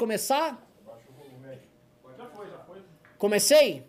começar? 0.00 0.66
Comecei? 3.18 3.84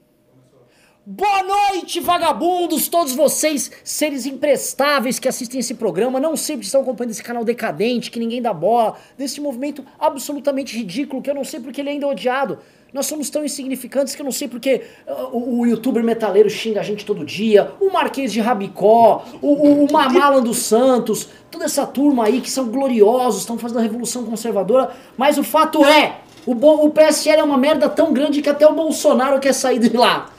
Boa 1.05 1.41
noite, 1.41 2.01
vagabundos, 2.01 2.89
todos 2.89 3.15
vocês, 3.15 3.71
seres 3.81 4.25
imprestáveis 4.25 5.19
que 5.19 5.29
assistem 5.29 5.61
esse 5.61 5.75
programa, 5.75 6.19
não 6.19 6.35
sempre 6.35 6.65
estão 6.65 6.81
acompanhando 6.81 7.11
esse 7.11 7.23
canal 7.23 7.45
decadente, 7.45 8.11
que 8.11 8.19
ninguém 8.19 8.41
dá 8.41 8.53
bola, 8.53 8.97
desse 9.17 9.39
movimento 9.39 9.85
absolutamente 9.97 10.77
ridículo, 10.77 11.21
que 11.21 11.29
eu 11.29 11.33
não 11.33 11.45
sei 11.45 11.61
porque 11.61 11.79
ele 11.79 11.91
ainda 11.91 12.05
é 12.05 12.09
odiado. 12.09 12.59
Nós 12.93 13.05
somos 13.05 13.29
tão 13.29 13.45
insignificantes 13.45 14.15
que 14.15 14.21
eu 14.21 14.25
não 14.25 14.33
sei 14.33 14.49
porque 14.49 14.81
uh, 15.07 15.29
o, 15.31 15.61
o 15.61 15.65
youtuber 15.65 16.03
metaleiro 16.03 16.49
xinga 16.49 16.81
a 16.81 16.83
gente 16.83 17.05
todo 17.05 17.23
dia, 17.23 17.71
o 17.79 17.89
Marquês 17.89 18.33
de 18.33 18.41
Rabicó, 18.41 19.23
o, 19.41 19.47
o, 19.47 19.85
o 19.85 19.91
Mamalan 19.91 20.43
dos 20.43 20.57
Santos, 20.57 21.29
toda 21.49 21.65
essa 21.65 21.85
turma 21.85 22.25
aí 22.25 22.41
que 22.41 22.51
são 22.51 22.67
gloriosos, 22.67 23.41
estão 23.41 23.57
fazendo 23.57 23.79
a 23.79 23.81
revolução 23.81 24.25
conservadora, 24.25 24.91
mas 25.17 25.37
o 25.37 25.43
fato 25.43 25.85
é, 25.85 26.19
o, 26.45 26.51
o 26.51 26.89
PSL 26.89 27.39
é 27.39 27.43
uma 27.43 27.57
merda 27.57 27.87
tão 27.87 28.11
grande 28.11 28.41
que 28.41 28.49
até 28.49 28.67
o 28.67 28.73
Bolsonaro 28.73 29.39
quer 29.39 29.53
sair 29.53 29.79
de 29.79 29.95
lá. 29.95 30.29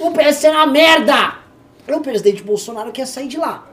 O 0.00 0.10
PSL 0.10 0.54
é 0.54 0.58
uma 0.58 0.66
merda! 0.66 1.34
O 1.88 2.00
presidente 2.00 2.42
Bolsonaro 2.42 2.90
quer 2.90 3.06
sair 3.06 3.28
de 3.28 3.36
lá. 3.36 3.66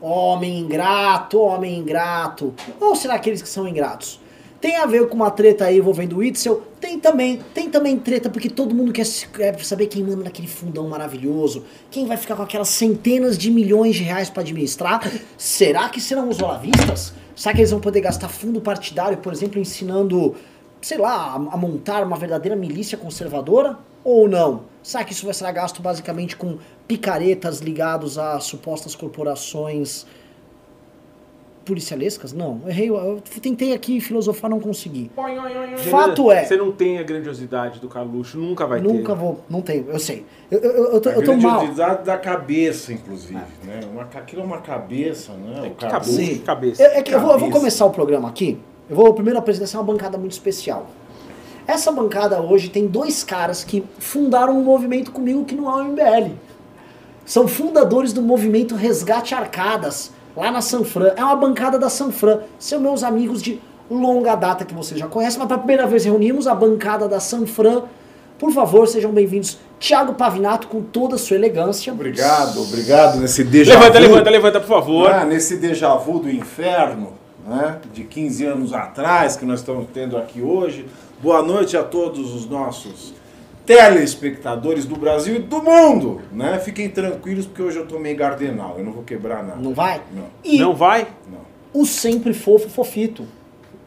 Homem 0.00 0.58
ingrato, 0.58 1.40
homem 1.40 1.78
ingrato. 1.78 2.52
Ou 2.80 2.96
será 2.96 3.14
aqueles 3.14 3.40
que 3.40 3.48
são 3.48 3.68
ingratos? 3.68 4.20
Tem 4.62 4.76
a 4.76 4.86
ver 4.86 5.08
com 5.08 5.16
uma 5.16 5.28
treta 5.28 5.64
aí 5.64 5.78
envolvendo 5.78 6.18
o 6.18 6.22
Itzel. 6.22 6.62
Tem 6.80 6.96
também, 6.96 7.40
tem 7.52 7.68
também 7.68 7.98
treta 7.98 8.30
porque 8.30 8.48
todo 8.48 8.72
mundo 8.72 8.92
quer, 8.92 9.04
saber 9.04 9.88
quem 9.88 10.04
manda 10.04 10.22
naquele 10.22 10.46
fundão 10.46 10.88
maravilhoso. 10.88 11.64
Quem 11.90 12.06
vai 12.06 12.16
ficar 12.16 12.36
com 12.36 12.44
aquelas 12.44 12.68
centenas 12.68 13.36
de 13.36 13.50
milhões 13.50 13.96
de 13.96 14.04
reais 14.04 14.30
para 14.30 14.42
administrar. 14.42 15.10
Será 15.36 15.88
que 15.88 16.00
serão 16.00 16.28
os 16.28 16.40
olavistas? 16.40 17.12
Será 17.34 17.52
que 17.52 17.60
eles 17.60 17.72
vão 17.72 17.80
poder 17.80 18.02
gastar 18.02 18.28
fundo 18.28 18.60
partidário, 18.60 19.18
por 19.18 19.32
exemplo, 19.32 19.60
ensinando, 19.60 20.36
sei 20.80 20.98
lá, 20.98 21.34
a 21.34 21.56
montar 21.56 22.04
uma 22.04 22.16
verdadeira 22.16 22.54
milícia 22.54 22.96
conservadora? 22.96 23.76
Ou 24.04 24.28
não? 24.28 24.62
Será 24.80 25.02
que 25.02 25.12
isso 25.12 25.24
vai 25.24 25.34
ser 25.34 25.50
gasto 25.50 25.82
basicamente 25.82 26.36
com 26.36 26.58
picaretas 26.86 27.58
ligados 27.58 28.16
a 28.16 28.38
supostas 28.38 28.94
corporações 28.94 30.06
policialescas? 31.64 32.32
Não, 32.32 32.60
errei. 32.66 32.90
Eu 32.90 33.22
tentei 33.40 33.72
aqui 33.72 34.00
filosofar, 34.00 34.50
não 34.50 34.60
consegui. 34.60 35.10
Fato 35.90 36.30
é. 36.30 36.44
Você 36.44 36.56
não 36.56 36.72
tem 36.72 36.98
a 36.98 37.02
grandiosidade 37.02 37.80
do 37.80 37.88
Carluxo, 37.88 38.38
nunca 38.38 38.66
vai 38.66 38.80
nunca 38.80 38.92
ter. 38.92 38.98
Nunca 38.98 39.14
vou, 39.14 39.40
não 39.48 39.60
tenho, 39.60 39.86
eu 39.88 39.98
sei. 39.98 40.24
Eu, 40.50 40.58
eu, 40.60 40.84
eu, 40.94 41.00
tô, 41.00 41.08
a 41.08 41.12
eu 41.12 41.24
tô 41.24 41.36
mal. 41.36 41.58
grandiosidade 41.58 42.04
da 42.04 42.18
cabeça, 42.18 42.92
inclusive. 42.92 43.36
É. 43.36 43.66
Né? 43.66 43.80
Uma, 43.90 44.02
aquilo 44.02 44.42
é 44.42 44.44
uma 44.44 44.60
cabeça, 44.60 45.32
né? 45.32 45.66
É 45.66 45.68
o 45.68 45.74
cabeça. 45.74 46.42
cabeça. 46.44 46.82
É, 46.82 47.02
que 47.02 47.14
eu 47.14 47.20
vou, 47.20 47.32
eu 47.32 47.38
vou 47.38 47.50
começar 47.50 47.84
o 47.86 47.90
programa 47.90 48.28
aqui. 48.28 48.58
Eu 48.88 48.96
vou 48.96 49.12
primeiro 49.14 49.38
apresentar 49.38 49.78
uma 49.78 49.84
bancada 49.84 50.18
muito 50.18 50.32
especial. 50.32 50.88
Essa 51.66 51.92
bancada 51.92 52.40
hoje 52.40 52.68
tem 52.68 52.86
dois 52.86 53.22
caras 53.22 53.62
que 53.62 53.84
fundaram 53.98 54.58
um 54.58 54.64
movimento 54.64 55.12
comigo 55.12 55.44
que 55.44 55.54
não 55.54 55.70
é 55.70 55.82
o 55.82 55.84
MBL. 55.86 56.32
São 57.24 57.46
fundadores 57.46 58.12
do 58.12 58.20
movimento 58.20 58.74
Resgate 58.74 59.34
Arcadas, 59.34 60.12
lá 60.36 60.50
na 60.50 60.60
Sanfran. 60.60 61.12
É 61.16 61.24
uma 61.24 61.36
bancada 61.36 61.78
da 61.78 61.88
Sanfran. 61.88 62.40
São 62.58 62.80
meus 62.80 63.02
amigos 63.02 63.42
de 63.42 63.60
longa 63.90 64.34
data 64.34 64.64
que 64.64 64.74
vocês 64.74 64.98
já 64.98 65.06
conhecem, 65.06 65.38
mas 65.38 65.48
pela 65.48 65.58
primeira 65.58 65.86
vez 65.86 66.04
reunimos 66.04 66.46
a 66.46 66.54
bancada 66.54 67.08
da 67.08 67.20
Sanfran. 67.20 67.82
Por 68.38 68.50
favor, 68.52 68.88
sejam 68.88 69.12
bem-vindos. 69.12 69.58
Tiago 69.78 70.14
Pavinato, 70.14 70.66
com 70.68 70.80
toda 70.82 71.14
a 71.16 71.18
sua 71.18 71.36
elegância. 71.36 71.92
Obrigado, 71.92 72.62
obrigado 72.62 73.18
nesse 73.18 73.44
déjà 73.44 73.74
Levanta, 73.74 74.00
vu. 74.00 74.06
levanta, 74.06 74.30
levanta, 74.30 74.60
por 74.60 74.68
favor. 74.68 75.10
Ah, 75.10 75.24
nesse 75.24 75.56
déjà 75.58 75.94
vu 75.96 76.18
do 76.20 76.30
inferno, 76.30 77.12
né, 77.46 77.78
de 77.92 78.04
15 78.04 78.44
anos 78.46 78.72
atrás, 78.72 79.36
que 79.36 79.44
nós 79.44 79.60
estamos 79.60 79.86
tendo 79.92 80.16
aqui 80.16 80.40
hoje. 80.40 80.86
Boa 81.20 81.42
noite 81.42 81.76
a 81.76 81.82
todos 81.84 82.34
os 82.34 82.48
nossos 82.48 83.12
telespectadores 83.66 84.84
do 84.84 84.96
Brasil 84.96 85.36
e 85.36 85.38
do 85.38 85.62
mundo, 85.62 86.20
né? 86.32 86.58
Fiquem 86.58 86.88
tranquilos 86.88 87.46
porque 87.46 87.62
hoje 87.62 87.78
eu 87.78 87.86
tô 87.86 87.98
meio 87.98 88.16
gardenal, 88.16 88.76
eu 88.78 88.84
não 88.84 88.92
vou 88.92 89.02
quebrar 89.02 89.42
nada. 89.42 89.60
Não 89.60 89.72
vai? 89.74 90.00
Não. 90.14 90.24
E 90.44 90.58
não 90.58 90.74
vai? 90.74 91.06
Não. 91.30 91.40
o 91.80 91.86
sempre 91.86 92.34
fofo 92.34 92.68
Fofito, 92.68 93.24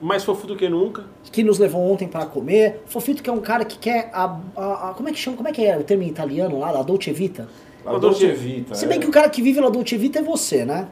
Mais 0.01 0.23
fofo 0.23 0.45
do 0.47 0.55
que 0.55 0.67
nunca. 0.69 1.03
que 1.31 1.43
nos 1.43 1.59
levou 1.59 1.81
ontem 1.91 2.07
para 2.07 2.25
comer. 2.25 2.81
Fofito 2.85 3.21
que 3.23 3.29
é 3.29 3.33
um 3.33 3.41
cara 3.41 3.65
que 3.65 3.77
quer 3.77 4.09
a, 4.13 4.37
a- 4.55 4.89
a- 4.89 4.93
como 4.95 5.09
é 5.09 5.11
que 5.11 5.19
chama? 5.19 5.35
Como 5.37 5.49
é 5.49 5.51
que 5.51 5.65
é 5.65 5.77
o 5.77 5.83
termo 5.83 6.03
em 6.03 6.07
italiano 6.07 6.59
lá, 6.59 6.69
a 6.69 6.81
Dolce 6.83 7.11
Vita? 7.11 7.47
La 7.83 7.97
Dolce 7.99 8.27
Vita. 8.31 8.73
Se 8.75 8.87
bem 8.87 8.97
é. 8.97 9.01
que 9.01 9.07
o 9.07 9.11
cara 9.11 9.29
que 9.29 9.41
vive 9.41 9.59
la 9.61 9.69
Dolce 9.69 9.95
Vita 9.97 10.19
é 10.19 10.23
você, 10.23 10.65
né? 10.65 10.87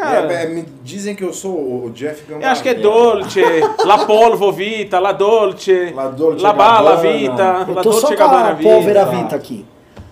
Cara, 0.00 0.32
É, 0.32 0.44
é, 0.44 0.46
me 0.48 0.62
dizem 0.82 1.14
que 1.14 1.22
eu 1.22 1.32
sou 1.32 1.84
o 1.84 1.90
Jeff 1.90 2.22
Gambardella. 2.22 2.46
eu 2.48 2.52
acho 2.52 2.62
que 2.62 2.68
é 2.70 2.74
Dolce, 2.74 3.42
La 3.84 4.06
Polvo 4.06 4.50
Vita, 4.50 4.98
La 4.98 5.12
Dolce, 5.12 5.92
La 5.94 6.08
Dolce 6.08 6.42
La 6.42 6.52
Bala 6.54 6.96
Gabbana. 6.96 7.12
Vita, 7.18 7.64
Eu 7.68 7.74
La 7.74 7.82
tô 7.82 7.90
Dolce 7.90 8.16
Gabbana 8.16 8.54
Vita. 8.54 9.04
Vita 9.06 9.36
aqui. 9.36 9.66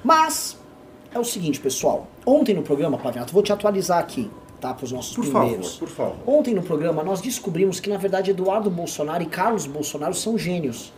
Mas, 0.05 0.59
é 1.15 1.19
o 1.19 1.25
seguinte, 1.25 1.59
pessoal. 1.59 2.07
Ontem 2.27 2.55
no 2.55 2.63
programa, 2.63 2.99
Pavinato, 2.99 3.33
vou 3.33 3.43
te 3.43 3.51
atualizar 3.53 3.99
aqui, 3.99 4.31
tá? 4.61 4.75
Para 4.75 4.85
os 4.85 4.93
nossos 4.93 5.17
Por 5.17 5.25
favor, 5.25 5.41
primeiros. 5.47 5.77
por 5.77 5.89
favor. 5.89 6.17
Ontem 6.27 6.53
no 6.55 6.63
programa 6.63 7.03
nós 7.03 7.21
descobrimos 7.23 7.81
que 7.81 7.89
na 7.89 7.97
verdade 7.97 8.31
Eduardo 8.31 8.69
Bolsonaro 8.71 9.23
e 9.23 9.27
Carlos 9.27 9.67
Bolsonaro 9.67 10.13
são 10.15 10.37
gênios. 10.37 10.93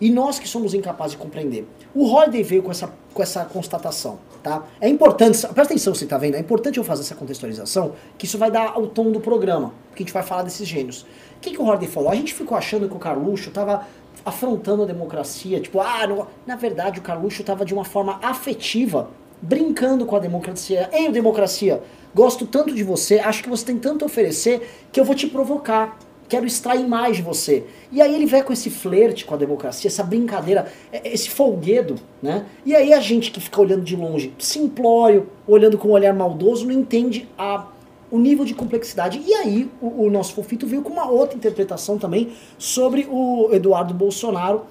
E 0.00 0.10
nós 0.10 0.38
que 0.38 0.48
somos 0.48 0.74
incapazes 0.74 1.12
de 1.12 1.18
compreender. 1.18 1.66
O 1.94 2.06
Holiday 2.06 2.42
veio 2.42 2.62
com 2.62 2.70
essa, 2.70 2.92
com 3.12 3.22
essa 3.22 3.44
constatação, 3.44 4.18
tá? 4.42 4.64
É 4.80 4.88
importante, 4.88 5.38
presta 5.38 5.62
atenção 5.62 5.94
se 5.94 6.06
tá 6.06 6.16
vendo, 6.16 6.36
é 6.36 6.40
importante 6.40 6.78
eu 6.78 6.84
fazer 6.84 7.02
essa 7.02 7.14
contextualização, 7.14 7.92
que 8.16 8.24
isso 8.24 8.38
vai 8.38 8.50
dar 8.50 8.78
o 8.78 8.86
tom 8.86 9.10
do 9.10 9.20
programa, 9.20 9.72
porque 9.88 10.02
a 10.02 10.06
gente 10.06 10.14
vai 10.14 10.22
falar 10.22 10.42
desses 10.42 10.66
gênios. 10.66 11.02
O 11.36 11.40
que, 11.40 11.50
que 11.50 11.60
o 11.60 11.64
Holiday 11.64 11.88
falou? 11.88 12.10
A 12.10 12.14
gente 12.14 12.32
ficou 12.32 12.56
achando 12.56 12.88
que 12.88 12.94
o 12.94 12.98
Carluxo 12.98 13.50
tava 13.50 13.86
afrontando 14.24 14.82
a 14.82 14.86
democracia, 14.86 15.60
tipo, 15.60 15.80
ah, 15.80 16.06
não... 16.06 16.26
na 16.46 16.56
verdade 16.56 17.00
o 17.00 17.02
Carluxo 17.02 17.42
tava 17.42 17.64
de 17.64 17.74
uma 17.74 17.84
forma 17.84 18.18
afetiva, 18.22 19.10
brincando 19.40 20.04
com 20.04 20.16
a 20.16 20.18
democracia. 20.18 20.88
Ei, 20.92 21.10
democracia, 21.10 21.82
gosto 22.14 22.46
tanto 22.46 22.74
de 22.74 22.82
você, 22.82 23.18
acho 23.18 23.42
que 23.42 23.48
você 23.48 23.64
tem 23.64 23.78
tanto 23.78 24.04
a 24.04 24.06
oferecer 24.06 24.68
que 24.92 25.00
eu 25.00 25.04
vou 25.04 25.14
te 25.14 25.26
provocar. 25.26 25.98
Quero 26.28 26.46
extrair 26.46 26.86
mais 26.86 27.16
de 27.16 27.22
você. 27.22 27.64
E 27.90 28.02
aí 28.02 28.14
ele 28.14 28.26
vai 28.26 28.42
com 28.42 28.52
esse 28.52 28.68
flerte 28.68 29.24
com 29.24 29.34
a 29.34 29.36
democracia, 29.38 29.88
essa 29.88 30.02
brincadeira, 30.04 30.70
é- 30.92 31.12
esse 31.12 31.30
folguedo, 31.30 31.96
né? 32.22 32.44
E 32.66 32.76
aí 32.76 32.92
a 32.92 33.00
gente 33.00 33.30
que 33.30 33.40
fica 33.40 33.60
olhando 33.60 33.82
de 33.82 33.96
longe, 33.96 34.32
simplório, 34.38 35.28
olhando 35.46 35.78
com 35.78 35.88
um 35.88 35.92
olhar 35.92 36.12
maldoso, 36.12 36.66
não 36.66 36.72
entende 36.74 37.26
a, 37.38 37.66
o 38.10 38.18
nível 38.18 38.44
de 38.44 38.54
complexidade. 38.54 39.22
E 39.26 39.32
aí 39.34 39.70
o, 39.80 40.04
o 40.06 40.10
nosso 40.10 40.34
Fofito 40.34 40.66
veio 40.66 40.82
com 40.82 40.92
uma 40.92 41.08
outra 41.10 41.36
interpretação 41.36 41.96
também 41.98 42.32
sobre 42.58 43.06
o 43.10 43.48
Eduardo 43.52 43.94
Bolsonaro 43.94 44.62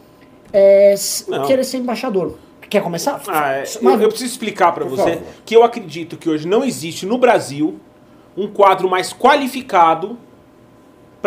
é, 0.54 0.94
querer 1.48 1.64
ser 1.64 1.78
embaixador. 1.78 2.38
Quer 2.70 2.84
começar? 2.84 3.22
Ah, 3.28 3.52
é, 3.54 3.60
Mas- 3.60 3.82
eu, 3.82 4.02
eu 4.02 4.10
preciso 4.10 4.30
explicar 4.32 4.74
Por 4.74 4.84
você 4.88 5.12
favor. 5.16 5.22
que 5.46 5.56
eu 5.56 5.64
acredito 5.64 6.18
que 6.18 6.30
hoje 6.30 6.46
não 6.48 6.64
existe 6.64 7.06
no 7.06 7.18
Brasil 7.18 7.80
um 8.36 8.48
quadro 8.48 8.90
mais 8.90 9.12
qualificado 9.14 10.18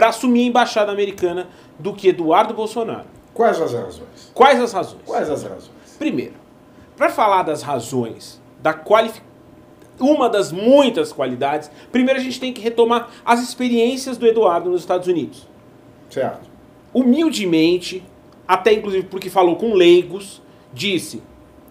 para 0.01 0.09
assumir 0.09 0.45
a 0.45 0.47
embaixada 0.47 0.91
americana 0.91 1.47
do 1.79 1.93
que 1.93 2.09
Eduardo 2.09 2.55
Bolsonaro. 2.55 3.05
Quais 3.35 3.61
as 3.61 3.75
razões? 3.75 4.33
Quais 4.33 4.59
as 4.59 4.73
razões? 4.73 5.03
Quais 5.05 5.29
as 5.29 5.43
razões? 5.43 5.71
Primeiro, 5.99 6.33
para 6.97 7.11
falar 7.11 7.43
das 7.43 7.61
razões 7.61 8.41
da 8.63 8.73
qualificação, 8.73 9.29
uma 10.01 10.31
das 10.31 10.53
muitas 10.53 11.13
qualidades, 11.13 11.71
primeiro 11.93 12.19
a 12.19 12.23
gente 12.23 12.41
tem 12.41 12.51
que 12.51 12.63
retomar 12.63 13.11
as 13.27 13.43
experiências 13.43 14.17
do 14.17 14.27
Eduardo 14.27 14.71
nos 14.71 14.81
Estados 14.81 15.07
Unidos. 15.07 15.47
Certo. 16.09 16.49
Humildemente, 16.95 18.03
até 18.49 18.73
inclusive 18.73 19.07
porque 19.07 19.29
falou 19.29 19.57
com 19.57 19.75
leigos, 19.75 20.41
disse 20.73 21.23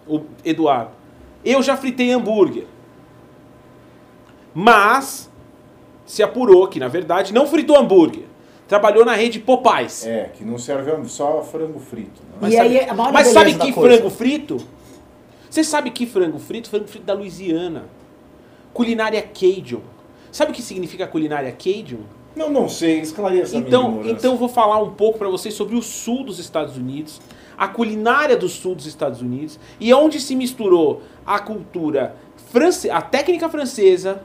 o 0.06 0.20
Eduardo: 0.44 0.92
Eu 1.44 1.64
já 1.64 1.76
fritei 1.76 2.12
hambúrguer. 2.12 2.66
Mas 4.54 5.29
se 6.10 6.24
apurou 6.24 6.66
que, 6.66 6.80
na 6.80 6.88
verdade, 6.88 7.32
não 7.32 7.46
fritou 7.46 7.78
hambúrguer. 7.78 8.24
Trabalhou 8.66 9.04
na 9.04 9.14
rede 9.14 9.38
Popeyes. 9.38 10.04
É, 10.04 10.32
que 10.34 10.44
não 10.44 10.58
serve 10.58 10.90
só 11.08 11.40
frango 11.40 11.78
frito. 11.78 12.20
Né? 12.20 12.38
Mas 12.40 12.52
E 12.52 12.56
sabe, 12.56 12.78
aí, 12.80 12.88
a 12.88 12.94
mas 12.94 13.28
sabe 13.28 13.54
que 13.54 13.72
coisa. 13.72 13.96
frango 13.96 14.10
frito? 14.10 14.56
Você 15.48 15.62
sabe 15.62 15.92
que 15.92 16.06
frango 16.06 16.40
frito? 16.40 16.68
Frango 16.68 16.88
frito 16.88 17.04
da 17.04 17.14
Louisiana. 17.14 17.84
Culinária 18.74 19.22
Cajun. 19.22 19.82
Sabe 20.32 20.50
o 20.50 20.54
que 20.54 20.62
significa 20.62 21.06
culinária 21.06 21.52
Cajun? 21.52 22.00
Não, 22.34 22.50
não 22.50 22.68
sei, 22.68 22.98
esclareça 22.98 23.56
a 23.56 23.60
Então, 23.60 24.02
então 24.04 24.32
eu 24.32 24.38
vou 24.38 24.48
falar 24.48 24.82
um 24.82 24.90
pouco 24.90 25.16
para 25.16 25.28
vocês 25.28 25.54
sobre 25.54 25.76
o 25.76 25.82
sul 25.82 26.24
dos 26.24 26.40
Estados 26.40 26.76
Unidos, 26.76 27.20
a 27.56 27.68
culinária 27.68 28.36
do 28.36 28.48
sul 28.48 28.74
dos 28.74 28.86
Estados 28.86 29.20
Unidos 29.20 29.60
e 29.78 29.94
onde 29.94 30.18
se 30.18 30.34
misturou 30.34 31.02
a 31.24 31.38
cultura 31.38 32.16
france... 32.50 32.90
a 32.90 33.00
técnica 33.00 33.48
francesa, 33.48 34.22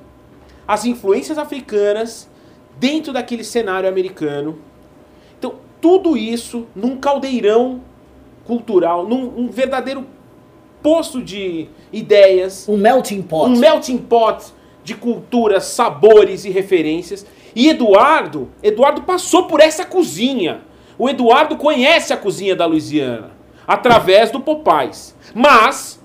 as 0.68 0.86
influências 0.86 1.38
africanas 1.38 2.30
dentro 2.78 3.14
daquele 3.14 3.44
cenário 3.44 3.88
americano. 3.88 4.60
Então, 5.38 5.56
tudo 5.82 6.18
isso 6.18 6.68
num 6.76 6.98
caldeirão 6.98 7.82
cultural, 8.46 9.08
num 9.08 9.34
um 9.38 9.50
verdadeiro 9.50 10.06
poço 10.82 11.22
de 11.22 11.68
ideias, 11.92 12.68
Um 12.70 12.78
melting 12.78 13.22
pot. 13.22 13.50
um 13.50 13.58
melting 13.58 13.98
pot 13.98 14.54
de 14.84 14.94
culturas, 14.96 15.66
sabores 15.66 16.46
e 16.46 16.50
referências. 16.52 17.26
E 17.56 17.70
Eduardo, 17.70 18.50
Eduardo 18.62 19.02
passou 19.02 19.48
por 19.48 19.60
essa 19.60 19.84
cozinha. 19.86 20.62
O 20.98 21.10
Eduardo 21.10 21.58
conhece 21.58 22.14
a 22.14 22.18
cozinha 22.18 22.56
da 22.56 22.66
Louisiana 22.66 23.32
através 23.68 24.30
do 24.30 24.40
Popeyes, 24.40 25.16
mas 25.34 26.00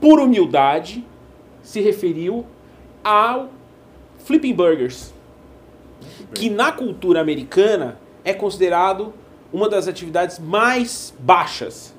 por 0.00 0.20
humildade 0.20 1.04
se 1.62 1.80
referiu 1.80 2.46
ao 3.02 3.48
Flipping 4.26 4.52
Burgers, 4.54 5.14
que 6.34 6.50
na 6.50 6.72
cultura 6.72 7.20
americana 7.20 7.96
é 8.24 8.34
considerado 8.34 9.14
uma 9.52 9.68
das 9.68 9.86
atividades 9.86 10.40
mais 10.40 11.14
baixas. 11.18 11.94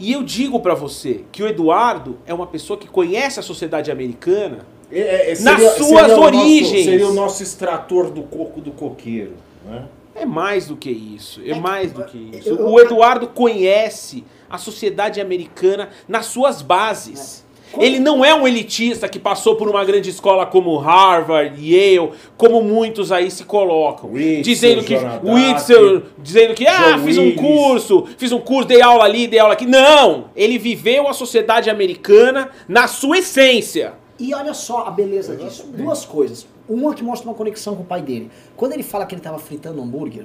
E 0.00 0.12
eu 0.12 0.22
digo 0.22 0.60
pra 0.60 0.74
você 0.74 1.24
que 1.30 1.42
o 1.42 1.46
Eduardo 1.46 2.18
é 2.24 2.32
uma 2.32 2.46
pessoa 2.46 2.78
que 2.78 2.88
conhece 2.88 3.38
a 3.38 3.42
sociedade 3.42 3.90
americana 3.90 4.66
É, 4.90 5.32
é, 5.32 5.40
Nas 5.40 5.60
suas 5.76 6.08
nosso- 6.08 6.20
origens. 6.22 6.84
seria 6.86 7.06
o 7.06 7.12
nosso 7.12 7.42
extrator 7.42 8.10
do 8.10 8.22
coco 8.22 8.58
do 8.58 8.70
coqueiro. 8.70 9.34
Né? 9.66 9.84
É 10.14 10.24
mais 10.24 10.66
do 10.66 10.76
que 10.78 10.90
isso. 10.90 11.42
É, 11.44 11.50
É 11.50 11.60
mais 11.60 11.92
do 11.92 12.04
que 12.04 12.16
isso. 12.32 12.48
eu- 12.48 12.66
o 12.70 12.80
Eduardo 12.80 13.28
conhece 13.28 14.24
a 14.48 14.56
sociedade 14.56 15.20
americana 15.20 15.90
nas 16.08 16.24
suas 16.24 16.62
bases. 16.62 17.44
Como- 17.72 17.84
Ele 17.84 17.98
não 17.98 18.24
é 18.24 18.34
um 18.34 18.48
elitista 18.48 19.08
que 19.08 19.18
passou 19.18 19.56
por 19.56 19.68
uma 19.68 19.84
grande 19.84 20.10
escola 20.10 20.46
como 20.46 20.76
Harvard, 20.78 21.54
Yale, 21.60 22.10
como 22.36 22.62
muitos 22.62 23.12
aí 23.12 23.30
se 23.30 23.44
colocam. 23.44 24.10
Witzel, 24.12 24.42
dizendo 24.42 24.82
que 24.84 24.94
Witzel, 25.22 26.02
dizendo 26.18 26.54
que 26.54 26.66
ah, 26.66 26.92
John 26.96 27.04
fiz 27.04 27.18
um 27.18 27.22
Willis. 27.22 27.40
curso, 27.40 28.06
fiz 28.16 28.32
um 28.32 28.40
curso, 28.40 28.68
dei 28.68 28.80
aula 28.80 29.04
ali, 29.04 29.26
dei 29.26 29.38
aula 29.38 29.52
aqui. 29.52 29.66
Não, 29.66 30.26
ele 30.34 30.58
viveu 30.58 31.06
a 31.08 31.12
sociedade 31.12 31.68
americana 31.68 32.50
na 32.66 32.86
sua 32.86 33.18
essência. 33.18 33.92
E 34.18 34.34
olha 34.34 34.54
só 34.54 34.86
a 34.86 34.90
beleza 34.90 35.36
disso. 35.36 35.66
Duas 35.68 36.04
coisas. 36.04 36.46
Uma 36.68 36.92
que 36.94 37.04
mostra 37.04 37.28
uma 37.28 37.34
conexão 37.34 37.76
com 37.76 37.82
o 37.82 37.86
pai 37.86 38.02
dele. 38.02 38.30
Quando 38.56 38.72
ele 38.72 38.82
fala 38.82 39.06
que 39.06 39.14
ele 39.14 39.20
estava 39.20 39.38
fritando 39.38 39.80
hambúrguer, 39.80 40.24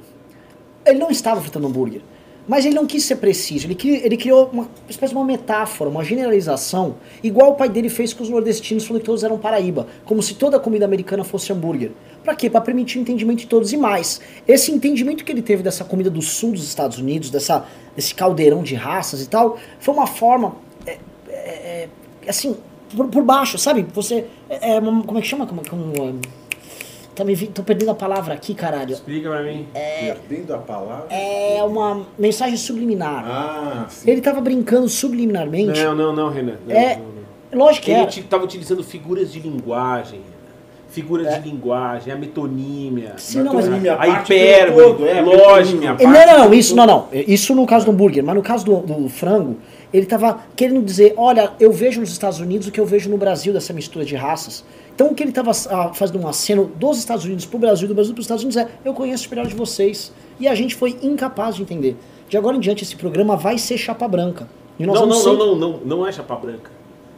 ele 0.85 0.97
não 0.99 1.09
estava 1.11 1.39
fritando 1.41 1.67
hambúrguer. 1.67 2.01
Mas 2.47 2.65
ele 2.65 2.75
não 2.75 2.85
quis 2.85 3.03
ser 3.05 3.15
preciso. 3.17 3.67
Ele, 3.67 3.75
cri- 3.75 4.01
ele 4.03 4.17
criou 4.17 4.49
uma 4.51 4.67
espécie 4.89 5.13
de 5.13 5.17
uma 5.17 5.25
metáfora, 5.25 5.89
uma 5.89 6.03
generalização, 6.03 6.95
igual 7.23 7.51
o 7.51 7.55
pai 7.55 7.69
dele 7.69 7.87
fez 7.89 8.13
com 8.13 8.21
os 8.23 8.29
nordestinos, 8.29 8.85
falando 8.85 9.01
que 9.01 9.05
todos 9.05 9.23
eram 9.23 9.37
Paraíba. 9.37 9.87
Como 10.03 10.21
se 10.21 10.33
toda 10.35 10.57
a 10.57 10.59
comida 10.59 10.83
americana 10.85 11.23
fosse 11.23 11.53
hambúrguer. 11.53 11.91
Pra 12.23 12.35
quê? 12.35 12.49
Pra 12.49 12.59
permitir 12.61 12.97
o 12.99 13.01
entendimento 13.01 13.39
de 13.39 13.47
todos 13.47 13.71
e 13.71 13.77
mais. 13.77 14.19
Esse 14.47 14.71
entendimento 14.71 15.23
que 15.23 15.31
ele 15.31 15.41
teve 15.41 15.63
dessa 15.63 15.83
comida 15.85 16.09
do 16.09 16.21
sul 16.21 16.51
dos 16.51 16.63
Estados 16.67 16.97
Unidos, 16.97 17.29
dessa, 17.29 17.65
desse 17.95 18.13
caldeirão 18.15 18.61
de 18.63 18.75
raças 18.75 19.21
e 19.21 19.27
tal, 19.29 19.57
foi 19.79 19.93
uma 19.93 20.07
forma. 20.07 20.55
é, 20.85 20.97
é, 21.29 21.89
é, 22.25 22.29
assim, 22.29 22.55
por, 22.95 23.07
por 23.07 23.23
baixo, 23.23 23.57
sabe? 23.57 23.85
Você. 23.93 24.25
É, 24.49 24.75
é 24.75 24.81
como 24.81 25.17
é 25.17 25.21
que 25.21 25.27
chama? 25.27 25.45
Como, 25.47 25.61
como, 25.67 25.93
é, 25.95 26.13
tá 27.15 27.23
me, 27.23 27.35
vi- 27.35 27.47
tô 27.47 27.63
perdendo 27.63 27.91
a 27.91 27.95
palavra 27.95 28.33
aqui, 28.33 28.53
caralho. 28.53 28.93
Explica 28.93 29.29
pra 29.29 29.43
mim. 29.43 29.67
Perdendo 29.73 30.53
a 30.53 30.57
palavra. 30.57 31.07
É 31.09 31.63
uma 31.63 32.05
mensagem 32.17 32.57
subliminar. 32.57 33.23
Ah, 33.25 33.85
sim. 33.89 34.09
Ele 34.09 34.21
tava 34.21 34.41
brincando 34.41 34.87
subliminarmente. 34.89 35.79
Não, 35.83 35.95
não, 35.95 36.13
não, 36.15 36.29
Renan. 36.29 36.57
Não, 36.67 36.75
É, 36.75 36.95
não, 36.97 37.05
não. 37.05 37.65
Lógico 37.65 37.85
que 37.85 37.91
Ele 37.91 38.01
é. 38.01 38.07
estava 38.07 38.43
utilizando 38.43 38.83
figuras 38.83 39.31
de 39.31 39.39
linguagem. 39.39 40.21
Figuras 40.93 41.41
de 41.41 41.49
linguagem, 41.49 42.13
a 42.13 42.15
metonímia. 42.15 43.13
Sim, 43.17 43.41
não, 43.41 43.55
mas- 43.55 43.67
A 43.67 44.07
hipérbole, 44.21 44.85
todo, 44.93 45.07
é, 45.07 45.21
lógica, 45.21 45.97
É, 45.99 46.05
Não, 46.05 46.45
não, 46.45 46.53
isso 46.53 46.75
não, 46.75 46.85
não. 46.85 47.07
Isso 47.11 47.55
no 47.55 47.65
caso 47.65 47.85
do 47.85 47.91
hambúrguer, 47.91 48.23
mas 48.23 48.35
no 48.35 48.43
caso 48.43 48.63
do, 48.63 48.75
do 48.77 49.09
frango, 49.09 49.57
ele 49.91 50.05
tava 50.05 50.41
querendo 50.55 50.83
dizer, 50.83 51.15
olha, 51.17 51.51
eu 51.59 51.71
vejo 51.71 51.99
nos 51.99 52.11
Estados 52.11 52.39
Unidos 52.39 52.67
o 52.67 52.71
que 52.71 52.79
eu 52.79 52.85
vejo 52.85 53.09
no 53.09 53.17
Brasil 53.17 53.51
dessa 53.51 53.73
mistura 53.73 54.05
de 54.05 54.15
raças. 54.15 54.63
Então 54.93 55.07
o 55.07 55.15
que 55.15 55.23
ele 55.23 55.31
tava 55.31 55.49
ah, 55.49 55.91
fazendo 55.95 56.19
um 56.19 56.27
aceno 56.27 56.71
dos 56.75 56.99
Estados 56.99 57.25
Unidos 57.25 57.47
pro 57.47 57.57
Brasil, 57.57 57.87
do 57.87 57.95
Brasil 57.95 58.13
pros 58.13 58.25
Estados 58.25 58.43
Unidos 58.43 58.57
é, 58.57 58.67
eu 58.85 58.93
conheço 58.93 59.25
o 59.27 59.29
melhor 59.31 59.47
de 59.47 59.55
vocês. 59.55 60.13
E 60.39 60.47
a 60.47 60.53
gente 60.53 60.75
foi 60.75 60.95
incapaz 61.01 61.55
de 61.55 61.63
entender. 61.63 61.97
De 62.29 62.37
agora 62.37 62.55
em 62.55 62.59
diante 62.59 62.83
esse 62.83 62.95
programa 62.95 63.35
vai 63.35 63.57
ser 63.57 63.79
chapa 63.79 64.07
branca. 64.07 64.47
Não, 64.77 64.93
não, 64.93 65.07
não, 65.07 65.35
não, 65.37 65.55
não, 65.55 65.79
não 65.83 66.07
é 66.07 66.11
chapa 66.11 66.35
branca. 66.35 66.69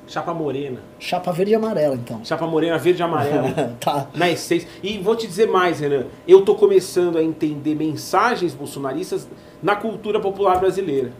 Chapa 0.07 0.33
morena. 0.33 0.79
chapa 0.99 1.31
verde 1.31 1.51
e 1.53 1.55
amarela, 1.55 1.95
então. 1.95 2.23
Chapa 2.23 2.45
morena, 2.45 2.77
verde 2.77 3.01
e 3.01 3.03
amarela. 3.03 3.75
tá. 3.81 4.07
Na 4.13 4.29
essência. 4.29 4.67
E 4.83 4.99
vou 4.99 5.15
te 5.15 5.25
dizer 5.25 5.47
mais, 5.47 5.79
Renan. 5.79 6.05
Eu 6.27 6.43
tô 6.43 6.53
começando 6.55 7.17
a 7.17 7.23
entender 7.23 7.73
mensagens 7.75 8.53
bolsonaristas 8.53 9.27
na 9.63 9.75
cultura 9.75 10.19
popular 10.19 10.59
brasileira. 10.59 11.11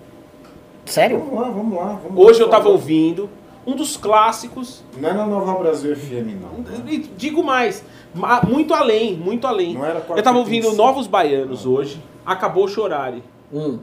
Sério? 0.86 1.20
Vamos 1.20 1.34
lá, 1.40 1.50
vamos 1.50 1.76
lá. 1.78 2.00
Vamos 2.04 2.26
Hoje 2.26 2.42
eu 2.42 2.48
tava 2.50 2.70
ouvindo 2.70 3.28
um 3.66 3.76
dos 3.76 3.98
clássicos. 3.98 4.84
Não 5.00 5.10
é 5.10 5.14
na 5.14 5.26
Nova 5.26 5.58
Brasil 5.58 5.96
FM, 5.96 6.40
não. 6.40 6.64
e 6.88 7.00
Digo 7.18 7.44
mais, 7.44 7.84
ma- 8.14 8.42
muito 8.48 8.74
além, 8.74 9.16
muito 9.16 9.48
além. 9.48 9.74
Não 9.74 9.84
era 9.84 10.06
Eu 10.16 10.22
tava 10.22 10.38
ouvindo 10.38 10.68
4h35. 10.70 10.76
Novos 10.76 11.08
Baianos 11.08 11.66
hoje. 11.66 12.00
Acabou 12.24 12.66
o 12.66 12.68
chorare. 12.68 13.24
Hum. 13.52 13.80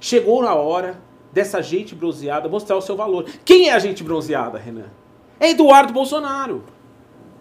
Chegou 0.00 0.42
na 0.42 0.54
hora 0.54 0.98
dessa 1.34 1.60
gente 1.60 1.94
bronzeada 1.94 2.48
mostrar 2.48 2.76
o 2.76 2.80
seu 2.80 2.96
valor. 2.96 3.26
Quem 3.44 3.68
é 3.68 3.72
a 3.74 3.78
gente 3.78 4.02
bronzeada, 4.02 4.56
Renan? 4.58 4.86
É 5.40 5.50
Eduardo 5.50 5.92
Bolsonaro. 5.92 6.64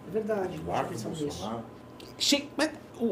É 0.09 0.11
verdade. 0.11 0.55
Eduardo. 0.55 0.89
Bolsonaro. 0.99 1.61
Che- 2.17 2.47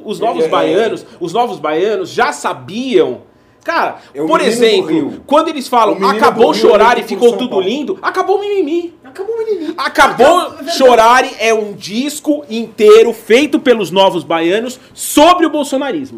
Os 0.06 0.19
novos 0.19 0.45
é- 0.45 0.48
baianos, 0.48 1.06
os 1.19 1.33
novos 1.33 1.60
baianos 1.60 2.10
já 2.10 2.31
sabiam. 2.33 3.22
Cara, 3.63 4.00
É 4.13 4.25
por 4.25 4.42
exemplo, 4.42 5.22
quando 5.28 5.50
eles 5.50 5.68
falam 5.68 5.95
acabou 6.10 6.51
chorar 6.54 6.98
e 6.98 7.04
ficou 7.04 7.38
tudo 7.38 7.50
Paulo. 7.51 7.63
lindo, 7.66 8.00
acabou 8.01 8.38
o 8.38 8.39
mimimi. 8.39 8.95
Acabou 9.04 9.36
o 9.36 9.38
menininho. 9.38 9.74
Acabou 9.77 10.42
é 10.42 10.50
verdade. 10.50 10.77
chorar 10.77 11.24
é 11.39 11.54
um 11.54 11.74
disco 11.74 12.44
inteiro 12.50 13.13
feito 13.13 13.60
pelos 13.60 13.92
novos 13.92 14.24
baianos 14.24 14.80
sobre 14.95 15.45
o 15.45 15.50
bolsonarismo. 15.51 16.18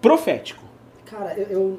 Profético. 0.00 0.62
Cara, 1.04 1.34
eu, 1.38 1.46
eu- 1.48 1.78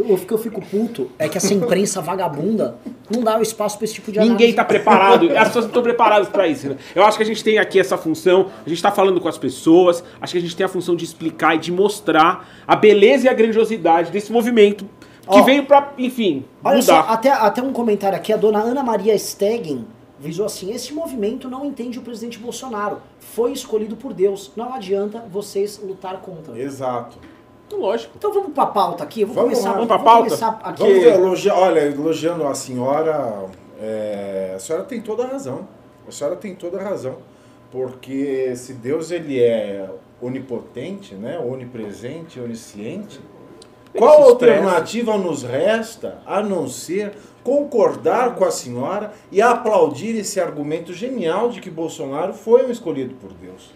o 0.00 0.16
que 0.18 0.32
eu 0.32 0.38
fico 0.38 0.60
puto 0.60 1.10
é 1.18 1.28
que 1.28 1.36
essa 1.36 1.52
imprensa 1.52 2.00
vagabunda 2.00 2.76
não 3.14 3.22
dá 3.22 3.38
o 3.38 3.42
espaço 3.42 3.76
pra 3.76 3.84
esse 3.84 3.94
tipo 3.94 4.12
de 4.12 4.18
análise. 4.18 4.36
Ninguém 4.36 4.54
tá 4.54 4.64
preparado, 4.64 5.30
as 5.36 5.48
pessoas 5.48 5.64
não 5.64 5.70
estão 5.70 5.82
preparadas 5.82 6.28
para 6.28 6.46
isso. 6.46 6.68
Né? 6.68 6.76
Eu 6.94 7.04
acho 7.04 7.16
que 7.16 7.22
a 7.22 7.26
gente 7.26 7.42
tem 7.42 7.58
aqui 7.58 7.78
essa 7.78 7.96
função, 7.98 8.50
a 8.64 8.68
gente 8.68 8.82
tá 8.82 8.90
falando 8.90 9.20
com 9.20 9.28
as 9.28 9.38
pessoas, 9.38 10.02
acho 10.20 10.32
que 10.32 10.38
a 10.38 10.40
gente 10.40 10.56
tem 10.56 10.64
a 10.64 10.68
função 10.68 10.94
de 10.94 11.04
explicar 11.04 11.56
e 11.56 11.58
de 11.58 11.72
mostrar 11.72 12.48
a 12.66 12.76
beleza 12.76 13.26
e 13.26 13.28
a 13.28 13.34
grandiosidade 13.34 14.10
desse 14.10 14.32
movimento 14.32 14.84
que 15.20 15.38
Ó, 15.38 15.42
veio 15.42 15.64
pra, 15.64 15.92
enfim, 15.96 16.44
Olha 16.64 16.82
só, 16.82 16.96
mudar. 17.02 17.12
até, 17.12 17.30
até 17.30 17.62
um 17.62 17.72
comentário 17.72 18.16
aqui, 18.16 18.32
a 18.32 18.36
dona 18.36 18.58
Ana 18.60 18.82
Maria 18.82 19.16
Stegen 19.16 19.84
visou 20.18 20.44
assim, 20.44 20.72
esse 20.72 20.92
movimento 20.92 21.48
não 21.48 21.64
entende 21.64 21.98
o 21.98 22.02
presidente 22.02 22.38
Bolsonaro, 22.38 22.98
foi 23.18 23.52
escolhido 23.52 23.96
por 23.96 24.12
Deus, 24.12 24.50
não 24.56 24.74
adianta 24.74 25.24
vocês 25.30 25.80
lutar 25.82 26.20
contra. 26.20 26.58
Exato. 26.58 27.18
Lógico. 27.76 28.12
Então 28.16 28.32
vamos 28.32 28.52
pra 28.52 28.66
pauta 28.66 29.04
aqui, 29.04 29.22
eu 29.22 29.26
vou 29.26 29.36
Vamos 29.36 29.50
começar, 29.50 29.68
lá, 29.68 29.74
vamos 29.74 29.88
pra 29.88 29.98
pauta? 29.98 30.24
começar 30.24 30.60
aqui. 30.62 30.82
Vamos 30.82 31.04
elogiar, 31.04 31.54
olha, 31.58 31.80
elogiando 31.80 32.46
a 32.46 32.54
senhora, 32.54 33.46
é, 33.80 34.52
a 34.56 34.58
senhora 34.58 34.84
tem 34.84 35.00
toda 35.00 35.24
a 35.24 35.26
razão. 35.28 35.66
A 36.06 36.12
senhora 36.12 36.36
tem 36.36 36.54
toda 36.54 36.78
a 36.78 36.82
razão. 36.82 37.16
Porque 37.70 38.54
se 38.56 38.74
Deus 38.74 39.10
ele 39.10 39.40
é 39.40 39.88
onipotente, 40.20 41.14
né, 41.14 41.38
onipresente, 41.38 42.40
onisciente, 42.40 43.20
Ele 43.94 43.98
qual 44.04 44.22
alternativa 44.24 45.16
nos 45.16 45.42
resta 45.42 46.18
a 46.26 46.42
não 46.42 46.68
ser 46.68 47.12
concordar 47.42 48.34
com 48.34 48.44
a 48.44 48.50
senhora 48.50 49.12
e 49.32 49.40
aplaudir 49.40 50.16
esse 50.16 50.40
argumento 50.40 50.92
genial 50.92 51.48
de 51.48 51.60
que 51.60 51.70
Bolsonaro 51.70 52.34
foi 52.34 52.66
um 52.66 52.70
escolhido 52.70 53.14
por 53.14 53.32
Deus? 53.32 53.72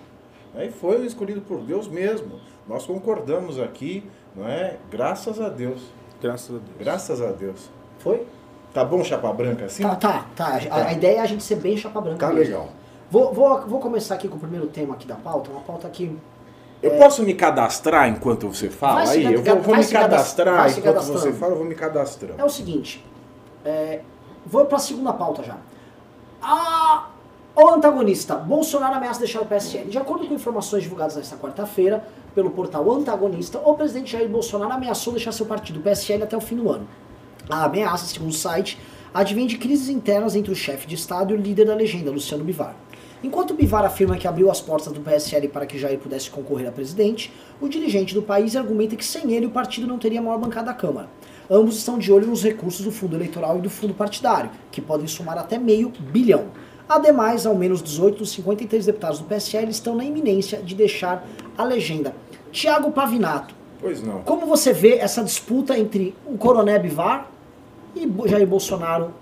Aí 0.55 0.71
foi 0.71 1.01
um 1.01 1.05
escolhido 1.05 1.41
por 1.41 1.61
Deus 1.61 1.89
mesmo. 1.89 2.33
Nós 2.69 2.87
concordamos 2.87 3.59
aqui, 3.61 4.09
não 4.35 4.49
é? 4.49 4.77
Graças 4.91 5.41
a 5.41 5.49
Deus. 5.49 5.83
Graças 6.21 6.51
a 6.51 6.59
Deus. 6.59 6.77
Graças 6.79 7.23
a 7.23 7.31
Deus. 7.33 7.71
Foi? 7.99 8.27
Tá 8.73 8.85
bom 8.85 9.05
chapa 9.05 9.33
branca 9.33 9.67
assim? 9.67 9.83
Tá, 9.83 9.95
tá, 9.97 10.27
tá. 10.35 10.59
A, 10.71 10.87
a 10.87 10.93
ideia 10.93 11.19
é 11.19 11.21
a 11.21 11.27
gente 11.27 11.43
ser 11.45 11.57
bem 11.57 11.77
chapa 11.77 12.01
branca 12.01 12.27
Tá 12.27 12.33
mesmo. 12.33 12.53
legal. 12.55 12.69
Vou, 13.11 13.33
vou, 13.33 13.61
vou 13.67 13.81
começar 13.81 14.15
aqui 14.17 14.27
com 14.29 14.37
o 14.37 14.41
primeiro 14.41 14.67
tema 14.67 14.95
aqui 14.95 15.07
da 15.07 15.15
pauta, 15.15 15.51
uma 15.51 15.61
pauta 15.61 15.89
que 15.89 16.19
Eu 16.83 16.93
posso 16.99 17.23
me 17.23 17.35
cadastrar 17.35 18.09
enquanto 18.09 18.49
você 18.49 18.69
fala 18.69 18.97
Vai 18.97 19.07
se 19.07 19.27
aí? 19.27 19.35
Eu 19.35 19.43
vou, 19.43 19.55
vou 19.57 19.63
vai 19.65 19.77
me 19.79 19.85
se 19.85 19.93
cadastrar- 19.93 20.47
cadastrar 20.47 20.57
vai 20.57 20.69
se 20.71 20.81
enquanto 20.81 21.03
você 21.03 21.33
fala, 21.33 21.53
eu 21.53 21.59
vou 21.59 21.67
me 21.67 21.75
cadastrando. 21.75 22.41
É 22.41 22.45
o 22.45 22.49
seguinte, 22.49 23.05
é, 23.65 24.01
vou 24.45 24.65
para 24.65 24.77
a 24.77 24.81
segunda 24.81 25.13
pauta 25.13 25.43
já. 25.45 25.57
Ah, 26.43 27.09
o 27.55 27.69
antagonista, 27.69 28.35
Bolsonaro 28.35 28.97
ameaça 28.97 29.21
deixar 29.21 29.41
o 29.43 29.47
PSL. 29.47 29.89
De 29.89 29.99
acordo 29.99 30.27
com 30.27 30.35
informações 30.35 30.83
divulgadas 30.83 31.15
nesta 31.17 31.37
quarta-feira 31.37 32.05
pelo 32.35 32.51
portal 32.51 32.91
Antagonista, 32.91 33.61
o 33.65 33.75
presidente 33.75 34.13
Jair 34.13 34.29
Bolsonaro 34.29 34.73
ameaçou 34.73 35.13
deixar 35.13 35.33
seu 35.33 35.47
partido, 35.47 35.81
PSL, 35.81 36.25
até 36.25 36.37
o 36.37 36.41
fim 36.41 36.57
do 36.57 36.69
ano. 36.71 36.89
A 37.49 37.65
ameaça, 37.65 38.07
segundo 38.07 38.31
o 38.31 38.35
site, 38.35 38.79
advém 39.13 39.47
de 39.47 39.57
crises 39.57 39.89
internas 39.89 40.35
entre 40.35 40.51
o 40.51 40.57
chefe 40.57 40.87
de 40.87 40.97
Estado 40.97 41.33
e 41.33 41.37
o 41.37 41.41
líder 41.41 41.67
da 41.67 41.75
legenda, 41.75 42.11
Luciano 42.11 42.43
Bivar. 42.43 42.75
Enquanto 43.23 43.55
Bivar 43.55 43.85
afirma 43.85 44.17
que 44.17 44.29
abriu 44.29 44.51
as 44.51 44.61
portas 44.61 44.93
do 44.93 45.01
PSL 45.01 45.49
para 45.49 45.65
que 45.65 45.79
Jair 45.79 45.99
pudesse 45.99 46.29
concorrer 46.29 46.69
a 46.69 46.73
presidente, 46.73 47.33
o 47.61 47.69
dirigente 47.69 48.13
do 48.13 48.23
país 48.23 48.55
argumenta 48.57 48.97
que 48.97 49.05
sem 49.05 49.33
ele 49.33 49.47
o 49.47 49.51
partido 49.51 49.87
não 49.87 49.99
teria 49.99 50.21
maior 50.21 50.39
bancada 50.39 50.67
da 50.67 50.75
Câmara. 50.75 51.09
Ambos 51.51 51.79
estão 51.79 51.99
de 51.99 52.13
olho 52.13 52.27
nos 52.27 52.43
recursos 52.43 52.85
do 52.85 52.91
fundo 52.91 53.17
eleitoral 53.17 53.59
e 53.59 53.63
do 53.63 53.71
fundo 53.71 53.95
partidário, 53.95 54.51
que 54.71 54.81
podem 54.81 55.07
somar 55.07 55.39
até 55.39 55.57
meio 55.59 55.93
bilhão. 55.99 56.49
Ademais, 56.87 57.47
ao 57.47 57.55
menos 57.55 57.83
18 57.83 58.19
dos 58.19 58.31
53 58.33 58.85
deputados 58.85 59.19
do 59.19 59.25
PSL 59.25 59.71
estão 59.71 59.97
na 59.97 60.05
iminência 60.05 60.63
de 60.63 60.75
deixar 60.75 61.27
a 61.57 61.65
legenda. 61.65 62.15
Tiago 62.53 62.91
Pavinato, 62.93 63.55
Pois 63.81 64.03
não. 64.03 64.23
Como 64.23 64.47
você 64.47 64.73
vê 64.73 64.97
essa 64.97 65.23
disputa 65.23 65.79
entre 65.79 66.15
o 66.25 66.39
Coronel 66.39 66.81
Bivar 66.81 67.29
e 67.95 68.11
Jair 68.27 68.47
Bolsonaro, 68.47 69.13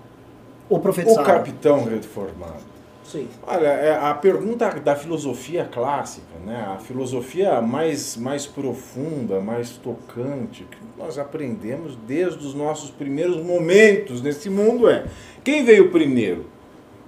o 0.69 0.75
O 0.75 0.79
profetizado? 0.79 1.25
capitão 1.25 1.83
reformado. 1.83 2.73
Sim. 3.03 3.27
Olha, 3.45 3.67
é 3.67 3.97
a 3.97 4.13
pergunta 4.13 4.69
da 4.79 4.95
filosofia 4.95 5.65
clássica, 5.69 6.39
né? 6.45 6.65
a 6.73 6.77
filosofia 6.77 7.61
mais, 7.61 8.15
mais 8.15 8.45
profunda, 8.47 9.41
mais 9.41 9.71
tocante, 9.71 10.63
que 10.63 10.77
nós 10.97 11.19
aprendemos 11.19 11.97
desde 12.07 12.45
os 12.47 12.53
nossos 12.53 12.89
primeiros 12.89 13.43
momentos 13.43 14.21
nesse 14.21 14.49
mundo 14.49 14.89
é: 14.89 15.05
quem 15.43 15.65
veio 15.65 15.91
primeiro? 15.91 16.45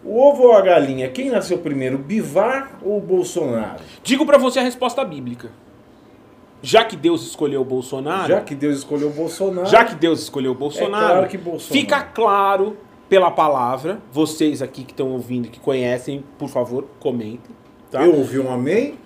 O 0.06 0.20
ovo 0.22 0.44
ou 0.44 0.54
a 0.54 0.62
galinha? 0.62 1.10
Quem 1.10 1.30
nasceu 1.30 1.58
primeiro, 1.58 1.98
Bivar 1.98 2.78
ou 2.84 3.02
Bolsonaro? 3.02 3.82
Digo 4.04 4.26
pra 4.26 4.38
você 4.38 4.60
a 4.60 4.62
resposta 4.62 5.04
bíblica. 5.04 5.50
Já 6.62 6.84
que 6.86 6.96
Deus 6.96 7.24
escolheu 7.26 7.62
o 7.62 7.66
Bolsonaro, 7.66 8.28
Já 8.28 8.42
que 8.42 8.56
Deus 8.56 8.78
escolheu 8.78 9.10
Bolsonaro, 9.10 9.68
já 9.68 9.84
que 9.84 9.96
Deus 9.96 10.22
escolheu 10.22 10.52
o 10.52 10.56
Bolsonaro, 10.56 11.06
É 11.06 11.10
claro 11.10 11.28
que 11.28 11.38
Bolsonaro. 11.38 11.74
fica 11.82 12.02
claro 12.02 12.78
pela 13.10 13.30
palavra, 13.32 14.00
vocês 14.12 14.62
aqui 14.62 14.84
que 14.84 14.92
estão 14.92 15.12
ouvindo, 15.12 15.48
que 15.50 15.60
conhecem, 15.60 16.24
por 16.40 16.50
favor, 16.50 16.86
comentem. 17.00 17.56
Tá? 17.92 18.04
eu 18.04 18.16
ouvi 18.16 18.40
um 18.40 18.52
amém, 18.52 18.98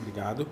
Obrigado. 0.00 0.46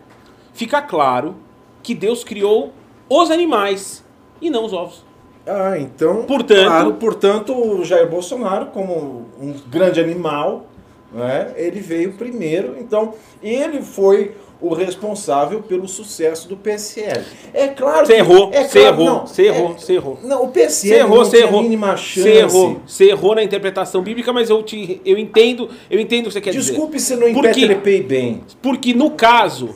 Fica 0.53 0.83
claro 0.83 1.37
que 1.83 1.95
Deus 1.95 2.23
criou 2.25 2.73
os 3.09 3.31
animais 3.31 4.05
e 4.41 4.51
não 4.51 4.65
os 4.65 4.73
ovos. 4.73 5.06
Ah, 5.47 5.79
então, 5.79 6.25
Portanto- 6.25 6.65
claro, 6.67 6.93
portanto, 6.95 7.55
o 7.57 7.85
Jair 7.85 8.09
Bolsonaro, 8.09 8.67
como 8.67 9.27
um 9.41 9.55
grande 9.71 10.01
animal, 10.01 10.67
né, 11.13 11.53
ele 11.57 11.79
veio 11.81 12.13
primeiro. 12.15 12.75
Então, 12.81 13.15
ele 13.43 13.81
foi 13.81 14.33
o 14.61 14.73
responsável 14.75 15.63
pelo 15.63 15.87
sucesso 15.87 16.49
do 16.49 16.57
PSL. 16.57 17.23
É 17.55 17.69
claro 17.69 18.07
Você 18.07 18.15
que- 18.15 18.19
errou, 18.19 18.51
é 18.53 18.65
você 18.65 18.81
claro- 18.81 19.03
errou, 19.03 19.27
você 19.27 19.43
errou, 19.43 19.71
é- 19.71 19.79
você 19.79 19.93
errou. 19.93 20.19
Não, 20.25 20.45
o 20.45 20.49
PSL 20.49 20.95
errou, 20.99 21.17
não 21.19 21.25
você 21.25 21.37
tem 21.37 21.45
a 21.45 21.49
errou. 21.49 21.63
mínima 21.63 21.97
chance. 21.97 22.23
Você 22.23 22.31
errou, 22.39 22.81
você 22.87 23.05
errou 23.11 23.35
na 23.35 23.43
interpretação 23.45 24.03
bíblica, 24.03 24.33
mas 24.33 24.49
eu 24.51 24.63
te 24.63 25.01
eu 25.05 25.19
entendo, 25.19 25.69
eu 25.91 26.01
entendo 26.01 26.25
o 26.25 26.29
que 26.29 26.33
você 26.33 26.41
quer 26.41 26.51
dizer. 26.53 26.71
Desculpe 26.73 26.99
se 26.99 27.15
não 27.17 27.29
impetrepei 27.29 28.03
bem. 28.03 28.41
Porque 28.63 28.95
no 28.95 29.11
caso, 29.11 29.71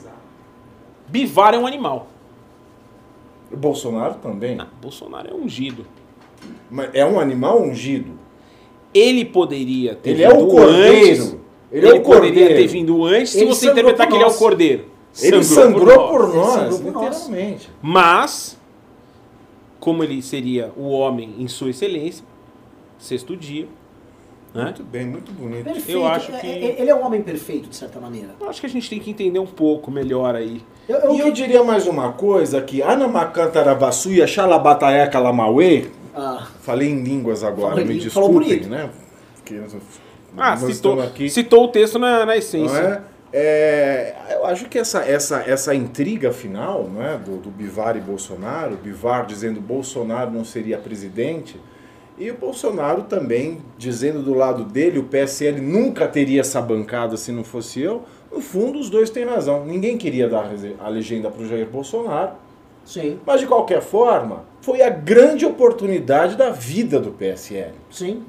Bivar 1.07 1.55
é 1.55 1.59
um 1.59 1.67
animal. 1.67 2.07
O 3.53 3.57
Bolsonaro 3.57 4.15
também. 4.15 4.57
Não, 4.57 4.67
Bolsonaro 4.81 5.29
é 5.31 5.35
ungido. 5.35 5.85
Mas 6.71 6.91
é 6.95 7.05
um 7.05 7.19
animal 7.19 7.61
ungido. 7.63 8.13
Ele 8.95 9.25
poderia 9.25 9.95
ter 9.95 10.11
Ele 10.11 10.23
é 10.23 10.29
o 10.33 10.39
vindo 10.39 10.49
cordeiro. 10.51 11.23
antes. 11.23 11.37
Ele 11.73 11.87
Ele, 11.87 11.89
é 11.89 12.01
o 12.01 12.03
poderia 12.03 12.31
cordeiro. 12.47 12.55
ter 12.55 12.67
vindo 12.67 13.05
antes 13.05 13.31
se 13.31 13.39
Ele 13.41 13.47
você 13.47 13.67
sangrou 13.67 13.73
interpretar 13.91 14.07
por 14.07 14.11
que 14.13 14.17
ele 14.17 14.23
é 14.23 14.27
o 14.27 14.31
nós. 14.31 14.39
cordeiro. 14.39 14.85
Ele 15.23 15.45
sangrou 15.45 16.09
por 16.09 16.25
Ele 16.29 16.37
nós, 16.37 16.53
sangrou 16.55 16.79
por 16.81 16.93
nós. 16.93 17.17
literalmente. 17.29 17.71
Mas, 17.83 18.59
como 19.79 20.03
ele 20.05 20.23
seria 20.23 20.73
o 20.77 20.89
homem 20.91 21.35
em 21.39 21.47
sua 21.49 21.71
excelência, 21.71 22.25
sexto 22.99 23.37
dia, 23.37 23.67
né? 24.55 24.65
Muito 24.65 24.83
bem, 24.83 25.07
muito 25.07 25.33
bonito. 25.33 25.65
Perfeito. 25.65 25.91
Eu 25.91 26.07
acho 26.07 26.27
que- 26.33 26.47
É- 26.47 26.65
é- 26.65 26.81
Ele 26.81 26.91
é 26.91 26.95
um 26.95 27.05
homem 27.05 27.23
perfeito, 27.23 27.69
de 27.69 27.77
certa 27.77 28.01
maneira. 28.01 28.29
Eu 28.41 28.49
acho 28.49 28.61
que 28.61 28.67
a 28.67 28.71
gente 28.71 28.89
tem 28.91 28.99
que 28.99 29.11
entender 29.11 29.39
um 29.39 29.47
pouco 29.47 29.91
melhor 29.91 30.35
aí. 30.35 30.63
Eu, 30.89 30.97
eu, 30.99 31.15
E 31.15 31.21
eu 31.21 31.31
diria 31.33 31.63
mais 31.63 31.87
uma 31.87 32.13
coisa, 32.13 32.61
que 32.61 32.83
Anamacantarabassuia 32.83 34.27
Xalabataya 34.27 35.07
Kalamauê, 35.09 35.87
Ah, 36.15 36.49
falei 36.63 36.89
em 36.91 37.03
línguas 37.03 37.45
agora, 37.45 37.77
Falou 37.77 37.87
me 37.87 37.99
desculpem, 37.99 38.61
né? 38.67 38.91
Porque 39.37 39.61
Ah, 40.37 40.57
citou, 40.57 41.01
aqui, 41.01 41.31
citou 41.31 41.65
o 41.65 41.69
texto 41.69 41.99
na, 41.99 42.21
na 42.21 42.27
não 42.27 42.33
essência. 42.35 42.77
é? 43.07 43.11
É, 43.33 44.15
eu 44.33 44.45
acho 44.45 44.69
que 44.69 44.77
essa, 44.77 45.05
essa, 45.05 45.41
essa 45.47 45.73
intriga 45.73 46.33
final 46.33 46.89
não 46.93 47.01
é, 47.01 47.17
do, 47.17 47.37
do 47.37 47.49
Bivar 47.49 47.97
e 47.97 48.01
Bolsonaro, 48.01 48.77
Bivar 48.77 49.25
dizendo 49.25 49.61
Bolsonaro 49.61 50.33
não 50.33 50.45
seria 50.45 50.77
presidente, 50.79 51.57
e 52.21 52.31
o 52.31 52.37
Bolsonaro 52.37 53.05
também 53.05 53.63
dizendo 53.79 54.23
do 54.23 54.35
lado 54.35 54.63
dele, 54.63 54.99
o 54.99 55.05
PSL 55.05 55.59
nunca 55.59 56.07
teria 56.07 56.43
essa 56.43 56.61
bancada 56.61 57.17
se 57.17 57.33
não 57.33 57.43
fosse 57.43 57.81
eu, 57.81 58.03
no 58.31 58.43
fundo 58.43 58.79
os 58.79 58.91
dois 58.91 59.09
têm 59.09 59.25
razão. 59.25 59.65
Ninguém 59.65 59.97
queria 59.97 60.29
dar 60.29 60.51
a 60.79 60.89
legenda 60.89 61.31
para 61.31 61.43
o 61.43 61.49
Jair 61.49 61.67
Bolsonaro, 61.67 62.33
sim, 62.85 63.19
mas 63.25 63.41
de 63.41 63.47
qualquer 63.47 63.81
forma, 63.81 64.45
foi 64.61 64.83
a 64.83 64.91
grande 64.91 65.47
oportunidade 65.47 66.37
da 66.37 66.51
vida 66.51 67.01
do 67.01 67.11
PSL. 67.11 67.73
sim. 67.91 68.23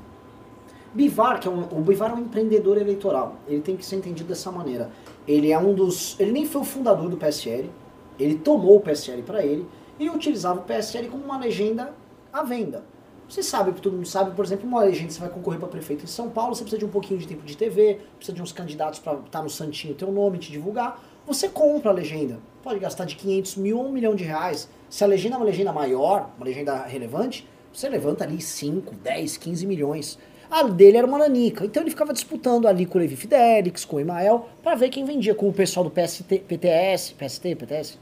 Bivar, 0.94 1.40
que 1.40 1.48
é 1.48 1.52
um, 1.52 1.62
o 1.72 1.80
Bivar 1.80 2.12
é 2.12 2.14
um 2.14 2.20
empreendedor 2.20 2.78
eleitoral. 2.78 3.38
Ele 3.48 3.62
tem 3.62 3.78
que 3.78 3.86
ser 3.86 3.96
entendido 3.96 4.28
dessa 4.28 4.52
maneira. 4.52 4.90
Ele 5.26 5.50
é 5.50 5.58
um 5.58 5.74
dos. 5.74 6.20
Ele 6.20 6.34
nem 6.34 6.46
foi 6.46 6.60
o 6.60 6.66
fundador 6.66 7.08
do 7.08 7.16
PSL. 7.16 7.72
Ele 8.20 8.36
tomou 8.36 8.76
o 8.76 8.82
PSL 8.82 9.22
para 9.22 9.42
ele 9.42 9.66
e 9.98 10.10
utilizava 10.10 10.60
o 10.60 10.64
PSL 10.64 11.08
como 11.08 11.24
uma 11.24 11.40
legenda 11.40 11.94
à 12.34 12.44
venda. 12.44 12.84
Você 13.32 13.42
sabe, 13.42 13.72
todo 13.80 13.94
mundo 13.94 14.06
sabe, 14.06 14.36
por 14.36 14.44
exemplo, 14.44 14.68
uma 14.68 14.84
legenda, 14.84 15.10
você 15.10 15.22
vai 15.22 15.30
concorrer 15.30 15.58
para 15.58 15.70
prefeito 15.70 16.04
em 16.04 16.08
São 16.08 16.30
Paulo, 16.30 16.54
você 16.54 16.64
precisa 16.64 16.80
de 16.80 16.84
um 16.84 16.90
pouquinho 16.90 17.18
de 17.18 17.26
tempo 17.26 17.46
de 17.46 17.56
TV, 17.56 18.00
precisa 18.18 18.36
de 18.36 18.42
uns 18.42 18.52
candidatos 18.52 19.00
para 19.00 19.14
estar 19.20 19.42
no 19.42 19.50
santinho 19.50 19.94
teu 19.94 20.12
nome, 20.12 20.38
te 20.38 20.52
divulgar. 20.52 21.02
Você 21.26 21.48
compra 21.48 21.92
a 21.92 21.94
legenda. 21.94 22.40
Pode 22.62 22.78
gastar 22.78 23.06
de 23.06 23.16
500 23.16 23.56
mil 23.56 23.80
a 23.80 23.84
um 23.84 23.90
milhão 23.90 24.16
de 24.16 24.26
reais. 24.26 24.68
Se 24.90 25.06
a 25.06 25.08
legenda 25.08 25.36
é 25.36 25.38
uma 25.38 25.46
legenda 25.46 25.72
maior, 25.72 26.30
uma 26.36 26.46
legenda 26.46 26.76
relevante, 26.84 27.48
você 27.72 27.88
levanta 27.88 28.26
ali 28.26 28.42
5, 28.42 28.96
10, 28.96 29.38
15 29.38 29.66
milhões. 29.66 30.20
A 30.50 30.64
dele 30.64 30.98
era 30.98 31.08
uma 31.08 31.18
nanica. 31.18 31.64
Então 31.64 31.82
ele 31.82 31.90
ficava 31.90 32.12
disputando 32.12 32.68
ali 32.68 32.86
com 32.86 32.98
o 32.98 33.02
Levi 33.02 33.16
Fidelix, 33.16 33.86
com 33.86 33.96
o 33.96 34.00
Emael, 34.02 34.50
para 34.62 34.76
ver 34.76 34.90
quem 34.90 35.06
vendia, 35.06 35.34
com 35.34 35.48
o 35.48 35.54
pessoal 35.54 35.86
do 35.86 35.90
PST, 35.90 36.40
PTS, 36.40 37.14
PST, 37.14 37.56
PTS, 37.56 37.98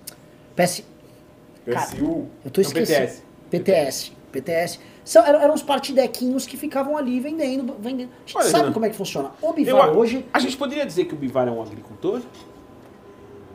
PS, 0.55 0.83
Cara, 1.67 1.85
PSU. 1.85 2.25
eu 2.43 2.49
tô 2.49 2.61
esquecendo. 2.61 3.11
PTS. 3.11 3.23
PTS. 3.51 4.18
PTS. 4.29 4.79
São, 5.03 5.25
eram, 5.25 5.39
eram 5.41 5.53
uns 5.53 5.61
partidequinhos 5.63 6.45
que 6.45 6.55
ficavam 6.57 6.97
ali 6.97 7.19
vendendo. 7.19 7.75
vendendo. 7.79 8.09
A 8.09 8.19
gente 8.25 8.37
Olha, 8.37 8.45
sabe 8.45 8.63
Renan, 8.63 8.73
como 8.73 8.85
é 8.85 8.89
que 8.89 8.95
funciona. 8.95 9.31
O 9.41 9.47
Eu 9.47 9.53
Bivar 9.53 9.89
a- 9.89 9.91
hoje, 9.91 10.25
A 10.33 10.39
gente 10.39 10.55
poderia 10.57 10.85
dizer 10.85 11.05
que 11.05 11.13
o 11.13 11.17
Bivar 11.17 11.47
é 11.47 11.51
um 11.51 11.61
agricultor? 11.61 12.21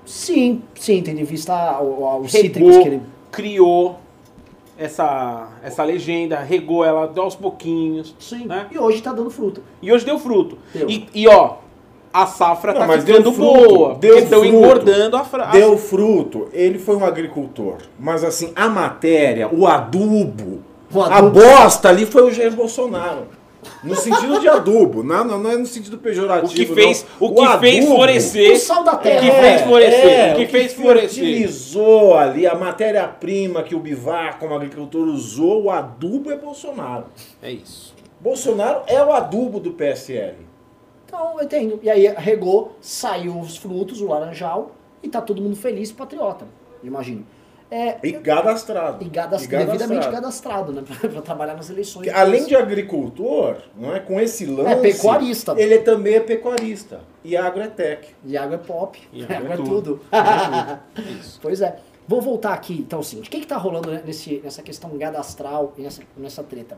sim, 0.04 0.62
sim, 0.74 1.02
tendo 1.02 1.20
em 1.20 1.24
vista 1.24 1.80
os 1.80 2.30
cítricos 2.30 2.76
que 2.78 2.88
ele. 2.88 3.02
criou 3.30 3.98
essa, 4.76 5.48
essa 5.62 5.82
legenda, 5.84 6.40
regou 6.40 6.84
ela 6.84 7.10
aos 7.16 7.34
pouquinhos. 7.36 8.14
Sim. 8.18 8.46
né? 8.46 8.66
E 8.70 8.78
hoje 8.78 9.00
tá 9.00 9.12
dando 9.12 9.30
fruto. 9.30 9.62
E 9.80 9.92
hoje 9.92 10.04
deu 10.04 10.18
fruto. 10.18 10.58
Deu. 10.74 10.90
E, 10.90 11.08
e, 11.14 11.28
ó, 11.28 11.56
a 12.14 12.26
safra 12.26 12.72
Não, 12.72 12.80
tá 12.82 12.86
mas 12.86 13.04
ficando 13.04 13.22
deu 13.24 13.32
fruto, 13.32 13.68
boa. 13.74 13.94
deu 13.96 14.10
porque 14.12 14.24
estão 14.24 14.40
fruto. 14.40 14.54
engordando 14.56 15.16
a 15.16 15.24
frase. 15.24 15.58
Deu 15.58 15.76
fruto, 15.76 16.48
ele 16.52 16.78
foi 16.78 16.94
um 16.96 17.04
agricultor. 17.04 17.78
Mas 17.98 18.22
assim, 18.22 18.52
a 18.54 18.68
matéria, 18.68 19.48
o 19.52 19.66
adubo, 19.66 20.62
O 20.92 21.02
a 21.02 21.16
adubo- 21.18 21.40
bosta 21.40 21.88
ali 21.88 22.06
foi 22.06 22.22
o 22.22 22.30
Jair 22.30 22.52
Bolsonaro. 22.52 23.26
No 23.82 23.94
sentido 23.96 24.38
de 24.40 24.46
adubo, 24.48 25.02
não, 25.02 25.24
não, 25.24 25.38
não 25.38 25.50
é 25.50 25.56
no 25.56 25.64
sentido 25.66 25.96
pejorativo. 25.98 26.52
O 26.52 26.54
que 26.54 26.66
fez, 26.66 27.04
não. 27.20 27.28
o 27.28 27.34
que 27.34 27.58
fez 27.58 27.78
adubo- 27.78 27.94
florescer. 27.96 28.52
O 28.52 28.56
sal 28.58 28.84
da 28.84 28.92
O 28.92 28.98
que 28.98 29.08
terra. 29.08 29.40
fez 29.42 29.60
florescer. 29.62 30.10
é, 30.10 30.32
o 30.32 30.36
que 30.36 30.46
fez 30.46 30.72
florescer. 30.74 31.24
fertilizou 31.24 32.14
ali, 32.16 32.46
a 32.46 32.54
matéria-prima 32.54 33.62
que 33.62 33.74
o 33.74 33.80
Bivar, 33.80 34.38
como 34.38 34.54
agricultor, 34.54 35.06
usou, 35.08 35.64
o 35.64 35.70
adubo 35.70 36.30
é 36.30 36.36
Bolsonaro. 36.36 37.06
É 37.42 37.50
isso. 37.50 37.94
Bolsonaro 38.20 38.82
é 38.86 39.02
o 39.02 39.10
adubo 39.12 39.58
do 39.58 39.72
PSL. 39.72 40.34
Então, 41.14 41.38
eu 41.38 41.44
entendo. 41.44 41.78
E 41.82 41.88
aí 41.88 42.06
regou, 42.16 42.76
saiu 42.80 43.38
os 43.38 43.56
frutos, 43.56 44.00
o 44.00 44.06
laranjal, 44.08 44.72
e 45.02 45.08
tá 45.08 45.20
todo 45.20 45.40
mundo 45.40 45.54
feliz 45.54 45.92
patriota. 45.92 46.44
Imagino. 46.82 47.24
É, 47.70 47.96
E 48.06 48.12
cadastrado. 48.12 49.04
e 49.04 49.08
gadas- 49.08 49.44
E 49.44 49.48
devidamente 49.48 50.08
cadastrado, 50.08 50.72
né? 50.72 50.82
Pra, 51.00 51.08
pra 51.08 51.22
trabalhar 51.22 51.54
nas 51.54 51.70
eleições. 51.70 52.04
Que, 52.04 52.10
Além 52.10 52.44
de 52.46 52.54
agricultor, 52.54 53.56
não 53.76 53.94
é? 53.94 54.00
com 54.00 54.20
esse 54.20 54.44
lance. 54.44 54.70
É, 54.72 54.76
pecuarista. 54.76 55.54
Ele 55.56 55.78
também 55.78 56.14
é 56.14 56.20
pecuarista. 56.20 57.00
E 57.24 57.36
agretec. 57.36 58.08
E 58.24 58.36
água 58.36 58.56
é 58.56 58.58
pop. 58.58 59.00
E 59.12 59.22
água 59.24 59.36
água 59.36 59.48
é 59.50 59.52
é 59.52 59.56
tudo. 59.56 59.70
tudo. 59.70 60.00
Isso. 61.20 61.38
pois 61.40 61.60
é. 61.60 61.78
Vou 62.06 62.20
voltar 62.20 62.52
aqui, 62.52 62.74
então, 62.74 63.00
assim. 63.00 63.18
O 63.18 63.22
que 63.22 63.40
que 63.40 63.46
tá 63.46 63.56
rolando 63.56 63.90
nesse, 64.04 64.40
nessa 64.44 64.62
questão 64.62 64.90
cadastral 64.98 65.72
e 65.78 65.82
nessa, 65.82 66.02
nessa 66.16 66.42
treta? 66.42 66.76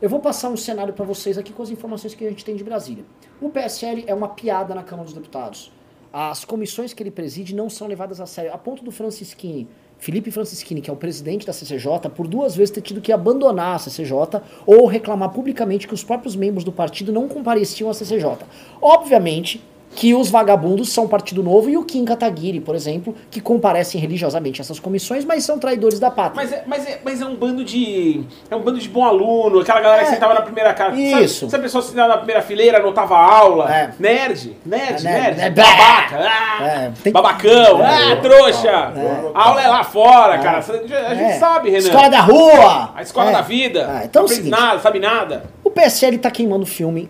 Eu 0.00 0.10
vou 0.10 0.20
passar 0.20 0.50
um 0.50 0.58
cenário 0.58 0.92
para 0.92 1.06
vocês 1.06 1.38
aqui 1.38 1.54
com 1.54 1.62
as 1.62 1.70
informações 1.70 2.14
que 2.14 2.26
a 2.26 2.28
gente 2.28 2.44
tem 2.44 2.54
de 2.54 2.62
Brasília. 2.62 3.02
O 3.40 3.48
PSL 3.48 4.04
é 4.06 4.14
uma 4.14 4.28
piada 4.28 4.74
na 4.74 4.82
Câmara 4.82 5.06
dos 5.06 5.14
Deputados. 5.14 5.72
As 6.12 6.44
comissões 6.44 6.92
que 6.92 7.02
ele 7.02 7.10
preside 7.10 7.54
não 7.54 7.70
são 7.70 7.86
levadas 7.86 8.20
a 8.20 8.26
sério. 8.26 8.52
A 8.52 8.58
ponto 8.58 8.84
do 8.84 8.92
Francischini, 8.92 9.66
Felipe 9.96 10.30
Francischini, 10.30 10.82
que 10.82 10.90
é 10.90 10.92
o 10.92 10.96
presidente 10.96 11.46
da 11.46 11.52
CCJ, 11.54 12.10
por 12.14 12.28
duas 12.28 12.54
vezes 12.54 12.74
ter 12.74 12.82
tido 12.82 13.00
que 13.00 13.10
abandonar 13.10 13.76
a 13.76 13.78
CCJ 13.78 14.42
ou 14.66 14.84
reclamar 14.84 15.30
publicamente 15.30 15.88
que 15.88 15.94
os 15.94 16.04
próprios 16.04 16.36
membros 16.36 16.62
do 16.62 16.72
partido 16.72 17.10
não 17.10 17.26
compareciam 17.26 17.88
à 17.88 17.94
CCJ. 17.94 18.44
Obviamente 18.82 19.64
que 19.94 20.12
os 20.12 20.28
vagabundos 20.28 20.90
são 20.92 21.08
Partido 21.08 21.42
Novo 21.42 21.70
e 21.70 21.76
o 21.78 21.82
Kim 21.84 22.04
Kataguiri, 22.04 22.60
por 22.60 22.74
exemplo, 22.74 23.14
que 23.30 23.40
comparecem 23.40 23.98
religiosamente 23.98 24.60
a 24.60 24.62
essas 24.62 24.78
comissões, 24.78 25.24
mas 25.24 25.42
são 25.44 25.58
traidores 25.58 25.98
da 25.98 26.10
pátria. 26.10 26.34
Mas 26.44 26.52
é, 26.52 26.64
mas, 26.66 26.86
é, 26.86 27.00
mas 27.02 27.20
é 27.22 27.24
um 27.24 27.34
bando 27.34 27.64
de. 27.64 28.22
É 28.50 28.56
um 28.56 28.60
bando 28.60 28.78
de 28.78 28.88
bom 28.90 29.04
aluno, 29.04 29.60
aquela 29.60 29.80
galera 29.80 30.02
que 30.02 30.08
É. 30.10 30.12
sentava 30.12 30.34
na 30.34 30.42
primeira 30.42 30.74
cara. 30.74 30.94
Isso. 30.94 31.40
Sabe, 31.48 31.50
sabe 31.52 31.60
a 31.60 31.64
pessoa 31.64 31.82
que 31.82 31.88
sentava 31.90 32.08
na 32.08 32.16
primeira 32.18 32.42
fileira, 32.42 32.78
anotava 32.78 33.16
aula? 33.16 33.74
É. 33.74 33.90
Nerd, 33.98 34.56
nerd, 34.66 35.06
É, 35.06 35.10
nerd. 35.10 35.36
nerd, 35.38 35.40
é, 35.40 35.50
babaca. 35.50 36.18
Ah, 36.20 36.62
É, 36.66 36.92
tem- 37.02 37.12
Babacão, 37.12 37.80
ah, 37.82 38.16
trouxa. 38.20 38.92
A 39.34 39.48
aula 39.48 39.62
é 39.62 39.68
lá 39.68 39.82
fora, 39.84 40.38
cara. 40.38 40.58
A 40.58 41.14
gente 41.14 41.38
sabe, 41.38 41.70
Renan. 41.70 41.86
Escola 41.86 42.08
da 42.10 42.20
rua! 42.20 42.90
A 42.94 43.02
escola 43.02 43.30
da 43.32 43.40
vida. 43.40 43.86
Ah, 43.88 44.04
então 44.04 44.22
é 44.22 44.22
não 44.22 44.22
o 44.22 44.24
aprende 44.26 44.34
seguinte, 44.34 44.50
nada, 44.50 44.78
sabe 44.80 44.98
nada. 45.00 45.44
O 45.64 45.70
PSL 45.70 46.18
tá 46.18 46.30
queimando 46.30 46.66
filme. 46.66 47.08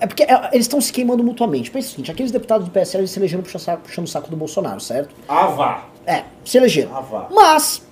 É 0.00 0.06
porque 0.06 0.22
é, 0.22 0.50
eles 0.52 0.64
estão 0.64 0.80
se 0.80 0.92
queimando 0.92 1.22
mutuamente. 1.22 1.70
Pensa 1.70 1.88
o 1.88 1.90
seguinte, 1.90 2.10
aqueles 2.10 2.32
deputados 2.32 2.66
do 2.66 2.70
PSL 2.70 3.02
eles 3.02 3.10
se 3.10 3.18
elegeram 3.18 3.42
puxando 3.42 3.60
o 3.60 3.64
saco, 3.64 3.82
puxando 3.82 4.06
o 4.06 4.08
saco 4.08 4.30
do 4.30 4.36
Bolsonaro, 4.36 4.80
certo? 4.80 5.14
Ah, 5.28 5.46
vá. 5.46 5.84
É, 6.06 6.24
se 6.44 6.56
elegeram. 6.56 6.90
Ah, 6.94 7.00
vá. 7.00 7.28
Mas, 7.30 7.82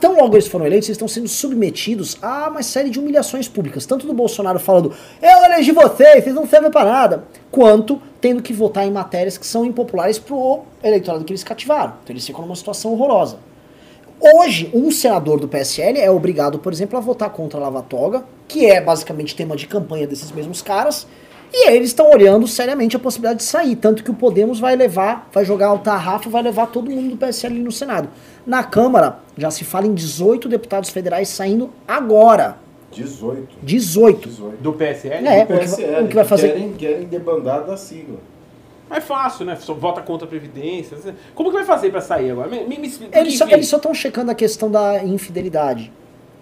tão 0.00 0.16
logo 0.16 0.34
eles 0.34 0.46
foram 0.46 0.66
eleitos, 0.66 0.88
eles 0.88 0.96
estão 0.96 1.08
sendo 1.08 1.28
submetidos 1.28 2.16
a 2.22 2.48
uma 2.48 2.62
série 2.62 2.90
de 2.90 2.98
humilhações 2.98 3.48
públicas. 3.48 3.84
Tanto 3.86 4.06
do 4.06 4.14
Bolsonaro 4.14 4.58
falando, 4.58 4.94
eu 5.20 5.44
elegi 5.44 5.72
vocês, 5.72 6.24
vocês 6.24 6.34
não 6.34 6.46
servem 6.46 6.70
pra 6.70 6.84
nada. 6.84 7.24
Quanto 7.50 8.00
tendo 8.20 8.42
que 8.42 8.52
votar 8.52 8.86
em 8.86 8.90
matérias 8.90 9.38
que 9.38 9.46
são 9.46 9.64
impopulares 9.64 10.18
pro 10.18 10.62
eleitorado 10.82 11.24
que 11.24 11.32
eles 11.32 11.44
cativaram. 11.44 11.94
Então 12.02 12.14
eles 12.14 12.26
ficam 12.26 12.42
numa 12.42 12.56
situação 12.56 12.92
horrorosa. 12.92 13.38
Hoje, 14.20 14.70
um 14.72 14.90
senador 14.90 15.38
do 15.38 15.46
PSL 15.48 15.98
é 16.00 16.10
obrigado, 16.10 16.58
por 16.58 16.72
exemplo, 16.72 16.96
a 16.96 17.00
votar 17.00 17.30
contra 17.30 17.58
a 17.58 17.62
Lava 17.62 17.82
Toga, 17.82 18.24
que 18.48 18.66
é 18.66 18.80
basicamente 18.80 19.36
tema 19.36 19.54
de 19.56 19.66
campanha 19.66 20.06
desses 20.06 20.32
mesmos 20.32 20.62
caras, 20.62 21.06
e 21.52 21.68
eles 21.68 21.88
estão 21.90 22.10
olhando 22.10 22.46
seriamente 22.48 22.96
a 22.96 22.98
possibilidade 22.98 23.38
de 23.38 23.44
sair, 23.44 23.76
tanto 23.76 24.02
que 24.02 24.10
o 24.10 24.14
Podemos 24.14 24.58
vai 24.58 24.74
levar, 24.74 25.28
vai 25.32 25.44
jogar 25.44 25.72
o 25.72 25.78
tarrafo, 25.78 26.28
vai 26.30 26.42
levar 26.42 26.66
todo 26.66 26.90
mundo 26.90 27.10
do 27.10 27.16
PSL 27.16 27.58
no 27.60 27.70
Senado. 27.70 28.08
Na 28.44 28.64
Câmara, 28.64 29.18
já 29.36 29.50
se 29.50 29.64
fala 29.64 29.86
em 29.86 29.94
18 29.94 30.48
deputados 30.48 30.90
federais 30.90 31.28
saindo 31.28 31.70
agora. 31.86 32.56
18. 32.92 33.48
18. 33.62 34.28
18. 34.28 34.56
Do 34.62 34.72
PSL? 34.72 35.26
É, 35.26 35.44
Do 35.44 35.44
o 35.44 35.46
que 35.46 35.52
vai- 35.52 35.60
PSL, 35.60 36.04
o 36.04 36.08
que 36.08 36.14
vai 36.14 36.24
fazer- 36.24 36.48
Querem, 36.52 36.72
querem 36.72 37.04
debandar 37.06 37.64
da 37.64 37.76
sigla. 37.76 38.16
É 38.90 39.00
fácil, 39.00 39.44
né? 39.46 39.56
Só 39.56 39.74
vota 39.74 40.00
contra 40.00 40.26
a 40.26 40.28
Previdência. 40.28 40.96
Como 41.34 41.50
que 41.50 41.56
vai 41.56 41.64
fazer 41.64 41.90
pra 41.90 42.00
sair 42.00 42.30
agora? 42.30 42.48
Me, 42.48 42.60
me, 42.64 42.78
me. 42.78 42.90
Eles 43.12 43.36
só 43.36 43.46
eles 43.48 43.66
só 43.68 43.76
estão 43.76 43.92
checando 43.92 44.30
a 44.30 44.34
questão 44.34 44.70
da 44.70 45.02
infidelidade. 45.04 45.92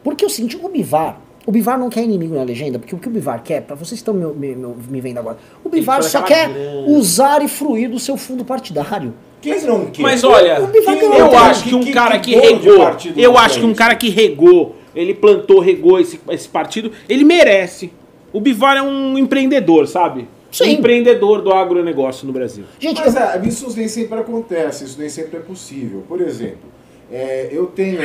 Porque 0.03 0.23
é 0.25 0.27
o 0.27 0.31
seguinte, 0.31 0.59
o 0.63 0.69
Bivar, 0.69 1.19
o 1.47 1.51
Bivar 1.51 1.79
não 1.79 1.89
quer 1.89 2.03
inimigo 2.05 2.35
na 2.35 2.43
legenda, 2.43 2.79
porque 2.79 2.95
o 2.95 2.99
que 2.99 3.09
o 3.09 3.11
Bivar 3.11 3.43
quer, 3.43 3.63
pra 3.63 3.75
vocês 3.75 3.93
que 4.03 4.09
estão 4.11 4.13
me, 4.13 4.27
me, 4.27 4.55
me- 4.55 4.75
me 4.91 5.01
vendo 5.01 5.19
agora, 5.19 5.39
o 5.65 5.69
Bivar 5.71 6.03
só 6.03 6.19
aquela 6.19 6.27
quer 6.27 6.53
grana. 6.53 6.89
usar 6.89 7.43
e 7.43 7.49
fruir 7.49 7.89
do 7.89 7.99
seu 7.99 8.17
fundo 8.19 8.45
partidário. 8.45 9.15
Quem 9.41 9.63
não 9.63 9.87
quer? 9.87 10.03
Mas 10.03 10.23
olha, 10.25 10.63
O 10.63 10.67
Bivar 10.67 10.99
Quem 10.99 11.09
não 11.09 11.17
eu 11.17 11.39
acho 11.39 11.65
que 11.65 11.75
um 11.75 11.81
Que- 11.81 11.93
cara 11.93 12.19
que 12.19 12.33
que 12.35 12.39
regou, 12.39 12.87
eu 13.17 13.39
acho 13.39 13.61
que 13.61 13.65
um 13.67 13.75
cara 13.75 13.95
que 13.95 14.11
regou, 14.11 14.77
ele 14.95 15.15
plantou, 15.15 15.61
regou 15.61 15.99
esse, 15.99 16.21
esse 16.31 16.49
partido, 16.49 16.93
ele 17.09 17.25
merece. 17.25 17.91
O 18.33 18.41
Bivar 18.41 18.77
é 18.77 18.83
um 18.83 19.17
empreendedor, 19.17 19.87
sabe? 19.89 20.29
Sim. 20.57 20.65
Um 20.65 20.73
empreendedor 20.79 21.43
do 21.43 21.53
agronegócio 21.53 22.27
no 22.27 22.33
Brasil. 22.33 22.65
Gente, 22.79 23.01
Mas 23.01 23.15
eu- 23.17 23.23
é, 23.23 23.41
isso 23.47 23.77
nem 23.77 23.89
sempre 23.89 24.19
acontece, 24.21 24.85
isso 24.85 24.99
nem 24.99 25.09
sempre 25.09 25.37
é 25.39 25.41
possível. 25.41 26.03
Por 26.09 26.21
exemplo, 26.21 26.69
é, 27.11 27.49
eu 27.51 27.67
tenho 27.67 28.01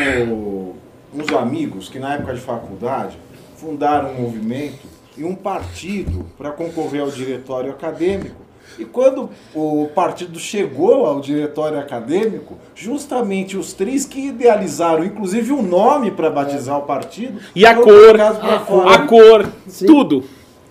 uns 1.14 1.30
amigos 1.34 1.90
que 1.90 2.00
na 2.00 2.16
época 2.16 2.34
de 2.34 2.42
faculdade 2.42 3.18
fundaram 3.58 4.12
um 4.12 4.22
movimento 4.22 4.88
e 5.18 5.24
um 5.24 5.36
partido 5.36 6.26
para 6.38 6.52
concorrer 6.52 7.02
ao 7.02 7.10
diretório 7.12 7.72
acadêmico. 7.72 8.48
E 8.78 8.86
quando 8.86 9.30
o 9.54 9.90
partido 9.94 10.40
chegou 10.40 11.06
ao 11.06 11.20
diretório 11.20 11.78
acadêmico, 11.80 12.58
justamente 12.76 13.58
os 13.58 13.74
três 13.74 14.06
que 14.06 14.28
idealizaram, 14.28 15.04
inclusive 15.04 15.52
o 15.52 15.62
nome 15.62 16.12
para 16.12 16.30
batizar 16.30 16.78
o 16.78 16.84
partido, 16.84 17.40
E 17.56 17.66
a 17.66 17.76
foram 17.76 17.84
cor, 17.84 18.18
fora. 18.66 18.96
a 18.96 19.08
cor, 19.08 19.50
tudo. 19.86 20.24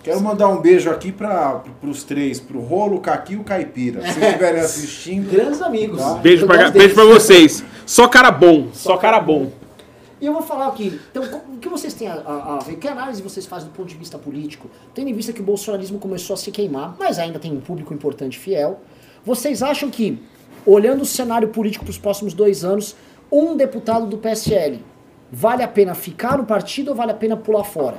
Quero 0.03 0.21
mandar 0.21 0.47
um 0.47 0.61
beijo 0.61 0.89
aqui 0.89 1.11
para 1.11 1.61
os 1.83 2.03
três, 2.03 2.39
pro 2.39 2.59
Rolo, 2.59 2.97
o 2.97 3.01
Caqui 3.01 3.33
e 3.33 3.35
o 3.37 3.43
Caipira. 3.43 4.01
Se 4.01 4.19
estiverem 4.19 4.61
assistindo, 4.61 5.29
grandes 5.29 5.61
amigos. 5.61 5.99
Tá. 6.01 6.13
Beijo 6.79 6.95
pra 6.95 7.03
vocês. 7.05 7.63
Só 7.85 8.07
cara 8.07 8.31
bom, 8.31 8.67
só 8.73 8.95
cara 8.97 9.19
bom. 9.19 9.51
E 10.21 10.25
eu 10.25 10.33
vou 10.33 10.41
falar 10.41 10.67
aqui, 10.67 10.99
então, 11.11 11.23
o 11.53 11.57
que 11.57 11.69
vocês 11.69 11.93
têm 11.93 12.07
a, 12.09 12.13
a- 12.15 12.55
a 12.55 12.59
ver? 12.59 12.75
Que 12.75 12.87
análise 12.89 13.21
vocês 13.21 13.45
fazem 13.45 13.69
do 13.69 13.73
ponto 13.73 13.87
de 13.87 13.95
vista 13.95 14.17
político? 14.17 14.69
Tendo 14.93 15.09
em 15.09 15.13
vista 15.13 15.31
que 15.31 15.39
o 15.39 15.43
bolsonarismo 15.43 15.97
começou 15.97 16.33
a 16.33 16.37
se 16.37 16.51
queimar, 16.51 16.95
mas 16.99 17.17
ainda 17.19 17.39
tem 17.39 17.51
um 17.53 17.61
público 17.61 17.93
importante 17.93 18.35
e 18.35 18.39
fiel. 18.39 18.81
Vocês 19.25 19.63
acham 19.63 19.89
que, 19.89 20.21
olhando 20.65 21.03
o 21.03 21.05
cenário 21.05 21.47
político 21.49 21.85
para 21.85 21.91
os 21.91 21.97
próximos 21.97 22.33
dois 22.33 22.65
anos, 22.65 22.95
um 23.31 23.55
deputado 23.55 24.07
do 24.07 24.17
PSL 24.17 24.83
vale 25.31 25.63
a 25.63 25.67
pena 25.69 25.93
ficar 25.95 26.37
no 26.37 26.43
partido 26.45 26.89
ou 26.89 26.95
vale 26.95 27.11
a 27.11 27.15
pena 27.15 27.37
pular 27.37 27.63
fora? 27.63 27.97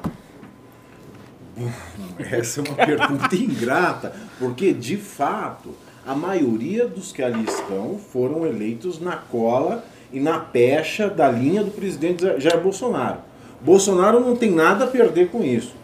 essa 2.30 2.60
é 2.60 2.64
uma 2.64 2.74
pergunta 2.74 3.34
ingrata, 3.36 4.12
porque 4.38 4.72
de 4.72 4.96
fato 4.96 5.74
a 6.06 6.14
maioria 6.14 6.86
dos 6.86 7.12
que 7.12 7.22
ali 7.22 7.44
estão 7.44 7.98
foram 7.98 8.46
eleitos 8.46 9.00
na 9.00 9.16
cola 9.16 9.84
e 10.12 10.18
na 10.18 10.38
pecha 10.38 11.08
da 11.08 11.30
linha 11.30 11.62
do 11.62 11.70
presidente 11.70 12.24
Jair 12.40 12.60
Bolsonaro. 12.60 13.18
Bolsonaro 13.60 14.20
não 14.20 14.34
tem 14.34 14.50
nada 14.50 14.84
a 14.84 14.88
perder 14.88 15.28
com 15.28 15.44
isso. 15.44 15.74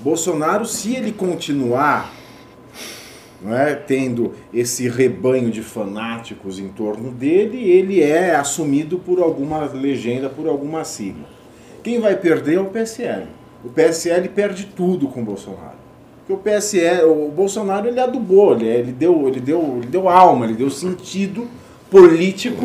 Bolsonaro, 0.00 0.64
se 0.64 0.94
ele 0.94 1.12
continuar 1.12 2.12
não 3.42 3.56
é, 3.56 3.74
tendo 3.74 4.34
esse 4.52 4.88
rebanho 4.88 5.50
de 5.50 5.62
fanáticos 5.62 6.58
em 6.58 6.68
torno 6.68 7.10
dele, 7.10 7.58
ele 7.58 8.02
é 8.02 8.34
assumido 8.34 8.98
por 8.98 9.18
alguma 9.18 9.64
legenda, 9.64 10.28
por 10.28 10.46
alguma 10.46 10.84
sigla. 10.84 11.24
Quem 11.82 11.98
vai 11.98 12.16
perder 12.16 12.56
é 12.56 12.60
o 12.60 12.66
PSL. 12.66 13.26
O 13.64 13.68
PSL 13.68 14.28
perde 14.28 14.66
tudo 14.66 15.08
com 15.08 15.20
o 15.20 15.24
Bolsonaro. 15.24 15.78
Porque 16.18 16.32
o 16.32 16.38
PSL, 16.38 17.04
o 17.04 17.28
Bolsonaro 17.28 17.88
ele 17.88 18.00
adubou, 18.00 18.52
ele, 18.52 18.66
ele, 18.66 18.92
deu, 18.92 19.28
ele, 19.28 19.40
deu, 19.40 19.78
ele 19.78 19.86
deu 19.86 20.08
alma, 20.08 20.46
ele 20.46 20.54
deu 20.54 20.70
sentido 20.70 21.48
político 21.90 22.64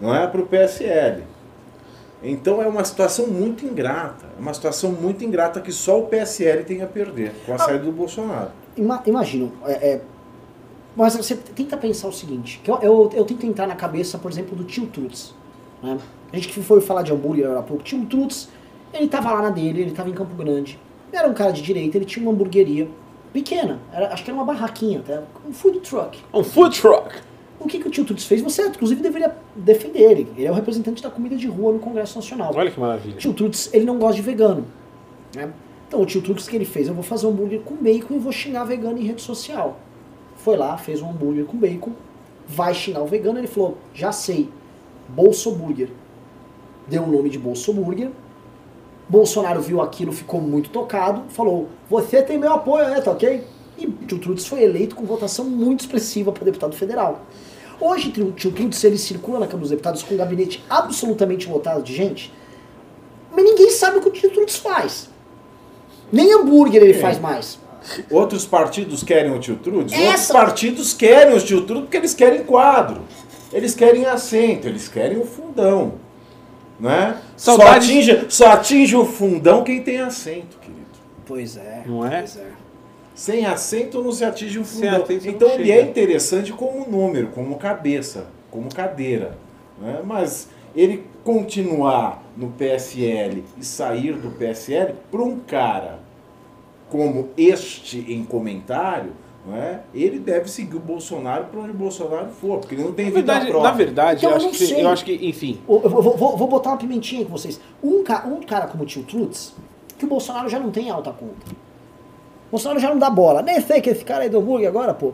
não 0.00 0.14
é, 0.14 0.26
para 0.26 0.40
o 0.40 0.46
PSL. 0.46 1.22
Então 2.22 2.60
é 2.60 2.66
uma 2.66 2.84
situação 2.84 3.26
muito 3.26 3.64
ingrata. 3.64 4.26
É 4.36 4.40
uma 4.40 4.52
situação 4.52 4.90
muito 4.90 5.24
ingrata 5.24 5.60
que 5.60 5.72
só 5.72 6.00
o 6.00 6.06
PSL 6.06 6.64
tem 6.64 6.82
a 6.82 6.86
perder 6.86 7.32
com 7.44 7.54
a 7.54 7.58
saída 7.58 7.84
do 7.84 7.92
Bolsonaro. 7.92 8.50
Ima, 8.76 9.02
imagino, 9.06 9.52
é, 9.64 9.72
é, 9.72 10.00
mas 10.94 11.14
você 11.14 11.34
tenta 11.36 11.76
pensar 11.76 12.08
o 12.08 12.12
seguinte, 12.12 12.60
eu, 12.66 12.78
eu, 12.82 13.10
eu 13.14 13.24
tento 13.24 13.46
entrar 13.46 13.66
na 13.66 13.76
cabeça, 13.76 14.18
por 14.18 14.30
exemplo, 14.30 14.56
do 14.56 14.64
tio 14.64 14.86
Trutz. 14.86 15.34
Né? 15.82 15.98
A 16.32 16.36
gente 16.36 16.48
que 16.48 16.62
foi 16.62 16.80
falar 16.80 17.02
de 17.02 17.12
hambúrguer 17.12 17.50
há 17.50 17.62
pouco. 17.62 17.82
Tio 17.82 18.04
Trutz, 18.06 18.48
ele 18.98 19.08
tava 19.08 19.32
lá 19.32 19.42
na 19.42 19.50
dele, 19.50 19.82
ele 19.82 19.90
tava 19.92 20.08
em 20.08 20.12
Campo 20.12 20.34
Grande. 20.34 20.78
Ele 21.12 21.16
era 21.18 21.28
um 21.28 21.34
cara 21.34 21.52
de 21.52 21.62
direita, 21.62 21.96
ele 21.98 22.04
tinha 22.04 22.22
uma 22.24 22.32
hamburgueria 22.32 22.88
pequena, 23.32 23.78
era- 23.92 24.12
acho 24.12 24.24
que 24.24 24.30
era 24.30 24.38
uma 24.38 24.44
barraquinha, 24.46 25.00
até, 25.00 25.20
um 25.48 25.52
food 25.52 25.80
truck. 25.80 26.18
Um 26.32 26.42
food 26.42 26.80
truck. 26.80 27.14
O 27.58 27.66
que, 27.66 27.78
que 27.78 27.88
o 27.88 27.90
tio 27.90 28.04
Trutz 28.04 28.24
fez? 28.24 28.42
Você, 28.42 28.62
inclusive, 28.66 29.00
deveria 29.02 29.34
defender 29.56 30.00
ele. 30.00 30.28
Ele 30.36 30.46
é 30.46 30.50
o 30.50 30.54
representante 30.54 31.02
da 31.02 31.10
comida 31.10 31.36
de 31.36 31.46
rua 31.46 31.72
no 31.72 31.78
Congresso 31.78 32.16
Nacional. 32.16 32.52
Olha 32.54 32.70
que 32.70 32.78
maravilha. 32.78 33.14
O 33.14 33.18
tio 33.18 33.32
Trutz, 33.32 33.70
ele 33.72 33.84
não 33.86 33.98
gosta 33.98 34.16
de 34.16 34.22
vegano. 34.22 34.66
Né? 35.34 35.50
Então 35.88 36.00
o 36.02 36.06
tio 36.06 36.20
Trutz, 36.20 36.46
o 36.46 36.50
que 36.50 36.54
ele 36.56 36.66
fez? 36.66 36.86
Eu 36.86 36.94
vou 36.94 37.02
fazer 37.02 37.26
um 37.26 37.30
hambúrguer 37.30 37.60
com 37.60 37.74
bacon 37.76 38.14
e 38.14 38.18
vou 38.18 38.30
xingar 38.30 38.64
vegano 38.64 38.98
em 38.98 39.04
rede 39.04 39.22
social. 39.22 39.78
Foi 40.36 40.54
lá, 40.56 40.76
fez 40.76 41.00
um 41.00 41.08
hambúrguer 41.10 41.44
com 41.46 41.56
bacon, 41.56 41.92
vai 42.46 42.74
xingar 42.74 43.02
o 43.02 43.06
vegano, 43.06 43.38
ele 43.38 43.46
falou, 43.46 43.78
já 43.94 44.12
sei, 44.12 44.48
Bolso 45.08 45.50
Burger. 45.52 45.88
Deu 46.86 47.04
o 47.04 47.06
nome 47.10 47.30
de 47.30 47.38
Bolso 47.38 47.72
Burger. 47.72 48.10
Bolsonaro 49.08 49.60
viu 49.60 49.80
aquilo, 49.80 50.12
ficou 50.12 50.40
muito 50.40 50.70
tocado, 50.70 51.22
falou, 51.28 51.68
você 51.88 52.22
tem 52.22 52.38
meu 52.38 52.52
apoio, 52.52 52.88
né, 52.88 53.00
tá 53.00 53.12
ok? 53.12 53.44
E 53.78 53.86
o 53.86 53.92
tio 54.06 54.18
Trutz 54.18 54.46
foi 54.46 54.62
eleito 54.64 54.96
com 54.96 55.04
votação 55.04 55.44
muito 55.44 55.80
expressiva 55.80 56.32
para 56.32 56.44
deputado 56.44 56.74
federal. 56.74 57.20
Hoje, 57.80 58.08
o 58.20 58.32
tio 58.32 58.50
Trutz, 58.52 58.82
ele 58.84 58.98
circula 58.98 59.38
na 59.38 59.46
Câmara 59.46 59.60
dos 59.60 59.70
Deputados 59.70 60.02
com 60.02 60.14
um 60.14 60.16
gabinete 60.16 60.64
absolutamente 60.68 61.48
lotado 61.48 61.82
de 61.82 61.94
gente, 61.94 62.32
mas 63.30 63.44
ninguém 63.44 63.70
sabe 63.70 63.98
o 63.98 64.00
que 64.00 64.08
o 64.08 64.12
tio 64.12 64.30
Trutz 64.30 64.56
faz. 64.56 65.08
Nem 66.10 66.32
hambúrguer 66.32 66.82
ele 66.82 66.92
É. 66.94 67.00
faz 67.00 67.18
mais. 67.18 67.58
Outros 68.10 68.44
partidos 68.46 69.04
querem 69.04 69.32
o 69.32 69.38
tio 69.38 69.56
Trudes? 69.56 69.92
Essa- 69.92 70.08
Outros 70.08 70.26
partidos 70.28 70.92
querem 70.94 71.36
o 71.36 71.40
tio 71.40 71.60
Trudes 71.62 71.84
porque 71.84 71.96
eles 71.98 72.14
querem 72.14 72.42
quadro. 72.44 73.02
Eles 73.52 73.74
querem 73.76 74.04
assento, 74.06 74.66
eles 74.66 74.88
querem 74.88 75.18
o 75.18 75.24
fundão. 75.24 75.92
Né? 76.78 77.20
Só, 77.36 77.56
atinge, 77.62 78.26
só 78.28 78.52
atinge 78.52 78.94
o 78.96 79.04
fundão 79.04 79.64
quem 79.64 79.82
tem 79.82 79.98
assento, 79.98 80.58
querido. 80.60 80.86
Pois 81.24 81.56
é. 81.56 81.82
Não 81.86 82.06
é? 82.06 82.18
Pois 82.18 82.36
é. 82.36 82.50
Sem 83.14 83.46
assento 83.46 84.02
não 84.02 84.12
se 84.12 84.24
atinge 84.24 84.58
o 84.58 84.64
fundão. 84.64 85.04
Então 85.08 85.48
ele 85.48 85.64
chega. 85.64 85.80
é 85.80 85.82
interessante 85.82 86.52
como 86.52 86.86
número, 86.86 87.28
como 87.28 87.56
cabeça, 87.56 88.26
como 88.50 88.68
cadeira. 88.72 89.38
né? 89.80 90.00
Mas 90.04 90.48
ele 90.74 91.04
continuar 91.24 92.22
no 92.36 92.50
PSL 92.50 93.42
e 93.56 93.64
sair 93.64 94.12
do 94.12 94.30
PSL, 94.30 94.94
para 95.10 95.22
um 95.22 95.38
cara 95.38 95.98
como 96.90 97.30
este 97.36 98.04
em 98.12 98.22
comentário, 98.22 99.12
é? 99.54 99.80
ele 99.94 100.18
deve 100.18 100.50
seguir 100.50 100.76
o 100.76 100.80
Bolsonaro 100.80 101.44
para 101.44 101.60
onde 101.60 101.70
o 101.70 101.74
Bolsonaro 101.74 102.28
for, 102.30 102.58
porque 102.58 102.74
ele 102.74 102.84
não 102.84 102.92
tem 102.92 103.06
Na 103.06 103.10
vida 103.12 103.32
verdade, 103.32 103.50
própria. 103.50 103.70
na 103.70 103.76
verdade 103.76 104.18
Então, 104.18 104.30
eu, 104.30 104.36
acho 104.36 104.44
não 104.46 104.52
que, 104.52 104.58
sei. 104.66 104.82
eu 104.84 104.88
acho 104.88 105.04
que, 105.04 105.12
enfim. 105.28 105.60
Eu 105.68 105.80
vou, 105.88 106.02
vou- 106.02 106.16
vou- 106.16 106.36
vou 106.36 106.48
botar 106.48 106.70
uma 106.70 106.76
pimentinha 106.78 107.24
com 107.24 107.30
vocês. 107.32 107.60
Um, 107.82 108.02
ca- 108.02 108.24
um 108.26 108.40
cara 108.40 108.66
como 108.66 108.82
o 108.82 108.86
tio 108.86 109.02
Trutz, 109.04 109.54
que 109.98 110.04
o 110.04 110.08
Bolsonaro 110.08 110.48
já 110.48 110.58
não 110.58 110.70
tem 110.70 110.90
alta 110.90 111.10
conta. 111.12 111.46
O 111.50 112.50
Bolsonaro 112.52 112.80
já 112.80 112.88
não 112.88 112.98
dá 112.98 113.10
bola. 113.10 113.42
Nem 113.42 113.60
sei 113.60 113.80
que 113.80 113.90
esse 113.90 114.04
cara 114.04 114.22
aí 114.24 114.28
do 114.30 114.38
hambúrguer 114.38 114.68
agora, 114.68 114.94
pô. 114.94 115.12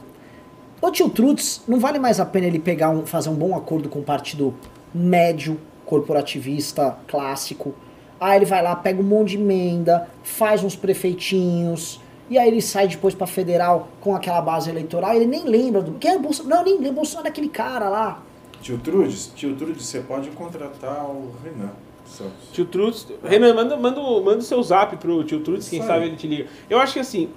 O 0.80 0.90
tio 0.90 1.08
Trutz, 1.10 1.62
não 1.68 1.78
vale 1.78 1.98
mais 1.98 2.18
a 2.20 2.24
pena 2.26 2.46
ele 2.46 2.58
pegar 2.58 2.90
um, 2.90 3.04
fazer 3.06 3.28
um 3.28 3.34
bom 3.34 3.56
acordo 3.56 3.88
com 3.88 4.00
um 4.00 4.02
partido 4.02 4.54
médio, 4.94 5.58
corporativista, 5.84 6.96
clássico. 7.06 7.74
Aí 8.20 8.36
ele 8.38 8.44
vai 8.44 8.62
lá, 8.62 8.74
pega 8.76 9.00
um 9.00 9.04
monte 9.04 9.30
de 9.30 9.36
emenda, 9.36 10.08
faz 10.22 10.62
uns 10.62 10.76
prefeitinhos, 10.76 12.00
e 12.32 12.38
aí 12.38 12.48
ele 12.48 12.60
sai 12.62 12.88
depois 12.88 13.14
pra 13.14 13.26
federal 13.26 13.88
com 14.00 14.14
aquela 14.16 14.40
base 14.40 14.68
eleitoral, 14.70 15.14
ele 15.14 15.26
nem 15.26 15.44
lembra 15.44 15.80
do. 15.82 15.92
Quem 15.92 16.12
é 16.12 16.16
o 16.16 16.20
Bolsonaro? 16.20 16.56
Não, 16.56 16.64
nem 16.64 16.74
lembra. 16.74 16.90
O 16.90 16.94
Bolsonaro 16.94 17.26
é 17.28 17.30
aquele 17.30 17.48
cara 17.48 17.88
lá. 17.88 18.22
Tio 18.60 18.78
Trudes, 18.78 19.32
tio 19.34 19.54
Trudes, 19.56 19.84
você 19.86 20.00
pode 20.00 20.30
contratar 20.30 21.04
o 21.04 21.32
Renan 21.44 21.70
Santos. 22.06 22.32
Tio 22.52 22.64
Trutz. 22.66 23.06
Renan, 23.24 23.54
manda, 23.54 23.76
manda, 23.76 24.00
o- 24.00 24.22
manda 24.22 24.38
o 24.38 24.42
seu 24.42 24.62
zap 24.62 24.96
pro 24.96 25.24
tio 25.24 25.40
Trutz, 25.40 25.68
quem 25.68 25.82
sabe 25.82 26.06
ele 26.06 26.16
te 26.16 26.26
liga. 26.26 26.46
Eu 26.70 26.78
acho 26.78 26.92
que 26.94 27.00
assim, 27.00 27.28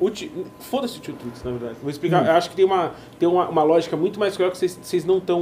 foda-se 0.59 0.97
o 0.97 1.01
tio 1.01 1.13
Trutz, 1.15 1.43
na 1.43 1.51
verdade. 1.51 1.75
Vou 1.81 1.89
explicar. 1.89 2.25
Eu 2.25 2.31
acho 2.33 2.49
que 2.49 2.55
tem 2.55 2.65
uma, 2.65 2.91
tem 3.17 3.27
uma, 3.27 3.47
uma 3.49 3.63
lógica 3.63 3.95
muito 3.97 4.19
mais 4.19 4.35
clara 4.37 4.51
que 4.51 4.57
vocês, 4.57 4.77
vocês 4.81 5.03
não 5.05 5.17
estão 5.17 5.41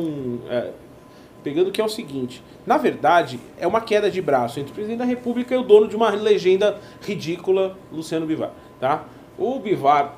pegando, 1.44 1.72
que 1.72 1.82
é 1.82 1.84
o 1.84 1.90
seguinte. 1.90 2.42
Na 2.66 2.78
verdade, 2.78 3.40
é 3.60 3.68
uma 3.68 3.82
queda 3.82 4.10
de 4.10 4.22
braço 4.22 4.60
entre 4.60 4.72
o 4.72 4.76
presidente 4.76 5.00
da 5.00 5.06
República 5.06 5.54
e 5.54 5.58
o 5.58 5.64
dono 5.64 5.88
de 5.90 5.96
uma 5.96 6.10
legenda 6.12 6.80
ridícula, 7.02 7.76
Luciano 7.92 8.26
Bivar. 8.26 8.52
Tá? 8.80 9.04
O 9.38 9.60
Bivar, 9.60 10.14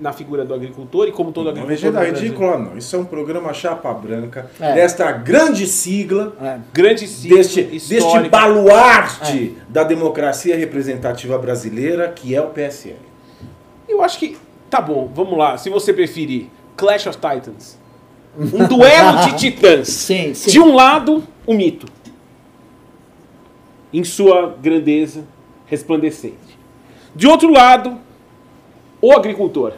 na 0.00 0.12
figura 0.12 0.44
do 0.44 0.52
agricultor, 0.52 1.06
e 1.06 1.12
como 1.12 1.30
todo 1.32 1.52
Não, 1.52 1.62
agricultor. 1.62 1.92
no 1.92 1.98
Brasil- 1.98 2.14
ridícula 2.24 2.58
não. 2.58 2.76
Isso 2.76 2.96
é 2.96 2.98
um 2.98 3.04
programa 3.04 3.52
chapa 3.52 3.92
branca 3.94 4.50
É. 4.58 4.74
desta 4.74 5.10
grande 5.12 5.66
sigla, 5.66 6.34
É. 6.40 6.58
Grande 6.72 7.06
sigla 7.06 7.36
deste, 7.38 7.62
deste 7.62 8.28
baluarte 8.28 9.56
da 9.68 9.84
democracia 9.84 10.56
representativa 10.56 11.38
brasileira, 11.38 12.08
que 12.08 12.34
é 12.34 12.40
o 12.40 12.48
PSL. 12.48 12.98
Eu 13.88 14.02
acho 14.02 14.18
que. 14.18 14.36
Tá 14.68 14.80
bom, 14.80 15.08
vamos 15.14 15.38
lá. 15.38 15.56
Se 15.56 15.70
você 15.70 15.92
preferir, 15.92 16.48
Clash 16.76 17.06
of 17.06 17.16
Titans. 17.18 17.78
Um 18.36 18.66
duelo 18.66 19.18
de 19.26 19.36
titãs. 19.38 19.86
Sim, 19.86 20.34
sim. 20.34 20.50
De 20.50 20.58
um 20.58 20.74
lado, 20.74 21.22
o 21.46 21.54
mito. 21.54 21.86
Em 23.92 24.02
sua 24.02 24.56
grandeza 24.60 25.22
resplandecente. 25.66 26.53
De 27.14 27.26
outro 27.26 27.50
lado, 27.50 27.98
o 29.00 29.12
agricultor. 29.12 29.74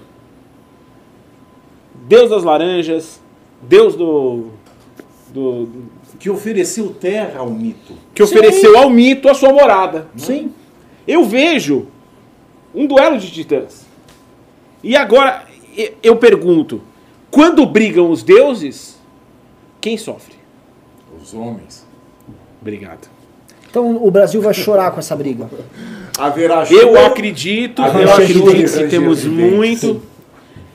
Deus 1.94 2.30
das 2.30 2.42
laranjas, 2.44 3.20
Deus 3.60 3.94
do. 3.96 4.50
do 5.32 5.68
Que 6.18 6.30
ofereceu 6.30 6.94
terra 6.94 7.40
ao 7.40 7.50
mito. 7.50 7.94
que 8.14 8.24
Sim. 8.24 8.34
ofereceu 8.34 8.78
ao 8.78 8.88
mito 8.88 9.28
a 9.28 9.34
sua 9.34 9.52
morada. 9.52 10.08
Sim. 10.16 10.52
Eu 11.06 11.24
vejo 11.24 11.86
um 12.74 12.86
duelo 12.86 13.18
de 13.18 13.30
titãs. 13.30 13.84
E 14.82 14.96
agora 14.96 15.46
eu 16.02 16.16
pergunto: 16.16 16.80
quando 17.30 17.66
brigam 17.66 18.10
os 18.10 18.22
deuses, 18.22 18.98
quem 19.80 19.98
sofre? 19.98 20.36
Os 21.20 21.34
homens. 21.34 21.86
Obrigado. 22.60 23.08
Então 23.76 24.02
o 24.02 24.10
Brasil 24.10 24.40
vai 24.40 24.54
chorar 24.54 24.90
com 24.90 25.00
essa 25.00 25.14
briga. 25.14 25.50
Haverá 26.18 26.64
Eu 26.70 26.98
acredito, 27.04 27.82
Haverá 27.82 28.04
eu 28.04 28.12
acredito 28.14 28.78
que 28.78 28.88
temos 28.88 29.24
muito. 29.26 30.00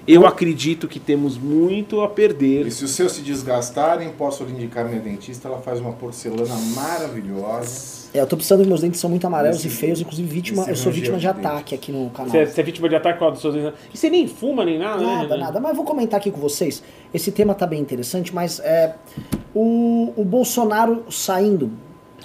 Eu 0.08 0.28
acredito 0.28 0.88
que 0.88 1.00
temos 1.00 1.36
muito 1.36 2.02
a 2.02 2.08
perder. 2.08 2.68
E 2.68 2.72
se 2.72 2.86
os 2.86 2.92
seus 2.92 3.14
se 3.14 3.22
desgastarem, 3.22 4.10
posso 4.10 4.44
lhe 4.44 4.52
indicar 4.52 4.86
minha 4.88 5.00
dentista. 5.00 5.48
Ela 5.48 5.58
faz 5.58 5.80
uma 5.80 5.94
porcelana 5.94 6.56
maravilhosa. 6.76 8.10
É, 8.14 8.20
eu 8.20 8.28
tô 8.28 8.36
precisando, 8.36 8.68
meus 8.68 8.82
dentes 8.82 9.00
são 9.00 9.10
muito 9.10 9.26
amarelos 9.26 9.60
Esse- 9.60 9.68
e 9.68 9.72
feios, 9.72 10.02
inclusive 10.02 10.28
vítima, 10.28 10.66
eu 10.68 10.76
sou 10.76 10.92
vítima 10.92 11.18
de 11.18 11.28
ataque 11.28 11.74
aqui 11.74 11.92
no 11.92 12.10
canal. 12.10 12.30
Você 12.30 12.38
é, 12.40 12.46
você 12.46 12.62
é 12.62 12.64
vítima 12.64 12.90
de 12.90 12.96
ataque 12.96 13.18
com 13.18 13.26
a 13.26 13.30
dos 13.32 13.42
seus 13.42 13.56
E 13.56 13.98
você 13.98 14.10
nem 14.10 14.28
fuma 14.28 14.64
nem 14.66 14.78
nada, 14.78 15.00
né? 15.00 15.16
Nada, 15.16 15.38
nada. 15.38 15.60
Mas 15.60 15.72
eu 15.72 15.76
vou 15.76 15.86
comentar 15.86 16.20
aqui 16.20 16.30
com 16.30 16.40
vocês. 16.40 16.84
Esse 17.14 17.32
tema 17.32 17.56
tá 17.56 17.66
bem 17.66 17.80
interessante, 17.80 18.36
mas 18.36 18.60
é, 18.60 18.94
o, 19.56 20.14
o 20.16 20.24
Bolsonaro 20.24 21.06
saindo. 21.10 21.72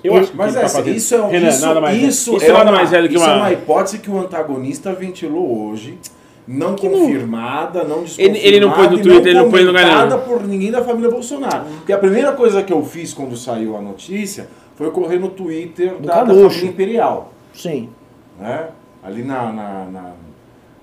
Eu 0.04 0.12
Ele- 0.12 0.20
acho 0.22 0.30
que 0.32 0.36
Mas 0.36 0.46
ele 0.52 0.60
tá 0.60 0.66
essa, 0.66 0.78
fazendo. 0.78 0.96
isso 0.96 1.14
é, 1.14 1.22
um- 1.22 1.28
Renan, 1.30 1.48
isso, 1.48 1.66
nada 1.66 1.80
mais 1.80 2.02
isso, 2.02 2.36
isso 2.36 2.44
é 2.44 2.52
nada 2.52 2.70
uma, 2.70 2.76
mais 2.76 2.90
velho 2.90 3.08
que 3.08 3.14
isso 3.16 3.24
uma. 3.24 3.32
é 3.32 3.36
uma 3.36 3.52
hipótese 3.52 3.98
que 3.98 4.10
o 4.10 4.18
antagonista 4.18 4.92
ventilou 4.92 5.68
hoje, 5.68 5.98
não 6.46 6.74
Que 6.74 6.88
não- 6.88 6.98
confirmada, 7.00 7.82
não 7.84 7.98
Ele- 7.98 8.04
desconfirmada 8.04 8.46
ele 8.46 8.60
não 8.60 8.70
põe 8.72 8.88
no 8.88 8.98
Twitter, 9.02 9.26
ele 9.26 9.38
não 9.40 9.50
põe 9.50 9.62
em 9.62 9.64
lugar 9.64 10.06
nenhum. 10.08 10.20
por 10.20 10.44
ninguém 10.46 10.70
da 10.70 10.82
família 10.84 11.10
Bolsonaro. 11.10 11.64
Porque 11.78 11.92
a 11.92 11.98
primeira 11.98 12.32
coisa 12.32 12.62
que 12.62 12.72
eu 12.72 12.84
fiz 12.84 13.12
quando 13.12 13.36
saiu 13.36 13.76
a 13.76 13.80
notícia 13.80 14.48
foi 14.76 14.90
correr 14.90 15.18
no 15.18 15.28
Twitter 15.30 15.94
da, 16.00 16.22
da 16.22 16.34
família 16.34 16.64
Imperial. 16.68 17.32
Sim. 17.52 17.88
né? 18.38 18.66
Ali 19.02 19.22
na, 19.22 19.52
na, 19.52 19.84
na, 19.86 20.12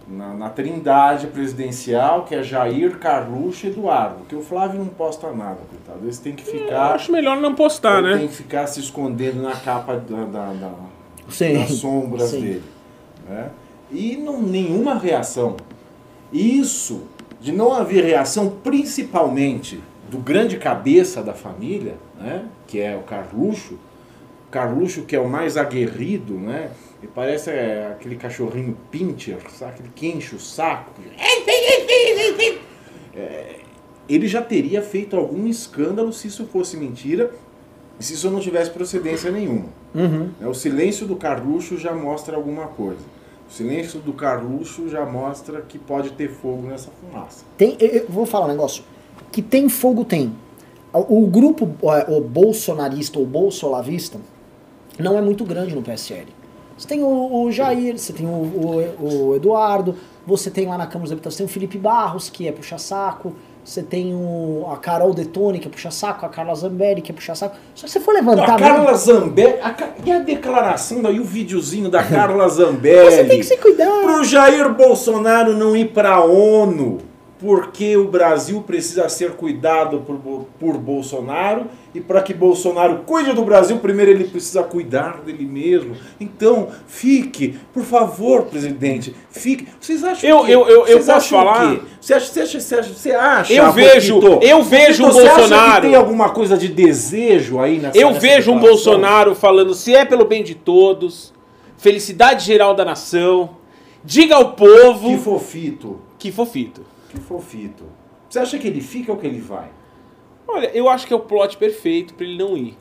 na- 0.08 0.34
na 0.34 0.50
trindade 0.50 1.28
presidencial, 1.28 2.24
que 2.26 2.36
é 2.36 2.44
Jair, 2.44 2.98
Carluxo 2.98 3.66
e 3.66 3.70
Eduardo. 3.70 4.26
Que 4.28 4.36
o 4.36 4.42
Flávio 4.42 4.80
não 4.80 4.88
posta 4.88 5.32
nada, 5.32 5.60
coitado. 5.70 6.00
Eles 6.04 6.20
têm 6.20 6.34
que 6.34 6.48
Eu 6.48 6.60
ficar... 6.60 6.94
acho 6.94 7.12
melhor 7.12 7.38
não 7.40 7.56
postar, 7.56 8.02
né? 8.02 8.18
tem 8.18 8.28
que 8.28 8.34
ficar 8.36 8.68
se 8.68 8.80
escondendo 8.80 9.42
na 9.42 9.54
capa 9.56 9.96
da, 9.96 10.26
da, 10.26 10.54
da- 10.54 10.74
Sim. 11.30 11.54
das 11.54 11.70
sombras 11.72 12.30
Sim. 12.30 12.42
dele. 12.42 12.64
né? 13.30 13.50
E 13.92 14.18
não, 14.18 14.42
nenhuma 14.42 14.96
reação. 14.96 15.56
Isso, 16.32 17.04
de 17.40 17.52
não 17.52 17.74
haver 17.74 18.04
reação, 18.04 18.50
principalmente 18.64 19.82
do 20.10 20.18
grande 20.18 20.58
cabeça 20.58 21.22
da 21.24 21.34
família, 21.34 21.96
né? 22.20 22.46
que 22.68 22.80
é 22.80 22.96
o 22.96 23.02
Carluxo, 23.04 23.78
Carluxo 24.52 25.04
que 25.04 25.16
é 25.16 25.20
o 25.20 25.28
mais 25.30 25.58
aguerrido, 25.58 26.34
né? 26.36 26.70
E 27.04 27.08
parece 27.08 27.50
é, 27.50 27.92
aquele 27.92 28.16
cachorrinho 28.16 28.78
pincher, 28.90 29.38
sabe? 29.50 29.74
Aquele 29.74 29.90
que 29.94 30.08
enche 30.08 30.36
o 30.36 30.40
saco. 30.40 30.92
É, 33.14 33.60
ele 34.08 34.26
já 34.26 34.42
teria 34.42 34.82
feito 34.82 35.18
algum 35.18 35.46
escândalo 35.46 36.14
se 36.14 36.28
isso 36.30 36.46
fosse 36.46 36.78
mentira 36.78 37.32
e 38.00 38.04
se 38.04 38.14
isso 38.14 38.32
não 38.32 38.40
tivesse 38.40 38.72
procedência 38.72 39.30
nenhuma. 39.30 39.66
Uhum. 39.94 40.32
né? 40.40 40.48
O 40.48 40.54
silêncio 40.54 41.06
do 41.06 41.18
Carluxo 41.18 41.78
já 41.78 41.94
mostra 41.94 42.38
alguma 42.38 42.68
coisa. 42.68 43.02
O 43.50 43.52
silêncio 43.52 44.00
do 44.00 44.14
Carluxo 44.14 44.88
já 44.88 45.06
mostra 45.06 45.62
que 45.62 45.78
pode 45.78 46.12
ter 46.14 46.30
fogo 46.30 46.68
nessa 46.68 46.90
fumaça. 46.90 47.44
Tem, 47.58 47.76
eu, 47.80 48.06
vou 48.08 48.26
falar 48.26 48.46
um 48.46 48.50
negócio. 48.50 48.84
Que 49.30 49.42
tem 49.42 49.68
fogo, 49.68 50.06
tem. 50.06 50.34
O, 50.94 51.24
o 51.24 51.28
grupo 51.28 51.70
é, 51.84 52.10
o 52.10 52.22
bolsonarista 52.22 53.20
ou 53.20 53.26
bolsolavista 53.26 54.20
não 54.98 55.18
é 55.18 55.22
muito 55.22 55.44
grande 55.44 55.76
no 55.76 55.82
PSL. 55.82 56.28
Você 56.78 56.88
tem 56.88 57.04
o, 57.04 57.44
o 57.44 57.52
Jair, 57.52 57.98
você 57.98 58.12
tem 58.14 58.26
o, 58.26 58.30
o- 58.30 59.30
o 59.30 59.36
Eduardo, 59.36 59.96
você 60.26 60.50
tem 60.50 60.68
lá 60.68 60.78
na 60.78 60.86
Câmara 60.86 61.02
dos 61.04 61.10
Deputados, 61.12 61.38
tem 61.38 61.46
o 61.46 61.50
Felipe 61.50 61.78
Barros, 61.78 62.30
que 62.30 62.48
é 62.48 62.52
puxa-saco, 62.52 63.34
você 63.64 63.82
tem 63.82 64.14
o, 64.14 64.66
a 64.72 64.78
Carol 64.78 65.14
Detone, 65.14 65.60
que 65.60 65.68
é 65.68 65.72
puxa-saco, 65.72 66.26
a 66.26 66.30
Carla 66.30 66.54
Zambelli, 66.56 67.02
que 67.02 67.12
é 67.12 67.16
puxa-saco. 67.16 67.56
Só 67.76 67.86
que 67.86 67.92
se 67.92 68.00
você 68.00 68.04
for 68.04 68.14
levantar... 68.14 68.56
a 68.56 68.60
Carla 68.60 68.94
Zambelli. 68.96 69.60
a 69.62 69.74
e 70.06 70.12
a 70.12 70.20
declaração 70.20 71.02
daí, 71.02 71.20
o 71.20 71.24
videozinho 71.24 71.90
da 71.90 72.04
Carla 72.04 72.48
Zambelli? 72.50 73.12
Você 73.12 73.24
tem 73.26 73.38
que 73.40 73.46
se 73.46 73.56
cuidar. 73.58 74.02
Pro 74.02 74.24
Jair 74.26 74.74
Bolsonaro 74.74 75.56
não 75.56 75.76
ir 75.78 75.90
pra 75.94 76.22
ONU, 76.24 76.98
porque 77.44 77.98
o 77.98 78.08
Brasil 78.08 78.62
precisa 78.62 79.10
ser 79.10 79.32
cuidado 79.32 80.00
por, 80.00 80.16
por 80.58 80.78
Bolsonaro 80.78 81.66
e 81.94 82.00
para 82.00 82.22
que 82.22 82.34
Bolsonaro 82.34 83.00
cuide 83.06 83.34
do 83.34 83.44
Brasil, 83.44 83.78
primeiro 83.80 84.12
ele 84.12 84.24
precisa 84.24 84.64
cuidar 84.64 85.20
dele 85.26 85.44
mesmo. 85.46 85.94
Então, 86.22 86.70
fique, 86.88 87.60
por 87.74 87.84
favor, 87.84 88.44
presidente, 88.44 89.14
fique. 89.30 89.68
Vocês 89.78 90.02
acham 90.06 90.30
Eu- 90.30 90.46
que 90.46 90.52
eu- 90.54 90.68
eu- 90.70 90.88
eu 90.88 91.04
posso 91.04 91.30
falar? 91.30 91.74
o 91.74 91.80
quê? 91.80 91.86
Você 92.00 92.14
acha, 92.14 92.26
você 92.28 92.40
acha, 92.42 92.60
você 92.62 92.76
acha, 92.76 92.94
você 92.94 93.12
acha 93.12 93.54
Eu 93.54 93.72
vejo- 93.74 94.22
Paquito, 94.22 94.46
eu 94.46 94.64
vejo 94.64 95.04
Paquito, 95.04 95.06
o 95.10 95.12
você 95.12 95.28
acha 95.28 95.36
Bolsonaro- 95.40 95.82
que 95.82 95.88
tem 95.88 95.96
alguma 95.96 96.30
coisa 96.30 96.58
de 96.58 96.70
desejo 96.70 97.60
aí 97.60 97.78
nessa 97.78 97.98
Eu 97.98 98.08
nessa 98.08 98.20
vejo 98.22 98.52
um 98.52 98.56
declaração? 98.56 98.70
Bolsonaro 98.94 99.36
falando 99.36 99.74
se 99.74 99.94
é 99.94 100.06
pelo 100.06 100.24
bem 100.24 100.46
de 100.46 100.56
todos, 100.56 101.34
felicidade 101.78 102.46
geral 102.46 102.74
da 102.74 102.86
nação, 102.86 103.50
diga 104.02 104.36
ao 104.36 104.54
povo 104.54 105.10
Que 105.10 105.18
fofito, 105.18 106.00
que 106.18 106.32
fofito. 106.32 106.93
Que 107.14 107.20
fofito. 107.22 107.84
Você 108.30 108.40
acha 108.40 108.58
que 108.58 108.68
ele 108.68 108.82
fica 108.82 109.12
ou 109.12 109.18
que 109.18 109.28
ele 109.28 109.40
vai? 109.40 109.70
Olha, 110.48 110.70
eu 110.74 110.90
acho 110.90 111.06
que 111.08 111.14
é 111.14 111.16
o 111.16 111.20
plot 111.20 111.58
perfeito 111.58 112.14
pra 112.16 112.26
ele 112.26 112.38
não 112.38 112.58
ir. 112.58 112.78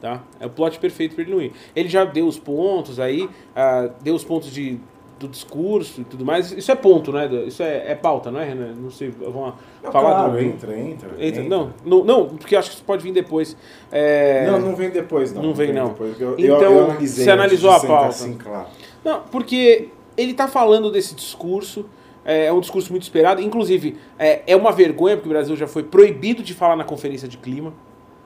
Tá? 0.00 0.22
É 0.40 0.46
o 0.46 0.50
plot 0.50 0.78
perfeito 0.78 1.14
pra 1.14 1.22
ele 1.22 1.30
não 1.32 1.40
ir. 1.40 1.52
Ele 1.74 1.88
já 1.88 2.04
deu 2.04 2.26
os 2.26 2.38
pontos 2.38 2.98
aí, 3.00 3.28
ah, 3.54 3.88
deu 4.02 4.14
os 4.14 4.24
pontos 4.24 4.50
de, 4.50 4.78
do 5.18 5.28
discurso 5.28 6.00
e 6.00 6.04
tudo 6.04 6.24
mais. 6.24 6.50
Isso 6.52 6.70
é 6.70 6.74
ponto, 6.74 7.12
né? 7.12 7.26
Isso 7.46 7.62
é, 7.62 7.92
é 7.92 7.94
pauta, 7.94 8.30
não 8.30 8.40
é, 8.40 8.44
Renan? 8.44 8.74
Não 8.74 8.90
sei, 8.90 9.08
vamos 9.10 9.54
Não, 9.82 9.92
falar 9.92 10.10
claro, 10.12 10.32
do. 10.32 10.40
entra, 10.40 10.78
entra, 10.78 11.08
Entra- 11.18 11.24
entra. 11.26 11.42
Não, 11.44 11.72
não, 11.84 12.04
não, 12.04 12.26
porque 12.28 12.56
acho 12.56 12.70
que 12.70 12.76
isso 12.76 12.84
pode 12.84 13.02
vir 13.02 13.12
depois. 13.12 13.56
É, 13.92 14.46
Não, 14.50 14.58
não 14.60 14.76
vem 14.76 14.90
depois, 14.90 15.32
não. 15.32 15.42
Não 15.42 15.54
vem, 15.54 15.72
não. 15.72 15.88
depois. 15.88 16.20
Eu, 16.20 16.34
Então, 16.38 16.56
eu, 16.56 16.72
eu 16.72 16.84
analisei 16.84 17.24
você 17.24 17.30
analisou 17.30 17.70
a 17.70 17.80
pauta. 17.80 18.08
Assim, 18.08 18.34
claro. 18.34 18.66
Não, 19.04 19.22
porque 19.30 19.88
ele 20.16 20.34
tá 20.34 20.48
falando 20.48 20.90
desse 20.90 21.14
discurso 21.14 21.86
É, 22.26 22.46
é 22.46 22.52
um 22.52 22.60
discurso 22.60 22.90
muito 22.90 23.04
esperado. 23.04 23.40
Inclusive, 23.40 23.96
é, 24.18 24.42
é 24.46 24.56
uma 24.56 24.72
vergonha, 24.72 25.16
porque 25.16 25.28
o 25.28 25.32
Brasil 25.32 25.54
já 25.56 25.66
foi 25.68 25.84
proibido 25.84 26.42
de 26.42 26.52
falar 26.52 26.74
na 26.76 26.84
conferência 26.84 27.28
de 27.28 27.38
clima. 27.38 27.72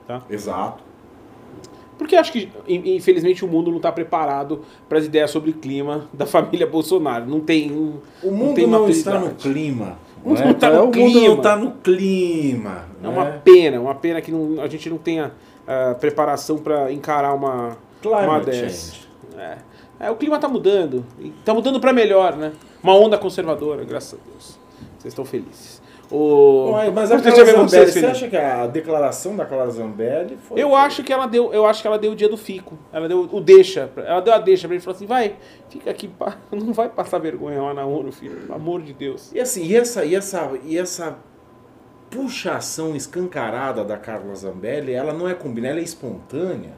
Tá? 0.07 0.21
Exato. 0.29 0.83
Porque 1.97 2.15
acho 2.15 2.31
que, 2.31 2.49
in- 2.67 2.95
infelizmente, 2.95 3.45
o 3.45 3.47
mundo 3.47 3.69
não 3.69 3.77
está 3.77 3.91
preparado 3.91 4.61
para 4.89 4.97
as 4.97 5.05
ideias 5.05 5.29
sobre 5.29 5.53
clima 5.53 6.09
da 6.11 6.25
família 6.25 6.65
Bolsonaro. 6.65 7.27
Não 7.27 7.39
tem. 7.39 7.71
um- 7.71 7.99
O 8.23 8.31
mundo 8.31 8.55
tem 8.55 8.65
não, 8.65 8.89
está 8.89 9.19
no 9.19 9.35
clima. 9.35 9.99
O 10.23 10.29
mundo 10.29 10.39
né? 10.39 10.45
não 10.47 10.53
tá 10.55 10.69
no 10.71 10.75
o 10.81 10.85
mundo 10.85 10.91
clima. 10.93 11.27
não 11.27 11.35
está 11.37 11.55
no 11.55 11.71
clima. 11.73 12.85
É 13.03 13.07
uma 13.07 13.23
né? 13.25 13.41
pena, 13.43 13.79
uma 13.79 13.93
pena 13.95 14.19
que 14.19 14.31
não- 14.31 14.59
a 14.61 14.67
gente 14.67 14.89
não 14.89 14.97
tenha 14.97 15.31
ah, 15.67 15.95
preparação 15.99 16.57
para 16.57 16.91
encarar 16.91 17.33
uma, 17.35 17.53
uma 17.67 17.77
Climate 18.01 18.45
dessa. 18.47 18.59
change. 18.95 19.07
É. 19.37 19.57
É, 19.99 20.09
o 20.09 20.15
clima 20.15 20.39
tá 20.39 20.47
mudando. 20.47 21.05
E 21.19 21.29
Tá 21.45 21.53
mudando 21.53 21.79
para 21.79 21.93
melhor, 21.93 22.35
né? 22.35 22.51
Uma 22.83 22.95
onda 22.95 23.17
conservadora, 23.17 23.83
graças 23.83 24.19
a 24.19 24.29
Deus. 24.31 24.59
Vocês 24.97 25.11
estão 25.11 25.25
felizes. 25.25 25.81
O... 26.11 26.71
Ué, 26.73 26.91
Mas 26.91 27.09
a 27.09 27.17
vocês 27.19 27.33
Zambelli, 27.49 27.91
você 27.91 28.05
acha 28.05 28.27
que 28.27 28.35
a 28.35 28.67
declaração 28.67 29.33
da 29.35 29.45
Carla 29.45 29.69
Zambelli 29.69 30.37
foi... 30.43 30.61
Eu 30.61 30.75
acho 30.75 31.03
que 31.03 31.13
ela 31.13 31.25
deu, 31.25 31.53
eu 31.53 31.65
acho 31.65 31.81
que 31.81 31.87
ela 31.87 31.97
deu 31.97 32.11
o 32.11 32.15
dia 32.15 32.27
do 32.27 32.35
fico. 32.35 32.77
Ela 32.91 33.07
deu 33.07 33.29
o 33.31 33.39
deixa, 33.39 33.89
ela 33.95 34.19
deu 34.19 34.33
a 34.33 34.37
deixa 34.37 34.67
pra 34.67 34.75
ele 34.75 34.83
falou 34.83 34.95
assim: 34.97 35.05
"Vai, 35.05 35.35
fica 35.69 35.89
aqui, 35.89 36.09
pá, 36.09 36.37
não 36.51 36.73
vai 36.73 36.89
passar 36.89 37.17
vergonha 37.19 37.61
lá 37.61 37.73
na 37.73 37.85
ONU, 37.85 38.11
filho, 38.11 38.35
pelo 38.41 38.53
amor 38.55 38.81
de 38.81 38.91
Deus". 38.91 39.31
E 39.33 39.39
assim, 39.39 39.63
e 39.63 39.73
essa, 39.75 40.03
e 40.03 40.13
essa, 40.13 40.51
e 40.65 40.77
essa 40.77 41.15
puxação 42.09 42.93
escancarada 42.95 43.83
da 43.85 43.95
Carla 43.97 44.35
Zambelli, 44.35 44.91
ela 44.91 45.13
não 45.13 45.27
é 45.29 45.33
combinada, 45.33 45.73
ela 45.75 45.79
é 45.79 45.83
espontânea. 45.83 46.73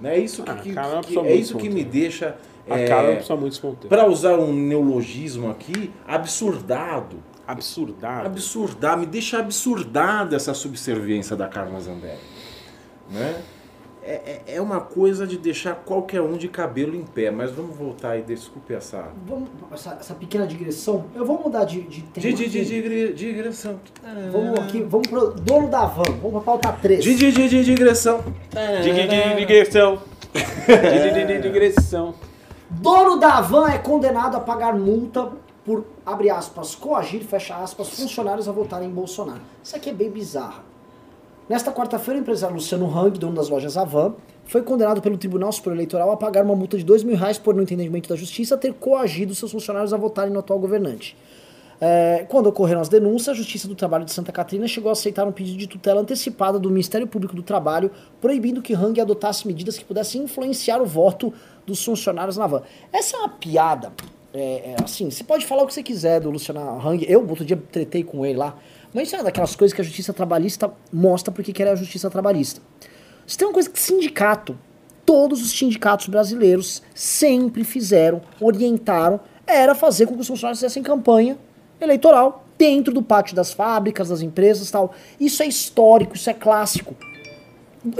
Né? 0.00 0.16
É 0.16 0.18
isso 0.18 0.42
que, 0.42 0.50
Ah, 0.50 0.54
que- 0.54 0.70
é 0.70 1.00
que- 1.02 1.18
é 1.18 1.34
isso 1.34 1.58
que 1.58 1.68
me 1.68 1.84
deixa, 1.84 2.34
A 2.70 2.78
é, 2.78 2.86
cara 2.86 3.08
é 3.08 3.10
uma 3.10 3.16
pessoa 3.16 3.38
muito 3.40 3.52
espontânea. 3.52 3.88
para 3.88 4.08
usar 4.08 4.38
um 4.38 4.52
neologismo 4.52 5.50
aqui, 5.50 5.90
absurdado. 6.06 7.16
Absurdado. 7.46 8.26
Absurdar, 8.26 8.96
me 8.96 9.06
deixa 9.06 9.38
absurdada 9.38 10.36
essa 10.36 10.54
subserviência 10.54 11.34
da 11.34 11.48
Carla 11.48 11.80
Zambelli. 11.80 12.18
Né? 13.10 13.42
É, 14.02 14.12
é, 14.12 14.54
é 14.56 14.60
uma 14.62 14.80
coisa 14.80 15.26
de 15.26 15.36
deixar 15.36 15.74
qualquer 15.74 16.22
um 16.22 16.36
de 16.36 16.48
cabelo 16.48 16.96
em 16.96 17.02
pé, 17.04 17.30
mas 17.30 17.50
vamos 17.50 17.76
voltar 17.76 18.12
aí, 18.12 18.22
desculpe 18.22 18.72
essa. 18.72 19.08
Vamos, 19.26 19.48
essa, 19.72 19.98
essa 20.00 20.14
pequena 20.14 20.46
digressão. 20.46 21.04
Eu 21.14 21.26
vou 21.26 21.38
mudar 21.42 21.64
de, 21.64 21.82
de 21.82 22.02
tema. 22.02 22.26
De, 22.26 22.32
de, 22.32 22.48
de, 22.48 22.64
digre- 22.64 23.12
digressão. 23.12 23.78
Vamos 24.32 24.58
aqui, 24.60 24.80
vamos 24.82 25.06
pro 25.08 25.32
dono 25.32 25.68
da 25.68 25.84
van. 25.84 26.04
Vamos 26.22 26.30
pra 26.30 26.40
pauta 26.40 26.72
3. 26.80 27.04
De, 27.04 27.14
de, 27.14 27.30
de, 27.32 27.48
de 27.48 27.64
digressão. 27.64 28.24
De, 28.50 28.90
de, 28.90 29.06
de, 29.08 29.36
digressão. 29.36 29.98
De, 30.32 30.40
de, 31.10 31.10
de, 31.12 31.26
de, 31.26 31.40
digressão. 31.42 32.14
Dono 32.70 33.18
da 33.18 33.40
van 33.40 33.68
é 33.68 33.78
condenado 33.78 34.36
a 34.36 34.40
pagar 34.40 34.78
multa 34.78 35.32
por, 35.64 35.84
abre 36.06 36.30
aspas, 36.30 36.76
coagir, 36.76 37.24
fecha 37.24 37.56
aspas, 37.56 37.88
funcionários 37.88 38.48
a 38.48 38.52
votarem 38.52 38.88
em 38.88 38.92
Bolsonaro. 38.92 39.40
Isso 39.62 39.74
aqui 39.74 39.90
é 39.90 39.92
bem 39.92 40.08
bizarro. 40.08 40.62
Nesta 41.48 41.72
quarta-feira, 41.72 42.20
o 42.20 42.22
empresário 42.22 42.54
Luciano 42.54 42.86
Hang, 42.86 43.18
dono 43.18 43.34
das 43.34 43.48
lojas 43.48 43.76
Avan, 43.76 44.14
foi 44.44 44.62
condenado 44.62 45.02
pelo 45.02 45.18
Tribunal 45.18 45.50
Superior 45.50 45.78
Eleitoral 45.78 46.12
a 46.12 46.16
pagar 46.16 46.44
uma 46.44 46.54
multa 46.54 46.78
de 46.78 46.84
dois 46.84 47.02
mil 47.02 47.16
reais 47.16 47.38
por, 47.38 47.56
no 47.56 47.62
entendimento 47.62 48.08
da 48.08 48.14
justiça, 48.14 48.56
ter 48.56 48.72
coagido 48.74 49.34
seus 49.34 49.50
funcionários 49.50 49.92
a 49.92 49.96
votarem 49.96 50.32
no 50.32 50.38
atual 50.38 50.60
governante. 50.60 51.16
É, 51.80 52.26
quando 52.28 52.46
ocorreram 52.46 52.82
as 52.82 52.90
denúncias, 52.90 53.28
a 53.28 53.32
Justiça 53.34 53.66
do 53.66 53.74
Trabalho 53.74 54.04
de 54.04 54.12
Santa 54.12 54.30
Catarina 54.30 54.68
chegou 54.68 54.90
a 54.90 54.92
aceitar 54.92 55.26
um 55.26 55.32
pedido 55.32 55.56
de 55.56 55.66
tutela 55.66 56.02
antecipada 56.02 56.58
do 56.58 56.68
Ministério 56.68 57.06
Público 57.06 57.34
do 57.34 57.42
Trabalho, 57.42 57.90
proibindo 58.20 58.60
que 58.60 58.74
Hang 58.74 59.00
adotasse 59.00 59.46
medidas 59.46 59.78
que 59.78 59.84
pudessem 59.84 60.22
influenciar 60.22 60.82
o 60.82 60.84
voto 60.84 61.32
dos 61.66 61.82
funcionários 61.82 62.36
na 62.36 62.46
van. 62.46 62.62
Essa 62.92 63.16
é 63.16 63.20
uma 63.20 63.30
piada. 63.30 63.92
É, 64.32 64.74
é, 64.74 64.76
assim, 64.84 65.10
você 65.10 65.24
pode 65.24 65.46
falar 65.46 65.62
o 65.62 65.66
que 65.66 65.72
você 65.72 65.82
quiser 65.82 66.20
do 66.20 66.30
Luciano 66.30 66.60
Hang. 66.86 67.04
Eu, 67.08 67.26
outro 67.26 67.46
dia, 67.46 67.56
tretei 67.72 68.04
com 68.04 68.26
ele 68.26 68.36
lá. 68.36 68.58
Mas 68.92 69.08
isso 69.08 69.16
é 69.16 69.22
daquelas 69.22 69.56
coisas 69.56 69.74
que 69.74 69.80
a 69.80 69.84
Justiça 69.84 70.12
Trabalhista 70.12 70.70
mostra 70.92 71.32
porque 71.32 71.50
que 71.50 71.62
a 71.62 71.74
Justiça 71.74 72.10
Trabalhista. 72.10 72.60
Isso 73.26 73.38
tem 73.38 73.48
uma 73.48 73.54
coisa 73.54 73.70
que 73.70 73.80
sindicato, 73.80 74.58
todos 75.06 75.40
os 75.40 75.56
sindicatos 75.56 76.08
brasileiros 76.08 76.82
sempre 76.94 77.64
fizeram, 77.64 78.20
orientaram, 78.38 79.18
era 79.46 79.74
fazer 79.74 80.06
com 80.06 80.14
que 80.14 80.20
os 80.20 80.28
funcionários 80.28 80.58
fizessem 80.58 80.82
campanha 80.82 81.38
eleitoral 81.80 82.44
dentro 82.58 82.92
do 82.92 83.02
pátio 83.02 83.34
das 83.34 83.52
fábricas, 83.52 84.08
das 84.08 84.20
empresas 84.20 84.68
e 84.68 84.72
tal. 84.72 84.92
Isso 85.18 85.42
é 85.42 85.46
histórico, 85.46 86.14
isso 86.16 86.28
é 86.28 86.34
clássico. 86.34 86.94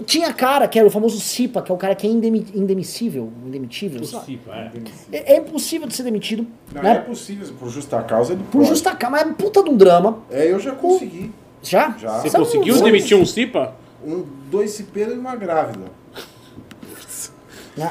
Tinha 0.04 0.30
cara 0.34 0.68
que 0.68 0.78
era 0.78 0.86
o 0.86 0.90
famoso 0.90 1.18
CIPA, 1.18 1.62
que 1.62 1.72
é 1.72 1.74
o 1.74 1.78
cara 1.78 1.94
que 1.94 2.06
é 2.06 2.10
indemi 2.10 2.46
indemissível, 2.54 3.32
indemitível, 3.46 4.04
sei 4.04 4.14
lá. 4.14 4.20
Possível, 4.20 4.52
é. 4.52 4.70
É, 5.10 5.32
é 5.34 5.36
impossível 5.38 5.88
de 5.88 5.94
ser 5.94 6.02
demitido, 6.02 6.46
Não, 6.74 6.82
né? 6.82 6.96
é 6.96 6.98
possível, 7.00 7.46
por 7.58 7.70
justa 7.70 8.02
causa 8.02 8.34
ele 8.34 8.42
Por 8.42 8.58
pode. 8.58 8.68
justa 8.68 8.94
causa, 8.94 9.16
mas 9.16 9.30
é 9.30 9.32
puta 9.32 9.62
de 9.62 9.70
um 9.70 9.76
drama. 9.78 10.18
É, 10.30 10.52
eu 10.52 10.60
já 10.60 10.72
consegui. 10.72 11.32
Já? 11.62 11.96
Já. 11.98 12.18
Você 12.20 12.28
Sabe 12.28 12.44
conseguiu 12.44 12.74
um- 12.76 12.82
demitir 12.82 13.16
um 13.16 13.24
CIPA? 13.24 13.74
Um, 14.06 14.24
dois 14.50 14.72
cipeiros 14.72 15.14
e 15.14 15.18
uma 15.18 15.34
grávida. 15.36 15.86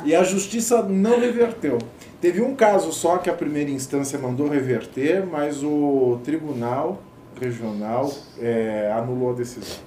E 0.06 0.14
a 0.16 0.22
justiça 0.24 0.84
não 0.84 1.20
reverteu. 1.20 1.80
Teve 2.22 2.42
um 2.42 2.54
caso 2.56 2.92
só 2.92 3.18
que 3.18 3.30
a 3.30 3.34
primeira 3.34 3.70
instância 3.72 4.20
mandou 4.20 4.48
reverter, 4.50 5.26
mas 5.26 5.64
o 5.64 6.20
tribunal 6.24 7.00
regional 7.40 8.12
é, 8.42 8.92
anulou 8.98 9.32
a 9.32 9.34
decisão. 9.34 9.78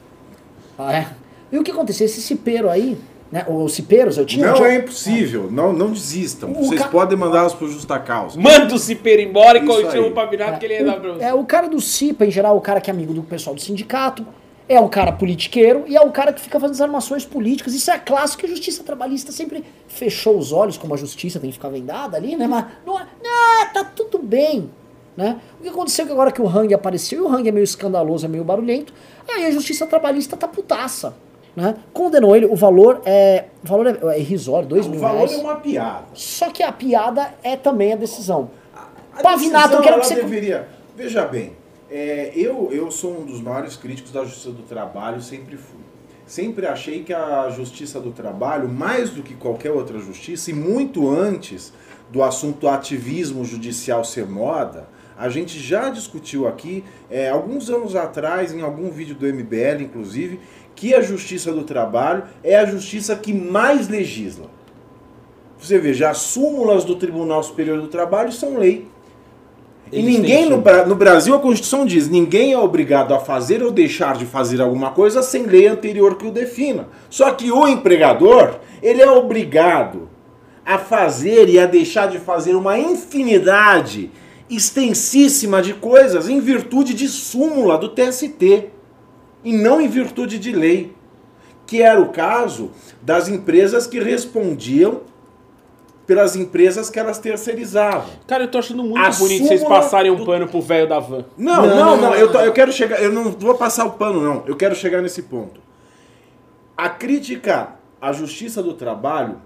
Ah, 0.78 0.94
é. 0.94 1.06
E 1.50 1.58
o 1.58 1.62
que 1.62 1.70
aconteceu? 1.70 2.06
Esse 2.06 2.22
cipeiro 2.22 2.70
aí, 2.70 2.96
né? 3.30 3.44
Os 3.46 3.74
cipeiros, 3.74 4.16
eu 4.16 4.24
tinha. 4.24 4.46
Não 4.46 4.54
tinha- 4.54 4.68
é 4.68 4.76
impossível, 4.76 5.50
não, 5.50 5.74
não 5.74 5.92
desistam. 5.92 6.50
O 6.52 6.64
Vocês 6.64 6.80
ca- 6.80 6.88
podem 6.88 7.18
mandá-los 7.18 7.52
por 7.52 7.68
justa 7.68 7.98
causa. 7.98 8.40
Manda 8.40 8.74
o 8.74 8.78
cipeiro 8.78 9.20
embora 9.20 9.58
e 9.58 9.66
continua 9.66 10.06
o 10.08 10.12
Pavinato 10.12 10.58
que 10.58 10.64
ele 10.64 10.74
ia 10.78 10.84
dar 10.86 10.98
pra 10.98 11.10
o, 11.10 11.14
você. 11.16 11.24
é, 11.24 11.34
o 11.34 11.44
cara 11.44 11.68
do 11.68 11.80
CIPA, 11.82 12.24
em 12.24 12.30
geral, 12.30 12.56
o 12.56 12.60
cara 12.62 12.80
que 12.80 12.90
é 12.90 12.94
amigo 12.94 13.12
do 13.12 13.22
pessoal 13.22 13.54
do 13.54 13.60
sindicato, 13.60 14.26
é 14.72 14.80
um 14.80 14.88
cara 14.88 15.12
politiqueiro 15.12 15.84
e 15.86 15.96
é 15.96 16.00
o 16.00 16.10
cara 16.10 16.32
que 16.32 16.40
fica 16.40 16.58
fazendo 16.58 16.74
as 16.74 16.80
armações 16.80 17.24
políticas. 17.24 17.74
Isso 17.74 17.90
é 17.90 17.98
clássico 17.98 18.40
que 18.40 18.46
a 18.46 18.50
justiça 18.50 18.82
trabalhista 18.82 19.30
sempre 19.32 19.64
fechou 19.88 20.36
os 20.38 20.52
olhos, 20.52 20.76
como 20.78 20.94
a 20.94 20.96
justiça 20.96 21.38
tem 21.40 21.50
que 21.50 21.54
ficar 21.56 21.68
vendada 21.68 22.16
ali, 22.16 22.36
né? 22.36 22.46
Mas 22.46 22.66
não, 22.86 22.98
é- 22.98 23.06
não 23.22 23.72
tá 23.72 23.84
tudo 23.84 24.18
bem. 24.18 24.70
Né? 25.16 25.38
O 25.60 25.62
que 25.62 25.68
aconteceu 25.68 26.04
é 26.04 26.06
que 26.06 26.12
agora 26.12 26.32
que 26.32 26.40
o 26.40 26.48
Hang 26.48 26.72
apareceu, 26.72 27.18
e 27.18 27.22
o 27.22 27.28
Hang 27.28 27.46
é 27.46 27.52
meio 27.52 27.64
escandaloso, 27.64 28.24
é 28.24 28.28
meio 28.30 28.44
barulhento, 28.44 28.94
aí 29.28 29.44
a 29.44 29.50
justiça 29.50 29.86
trabalhista 29.86 30.36
tá 30.38 30.48
putaça. 30.48 31.14
Né? 31.54 31.74
Condenou 31.92 32.34
ele, 32.34 32.46
o 32.46 32.56
valor 32.56 33.02
é. 33.04 33.44
O 33.62 33.68
valor 33.68 33.86
é, 33.88 34.14
é 34.14 34.20
irrisório, 34.20 34.66
dois 34.66 34.86
O 34.86 34.90
mil 34.90 34.98
valor 35.00 35.16
reais. 35.28 35.32
é 35.34 35.36
uma 35.36 35.56
piada. 35.56 36.04
Só 36.14 36.48
que 36.48 36.62
a 36.62 36.72
piada 36.72 37.34
é 37.42 37.56
também 37.56 37.92
a 37.92 37.96
decisão. 37.96 38.50
A 38.74 39.22
Pavinato, 39.22 39.68
decisão, 39.68 39.78
eu 39.80 39.82
quero 39.82 40.00
que 40.00 40.06
você- 40.06 40.14
deveria. 40.14 40.66
Veja 40.96 41.26
bem, 41.26 41.52
é, 41.92 42.32
eu, 42.34 42.70
eu 42.72 42.90
sou 42.90 43.20
um 43.20 43.26
dos 43.26 43.42
maiores 43.42 43.76
críticos 43.76 44.10
da 44.10 44.24
Justiça 44.24 44.50
do 44.50 44.62
Trabalho, 44.62 45.20
sempre 45.20 45.58
fui. 45.58 45.80
Sempre 46.26 46.66
achei 46.66 47.02
que 47.02 47.12
a 47.12 47.50
Justiça 47.50 48.00
do 48.00 48.12
Trabalho, 48.12 48.66
mais 48.66 49.10
do 49.10 49.22
que 49.22 49.34
qualquer 49.34 49.70
outra 49.70 49.98
justiça, 49.98 50.50
e 50.50 50.54
muito 50.54 51.10
antes 51.10 51.70
do 52.10 52.22
assunto 52.22 52.66
ativismo 52.66 53.44
judicial 53.44 54.04
ser 54.04 54.24
moda, 54.24 54.88
a 55.18 55.28
gente 55.28 55.58
já 55.58 55.90
discutiu 55.90 56.48
aqui, 56.48 56.82
é, 57.10 57.28
alguns 57.28 57.68
anos 57.68 57.94
atrás, 57.94 58.54
em 58.54 58.62
algum 58.62 58.90
vídeo 58.90 59.14
do 59.14 59.26
MBL, 59.26 59.82
inclusive, 59.82 60.40
que 60.74 60.94
a 60.94 61.02
Justiça 61.02 61.52
do 61.52 61.64
Trabalho 61.64 62.24
é 62.42 62.56
a 62.56 62.64
justiça 62.64 63.14
que 63.14 63.34
mais 63.34 63.88
legisla. 63.88 64.50
Você 65.58 65.78
veja, 65.78 66.08
as 66.08 66.18
súmulas 66.18 66.84
do 66.84 66.96
Tribunal 66.96 67.42
Superior 67.42 67.80
do 67.80 67.88
Trabalho 67.88 68.32
são 68.32 68.58
lei. 68.58 68.88
E 69.92 70.02
ninguém 70.02 70.48
no, 70.48 70.56
no 70.86 70.94
Brasil, 70.94 71.34
a 71.34 71.38
Constituição 71.38 71.84
diz: 71.84 72.08
ninguém 72.08 72.54
é 72.54 72.58
obrigado 72.58 73.12
a 73.12 73.20
fazer 73.20 73.62
ou 73.62 73.70
deixar 73.70 74.16
de 74.16 74.24
fazer 74.24 74.60
alguma 74.62 74.90
coisa 74.90 75.22
sem 75.22 75.42
lei 75.42 75.66
anterior 75.66 76.16
que 76.16 76.26
o 76.26 76.30
defina. 76.30 76.88
Só 77.10 77.30
que 77.32 77.52
o 77.52 77.68
empregador, 77.68 78.58
ele 78.82 79.02
é 79.02 79.10
obrigado 79.10 80.08
a 80.64 80.78
fazer 80.78 81.48
e 81.50 81.58
a 81.58 81.66
deixar 81.66 82.08
de 82.08 82.18
fazer 82.18 82.54
uma 82.54 82.78
infinidade 82.78 84.10
extensíssima 84.48 85.60
de 85.60 85.74
coisas 85.74 86.26
em 86.26 86.40
virtude 86.40 86.94
de 86.94 87.06
súmula 87.06 87.76
do 87.76 87.90
TST 87.90 88.70
e 89.44 89.52
não 89.52 89.78
em 89.78 89.88
virtude 89.88 90.38
de 90.38 90.52
lei. 90.52 90.94
Que 91.66 91.82
era 91.82 92.00
o 92.00 92.08
caso 92.08 92.70
das 93.02 93.28
empresas 93.28 93.86
que 93.86 94.00
respondiam 94.00 95.02
pelas 96.06 96.34
empresas 96.36 96.90
que 96.90 96.98
elas 96.98 97.18
terceirizavam. 97.18 98.10
Cara, 98.26 98.44
eu 98.44 98.50
tô 98.50 98.58
achando 98.58 98.82
muito 98.82 98.98
A 98.98 99.10
bonito 99.10 99.44
vocês 99.46 99.62
passarem 99.64 100.10
um 100.10 100.16
do- 100.16 100.26
pano 100.26 100.48
pro 100.48 100.60
velho 100.60 100.88
da 100.88 100.98
van. 100.98 101.24
Não, 101.38 101.66
não, 101.66 101.96
não, 101.96 102.14
eu, 102.14 102.30
tô- 102.30 102.40
eu 102.40 102.52
quero 102.52 102.72
chegar, 102.72 103.00
eu 103.02 103.12
não 103.12 103.30
vou 103.30 103.54
passar 103.54 103.84
o 103.86 103.92
pano, 103.92 104.20
não. 104.20 104.42
Eu 104.46 104.56
quero 104.56 104.74
chegar 104.74 105.00
nesse 105.00 105.22
ponto. 105.22 105.60
A 106.76 106.88
crítica 106.88 107.76
à 108.00 108.12
justiça 108.12 108.62
do 108.62 108.74
trabalho, 108.74 109.36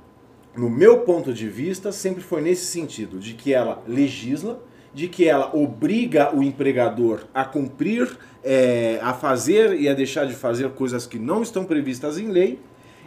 no 0.56 0.70
meu 0.70 1.00
ponto 1.00 1.32
de 1.32 1.48
vista, 1.48 1.92
sempre 1.92 2.22
foi 2.22 2.40
nesse 2.40 2.66
sentido, 2.66 3.18
de 3.18 3.34
que 3.34 3.52
ela 3.52 3.82
legisla, 3.86 4.58
de 4.94 5.08
que 5.08 5.28
ela 5.28 5.50
obriga 5.54 6.34
o 6.34 6.42
empregador 6.42 7.24
a 7.34 7.44
cumprir, 7.44 8.16
é, 8.42 8.98
a 9.02 9.12
fazer 9.12 9.78
e 9.78 9.88
a 9.88 9.92
deixar 9.92 10.24
de 10.26 10.32
fazer 10.34 10.70
coisas 10.70 11.06
que 11.06 11.18
não 11.18 11.42
estão 11.42 11.64
previstas 11.66 12.16
em 12.16 12.28
lei, 12.28 12.58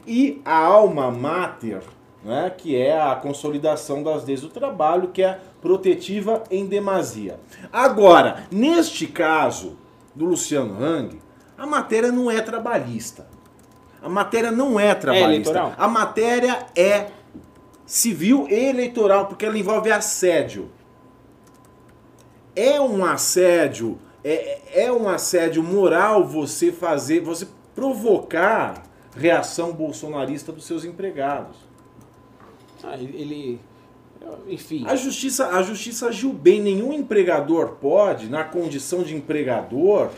e 0.05 0.39
a 0.45 0.55
alma 0.57 1.09
mater, 1.09 1.81
né, 2.23 2.51
que 2.55 2.75
é 2.75 2.99
a 2.99 3.15
consolidação 3.15 4.03
das 4.03 4.25
leis 4.25 4.41
do 4.41 4.49
trabalho, 4.49 5.09
que 5.09 5.23
é 5.23 5.39
protetiva 5.61 6.43
em 6.51 6.65
demasia. 6.65 7.39
Agora, 7.71 8.43
neste 8.51 9.07
caso 9.07 9.77
do 10.13 10.25
Luciano 10.25 10.81
Hang, 10.83 11.19
a 11.57 11.65
matéria 11.65 12.11
não 12.11 12.29
é 12.29 12.41
trabalhista. 12.41 13.27
A 14.01 14.09
matéria 14.09 14.51
não 14.51 14.79
é 14.79 14.95
trabalhista. 14.95 15.51
eleitoral? 15.51 15.73
a 15.77 15.87
matéria 15.87 16.67
é 16.75 17.07
civil 17.85 18.47
e 18.49 18.53
eleitoral, 18.53 19.27
porque 19.27 19.45
ela 19.45 19.57
envolve 19.57 19.91
assédio. 19.91 20.69
É 22.55 22.79
um 22.79 23.03
assédio, 23.03 23.99
é, 24.23 24.85
é 24.85 24.91
um 24.91 25.07
assédio 25.09 25.63
moral 25.63 26.25
você 26.25 26.71
fazer, 26.71 27.21
você 27.21 27.47
provocar 27.73 28.83
reação 29.15 29.71
bolsonarista 29.71 30.51
dos 30.51 30.65
seus 30.65 30.85
empregados. 30.85 31.68
Ah, 32.83 32.95
ele-. 32.95 33.59
Enfim. 34.47 34.83
A 34.85 34.95
justiça, 34.95 35.47
a 35.47 35.61
justiça 35.61 36.07
agiu 36.07 36.31
bem. 36.33 36.61
Nenhum 36.61 36.91
empregador 36.91 37.75
pode, 37.81 38.27
na 38.29 38.43
condição 38.43 39.01
de 39.01 39.15
empregador, 39.15 40.09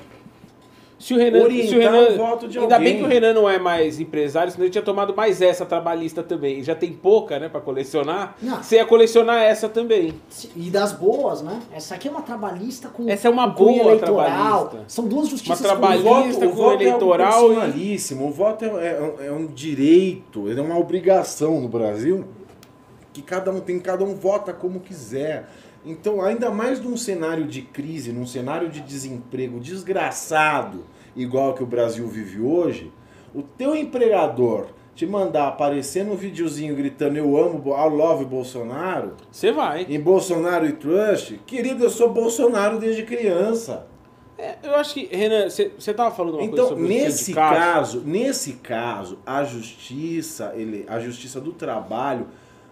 Se 0.97 1.13
o 1.13 1.17
Renan. 1.17 1.49
se 1.49 1.75
o 1.75 1.79
Renan 1.79 2.09
o 2.09 2.17
voto 2.17 2.47
de 2.47 2.57
ainda 2.59 2.79
bem 2.79 2.97
que 2.97 3.03
o 3.03 3.07
Renan 3.07 3.33
não 3.33 3.47
é 3.49 3.59
mais 3.59 3.99
empresário, 3.99 4.51
senão 4.51 4.65
ele 4.65 4.71
tinha 4.71 4.83
tomado 4.83 5.15
mais 5.15 5.39
essa 5.41 5.65
trabalhista 5.67 6.23
também. 6.23 6.63
Já 6.63 6.73
tem 6.75 6.91
pouca, 6.93 7.37
né, 7.39 7.47
pra 7.47 7.61
colecionar. 7.61 8.35
Não. 8.41 8.61
Você 8.61 8.77
ia 8.77 8.85
colecionar 8.85 9.41
essa 9.43 9.69
também. 9.69 10.13
E 10.55 10.69
das 10.71 10.91
boas, 10.93 11.41
né? 11.43 11.59
Essa 11.71 11.93
aqui 11.95 12.07
é 12.07 12.11
uma 12.11 12.21
trabalhista 12.23 12.89
com 12.89 13.07
Essa 13.07 13.27
é 13.27 13.31
uma 13.31 13.47
boa 13.47 13.71
eleitoral. 13.71 14.67
trabalhista. 14.67 14.83
São 14.87 15.07
duas 15.07 15.27
justiças 15.29 15.59
Uma 15.61 15.67
trabalhista 15.69 16.09
com 16.09 16.21
Lista 16.27 16.45
o 16.45 16.49
com 16.49 16.55
voto 16.55 16.81
eleitoral 16.81 17.51
é 17.63 17.69
e-. 17.69 17.97
O 18.19 18.29
voto 18.31 18.65
é, 18.65 18.67
é- 18.87 19.27
é 19.27 19.31
um 19.31 19.45
direito, 19.45 20.51
é 20.51 20.59
uma 20.59 20.77
obrigação 20.77 21.61
no 21.61 21.67
Brasil 21.67 22.25
que 23.13 23.21
cada 23.21 23.51
um 23.51 23.59
tem, 23.59 23.79
cada 23.79 24.03
um 24.03 24.15
vota 24.15 24.53
como 24.53 24.79
quiser. 24.79 25.49
Então, 25.85 26.21
ainda 26.21 26.51
mais 26.51 26.79
num 26.79 26.95
cenário 26.95 27.45
de 27.45 27.61
crise, 27.61 28.11
num 28.11 28.25
cenário 28.25 28.69
de 28.69 28.81
desemprego 28.81 29.59
desgraçado, 29.59 30.85
igual 31.15 31.53
que 31.53 31.63
o 31.63 31.65
Brasil 31.65 32.07
vive 32.07 32.39
hoje, 32.39 32.91
o 33.33 33.41
teu 33.41 33.75
empregador 33.75 34.67
te 34.93 35.05
mandar 35.05 35.47
aparecer 35.47 36.05
no 36.05 36.15
videozinho 36.15 36.75
gritando 36.75 37.17
eu 37.17 37.37
amo, 37.37 37.63
I 37.69 37.89
love 37.89 38.25
Bolsonaro, 38.25 39.13
Você 39.31 39.51
vai. 39.51 39.83
em 39.89 39.99
Bolsonaro 39.99 40.65
e 40.67 40.73
Trust, 40.73 41.39
querido, 41.45 41.83
eu 41.83 41.89
sou 41.89 42.09
Bolsonaro 42.09 42.77
desde 42.77 43.03
criança. 43.03 43.87
É, 44.37 44.57
eu 44.63 44.75
acho 44.75 44.95
que, 44.95 45.05
Renan, 45.05 45.49
você 45.49 45.93
tava 45.93 46.13
falando 46.13 46.33
uma 46.35 46.39
coisa 46.39 46.53
Então, 46.53 46.67
sobre 46.69 46.83
o 46.83 46.87
nesse 46.87 47.33
caso, 47.33 48.01
nesse 48.03 48.53
caso, 48.53 49.19
a 49.25 49.43
justiça, 49.43 50.51
ele, 50.55 50.83
a 50.87 50.99
justiça 50.99 51.39
do 51.39 51.53
trabalho 51.53 52.27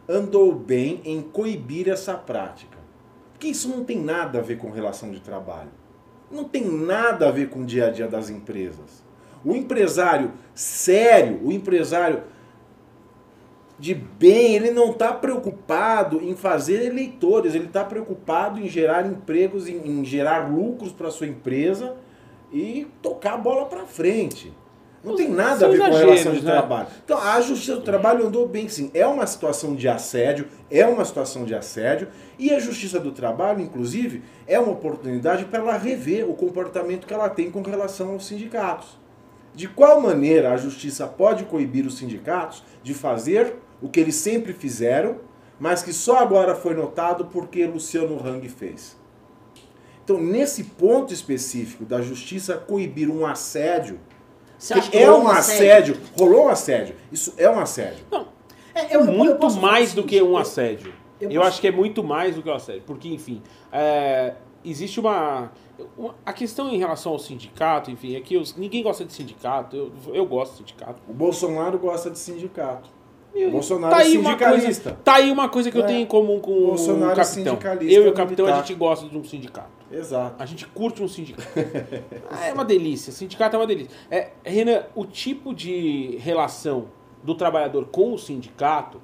andou 0.10 0.54
bem 0.56 1.02
em 1.06 1.22
coibir 1.22 1.88
essa 1.88 2.15
prática. 2.15 2.80
Porque 3.32 3.48
isso 3.48 3.69
não 3.69 3.86
tem 3.86 4.02
nada 4.02 4.39
a 4.39 4.41
ver 4.41 4.58
com 4.58 4.72
relação 4.72 5.12
de 5.12 5.19
trabalho. 5.19 5.69
Não 6.32 6.43
tem 6.43 6.65
nada 6.65 7.28
a 7.28 7.32
ver 7.32 7.50
com 7.50 7.62
o 7.62 7.65
dia 7.65 7.88
a 7.88 7.89
dia 7.91 8.08
das 8.08 8.30
empresas. 8.30 9.04
O 9.45 9.56
empresário 9.56 10.34
sério, 10.54 11.39
o 11.43 11.52
empresário 11.52 12.24
de 13.78 13.93
bem, 13.93 14.56
ele 14.56 14.72
não 14.72 14.91
está 14.91 15.13
preocupado 15.13 16.22
em 16.22 16.36
fazer 16.36 16.86
eleitores, 16.86 17.56
ele 17.56 17.67
está 17.67 17.86
preocupado 17.86 18.60
em 18.60 18.67
gerar 18.67 19.06
empregos, 19.06 19.69
em, 19.69 19.78
em 19.88 20.04
gerar 20.04 20.52
lucros 20.52 20.91
para 20.91 21.10
sua 21.10 21.28
empresa 21.28 21.95
e 22.52 22.88
tocar 23.02 23.36
a 23.36 23.38
bola 23.38 23.67
para 23.67 23.86
frente. 23.86 24.52
Não 25.03 25.15
tem 25.15 25.29
nada 25.29 25.65
a 25.65 25.69
ver 25.69 25.77
com 25.77 25.83
a 25.85 25.97
relação 25.97 26.33
de 26.33 26.43
né? 26.43 26.51
trabalho. 26.51 26.88
Então, 27.05 27.17
a 27.17 27.39
Justiça 27.39 27.75
do 27.75 27.81
Trabalho 27.81 28.27
andou 28.27 28.47
bem 28.47 28.67
sim. 28.67 28.91
É 28.93 29.07
uma 29.07 29.25
situação 29.25 29.73
de 29.73 29.88
assédio, 29.88 30.47
é 30.69 30.85
uma 30.85 31.05
situação 31.05 31.45
de 31.45 31.55
assédio, 31.55 32.09
e 32.38 32.53
a 32.53 32.59
Justiça 32.59 32.99
do 32.99 33.12
Trabalho, 33.12 33.62
inclusive, 33.62 34.23
é 34.45 34.59
uma 34.59 34.73
oportunidade 34.73 35.45
para 35.45 35.59
ela 35.59 35.77
rever 35.77 36.29
o 36.29 36.33
comportamento 36.33 37.07
que 37.07 37.13
ela 37.13 37.29
tem 37.29 37.49
com 37.49 37.62
relação 37.62 38.12
aos 38.12 38.27
sindicatos. 38.27 38.99
De 39.55 39.67
qual 39.67 40.01
maneira 40.01 40.53
a 40.53 40.57
justiça 40.57 41.07
pode 41.07 41.45
coibir 41.45 41.85
os 41.85 41.97
sindicatos 41.97 42.63
de 42.83 42.93
fazer 42.93 43.55
o 43.81 43.89
que 43.89 43.99
eles 43.99 44.15
sempre 44.15 44.53
fizeram, 44.53 45.17
mas 45.59 45.81
que 45.81 45.91
só 45.91 46.17
agora 46.17 46.55
foi 46.55 46.73
notado 46.73 47.25
porque 47.25 47.65
Luciano 47.65 48.19
Hang 48.25 48.47
fez. 48.47 48.97
Então, 50.03 50.21
nesse 50.21 50.63
ponto 50.63 51.13
específico 51.13 51.85
da 51.85 52.01
justiça 52.01 52.57
coibir 52.57 53.09
um 53.09 53.25
assédio, 53.25 53.99
Você 54.60 54.74
acha 54.74 54.91
que 54.91 54.98
é 54.98 55.10
um 55.12 55.28
assédio, 55.28 55.98
rolou 56.17 56.45
um 56.45 56.50
assédio, 56.50 56.95
isso 57.12 57.34
é 57.38 57.50
um 57.50 57.60
assédio. 57.60 58.04
Não, 58.12 58.28
É, 58.76 58.82
é 58.82 58.95
eu- 58.95 59.00
eu- 59.02 59.06
eu 59.08 59.12
muito 59.13 59.36
posso 59.38 59.60
falar 59.60 59.72
mais 59.72 59.93
do 59.93 60.04
que 60.04 60.22
um 60.22 60.32
eu- 60.32 60.38
assédio. 60.38 60.93
Eu, 61.19 61.30
eu 61.32 61.36
posso- 61.41 61.48
acho 61.50 61.62
que 61.62 61.67
é 61.67 61.72
muito 61.72 62.04
mais 62.04 62.36
do 62.36 62.41
que 62.43 62.50
um 62.50 62.54
assédio. 62.54 62.84
Porque, 62.86 63.08
enfim, 63.08 63.41
é, 63.72 64.34
existe 64.63 65.00
uma, 65.00 65.52
uma- 65.98 66.13
A 66.26 66.34
questão 66.34 66.69
em 66.69 66.78
relação 66.78 67.13
ao 67.13 67.19
sindicato, 67.19 67.89
enfim, 67.89 68.15
é 68.15 68.19
que 68.22 68.36
os- 68.38 68.56
ninguém 68.56 68.84
gosta 68.84 69.06
de 69.06 69.13
sindicato. 69.13 69.76
Eu, 69.76 69.91
eu 70.13 70.26
gosto 70.26 70.52
de 70.52 70.58
sindicato. 70.60 71.02
O 71.08 71.13
Bolsonaro 71.13 71.80
gosta 71.80 72.10
de 72.12 72.19
sindicato. 72.19 72.89
Eu- 73.34 73.52
Bolsonaro 73.52 73.93
é 73.93 73.98
uma 73.98 74.04
sindicalista. 74.06 74.89
coisa, 74.89 75.00
tá 75.04 75.13
aí 75.15 75.32
uma 75.32 75.48
coisa 75.48 75.72
que 75.72 75.78
eu 75.78 75.84
É. 75.84 75.88
tenho 75.88 76.00
em 76.02 76.06
comum 76.06 76.39
com 76.41 76.52
Bolsonaro 76.67 77.10
o 77.10 77.12
é 77.12 77.15
capitão. 77.15 77.26
sindicalista 77.26 77.93
eu 78.00 78.06
e 78.06 78.10
o 78.10 78.13
capitão, 78.13 78.45
a 78.45 78.50
militar. 78.50 78.67
gente 78.67 78.78
gosta 78.78 79.08
de 79.08 79.17
um 79.17 79.24
sindicato. 79.24 79.78
Exato. 79.91 80.36
A 80.41 80.45
gente 80.45 80.65
curte 80.67 81.02
um 81.02 81.08
sindicato. 81.08 81.47
Ah, 82.30 82.45
é 82.47 82.54
uma 82.54 82.65
delícia. 82.65 83.12
Sindicato 83.12 83.56
é 83.56 83.60
uma 83.60 83.67
delícia. 83.67 83.91
É, 84.10 84.30
Renan, 84.43 84.84
o 84.95 85.06
tipo 85.06 85.54
de 85.54 86.17
relação 86.17 86.86
do 87.23 87.34
trabalhador 87.36 87.86
com 87.88 88.13
o 88.13 88.17
sindicato 88.17 89.02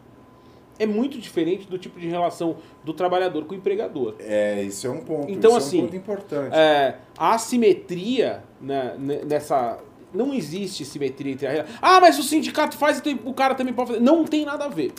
é 0.77 0.85
muito 0.85 1.17
diferente 1.17 1.67
do 1.67 1.77
tipo 1.77 1.99
de 1.99 2.07
relação 2.07 2.57
do 2.83 2.93
trabalhador 2.93 3.45
com 3.45 3.53
o 3.53 3.57
empregador. 3.57 4.15
É, 4.19 4.61
isso 4.61 4.85
é 4.87 4.89
um 4.89 5.01
ponto. 5.01 5.31
Então, 5.31 5.51
isso 5.51 5.67
assim, 5.67 5.77
é 5.77 5.81
um 5.81 5.85
ponto 5.85 5.95
importante. 5.95 6.53
É, 6.55 6.95
a 7.17 7.33
assimetria 7.33 8.43
né, 8.61 8.95
ne- 8.97 9.23
nessa. 9.25 9.79
Não 10.13 10.33
existe 10.33 10.85
simetria 10.85 11.31
entre 11.33 11.47
a. 11.47 11.65
Ah, 11.81 11.99
mas 11.99 12.17
o 12.19 12.23
sindicato 12.23 12.77
faz, 12.77 12.99
então 12.99 13.17
o 13.25 13.33
cara 13.33 13.55
também 13.55 13.73
pode 13.73 13.89
fazer. 13.89 14.01
Não 14.01 14.23
tem 14.25 14.45
nada 14.45 14.65
a 14.65 14.69
ver. 14.69 14.93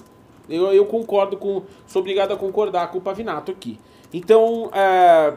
Eu, 0.49 0.73
eu 0.73 0.87
concordo 0.87 1.37
com. 1.37 1.63
Sou 1.87 2.01
obrigado 2.01 2.33
a 2.33 2.37
concordar 2.37 2.91
com 2.91 2.99
o 2.99 3.01
Pavinato 3.01 3.51
aqui. 3.53 3.79
Então, 4.13 4.71
é, 4.73 5.37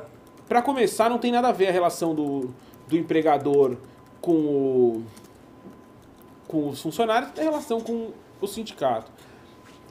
para 0.49 0.63
começar, 0.63 1.09
não 1.09 1.19
tem 1.19 1.31
nada 1.31 1.49
a 1.49 1.51
ver 1.51 1.67
a 1.67 1.71
relação 1.71 2.15
do, 2.15 2.49
do 2.87 2.97
empregador 2.97 3.77
com 4.19 4.33
o, 4.33 5.03
com 6.47 6.69
os 6.69 6.81
funcionários, 6.81 7.31
tem 7.31 7.43
relação 7.43 7.79
com 7.79 8.09
o 8.41 8.47
sindicato. 8.47 9.11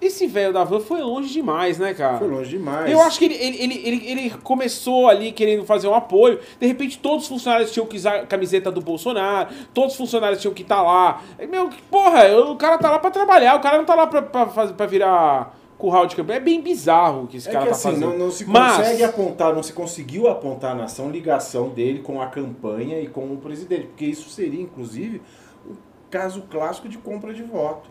Esse 0.01 0.29
velho 0.29 0.53
da 0.53 0.62
van 0.62 0.79
foi 0.79 1.01
longe 1.01 1.33
demais, 1.33 1.79
né, 1.79 1.92
cara? 1.92 2.18
Foi 2.18 2.29
longe 2.29 2.51
demais. 2.51 2.90
Eu 2.90 3.01
acho 3.01 3.18
que 3.18 3.25
ele, 3.25 3.35
ele, 3.35 3.83
ele, 3.85 4.07
ele, 4.07 4.31
começou 4.44 5.09
ali 5.09 5.33
querendo 5.33 5.64
fazer 5.64 5.88
um 5.88 5.94
apoio. 5.94 6.38
De 6.61 6.66
repente, 6.68 6.99
todos 6.99 7.25
os 7.25 7.29
funcionários 7.29 7.73
tinham 7.73 7.85
que 7.85 7.97
usar 7.97 8.14
a 8.21 8.27
camiseta 8.27 8.71
do 8.71 8.81
Bolsonaro. 8.81 9.49
Todos 9.75 9.92
os 9.92 9.99
funcionários 9.99 10.40
tinham 10.40 10.55
que 10.55 10.62
estar 10.62 10.83
lá. 10.83 11.21
Meu, 11.51 11.68
porra, 11.90 12.29
o 12.49 12.55
cara 12.55 12.79
tá 12.79 12.90
lá 12.90 13.01
pra 13.01 13.11
trabalhar. 13.11 13.57
O 13.57 13.61
cara 13.61 13.79
não 13.79 13.85
tá 13.85 13.97
lá 13.97 14.07
pra, 14.07 14.23
pra, 14.23 14.47
pra 14.47 14.87
virar 14.87 15.58
curral 15.79 16.07
de 16.07 16.17
campanha. 16.17 16.38
É 16.38 16.43
bem 16.43 16.61
bizarro 16.61 17.23
o 17.23 17.27
que 17.29 17.37
esse 17.37 17.49
É 17.49 17.53
cara 17.53 17.64
que 17.67 17.71
tá 17.71 17.77
assim, 17.77 17.91
fazendo. 17.91 18.11
não, 18.11 18.19
não 18.19 18.31
se 18.31 18.45
Mas- 18.45 18.77
consegue 18.79 19.05
apontar, 19.05 19.55
não 19.55 19.62
se 19.62 19.73
conseguiu 19.73 20.29
apontar 20.29 20.75
na 20.77 20.85
ação 20.85 21.11
ligação 21.11 21.69
dele 21.69 22.01
com 22.01 22.21
a 22.21 22.27
campanha 22.27 23.01
e 23.01 23.07
com 23.07 23.21
o 23.33 23.37
presidente, 23.38 23.87
porque 23.87 24.05
isso 24.07 24.29
seria, 24.29 24.61
inclusive, 24.61 25.23
o 25.64 25.73
caso 26.11 26.43
clássico 26.51 26.88
de 26.88 26.99
compra 26.99 27.33
de 27.33 27.43
voto. 27.43 27.88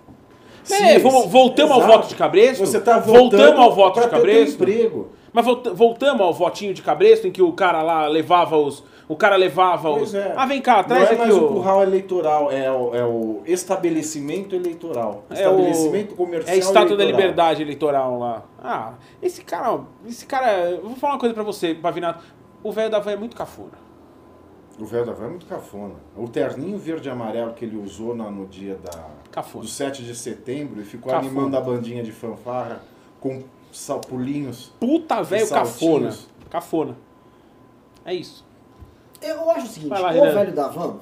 É, 0.69 1.00
vamos- 1.00 1.28
voltamos 1.28 1.71
ao 1.71 1.78
Exato. 1.80 1.93
voto 1.93 2.08
de 2.10 2.15
Cabresto? 2.15 2.65
Você 2.65 2.80
tá 2.82 3.00
voltando 3.00 3.30
voltamos 3.39 3.60
ao 3.62 3.73
voto 3.73 4.02
de 4.02 4.08
Cabresto? 4.10 5.08
Mas 5.32 5.45
volta- 5.45 5.73
voltamos 5.73 6.21
ao 6.21 6.34
votinho 6.34 6.73
de 6.73 6.82
Cabresto, 6.82 7.26
em 7.28 7.32
que 7.32 7.41
o 7.41 7.54
cara 7.54 7.82
lá 7.82 8.08
levava 8.08 8.58
os. 8.58 8.84
O 9.09 9.15
cara 9.15 9.37
levava 9.37 9.89
Pois 9.89 10.09
os. 10.09 10.15
é. 10.15 10.33
Ah, 10.35 10.45
vem 10.45 10.61
cá, 10.61 10.83
traz 10.83 11.03
não 11.03 11.09
é 11.09 11.11
aqui 11.13 11.21
mais 11.21 11.33
o. 11.35 11.45
o 11.45 11.47
curral 11.53 11.81
eleitoral, 11.81 12.51
é 12.51 12.69
o, 12.69 12.93
é 12.93 13.05
o 13.05 13.41
estabelecimento 13.45 14.53
eleitoral. 14.53 15.23
É 15.29 15.33
o- 15.33 15.37
estabelecimento 15.37 16.13
comercial 16.15 16.53
É 16.53 16.55
a 16.55 16.59
estátua 16.59 16.97
da 16.97 17.03
eleitoral. 17.03 17.21
liberdade 17.21 17.61
eleitoral 17.61 18.19
lá. 18.19 18.43
Ah, 18.61 18.93
esse 19.21 19.43
cara, 19.45 19.79
esse 20.05 20.25
cara, 20.25 20.77
vou 20.83 20.95
falar 20.97 21.13
uma 21.13 21.19
coisa 21.19 21.33
pra 21.33 21.43
você, 21.43 21.73
Pavinato. 21.73 22.21
O 22.61 22.71
velho 22.71 22.89
da 22.89 22.99
van 22.99 23.11
é 23.11 23.15
muito 23.15 23.35
cafona. 23.35 23.87
O 24.77 24.85
velho 24.85 25.05
da 25.05 25.13
van 25.13 25.25
é 25.25 25.29
muito 25.29 25.45
cafona. 25.45 25.95
O 26.15 26.27
terninho 26.27 26.77
verde 26.77 27.07
e 27.07 27.11
amarelo 27.11 27.53
que 27.53 27.63
ele 27.63 27.77
usou 27.77 28.13
na- 28.13 28.29
no 28.29 28.45
dia 28.45 28.75
da, 28.83 29.05
Cafona. 29.31 29.63
do 29.63 29.69
7 29.69 30.03
de 30.03 30.13
setembro 30.15 30.81
e 30.81 30.83
ficou 30.83 31.11
Cafona. 31.11 31.29
animando 31.29 31.55
a 31.57 31.61
bandinha 31.61 32.03
de 32.03 32.11
fanfarra 32.11 32.81
com 33.21 33.41
sal- 33.71 34.01
pulinhos. 34.01 34.71
Puta 34.79 35.23
velho 35.23 35.47
cafona. 35.49 36.13
Cafona. 36.49 36.97
É 38.03 38.13
isso. 38.13 38.45
Eu 39.21 39.49
acho 39.51 39.65
o 39.65 39.69
seguinte, 39.69 39.89
lá, 39.89 40.09
o 40.09 40.13
Renan. 40.13 40.33
velho 40.33 40.51
da 40.53 40.67
van, 40.67 40.95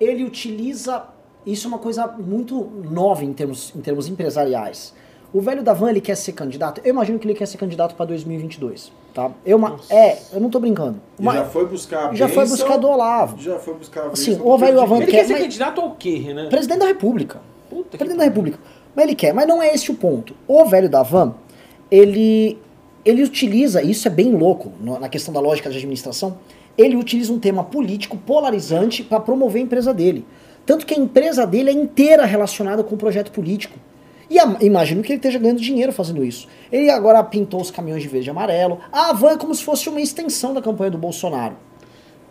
ele 0.00 0.24
utiliza. 0.24 1.04
Isso 1.46 1.66
é 1.66 1.68
uma 1.68 1.78
coisa 1.78 2.06
muito 2.06 2.54
nova 2.90 3.24
em 3.24 3.32
termos, 3.32 3.72
em 3.76 3.80
termos 3.80 4.08
empresariais. 4.08 4.94
O 5.32 5.40
velho 5.40 5.62
da 5.62 5.72
van, 5.74 5.90
ele 5.90 6.00
quer 6.00 6.16
ser 6.16 6.32
candidato. 6.32 6.80
Eu 6.84 6.90
imagino 6.90 7.18
que 7.18 7.26
ele 7.26 7.34
quer 7.34 7.46
ser 7.46 7.58
candidato 7.58 7.94
para 7.96 8.06
2022. 8.06 8.92
Tá? 9.12 9.30
Eu, 9.44 9.60
é, 9.90 10.18
eu 10.32 10.40
não 10.40 10.48
tô 10.48 10.58
brincando. 10.60 11.00
Uma- 11.18 11.34
já 11.34 11.44
foi 11.44 11.66
buscar 11.66 12.10
a 12.10 12.14
já 12.14 12.28
foi 12.28 12.46
buscar 12.46 12.76
do 12.76 12.88
Olavo. 12.88 13.40
Já 13.40 13.58
foi 13.58 13.74
buscar 13.74 14.02
a 14.04 14.06
Assim, 14.08 14.32
bênção 14.32 14.46
o 14.46 14.56
velho 14.58 14.76
da 14.76 14.84
van 14.84 14.96
Ele 14.98 15.06
quer 15.10 15.24
ser 15.24 15.32
mas- 15.32 15.42
candidato 15.42 15.80
ao 15.80 15.90
quê, 15.96 16.16
Renan? 16.18 16.48
Presidente 16.48 16.78
da 16.78 16.86
República. 16.86 17.40
Puta 17.68 17.90
que 17.90 17.98
Presidente 17.98 18.18
da 18.18 18.24
República. 18.24 18.58
Mas 18.94 19.04
ele 19.06 19.14
quer, 19.16 19.34
mas 19.34 19.46
não 19.46 19.60
é 19.62 19.74
esse 19.74 19.90
o 19.90 19.94
ponto. 19.94 20.34
O 20.46 20.64
velho 20.66 20.88
da 20.88 21.02
van, 21.02 21.34
ele 21.90 22.58
ele 23.04 23.22
utiliza, 23.22 23.82
isso 23.82 24.08
é 24.08 24.10
bem 24.10 24.34
louco 24.34 24.72
na 24.80 25.10
questão 25.10 25.34
da 25.34 25.38
lógica 25.38 25.68
de 25.68 25.76
administração, 25.76 26.38
ele 26.76 26.96
utiliza 26.96 27.32
um 27.32 27.38
tema 27.38 27.62
político 27.64 28.16
polarizante 28.16 29.02
para 29.02 29.20
promover 29.20 29.60
a 29.62 29.64
empresa 29.64 29.92
dele. 29.94 30.24
Tanto 30.66 30.86
que 30.86 30.94
a 30.94 30.96
empresa 30.98 31.46
dele 31.46 31.70
é 31.70 31.72
inteira 31.72 32.24
relacionada 32.24 32.82
com 32.82 32.94
o 32.94 32.98
projeto 32.98 33.30
político. 33.30 33.78
E 34.30 34.38
a- 34.38 34.56
imagino 34.62 35.02
que 35.02 35.12
ele 35.12 35.18
esteja 35.18 35.38
ganhando 35.38 35.60
dinheiro 35.60 35.92
fazendo 35.92 36.24
isso. 36.24 36.48
Ele 36.72 36.90
agora 36.90 37.22
pintou 37.22 37.60
os 37.60 37.70
caminhões 37.70 38.02
de 38.02 38.08
verde 38.08 38.28
e 38.28 38.30
amarelo. 38.30 38.78
A 38.90 39.12
Van 39.12 39.32
é 39.32 39.36
como 39.36 39.54
se 39.54 39.62
fosse 39.62 39.88
uma 39.88 40.00
extensão 40.00 40.54
da 40.54 40.62
campanha 40.62 40.90
do 40.90 40.98
Bolsonaro. 40.98 41.54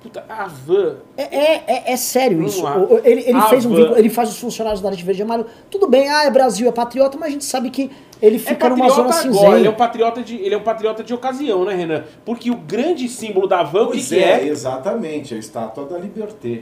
Puta, 0.02 0.26
a 0.28 0.48
van. 0.48 0.98
É, 1.16 1.24
é, 1.24 1.64
é- 1.66 1.94
é 1.94 1.96
sério 1.96 2.36
Vamos 2.38 2.56
isso. 2.56 2.64
lá. 2.64 2.76
Ele, 3.06 3.22
ele 3.26 3.42
fez 3.44 3.66
um 3.66 3.74
vínculo- 3.74 3.98
ele 3.98 4.10
faz 4.10 4.28
os 4.30 4.38
funcionários 4.38 4.82
da 4.82 4.90
área 4.90 4.98
de 4.98 5.04
verde 5.04 5.22
e 5.22 5.24
amarelo. 5.24 5.48
Tudo 5.70 5.88
bem, 5.88 6.10
ah, 6.10 6.26
é 6.26 6.30
Brasil, 6.30 6.68
é 6.68 6.72
patriota, 6.74 7.18
mas 7.18 7.30
a 7.30 7.32
gente 7.32 7.46
sabe 7.46 7.70
que 7.70 7.90
ele 8.26 8.38
É 8.38 8.40
fica 8.40 8.70
numa 8.70 8.88
patriota 8.88 8.96
zona 8.96 9.10
agora, 9.10 9.34
cinzenta. 9.34 9.58
ele 9.60 9.68
é 9.68 9.70
um 9.70 9.76
patriota 9.76 10.22
de, 10.24 10.36
ele 10.38 10.56
é 10.56 10.58
um 10.58 10.64
patriota 10.64 11.04
de 11.04 11.14
ocasião, 11.14 11.66
né, 11.66 11.74
Renan? 11.76 12.04
Porque 12.26 12.50
o 12.50 12.56
grande 12.56 13.08
símbolo 13.10 13.48
da 13.48 13.64
van, 13.64 13.88
Pois 13.88 14.08
que 14.08 14.16
é, 14.18 14.40
é? 14.44 14.48
exatamente, 14.48 15.36
a 15.36 15.38
estátua 15.38 15.86
da 15.86 15.98
Liberté. 15.98 16.62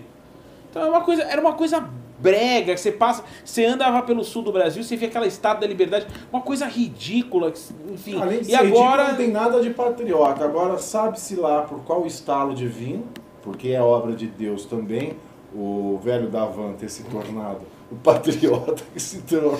Então 0.69 0.81
é 0.83 0.89
uma 0.89 1.01
coisa, 1.01 1.21
era 1.23 1.39
uma 1.39 1.53
coisa 1.53 1.87
brega, 2.17 2.73
que 2.73 2.79
você 2.79 2.91
passa, 2.91 3.23
você 3.43 3.65
andava 3.65 4.01
pelo 4.03 4.23
sul 4.23 4.41
do 4.41 4.51
Brasil, 4.51 4.83
você 4.83 4.95
via 4.95 5.07
aquela 5.07 5.27
estátua 5.27 5.61
da 5.61 5.67
liberdade, 5.67 6.07
uma 6.31 6.41
coisa 6.41 6.65
ridícula, 6.65 7.51
que- 7.51 7.59
enfim. 7.91 8.19
Além 8.21 8.39
de 8.41 8.47
e 8.47 8.51
ser 8.51 8.57
ridículo, 8.57 8.83
agora 8.83 9.07
não 9.09 9.15
tem 9.15 9.27
nada 9.31 9.61
de 9.61 9.69
patriota. 9.71 10.43
Agora 10.43 10.77
sabe-se 10.77 11.35
lá 11.35 11.61
por 11.61 11.79
qual 11.81 12.05
estalo 12.07 12.53
divino, 12.55 13.03
porque 13.43 13.69
é 13.69 13.81
obra 13.81 14.13
de 14.13 14.27
Deus 14.27 14.65
também, 14.65 15.13
o 15.53 15.99
velho 16.03 16.27
da 16.29 16.45
Van 16.45 16.73
ter 16.73 16.89
se 16.89 17.03
tornado 17.03 17.61
o 17.91 17.95
patriota 17.95 18.81
que 18.93 18.99
se 18.99 19.19
tornou. 19.21 19.57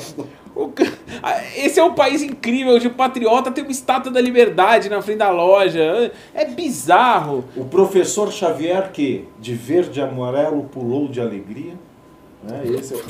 esse 1.56 1.80
é 1.80 1.84
um 1.84 1.94
país 1.94 2.22
incrível, 2.22 2.76
onde 2.76 2.88
o 2.88 2.94
patriota 2.94 3.52
tem 3.52 3.64
uma 3.64 3.72
estátua 3.72 4.12
da 4.12 4.22
liberdade 4.22 4.90
na 4.90 5.02
frente 5.02 5.18
da 5.18 5.30
loja. 5.30 6.12
É 6.34 6.46
bizarro. 6.46 7.44
O 7.56 7.66
professor 7.66 8.32
Xavier 8.32 8.92
que 8.92 9.28
de 9.40 9.54
verde 9.54 10.00
e 10.00 10.04
amarelo 10.04 10.64
pulou 10.64 11.08
de 11.08 11.20
alegria. 11.20 11.74
Né? 12.44 12.62
Esse 12.80 12.94
é 12.94 12.98
o... 12.98 13.02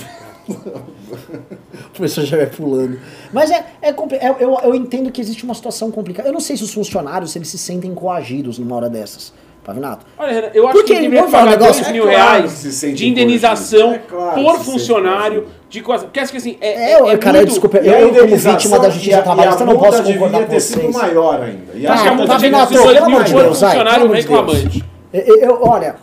O 1.11 1.89
professor 1.93 2.25
já 2.25 2.37
vai 2.37 2.47
pulando. 2.47 2.99
Mas 3.31 3.51
é, 3.51 3.65
é, 3.81 3.89
é- 3.89 4.35
eu, 4.39 4.57
eu 4.63 4.75
entendo 4.75 5.11
que 5.11 5.21
existe 5.21 5.43
uma 5.43 5.53
situação 5.53 5.91
complicada. 5.91 6.27
Eu 6.27 6.33
não 6.33 6.39
sei 6.39 6.57
se 6.57 6.63
os 6.63 6.73
funcionários 6.73 7.35
eles 7.35 7.47
se 7.47 7.57
sentem 7.57 7.93
coagidos 7.93 8.57
numa 8.57 8.75
hora 8.75 8.89
dessas. 8.89 9.33
Pavinato. 9.63 10.05
Olha, 10.17 10.33
Renan, 10.33 10.47
eu 10.55 10.63
acho 10.67 10.73
Porque 10.77 10.87
que 10.93 10.99
ele 10.99 11.01
deveria 11.09 11.25
um 11.27 11.31
pagar 11.31 11.51
negócio- 11.51 11.83
2 11.83 11.91
mil 11.91 12.09
É 12.09 12.13
claro 12.15 12.29
reais 12.47 12.81
de 12.95 13.07
indenização 13.07 13.79
coagido. 13.89 14.03
É 14.05 14.09
claro 14.09 14.41
por 14.41 14.59
funcionário. 14.59 15.47
De 15.69 15.81
coisa, 15.81 16.03
porque 16.03 16.19
acho 16.19 16.31
que 16.31 16.37
assim, 16.37 16.57
é, 16.59 16.67
É, 16.67 16.91
é, 16.93 16.99
eu- 16.99 17.09
é 17.09 17.17
cara, 17.17 17.37
muito- 17.37 17.49
desculpa, 17.51 17.77
eu, 17.77 17.93
eu 17.93 18.23
como 18.25 18.35
vítima 18.37 18.79
da 18.79 18.89
justiça 18.89 19.19
a- 19.19 19.21
trabalhista 19.21 19.59
e 19.59 19.63
a 19.63 19.65
não 19.67 19.77
posso 19.77 19.91
multa 19.97 20.03
concordar 20.13 20.27
devia 20.39 20.45
com 20.47 20.51
ter 20.53 20.59
sido 20.59 20.81
vocês. 20.81 20.95
maior 20.95 21.41
ainda. 21.43 21.73
E 21.75 21.83
Tá, 21.83 21.93
acho 21.93 22.01
que 22.03 22.07
que 22.09 22.13
a 22.13 22.17
multa 22.17 22.33
tá 22.33 22.39
ser 22.39 22.49
pelo 22.51 22.67
18 22.67 22.93
mil 22.95 23.05
amor 23.05 23.23
de 23.23 23.31
por 23.33 23.43
Deus, 23.43 23.61
vai, 23.61 23.69
funcionário 23.69 24.11
reclamante. 24.11 24.85
Eu, 25.13 25.37
eu- 25.37 25.59
olha. 25.61 25.95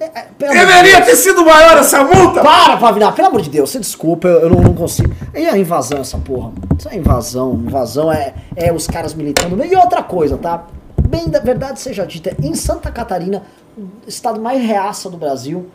é- 0.00 0.04
é, 0.04 0.26
Deveria 0.38 1.00
ter 1.02 1.16
sido 1.16 1.44
maior 1.44 1.78
essa 1.78 2.04
multa! 2.04 2.40
Para, 2.42 2.76
Pavinato, 2.76 3.14
pelo 3.16 3.28
amor 3.28 3.40
de 3.40 3.50
Deus, 3.50 3.70
você 3.70 3.78
desculpa, 3.80 4.28
eu, 4.28 4.40
eu 4.42 4.50
não, 4.50 4.60
não 4.60 4.74
consigo. 4.74 5.12
E 5.34 5.46
a 5.46 5.56
invasão, 5.56 6.00
essa 6.00 6.18
porra? 6.18 6.52
Isso 6.78 6.88
é 6.90 6.96
invasão. 6.96 7.54
Invasão 7.54 8.12
é, 8.12 8.34
é 8.56 8.72
os 8.72 8.86
caras 8.86 9.14
militando. 9.14 9.64
E 9.64 9.74
outra 9.74 10.02
coisa, 10.02 10.36
tá? 10.36 10.64
Bem 11.08 11.26
da 11.30 11.40
verdade 11.40 11.80
seja 11.80 12.04
dita, 12.04 12.36
em 12.42 12.54
Santa 12.54 12.92
Catarina, 12.92 13.42
o 13.78 14.06
estado 14.06 14.38
mais 14.38 14.62
reaça 14.62 15.08
do 15.08 15.16
Brasil, 15.16 15.70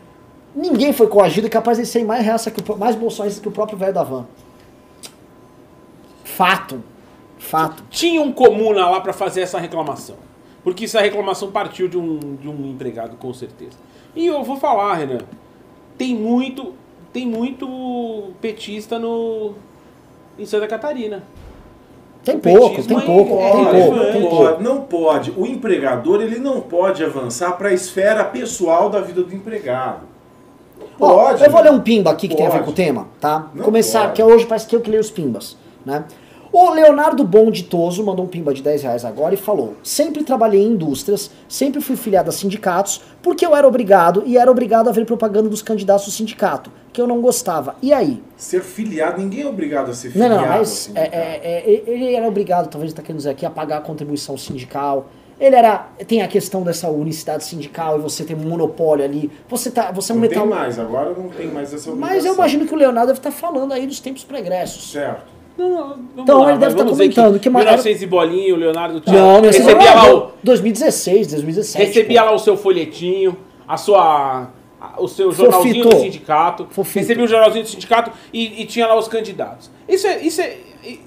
ninguém 0.54 0.92
foi 0.92 1.08
coagido 1.08 1.48
e 1.48 1.50
capaz 1.50 1.76
de 1.76 1.84
ser 1.84 2.04
mais 2.04 2.24
reaça 2.24 2.52
que 2.52 2.60
o, 2.60 2.76
mais 2.76 2.94
bolsonarista 2.94 3.42
que 3.42 3.48
o 3.48 3.50
próprio 3.50 3.76
velho 3.76 3.92
da 3.92 4.04
van. 4.04 4.26
Fato. 6.22 6.80
Fato. 7.36 7.82
Tinha 7.90 8.22
um 8.22 8.30
comuna 8.30 8.88
lá 8.88 9.00
pra 9.00 9.12
fazer 9.12 9.40
essa 9.40 9.58
reclamação. 9.58 10.14
Porque 10.62 10.84
essa 10.84 11.00
reclamação 11.00 11.50
partiu 11.50 11.88
de 11.88 11.98
um, 11.98 12.36
de 12.36 12.48
um 12.48 12.70
empregado, 12.70 13.16
com 13.16 13.34
certeza. 13.34 13.76
E 14.14 14.26
eu 14.26 14.44
vou 14.44 14.56
falar, 14.56 14.94
Renan. 14.94 15.18
Tem 15.98 16.14
muito, 16.14 16.74
tem 17.12 17.26
muito 17.26 18.30
petista 18.40 19.00
no, 19.00 19.54
em 20.38 20.46
Santa 20.46 20.68
Catarina. 20.68 21.24
Tem 22.24 22.38
pouco, 22.38 22.82
tem 22.82 22.96
é- 22.96 23.00
pouco, 23.02 23.34
é 23.38 23.50
tem 23.50 23.64
pouco, 23.64 23.72
relevante. 23.72 24.12
tem 24.12 24.20
não 24.22 24.28
pouco. 24.30 24.44
pode, 24.46 24.62
não 24.62 24.80
pode. 24.80 25.32
O 25.36 25.46
empregador 25.46 26.22
ele 26.22 26.38
não 26.38 26.60
pode 26.60 27.04
avançar 27.04 27.52
para 27.52 27.68
a 27.68 27.72
esfera 27.72 28.24
pessoal 28.24 28.88
da 28.88 29.00
vida 29.00 29.22
do 29.22 29.34
empregado. 29.34 30.00
Ó, 30.98 31.24
Pode. 31.24 31.44
eu 31.44 31.50
vou 31.50 31.60
ler 31.62 31.72
um 31.72 31.80
pimba 31.80 32.10
aqui 32.10 32.28
que 32.28 32.36
tem 32.36 32.46
a 32.46 32.48
ver 32.50 32.56
Pode. 32.58 32.64
com 32.66 32.70
o 32.70 32.74
tema, 32.74 33.08
tá? 33.20 33.46
Não 33.54 33.64
Começar, 33.64 34.02
pode. 34.02 34.12
que 34.14 34.22
hoje 34.22 34.46
parece 34.46 34.66
que 34.66 34.74
eu 34.76 34.80
que 34.80 34.88
leio 34.90 35.00
os 35.00 35.10
pimbas, 35.10 35.56
né? 35.84 36.04
O 36.56 36.70
Leonardo 36.70 37.24
Bonditoso 37.24 38.04
mandou 38.04 38.24
um 38.24 38.28
pimba 38.28 38.54
de 38.54 38.62
10 38.62 38.84
reais 38.84 39.04
agora 39.04 39.34
e 39.34 39.36
falou: 39.36 39.74
Sempre 39.82 40.22
trabalhei 40.22 40.62
em 40.62 40.68
indústrias, 40.68 41.28
sempre 41.48 41.80
fui 41.80 41.96
filiado 41.96 42.30
a 42.30 42.32
sindicatos, 42.32 43.00
porque 43.20 43.44
eu 43.44 43.56
era 43.56 43.66
obrigado 43.66 44.22
e 44.24 44.38
era 44.38 44.48
obrigado 44.48 44.88
a 44.88 44.92
ver 44.92 45.04
propaganda 45.04 45.48
dos 45.48 45.62
candidatos 45.62 46.04
do 46.04 46.12
sindicato, 46.12 46.70
que 46.92 47.00
eu 47.00 47.08
não 47.08 47.20
gostava. 47.20 47.74
E 47.82 47.92
aí? 47.92 48.22
Ser 48.36 48.62
filiado, 48.62 49.20
ninguém 49.20 49.42
é 49.42 49.48
obrigado 49.48 49.90
a 49.90 49.94
ser 49.94 50.16
Não, 50.16 50.28
filiado. 50.28 50.34
não, 50.42 50.48
mas 50.48 50.60
assim, 50.70 50.92
é, 50.94 51.00
é, 51.02 51.64
é, 51.66 51.82
ele 51.88 52.14
era 52.14 52.28
obrigado, 52.28 52.68
talvez 52.70 52.92
ele 52.92 52.96
tá 52.96 53.02
querendo 53.02 53.16
dizer 53.16 53.30
aqui, 53.30 53.44
a 53.44 53.50
pagar 53.50 53.78
a 53.78 53.80
contribuição 53.80 54.38
sindical. 54.38 55.08
Ele 55.40 55.56
era. 55.56 55.88
Tem 56.06 56.22
a 56.22 56.28
questão 56.28 56.62
dessa 56.62 56.88
unicidade 56.88 57.42
sindical 57.42 57.98
e 57.98 58.00
você 58.00 58.22
tem 58.22 58.36
um 58.36 58.48
monopólio 58.48 59.04
ali. 59.04 59.28
Você, 59.48 59.72
tá, 59.72 59.90
você 59.90 60.12
é 60.12 60.14
um 60.14 60.18
Não 60.18 60.22
metal. 60.22 60.42
tem 60.46 60.56
mais, 60.56 60.78
agora 60.78 61.10
não 61.10 61.30
tem 61.30 61.48
mais 61.48 61.74
essa 61.74 61.90
obrigação. 61.90 62.16
Mas 62.16 62.24
eu 62.24 62.34
imagino 62.34 62.64
que 62.64 62.72
o 62.72 62.76
Leonardo 62.76 63.08
deve 63.08 63.18
estar 63.18 63.32
falando 63.32 63.72
aí 63.72 63.88
dos 63.88 63.98
tempos 63.98 64.22
pregressos. 64.22 64.92
Certo. 64.92 65.33
Não, 65.56 65.68
não, 65.70 65.98
Então, 66.18 66.40
lá, 66.40 66.50
ele 66.50 66.58
deve 66.58 66.74
dizer 66.74 66.88
comentando 66.88 67.38
que 67.38 67.48
mais- 67.48 67.64
1900 67.64 68.02
e 68.02 68.06
bolinho, 68.06 68.54
o 68.56 68.58
Leonardo 68.58 69.00
tinha- 69.00 69.16
Não, 69.20 69.34
não, 69.34 69.40
recebia 69.42 69.88
é 69.90 69.94
lá 69.94 70.14
o, 70.14 70.30
2016, 70.42 71.28
2017. 71.28 71.86
recebia 71.86 72.20
pô. 72.22 72.26
lá 72.28 72.34
o 72.34 72.38
seu 72.38 72.56
folhetinho, 72.56 73.36
a 73.66 73.76
sua 73.76 74.48
a- 74.80 75.00
o 75.00 75.06
seu 75.08 75.30
jornalzinho 75.32 75.84
Fofito. 75.84 75.96
do 75.96 76.02
sindicato, 76.02 76.66
Fofito. 76.70 76.98
recebia 76.98 77.24
o 77.24 77.28
jornalzinho 77.28 77.64
do 77.64 77.70
sindicato 77.70 78.10
e, 78.32 78.62
e 78.62 78.66
tinha 78.66 78.86
lá 78.86 78.98
os 78.98 79.08
candidatos. 79.08 79.70
Isso 79.88 80.06
é 80.06 80.18
isso 80.20 80.40
é 80.42 80.56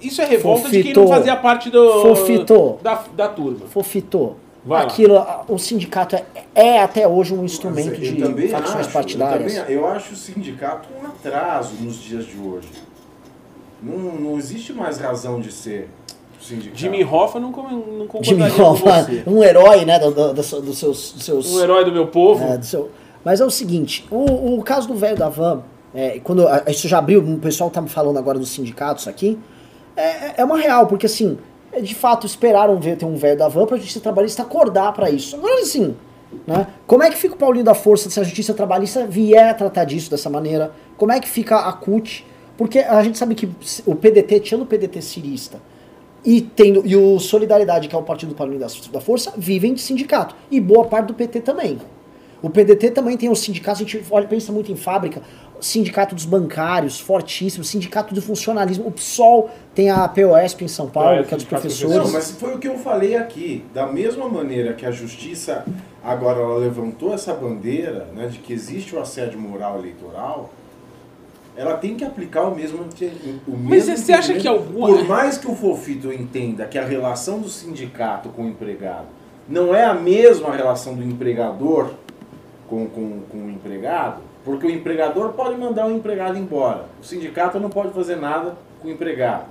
isso 0.01 0.21
é 0.21 0.25
revolta 0.25 0.63
de 0.69 0.71
quem 0.71 0.81
Fofito. 0.81 0.99
não 1.01 1.07
fazia 1.07 1.35
parte 1.35 1.69
do 1.69 2.01
Fofito. 2.01 2.77
da, 2.81 3.03
da 3.15 3.27
turma. 3.27 3.67
Fofito. 3.67 4.35
Vai. 4.65 4.83
Aquilo, 4.83 5.25
o 5.47 5.57
sindicato 5.57 6.15
é, 6.15 6.23
é 6.53 6.81
até 6.81 7.07
hoje 7.07 7.33
um 7.33 7.45
instrumento 7.45 7.93
eu 8.03 8.33
de 8.33 8.47
facções 8.49 8.79
acho, 8.81 8.91
partidárias. 8.91 9.55
Eu, 9.55 9.61
também, 9.61 9.75
eu 9.77 9.87
acho 9.87 10.13
o 10.13 10.15
sindicato 10.17 10.89
um 11.01 11.05
atraso 11.07 11.75
nos 11.79 11.95
dias 12.01 12.25
de 12.25 12.37
hoje. 12.37 12.67
Não, 13.81 13.97
não 14.15 14.37
existe 14.37 14.73
mais 14.73 14.97
razão 14.97 15.39
de 15.39 15.51
ser 15.51 15.89
o 16.39 16.43
sindicato. 16.43 16.77
Jimmy 16.77 17.03
Hoffa 17.03 17.39
não, 17.39 17.51
com- 17.51 17.63
não 17.63 18.23
Jimmy 18.23 18.43
Hoffa, 18.49 19.03
você. 19.03 19.23
um 19.27 19.43
herói, 19.43 19.85
né, 19.85 19.99
do- 19.99 20.11
do- 20.11 20.33
do- 20.33 20.61
dos 20.61 20.77
seus... 20.77 21.11
dos 21.13 21.23
seus 21.23 21.53
Um 21.53 21.61
herói 21.61 21.85
do 21.85 21.91
meu 21.91 22.07
povo. 22.07 22.43
É, 22.43 22.57
do 22.57 22.65
seu- 22.65 22.89
Mas 23.23 23.39
é 23.41 23.45
o 23.45 23.49
seguinte, 23.51 24.07
o, 24.09 24.55
o 24.59 24.63
caso 24.63 24.87
do 24.87 24.95
velho 24.95 25.17
da 25.17 25.29
van, 25.29 25.61
é, 25.93 26.19
quando 26.23 26.45
isso 26.67 26.87
já 26.87 26.97
abriu, 26.99 27.21
o 27.21 27.37
pessoal 27.39 27.69
tá 27.69 27.81
me 27.81 27.89
falando 27.89 28.17
agora 28.17 28.39
dos 28.39 28.49
sindicatos 28.49 29.07
aqui, 29.07 29.37
é, 29.95 30.41
é 30.41 30.45
uma 30.45 30.57
real, 30.57 30.87
porque 30.87 31.05
assim, 31.07 31.37
é, 31.71 31.81
de 31.81 31.93
fato 31.95 32.25
esperaram 32.25 32.79
ver 32.79 32.97
ter 32.97 33.05
um 33.05 33.15
velho 33.15 33.37
da 33.37 33.47
van 33.47 33.65
pra 33.65 33.77
justiça 33.77 33.99
trabalhista 33.99 34.43
acordar 34.43 34.93
pra 34.93 35.09
isso. 35.09 35.35
Agora 35.35 35.61
assim, 35.61 35.95
né, 36.45 36.67
como 36.85 37.03
é 37.03 37.09
que 37.09 37.17
fica 37.17 37.35
o 37.35 37.37
Paulinho 37.37 37.65
da 37.65 37.73
Força 37.73 38.09
se 38.09 38.19
a 38.19 38.23
justiça 38.23 38.53
trabalhista 38.53 39.05
vier 39.05 39.49
a 39.49 39.53
tratar 39.53 39.83
disso 39.85 40.09
dessa 40.09 40.29
maneira? 40.29 40.71
Como 40.97 41.11
é 41.11 41.19
que 41.19 41.27
fica 41.27 41.57
a 41.57 41.73
CUT? 41.73 42.25
Porque 42.57 42.79
a 42.79 43.03
gente 43.03 43.17
sabe 43.17 43.35
que 43.35 43.49
o 43.85 43.95
PDT, 43.95 44.39
tirando 44.39 44.63
o 44.63 44.65
PDT 44.65 45.01
cirista, 45.01 45.61
e, 46.25 46.41
tendo, 46.41 46.85
e 46.85 46.95
o 46.95 47.19
Solidariedade, 47.19 47.87
que 47.87 47.95
é 47.95 47.97
o 47.97 48.03
partido 48.03 48.29
do 48.29 48.35
Paulinho 48.35 48.59
da, 48.59 48.67
da 48.91 48.99
Força, 48.99 49.33
vivem 49.37 49.73
de 49.73 49.81
sindicato. 49.81 50.35
E 50.51 50.59
boa 50.59 50.85
parte 50.85 51.07
do 51.07 51.13
PT 51.13 51.41
também. 51.41 51.79
O 52.41 52.49
PDT 52.49 52.91
também 52.91 53.17
tem 53.17 53.29
os 53.29 53.39
sindicatos, 53.39 53.81
a 53.81 53.83
gente 53.83 54.03
olha, 54.11 54.27
pensa 54.27 54.51
muito 54.51 54.71
em 54.71 54.75
fábrica, 54.75 55.21
sindicato 55.59 56.13
dos 56.13 56.25
bancários, 56.25 56.99
fortíssimo, 56.99 57.63
sindicato 57.63 58.13
do 58.13 58.21
funcionalismo. 58.21 58.87
O 58.87 58.91
PSOL 58.91 59.49
tem 59.73 59.89
a 59.89 60.07
POSP 60.07 60.65
em 60.65 60.67
São 60.67 60.87
Paulo, 60.87 61.17
POSP, 61.17 61.27
que 61.27 61.33
é 61.33 61.37
dos 61.37 61.43
Sindicato 61.43 61.67
dos 61.67 61.79
professores. 61.79 62.07
Não, 62.07 62.13
mas 62.13 62.31
foi 62.31 62.55
o 62.55 62.59
que 62.59 62.67
eu 62.67 62.77
falei 62.77 63.15
aqui. 63.15 63.65
Da 63.73 63.87
mesma 63.87 64.29
maneira 64.29 64.73
que 64.73 64.85
a 64.85 64.91
justiça 64.91 65.65
agora 66.03 66.39
ela 66.39 66.57
levantou 66.57 67.13
essa 67.13 67.33
bandeira 67.33 68.07
né, 68.13 68.27
de 68.27 68.37
que 68.37 68.53
existe 68.53 68.95
o 68.95 68.99
assédio 68.99 69.39
moral 69.39 69.79
eleitoral, 69.79 70.51
ela 71.57 71.75
tem 71.75 71.95
que 71.95 72.05
aplicar 72.05 72.43
o 72.43 72.55
mesmo. 72.55 72.83
O 73.47 73.51
Mas 73.57 73.87
mesmo 73.87 73.97
você 73.97 74.13
acha 74.13 74.33
que 74.35 74.47
alguma- 74.47 74.87
Por 74.87 75.03
mais 75.07 75.37
que 75.39 75.49
o 75.49 75.55
Fofito 75.55 76.13
entenda 76.13 76.65
que 76.65 76.77
a 76.77 76.85
relação 76.85 77.39
do 77.39 77.49
sindicato 77.49 78.29
com 78.29 78.43
o 78.43 78.47
empregado 78.47 79.07
não 79.49 79.73
é 79.73 79.83
a 79.83 79.93
mesma 79.93 80.55
relação 80.55 80.93
do 80.93 81.03
empregador 81.03 81.89
com, 82.69 82.85
com, 82.87 83.21
com 83.31 83.37
o 83.37 83.49
empregado, 83.49 84.21
porque 84.45 84.67
o 84.67 84.69
empregador 84.69 85.29
pode 85.33 85.57
mandar 85.57 85.87
o 85.87 85.91
empregado 85.91 86.37
embora. 86.37 86.85
O 87.01 87.03
sindicato 87.03 87.59
não 87.59 87.69
pode 87.69 87.91
fazer 87.91 88.17
nada 88.17 88.55
com 88.81 88.87
o 88.87 88.91
empregado. 88.91 89.45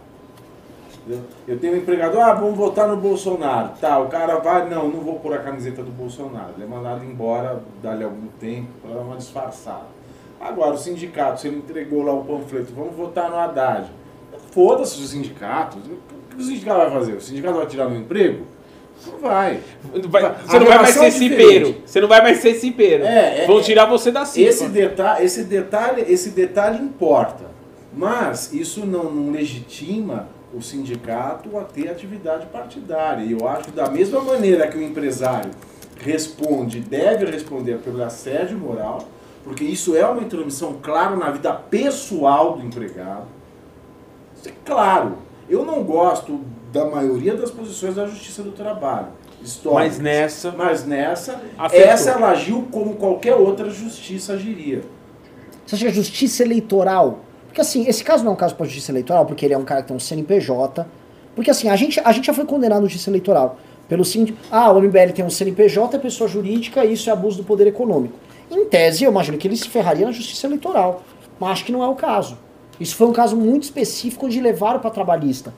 Entendeu? 1.07 1.24
Eu 1.48 1.59
tenho 1.59 1.74
um 1.74 1.76
empregador, 1.78 2.20
ah, 2.20 2.34
vamos 2.34 2.57
votar 2.57 2.88
no 2.88 2.96
Bolsonaro. 2.96 3.70
Tá, 3.80 3.98
o 3.98 4.09
cara 4.09 4.38
vai, 4.38 4.68
não, 4.68 4.88
não 4.88 5.00
vou 5.00 5.18
pôr 5.18 5.34
a 5.34 5.38
camiseta 5.38 5.82
do 5.82 5.90
Bolsonaro. 5.90 6.50
Ele 6.57 6.64
é 6.64 6.66
mandado 6.68 7.04
embora 7.04 7.62
dali 7.82 8.04
algum 8.04 8.26
tempo 8.40 8.68
para 8.82 8.94
dar 8.94 9.00
uma 9.02 9.16
disfarçada. 9.16 9.95
Agora, 10.49 10.74
o 10.74 10.78
sindicato, 10.78 11.40
se 11.40 11.49
ele 11.49 11.57
entregou 11.57 12.03
lá 12.03 12.12
o 12.12 12.24
panfleto, 12.24 12.72
vamos 12.74 12.94
votar 12.94 13.28
no 13.28 13.36
Haddad. 13.36 13.90
Foda-se 14.53 15.01
o 15.03 15.07
sindicato. 15.07 15.76
O 15.78 16.36
que 16.36 16.40
o 16.40 16.44
sindicato 16.44 16.78
vai 16.78 16.90
fazer? 16.90 17.12
O 17.14 17.20
sindicato 17.20 17.57
vai 17.57 17.66
tirar 17.66 17.88
meu 17.88 18.01
emprego? 18.01 18.44
Não 19.07 19.18
vai. 19.18 19.61
Vai- 20.09 20.24
A 20.24 20.32
você 20.32 20.59
não 20.59 20.66
vai 20.66 20.78
mais 20.78 20.94
ser 20.94 21.05
é 21.05 21.11
cipeiro. 21.11 21.76
Você 21.84 22.01
não 22.01 22.09
vai 22.09 22.22
mais 22.22 22.38
ser 22.38 22.55
cipeiro. 22.55 23.05
É, 23.05 23.42
é, 23.42 23.47
Vão 23.47 23.59
é. 23.59 23.62
tirar 23.62 23.86
você 23.86 24.11
da 24.11 24.24
cipa. 24.24 24.49
Esse 24.49 24.68
detalhe, 24.68 25.24
esse 25.24 25.44
detalhe, 25.44 26.05
esse 26.09 26.30
detalhe 26.30 26.82
importa. 26.82 27.44
Mas 27.92 28.53
isso 28.53 28.86
não, 28.86 29.11
não 29.11 29.32
legitima 29.32 30.28
o 30.55 30.62
sindicato 30.62 31.59
a 31.59 31.64
ter 31.64 31.88
atividade 31.88 32.47
partidária. 32.47 33.22
E 33.24 33.32
eu 33.32 33.47
acho 33.49 33.64
que 33.64 33.70
da 33.72 33.90
mesma 33.90 34.20
maneira 34.20 34.66
que 34.68 34.78
o 34.78 34.82
empresário 34.82 35.51
responde, 35.99 36.80
deve 36.80 37.26
responder 37.26 37.78
pelo 37.78 38.03
assédio 38.03 38.57
moral, 38.59 39.03
porque 39.47 39.62
isso 39.62 39.94
é 39.94 40.05
uma 40.05 40.20
intromissão, 40.20 40.74
claro, 40.82 41.16
na 41.16 41.30
vida 41.30 41.53
pessoal 41.55 42.59
do 42.59 42.66
empregado. 42.66 43.26
Isso 44.36 44.49
é 44.49 44.53
claro. 44.64 45.18
Eu 45.49 45.64
não 45.64 45.84
gosto 45.84 46.40
da 46.72 46.84
maioria 46.84 47.36
das 47.36 47.53
posições 47.53 47.94
da 47.94 48.07
Justiça 48.09 48.42
do 48.42 48.51
Trabalho. 48.51 49.07
históricas. 49.40 49.99
Mas 49.99 49.99
nessa. 50.01 50.51
Mas 50.51 50.84
nessa, 50.84 51.40
Acertou. 51.57 51.88
essa 51.88 52.11
ela 52.11 52.30
agiu 52.30 52.66
como 52.72 52.97
qualquer 52.97 53.36
outra 53.36 53.70
justiça 53.70 54.32
agiria. 54.32 54.82
Você 55.64 55.76
acha 55.76 55.84
que 55.84 55.90
a 55.92 55.94
justiça 55.94 56.42
eleitoral. 56.42 57.20
Porque 57.47 57.61
assim, 57.61 57.86
esse 57.86 58.03
caso 58.03 58.24
não 58.24 58.32
é 58.32 58.34
um 58.34 58.36
caso 58.36 58.57
para 58.57 58.66
justiça 58.66 58.90
eleitoral, 58.90 59.26
porque 59.26 59.47
ele 59.47 59.55
é 59.55 59.59
um 59.59 59.64
cara 59.64 59.80
que 59.82 59.86
tem 59.86 59.97
um 59.97 60.01
CNPJ. 60.01 60.84
Porque 61.36 61.53
assim, 61.53 61.68
a 61.68 61.76
gente, 61.76 62.01
a 62.01 62.11
gente 62.11 62.26
já 62.26 62.34
foi 62.34 62.47
condenado 62.47 62.82
na 62.82 62.88
justiça 62.88 63.11
eleitoral. 63.11 63.57
Pelo 63.88 64.05
seguinte, 64.05 64.36
ah, 64.51 64.72
o 64.72 64.80
MBL 64.80 65.12
tem 65.14 65.24
um 65.24 65.30
CNPJ, 65.30 65.97
é 65.97 66.01
pessoa 66.01 66.28
jurídica, 66.28 66.84
isso 66.84 67.09
é 67.09 67.12
abuso 67.12 67.36
do 67.36 67.44
poder 67.44 67.68
econômico. 67.68 68.26
Em 68.51 68.64
tese, 68.66 69.05
eu 69.05 69.11
imagino 69.11 69.36
que 69.38 69.47
ele 69.49 69.57
se 69.57 69.68
ferraria 69.68 70.07
na 70.07 70.12
justiça 70.12 70.47
eleitoral. 70.47 71.03
Mas 71.38 71.51
acho 71.51 71.64
que 71.64 71.72
não 71.72 71.82
é 71.82 71.88
o 71.88 71.94
caso. 71.94 72.38
Isso 72.78 72.97
foi 72.97 73.07
um 73.07 73.12
caso 73.12 73.36
muito 73.36 73.64
específico 73.64 74.26
onde 74.26 74.40
levaram 74.40 74.80
para 74.80 74.90
trabalhista. 74.90 75.53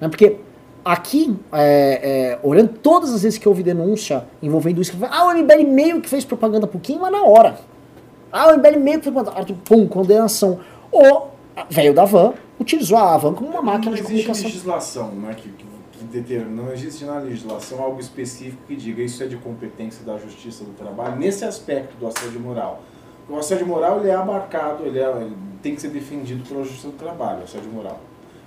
Né? 0.00 0.08
Porque 0.08 0.36
aqui, 0.84 1.36
é, 1.52 2.00
é, 2.02 2.46
olhando 2.46 2.70
todas 2.78 3.12
as 3.12 3.22
vezes 3.22 3.38
que 3.38 3.48
houve 3.48 3.62
denúncia 3.62 4.24
envolvendo 4.42 4.80
isso, 4.80 4.96
ah, 5.10 5.26
o 5.26 5.34
MBL 5.34 5.64
meio 5.66 6.00
que 6.00 6.08
fez 6.08 6.24
propaganda 6.24 6.66
pro 6.66 6.78
Kim, 6.78 6.98
mas 6.98 7.12
na 7.12 7.22
hora. 7.24 7.58
Ah, 8.30 8.48
o 8.48 8.56
MBL 8.56 8.78
meio 8.78 8.98
que 8.98 9.04
fez 9.04 9.14
propaganda. 9.14 9.54
Pum, 9.64 9.86
condenação. 9.86 10.60
Ou, 10.90 11.30
velho 11.68 11.94
da 11.94 12.04
van, 12.04 12.34
utilizou 12.60 12.98
a 12.98 13.16
van 13.16 13.34
como 13.34 13.50
uma 13.50 13.62
máquina 13.62 13.90
não 13.90 13.94
de 13.94 14.00
existe 14.00 14.26
comunicação. 14.26 14.44
legislação, 14.44 15.10
né, 15.12 15.34
que, 15.34 15.48
que, 15.50 15.64
que 16.10 16.38
não 16.38 16.72
existe 16.72 17.04
na 17.04 17.18
legislação 17.18 17.82
algo 17.82 18.00
específico 18.00 18.62
que 18.66 18.74
diga 18.76 19.02
isso 19.02 19.22
é 19.22 19.26
de 19.26 19.36
competência 19.36 20.04
da 20.04 20.16
Justiça 20.16 20.64
do 20.64 20.72
Trabalho 20.72 21.16
nesse 21.16 21.44
aspecto 21.44 21.96
do 21.98 22.06
assédio 22.06 22.40
moral. 22.40 22.82
O 23.28 23.36
assédio 23.36 23.66
moral 23.66 24.00
ele 24.00 24.08
é 24.08 24.14
abarcado, 24.14 24.84
ele, 24.84 24.98
é- 24.98 25.10
ele 25.20 25.36
tem 25.62 25.74
que 25.74 25.80
ser 25.80 25.88
defendido 25.88 26.46
pela 26.48 26.62
Justiça 26.64 26.88
do 26.88 26.94
Trabalho, 26.96 27.42
assédio 27.44 27.70
moral. 27.70 28.00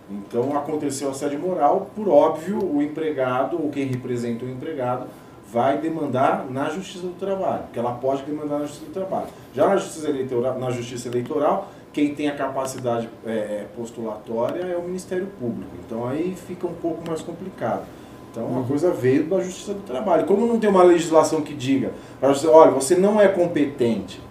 Então 0.09 0.57
aconteceu 0.57 1.09
assédio 1.09 1.39
moral, 1.39 1.89
por 1.95 2.09
óbvio, 2.09 2.57
o 2.63 2.81
empregado 2.81 3.61
ou 3.61 3.69
quem 3.69 3.85
representa 3.85 4.43
o 4.43 4.49
empregado 4.49 5.05
vai 5.51 5.77
demandar 5.77 6.47
na 6.49 6.69
Justiça 6.69 7.05
do 7.05 7.13
Trabalho, 7.13 7.63
porque 7.63 7.77
ela 7.79 7.93
pode 7.93 8.23
demandar 8.23 8.59
na 8.59 8.65
Justiça 8.65 8.85
do 8.85 8.91
Trabalho. 8.93 9.27
Já 9.53 9.67
na 9.67 9.77
Justiça 9.77 10.09
Eleitoral, 10.09 10.57
na 10.59 10.71
Justiça 10.71 11.07
Eleitoral 11.09 11.69
quem 11.93 12.15
tem 12.15 12.29
a 12.29 12.35
capacidade 12.35 13.09
é, 13.25 13.31
é, 13.31 13.67
postulatória 13.75 14.61
é 14.61 14.77
o 14.77 14.83
Ministério 14.83 15.27
Público. 15.39 15.71
Então 15.85 16.07
aí 16.07 16.35
fica 16.35 16.67
um 16.67 16.73
pouco 16.73 17.07
mais 17.07 17.21
complicado. 17.21 17.83
Então 18.31 18.61
a 18.61 18.63
coisa 18.67 18.91
veio 18.91 19.25
da 19.25 19.41
Justiça 19.41 19.73
do 19.73 19.81
Trabalho. 19.81 20.25
Como 20.25 20.47
não 20.47 20.59
tem 20.59 20.69
uma 20.69 20.83
legislação 20.83 21.41
que 21.41 21.53
diga, 21.53 21.91
olha, 22.21 22.71
você 22.71 22.95
não 22.95 23.19
é 23.19 23.27
competente 23.27 24.21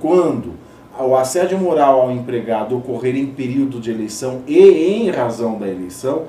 quando 0.00 0.54
o 0.98 1.16
assédio 1.16 1.58
moral 1.58 2.02
ao 2.02 2.10
empregado 2.10 2.76
ocorrer 2.76 3.16
em 3.16 3.26
período 3.26 3.80
de 3.80 3.90
eleição 3.90 4.42
e 4.46 4.58
em 4.58 5.10
razão 5.10 5.58
da 5.58 5.66
eleição, 5.66 6.24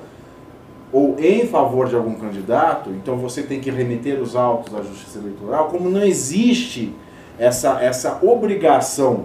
ou 0.92 1.16
em 1.18 1.46
favor 1.46 1.88
de 1.88 1.96
algum 1.96 2.14
candidato, 2.14 2.90
então 2.90 3.16
você 3.16 3.42
tem 3.42 3.60
que 3.60 3.68
remeter 3.68 4.20
os 4.22 4.36
autos 4.36 4.72
à 4.74 4.80
Justiça 4.80 5.18
Eleitoral, 5.18 5.68
como 5.68 5.90
não 5.90 6.02
existe 6.02 6.94
essa, 7.36 7.82
essa 7.82 8.20
obrigação, 8.22 9.24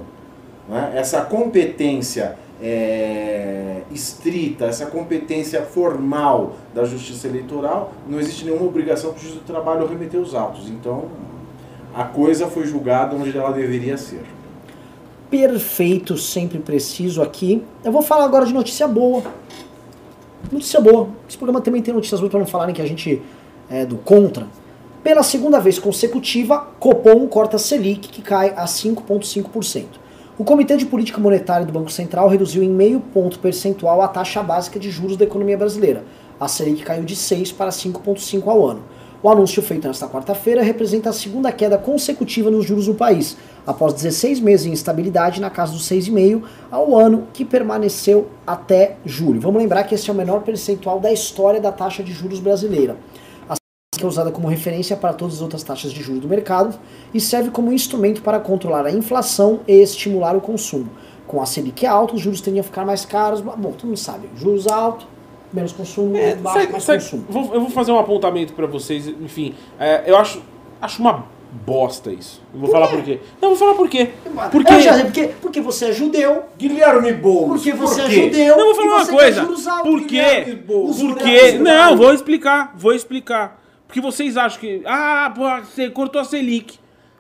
né, 0.70 0.93
essa 0.95 1.22
competência 1.22 2.38
é, 2.61 3.82
estrita, 3.91 4.65
essa 4.65 4.86
competência 4.86 5.63
formal 5.63 6.55
da 6.74 6.84
Justiça 6.84 7.28
Eleitoral, 7.28 7.93
não 8.07 8.20
existe 8.20 8.45
nenhuma 8.45 8.65
obrigação 8.65 9.11
para 9.11 9.20
o 9.20 9.22
juiz 9.22 9.36
do 9.36 9.41
trabalho 9.41 9.88
remeter 9.88 10.20
os 10.20 10.36
autos. 10.36 10.70
Então, 10.70 11.05
a 11.95 12.03
coisa 12.03 12.47
foi 12.47 12.65
julgada 12.65 13.15
onde 13.15 13.36
ela 13.36 13.51
deveria 13.51 13.97
ser. 13.97 14.24
perfeito, 15.30 16.17
sempre 16.17 16.59
preciso 16.59 17.22
aqui. 17.22 17.63
Eu 17.84 17.91
vou 17.91 18.01
falar 18.01 18.26
agora 18.26 18.45
de 18.45 18.53
notícia 18.53 18.88
boa. 18.88 19.24
Notícia 20.51 20.82
boa. 20.82 21.09
Esse 21.28 21.38
programa 21.38 21.61
também 21.61 21.82
tem 21.82 21.93
notícias 21.93 22.20
boas 22.20 22.32
para 22.32 22.39
não 22.39 22.47
falarem 22.47 22.74
que 22.74 22.82
a 22.82 22.88
gente 22.88 23.22
é 23.70 23.86
do 23.86 23.97
contra. 23.97 24.47
Pela 25.03 25.24
segunda 25.24 25.59
vez 25.59 25.80
consecutiva, 25.80 26.67
Copom 26.80 27.28
corta 27.28 27.57
Selic, 27.57 28.09
que 28.09 28.22
cai 28.22 28.49
a 28.55 28.65
5,5%. 28.65 29.86
O 30.40 30.46
Comitê 30.46 30.78
de 30.78 30.86
Política 30.86 31.20
Monetária 31.20 31.66
do 31.66 31.74
Banco 31.74 31.92
Central 31.92 32.30
reduziu 32.30 32.64
em 32.64 32.70
meio 32.70 33.02
ponto 33.02 33.38
percentual 33.40 34.02
a 34.02 34.08
taxa 34.08 34.42
básica 34.42 34.80
de 34.80 34.90
juros 34.90 35.18
da 35.18 35.26
economia 35.26 35.58
brasileira. 35.58 36.06
A 36.40 36.48
Selic 36.48 36.82
caiu 36.82 37.04
de 37.04 37.14
6 37.14 37.52
para 37.52 37.72
5,5 37.72 38.48
ao 38.48 38.66
ano. 38.66 38.82
O 39.22 39.30
anúncio 39.30 39.62
feito 39.62 39.86
nesta 39.86 40.08
quarta-feira 40.08 40.62
representa 40.62 41.10
a 41.10 41.14
segunda 41.14 41.52
queda 41.52 41.78
consecutiva 41.78 42.50
nos 42.50 42.66
juros 42.66 42.86
do 42.86 42.96
país, 42.96 43.36
após 43.68 43.92
16 43.92 44.40
meses 44.40 44.66
de 44.66 44.72
instabilidade 44.72 45.42
na 45.42 45.50
casa 45.50 45.74
dos 45.74 45.86
6,5 45.90 46.44
ao 46.72 46.98
ano, 46.98 47.28
que 47.34 47.44
permaneceu 47.44 48.30
até 48.48 48.96
julho. 49.06 49.42
Vamos 49.42 49.62
lembrar 49.62 49.84
que 49.84 49.96
esse 49.96 50.10
é 50.10 50.14
o 50.14 50.16
menor 50.16 50.44
percentual 50.44 51.02
da 51.02 51.12
história 51.12 51.60
da 51.60 51.74
taxa 51.74 52.02
de 52.02 52.14
juros 52.14 52.40
brasileira. 52.40 52.96
Selic 54.00 54.04
é 54.04 54.08
usada 54.08 54.32
como 54.32 54.47
referência 54.47 54.95
para 54.95 55.14
todas 55.14 55.36
as 55.36 55.41
outras 55.41 55.62
taxas 55.64 55.91
de 55.91 56.02
juros 56.02 56.22
do 56.22 56.28
mercado 56.28 56.78
e 57.14 57.20
serve 57.20 57.52
como 57.52 57.72
instrumento 57.72 58.22
para 58.22 58.39
controlar 58.39 58.86
a 58.86 58.91
inflação 58.91 59.60
e 59.68 59.74
estimular 59.82 60.36
o 60.36 60.41
consumo. 60.41 60.89
Com 61.28 61.41
a 61.41 61.45
Selic 61.45 61.86
alta, 61.86 62.16
os 62.16 62.22
juros 62.22 62.41
tendem 62.41 62.60
a 62.60 62.64
ficar 62.64 62.86
mais 62.86 63.06
caros. 63.06 63.41
Bom, 63.41 63.54
todo 63.74 63.86
mundo 63.86 63.97
sabe, 63.97 64.30
juros 64.36 64.68
altos, 64.68 65.06
menos 65.54 65.72
consumo, 65.74 66.16
É, 66.18 66.36
baixo, 66.36 66.72
mais 66.72 66.86
consumo. 66.86 67.26
vou- 67.30 67.54
eu 67.54 67.62
vou 67.62 67.70
fazer 67.70 67.91
um 67.91 68.00
apontamento 68.00 68.54
pra 68.54 68.66
vocês. 68.66 69.08
Enfim, 69.08 69.54
é, 69.80 70.04
eu 70.08 70.18
acho, 70.18 70.41
acho 70.82 71.02
uma 71.02 71.26
bosta 71.66 72.12
isso. 72.12 72.41
Eu 72.54 72.60
vou 72.60 72.70
falar 72.70 72.88
por 72.88 73.02
quê. 73.04 73.20
Não, 73.41 73.50
vou 73.50 73.58
falar 73.58 73.74
por 73.76 73.89
quê. 73.89 74.10
Porque. 74.52 74.74
Eu 74.74 74.82
já 74.82 74.93
sei, 74.93 75.04
porque, 75.06 75.28
porque 75.41 75.62
você 75.62 75.86
é 75.86 75.91
judeu, 75.93 76.43
Guilherme 76.58 77.14
Boulos, 77.14 77.47
porque 77.62 77.74
você 77.74 78.02
por 78.02 78.12
é 78.12 78.14
judeu. 78.14 78.58
Não, 78.58 78.66
vou 78.66 78.72
e 78.74 78.76
falar 78.76 78.95
uma 78.95 79.06
você 79.06 79.12
coisa. 79.12 79.45
Por 79.84 80.02
quê? 80.08 80.58
Por 80.66 81.16
quê? 81.18 81.52
Não, 81.60 81.95
vou 81.97 82.14
explicar. 82.14 82.74
Vou 82.76 82.93
explicar. 82.93 83.59
Porque 83.90 84.00
vocês 84.00 84.38
acham 84.38 84.60
que. 84.60 84.84
Ah, 84.86 85.34
você 85.36 85.90
cortou 85.90 86.22
a 86.22 86.24
Selic. 86.24 86.78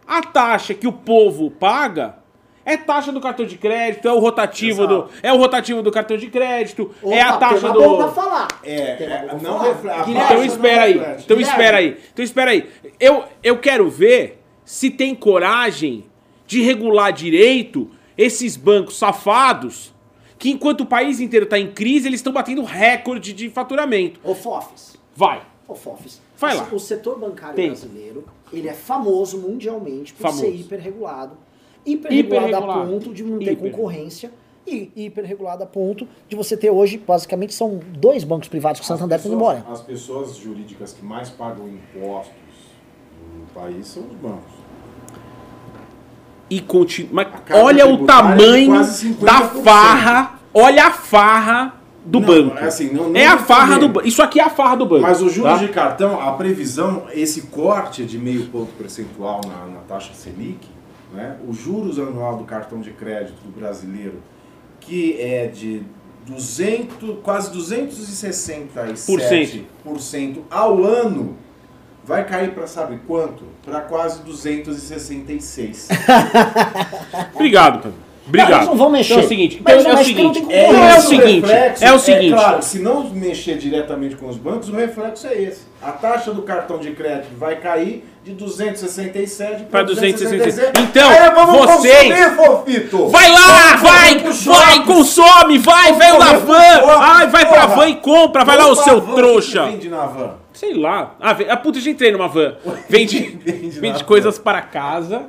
A 0.07 0.21
taxa 0.21 0.75
que 0.75 0.87
o 0.87 0.91
povo 0.93 1.49
paga. 1.49 2.17
É 2.65 2.77
taxa 2.77 3.11
do 3.11 3.19
cartão 3.19 3.47
de 3.47 3.57
crédito, 3.57 4.07
é 4.07 4.11
o 4.13 4.19
rotativo 4.19 4.85
do, 4.85 4.95
Exato. 4.97 5.13
é 5.23 5.33
o 5.33 5.37
rotativo 5.37 5.81
do 5.81 5.91
cartão 5.91 6.15
de 6.17 6.27
crédito, 6.29 6.91
é 7.03 7.19
a 7.19 7.29
Opa, 7.29 7.37
taxa 7.49 7.71
do 7.71 7.81
bom 7.81 7.97
pra 7.97 8.09
falar. 8.09 8.47
É, 8.63 8.75
é, 8.91 8.95
pra 9.23 9.33
não 9.39 9.57
falar. 9.57 9.63
reflete- 9.73 10.11
Então 10.11 10.43
espera 10.43 10.75
não 10.75 10.83
aí. 10.83 10.93
reflete. 10.93 11.23
Então 11.23 11.37
Guilherme. 11.37 11.41
espera 11.41 11.77
aí. 11.77 11.97
Então 12.13 12.23
espera 12.25 12.51
aí. 12.51 12.69
Eu, 12.99 13.23
eu 13.41 13.57
quero 13.57 13.89
ver 13.89 14.43
se 14.63 14.91
tem 14.91 15.15
coragem 15.15 16.05
de 16.45 16.61
regular 16.61 17.11
direito 17.11 17.89
esses 18.15 18.55
bancos 18.55 18.99
safados 18.99 19.91
que 20.37 20.51
enquanto 20.51 20.81
o 20.81 20.85
país 20.85 21.19
inteiro 21.19 21.45
está 21.45 21.57
em 21.57 21.71
crise, 21.71 22.07
eles 22.07 22.19
estão 22.19 22.31
batendo 22.33 22.63
recorde 22.63 23.33
de 23.33 23.49
faturamento. 23.49 24.19
Ô 24.23 24.35
Fofes, 24.35 24.95
Vai. 25.15 25.41
ô 25.67 25.73
Fofes. 25.73 26.21
Vai 26.39 26.55
lá. 26.55 26.67
O 26.71 26.79
setor 26.79 27.19
bancário 27.19 27.55
Tem. 27.55 27.67
brasileiro, 27.67 28.23
ele 28.53 28.69
é 28.69 28.73
famoso 28.73 29.37
mundialmente 29.37 30.13
por 30.13 30.23
Famoso. 30.23 30.39
ser 30.41 30.55
hiperregulado. 30.55 31.37
Hiperregulado 31.85 32.55
a 32.71 32.85
ponto 32.85 33.13
de 33.13 33.23
não 33.23 33.39
ter 33.39 33.51
Hiper. 33.53 33.71
concorrência 33.71 34.31
e 34.65 34.91
hiperregulado 34.95 35.63
a 35.63 35.65
ponto 35.65 36.07
de 36.27 36.35
você 36.35 36.55
ter 36.55 36.69
hoje, 36.69 36.97
basicamente, 36.97 37.53
são 37.53 37.79
dois 37.97 38.23
bancos 38.23 38.47
privados 38.47 38.79
que 38.79 38.85
o 38.85 38.87
Santander 38.87 39.17
está 39.17 39.27
indo 39.27 39.35
embora. 39.35 39.65
As 39.69 39.81
pessoas 39.81 40.35
jurídicas 40.37 40.93
que 40.93 41.03
mais 41.03 41.29
pagam 41.29 41.67
impostos 41.67 42.33
no 43.37 43.45
país 43.53 43.87
são 43.87 44.03
os 44.03 44.15
bancos. 44.15 44.53
E 46.49 46.61
continua. 46.61 47.09
Mas 47.13 47.27
olha 47.53 47.85
o 47.87 48.03
é 48.03 48.05
tamanho 48.05 48.71
50%. 48.71 49.19
da 49.19 49.41
farra. 49.41 50.39
Olha 50.53 50.87
a 50.87 50.91
farra 50.91 51.78
do 52.05 52.19
Não, 52.19 52.27
banco. 52.27 52.57
é 52.57 52.65
assim, 52.65 52.91
não- 52.93 53.09
não 53.09 53.19
é 53.19 53.25
a 53.25 53.37
farra 53.37 53.77
do 53.77 53.89
banco. 53.89 54.07
Isso 54.07 54.21
aqui 54.21 54.39
é 54.39 54.43
a 54.43 54.49
farra 54.49 54.75
do 54.75 54.85
banco. 54.85 55.01
Mas 55.01 55.21
os 55.21 55.33
juros 55.33 55.51
tá? 55.53 55.57
de 55.57 55.67
cartão, 55.69 56.19
a 56.19 56.31
previsão, 56.33 57.03
esse 57.13 57.43
corte 57.43 58.05
de 58.05 58.17
meio 58.17 58.45
ponto 58.47 58.71
percentual 58.77 59.41
na, 59.45 59.65
na 59.73 59.79
taxa 59.81 60.13
Selic, 60.13 60.67
né, 61.13 61.37
os 61.47 61.57
juros 61.57 61.99
anual 61.99 62.37
do 62.37 62.43
cartão 62.45 62.79
de 62.79 62.91
crédito 62.91 63.41
do 63.43 63.51
brasileiro, 63.51 64.21
que 64.79 65.19
é 65.19 65.47
de 65.47 65.83
200, 66.25 67.17
quase 67.23 67.51
267% 67.51 70.41
ao 70.49 70.83
ano, 70.83 71.35
vai 72.03 72.25
cair 72.25 72.53
para 72.53 72.65
sabe 72.67 72.99
quanto? 73.07 73.43
Para 73.65 73.81
quase 73.81 74.21
266. 74.23 75.89
Obrigado, 77.35 77.81
Pedro. 77.81 78.08
Obrigado. 78.29 78.49
Não, 78.51 78.57
eles 78.57 78.67
não 78.69 78.75
vão 78.77 78.89
mexer. 78.89 79.13
Então 79.13 79.21
é 79.21 79.25
o 79.25 79.27
seguinte, 79.27 79.61
Mas 79.63 79.79
então 79.79 79.91
é 79.91 79.95
o 79.95 79.97
acho 79.99 80.09
que 80.15 80.23
não 80.23 80.33
seguinte, 80.33 80.47
tem 80.47 80.57
é, 80.57 80.65
é 80.69 80.97
o 80.97 81.01
seguinte, 81.01 81.41
reflexo, 81.41 81.83
é 81.85 81.93
o 81.93 81.99
seguinte. 81.99 82.33
claro, 82.33 82.63
se 82.63 82.79
não 82.79 83.09
mexer 83.09 83.57
diretamente 83.57 84.15
com 84.15 84.27
os 84.27 84.37
bancos, 84.37 84.69
o 84.69 84.75
reflexo 84.75 85.27
é 85.27 85.33
esse. 85.41 85.61
A 85.81 85.91
taxa 85.91 86.31
do 86.31 86.41
cartão 86.43 86.77
de 86.77 86.91
crédito 86.91 87.29
vai 87.37 87.55
cair 87.57 88.03
de 88.23 88.33
267 88.33 89.63
Pra 89.63 89.65
para 89.79 89.83
266. 89.83 90.71
Então, 90.79 91.09
vamos 91.33 91.65
vocês- 91.75 92.03
consumir, 92.13 92.35
Fofito. 92.35 93.07
Vai 93.07 93.31
lá, 93.31 93.75
Vamos 93.77 93.81
vai, 93.81 94.17
vai, 94.55 94.85
consome, 94.85 95.57
vai, 95.57 95.93
correr 95.93 96.39
pro 96.39 96.45
van. 96.45 96.97
Ai, 96.99 97.27
vai 97.27 97.45
pra 97.45 97.65
van 97.65 97.87
e 97.87 97.95
compra, 97.95 98.43
vai 98.43 98.57
lá 98.57 98.67
o 98.67 98.75
seu 98.75 99.01
trouxa. 99.01 99.63
o 99.63 99.65
que 99.67 99.71
Vende 99.73 99.89
na 99.89 100.05
van. 100.05 100.31
Sei 100.53 100.73
lá. 100.73 101.15
Ah, 101.21 101.31
ve- 101.31 101.45
ah, 101.49 101.55
puta, 101.55 101.77
eu 101.77 101.81
já 101.81 101.89
entrei 101.91 102.11
numa 102.11 102.27
van. 102.27 102.55
Vende, 102.89 103.39
Vende 103.45 103.79
vende 103.79 103.99
na 103.99 104.03
coisas 104.03 104.37
para 104.37 104.61
casa. 104.61 105.23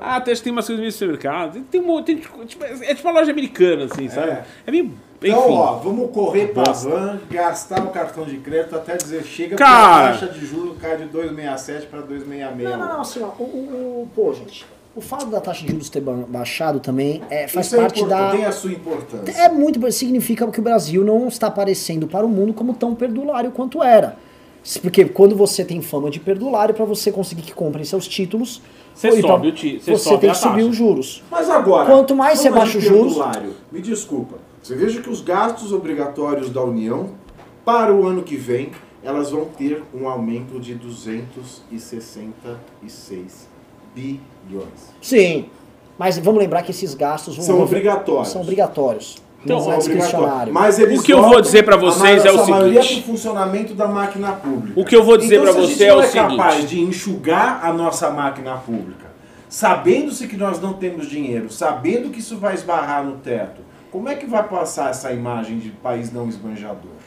Ah, 0.00 0.16
até 0.16 0.34
tem 0.34 0.52
umas 0.52 0.66
coisas 0.66 0.84
no 0.84 0.92
supermercado. 0.92 1.60
Tem, 1.70 1.80
um 1.80 1.86
monte, 1.86 2.06
tem, 2.06 2.16
tipo, 2.46 2.64
é 2.64 2.94
tipo 2.94 3.08
uma 3.08 3.18
loja 3.18 3.30
americana, 3.32 3.84
assim, 3.84 4.08
sabe? 4.08 4.30
É. 4.30 4.44
É, 4.66 4.70
meio. 4.70 4.84
Enfim. 4.84 5.30
Então, 5.30 5.50
ó, 5.52 5.74
vamos 5.76 6.10
correr 6.10 6.48
pra 6.48 6.72
van, 6.72 7.20
gastar 7.30 7.80
o 7.84 7.90
cartão 7.90 8.24
de 8.24 8.38
crédito 8.38 8.74
até 8.74 8.96
dizer 8.96 9.22
chega, 9.22 9.50
porque 9.50 9.62
Cara. 9.62 10.08
a 10.08 10.12
taxa 10.12 10.26
de 10.26 10.44
juros 10.44 10.76
cai 10.80 10.96
de 10.96 11.04
2,67 11.04 11.86
para 11.86 12.00
2,66. 12.02 12.62
Não, 12.64 12.76
não, 12.76 12.88
não, 12.94 13.00
assim, 13.00 13.22
ó, 13.22 13.28
o, 13.38 13.42
o, 13.44 14.02
o- 14.02 14.08
pô, 14.14 14.32
gente, 14.34 14.66
o 14.96 15.00
fato 15.00 15.26
da 15.26 15.40
taxa 15.40 15.64
de 15.64 15.70
juros 15.70 15.88
ter 15.88 16.00
ba- 16.00 16.24
baixado 16.26 16.80
também 16.80 17.22
é, 17.30 17.46
faz 17.46 17.66
Isso 17.66 17.76
é 17.76 17.78
parte 17.78 18.04
da... 18.04 18.30
tem 18.32 18.44
a 18.44 18.50
sua 18.52 18.72
importância. 18.72 19.30
É 19.40 19.48
muito, 19.48 19.92
significa 19.92 20.44
que 20.50 20.58
o 20.58 20.62
Brasil 20.62 21.04
não 21.04 21.28
está 21.28 21.46
aparecendo 21.46 22.08
para 22.08 22.26
o 22.26 22.28
mundo 22.28 22.52
como 22.52 22.74
tão 22.74 22.92
perdulário 22.94 23.52
quanto 23.52 23.80
era. 23.82 24.16
Porque 24.80 25.04
quando 25.06 25.34
você 25.36 25.64
tem 25.64 25.82
fama 25.82 26.08
de 26.10 26.20
perdulário, 26.20 26.72
para 26.74 26.84
você 26.84 27.10
conseguir 27.10 27.42
que 27.42 27.52
comprem 27.52 27.84
seus 27.84 28.06
títulos, 28.06 28.62
Você 28.94 29.10
ou 29.10 29.20
sobe 29.20 29.48
o 29.48 29.52
ti- 29.52 29.80
você 29.82 29.90
você 29.96 30.04
sobe 30.04 30.20
tem 30.20 30.30
que 30.30 30.36
subir 30.36 30.62
os 30.62 30.76
juros. 30.76 31.22
Mas 31.30 31.50
agora, 31.50 31.86
Quanto 31.90 32.14
mais 32.14 32.38
você 32.38 32.48
baixa 32.50 32.78
os 32.78 32.84
juros- 32.84 33.16
Me 33.72 33.80
desculpa. 33.80 34.36
Você 34.62 34.76
veja 34.76 35.00
que 35.02 35.10
os 35.10 35.20
gastos 35.20 35.72
obrigatórios 35.72 36.48
da 36.50 36.62
União 36.62 37.10
para 37.64 37.92
o 37.92 38.06
ano 38.06 38.22
que 38.22 38.36
vem, 38.36 38.70
elas 39.02 39.32
vão 39.32 39.46
ter 39.46 39.82
um 39.92 40.08
aumento 40.08 40.60
de 40.60 40.74
266 40.74 43.48
bilhões. 43.94 44.92
Sim, 45.00 45.46
mas 45.98 46.18
vamos 46.18 46.40
lembrar 46.40 46.62
que 46.62 46.70
esses 46.70 46.94
gastos 46.94 47.36
vão- 47.36 47.44
São 47.44 47.60
obrigatórios. 47.62 48.28
São 48.28 48.42
obrigatórios. 48.42 49.16
Então, 49.44 49.60
não 49.60 49.72
é 49.72 49.76
discricionário. 49.78 50.52
Mas 50.52 50.78
eles 50.78 51.00
O 51.00 51.02
que 51.02 51.12
eu 51.12 51.22
vou 51.22 51.40
dizer 51.40 51.64
pra 51.64 51.76
vocês 51.76 52.24
a 52.24 52.28
é 52.28 52.32
o 52.32 52.48
maioria 52.48 52.82
seguinte. 52.82 53.02
pro 53.02 53.12
funcionamento 53.12 53.74
da 53.74 53.88
máquina 53.88 54.32
pública. 54.32 54.80
O 54.80 54.84
que 54.84 54.94
eu 54.94 55.02
vou 55.02 55.16
dizer 55.16 55.40
então, 55.40 55.44
pra 55.44 55.52
se 55.52 55.58
a 55.58 55.62
você 55.62 55.72
gente 55.72 55.84
é 55.84 55.88
não 55.90 55.96
o 55.98 56.02
é 56.02 56.08
capaz 56.36 56.54
seguinte. 56.54 56.70
de 56.76 56.80
enxugar 56.82 57.60
a 57.64 57.72
nossa 57.72 58.10
máquina 58.10 58.54
pública, 58.56 59.06
sabendo-se 59.48 60.26
que 60.28 60.36
nós 60.36 60.60
não 60.60 60.74
temos 60.74 61.08
dinheiro, 61.08 61.50
sabendo 61.50 62.10
que 62.10 62.20
isso 62.20 62.36
vai 62.38 62.54
esbarrar 62.54 63.04
no 63.04 63.16
teto, 63.16 63.60
como 63.90 64.08
é 64.08 64.14
que 64.14 64.26
vai 64.26 64.44
passar 64.44 64.90
essa 64.90 65.12
imagem 65.12 65.58
de 65.58 65.70
país 65.70 66.12
não 66.12 66.28
esbanjador? 66.28 67.01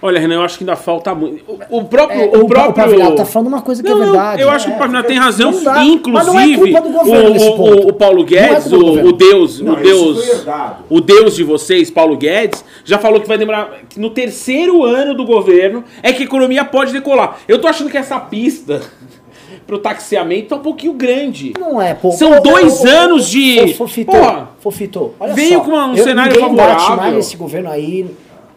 Olha, 0.00 0.20
Renan, 0.20 0.36
eu 0.36 0.42
acho 0.42 0.58
que 0.58 0.62
ainda 0.64 0.76
falta 0.76 1.12
muito. 1.12 1.42
O, 1.70 1.78
o 1.78 1.84
próprio. 1.84 2.20
É, 2.20 2.24
o, 2.24 2.42
o, 2.44 2.46
próprio... 2.46 2.70
o 2.70 2.72
Pavinato 2.74 3.16
tá 3.16 3.24
falando 3.24 3.48
uma 3.48 3.62
coisa 3.62 3.82
que 3.82 3.88
Não, 3.88 3.96
é 3.96 4.06
não, 4.06 4.12
verdade. 4.12 4.42
eu 4.42 4.50
acho 4.50 4.66
que 4.66 4.70
o 4.70 4.74
É, 4.74 4.78
Pavinato 4.78 5.06
tem 5.08 5.16
fica- 5.16 5.24
razão. 5.24 5.62
dá. 5.64 5.72
Mas 5.74 5.86
Inclusive, 5.88 6.32
não 6.32 6.38
é 6.40 6.56
culpa 6.56 6.80
do 6.80 6.88
governo 6.90 7.28
o, 7.30 7.32
nesse 7.32 7.48
o- 7.48 7.56
ponto. 7.56 7.88
o 7.88 7.92
Paulo 7.92 8.14
Não 8.18 8.22
é 8.22 8.26
Guedes, 8.26 8.64
culpa 8.68 9.02
do 9.02 9.08
o, 9.08 9.12
Deus, 9.12 9.60
Não, 9.60 9.72
o 9.72 9.76
Deus, 9.76 10.44
o 10.88 11.00
Deus 11.00 11.34
de 11.36 11.42
vocês, 11.42 11.90
Paulo 11.90 12.16
Guedes, 12.16 12.64
já 12.84 12.96
falou 12.98 13.20
que 13.20 13.26
vai 13.26 13.36
demorar. 13.38 13.70
Que 13.88 13.98
no 13.98 14.10
terceiro 14.10 14.84
ano 14.84 15.14
do 15.14 15.24
governo 15.24 15.82
é 16.00 16.12
que 16.12 16.22
a 16.22 16.26
economia 16.26 16.64
pode 16.64 16.92
decolar. 16.92 17.38
Eu 17.48 17.60
tô 17.60 17.66
achando 17.66 17.90
que 17.90 17.96
essa 17.98 18.20
pista 18.20 18.80
pro 19.66 19.80
taxiamento 19.80 20.50
tá 20.50 20.56
um 20.56 20.60
pouquinho 20.60 20.92
grande. 20.92 21.54
Não 21.58 21.82
é, 21.82 21.92
pô. 21.94 22.12
São 22.12 22.30
Ô, 22.34 22.36
ô, 22.36 22.40
dois 22.40 22.80
ô, 22.80 22.84
ô, 22.84 22.88
anos 22.88 23.26
ô, 23.26 23.30
de- 23.30 23.74
Fofito, 23.74 24.12
Porra. 24.12 24.50
Fofito, 24.60 25.12
olha 25.18 25.34
Veio 25.34 25.58
só. 25.58 25.64
com 25.64 25.70
um 25.72 25.96
eu, 25.96 26.04
cenário 26.04 26.32
ninguém 26.40 26.54
bate 26.54 26.68
favorável. 26.70 26.96
mais 26.96 27.14
nesse 27.16 27.36
governo 27.36 27.70
aí. 27.70 28.06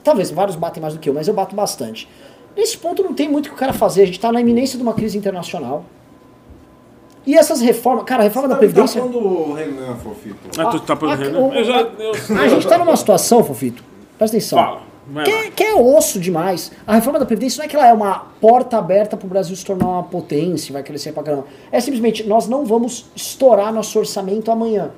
Talvez 0.03 0.31
vários 0.31 0.55
batem 0.55 0.81
mais 0.81 0.93
do 0.93 0.99
que 0.99 1.09
eu, 1.09 1.13
mas 1.13 1.27
eu 1.27 1.33
bato 1.33 1.55
bastante. 1.55 2.07
Nesse 2.55 2.77
ponto 2.77 3.01
não 3.03 3.13
tem 3.13 3.29
muito 3.29 3.45
o 3.45 3.49
que 3.49 3.55
o 3.55 3.57
cara 3.57 3.71
fazer. 3.73 4.03
A 4.03 4.05
gente 4.05 4.19
tá 4.19 4.31
na 4.31 4.41
iminência 4.41 4.77
de 4.77 4.83
uma 4.83 4.93
crise 4.93 5.17
internacional. 5.17 5.85
E 7.25 7.37
essas 7.37 7.61
reformas. 7.61 8.03
Cara, 8.05 8.21
a 8.21 8.23
reforma 8.23 8.47
da 8.47 8.55
Tá 8.55 8.59
Previdência. 8.59 8.99
falando 9.01 9.19
do 9.19 9.53
Renan, 9.53 9.95
Fofito. 9.97 10.59
Ah, 10.59 10.65
tu 10.65 10.79
tá 10.79 10.95
por 10.95 11.07
a- 11.09 11.15
Renan? 11.15 11.39
o- 11.39 11.53
Eu 11.53 11.63
já. 11.63 11.81
eu- 11.81 12.39
A 12.39 12.47
gente 12.47 12.67
tá 12.67 12.77
numa 12.79 12.95
situação, 12.97 13.43
Fofito. 13.43 13.83
Presta 14.17 14.35
atenção. 14.37 14.57
Fala. 14.59 14.91
Que, 15.25 15.31
é- 15.31 15.51
que 15.51 15.63
é 15.63 15.75
osso 15.75 16.19
demais. 16.19 16.71
A 16.85 16.95
reforma 16.95 17.19
da 17.19 17.25
Previdência 17.25 17.59
não 17.59 17.65
é 17.65 17.67
que 17.67 17.75
ela 17.75 17.87
é 17.87 17.93
uma 17.93 18.25
porta 18.39 18.77
aberta 18.77 19.15
para 19.17 19.25
o 19.25 19.29
Brasil 19.29 19.55
se 19.55 19.65
tornar 19.65 19.85
uma 19.87 20.03
potência, 20.03 20.71
vai 20.73 20.83
crescer 20.83 21.11
pra 21.11 21.21
caramba. 21.23 21.45
É 21.71 21.79
simplesmente, 21.79 22.23
nós 22.27 22.47
não 22.47 22.65
vamos 22.65 23.05
estourar 23.15 23.71
nosso 23.73 23.97
orçamento 23.99 24.49
amanhã. 24.51 24.89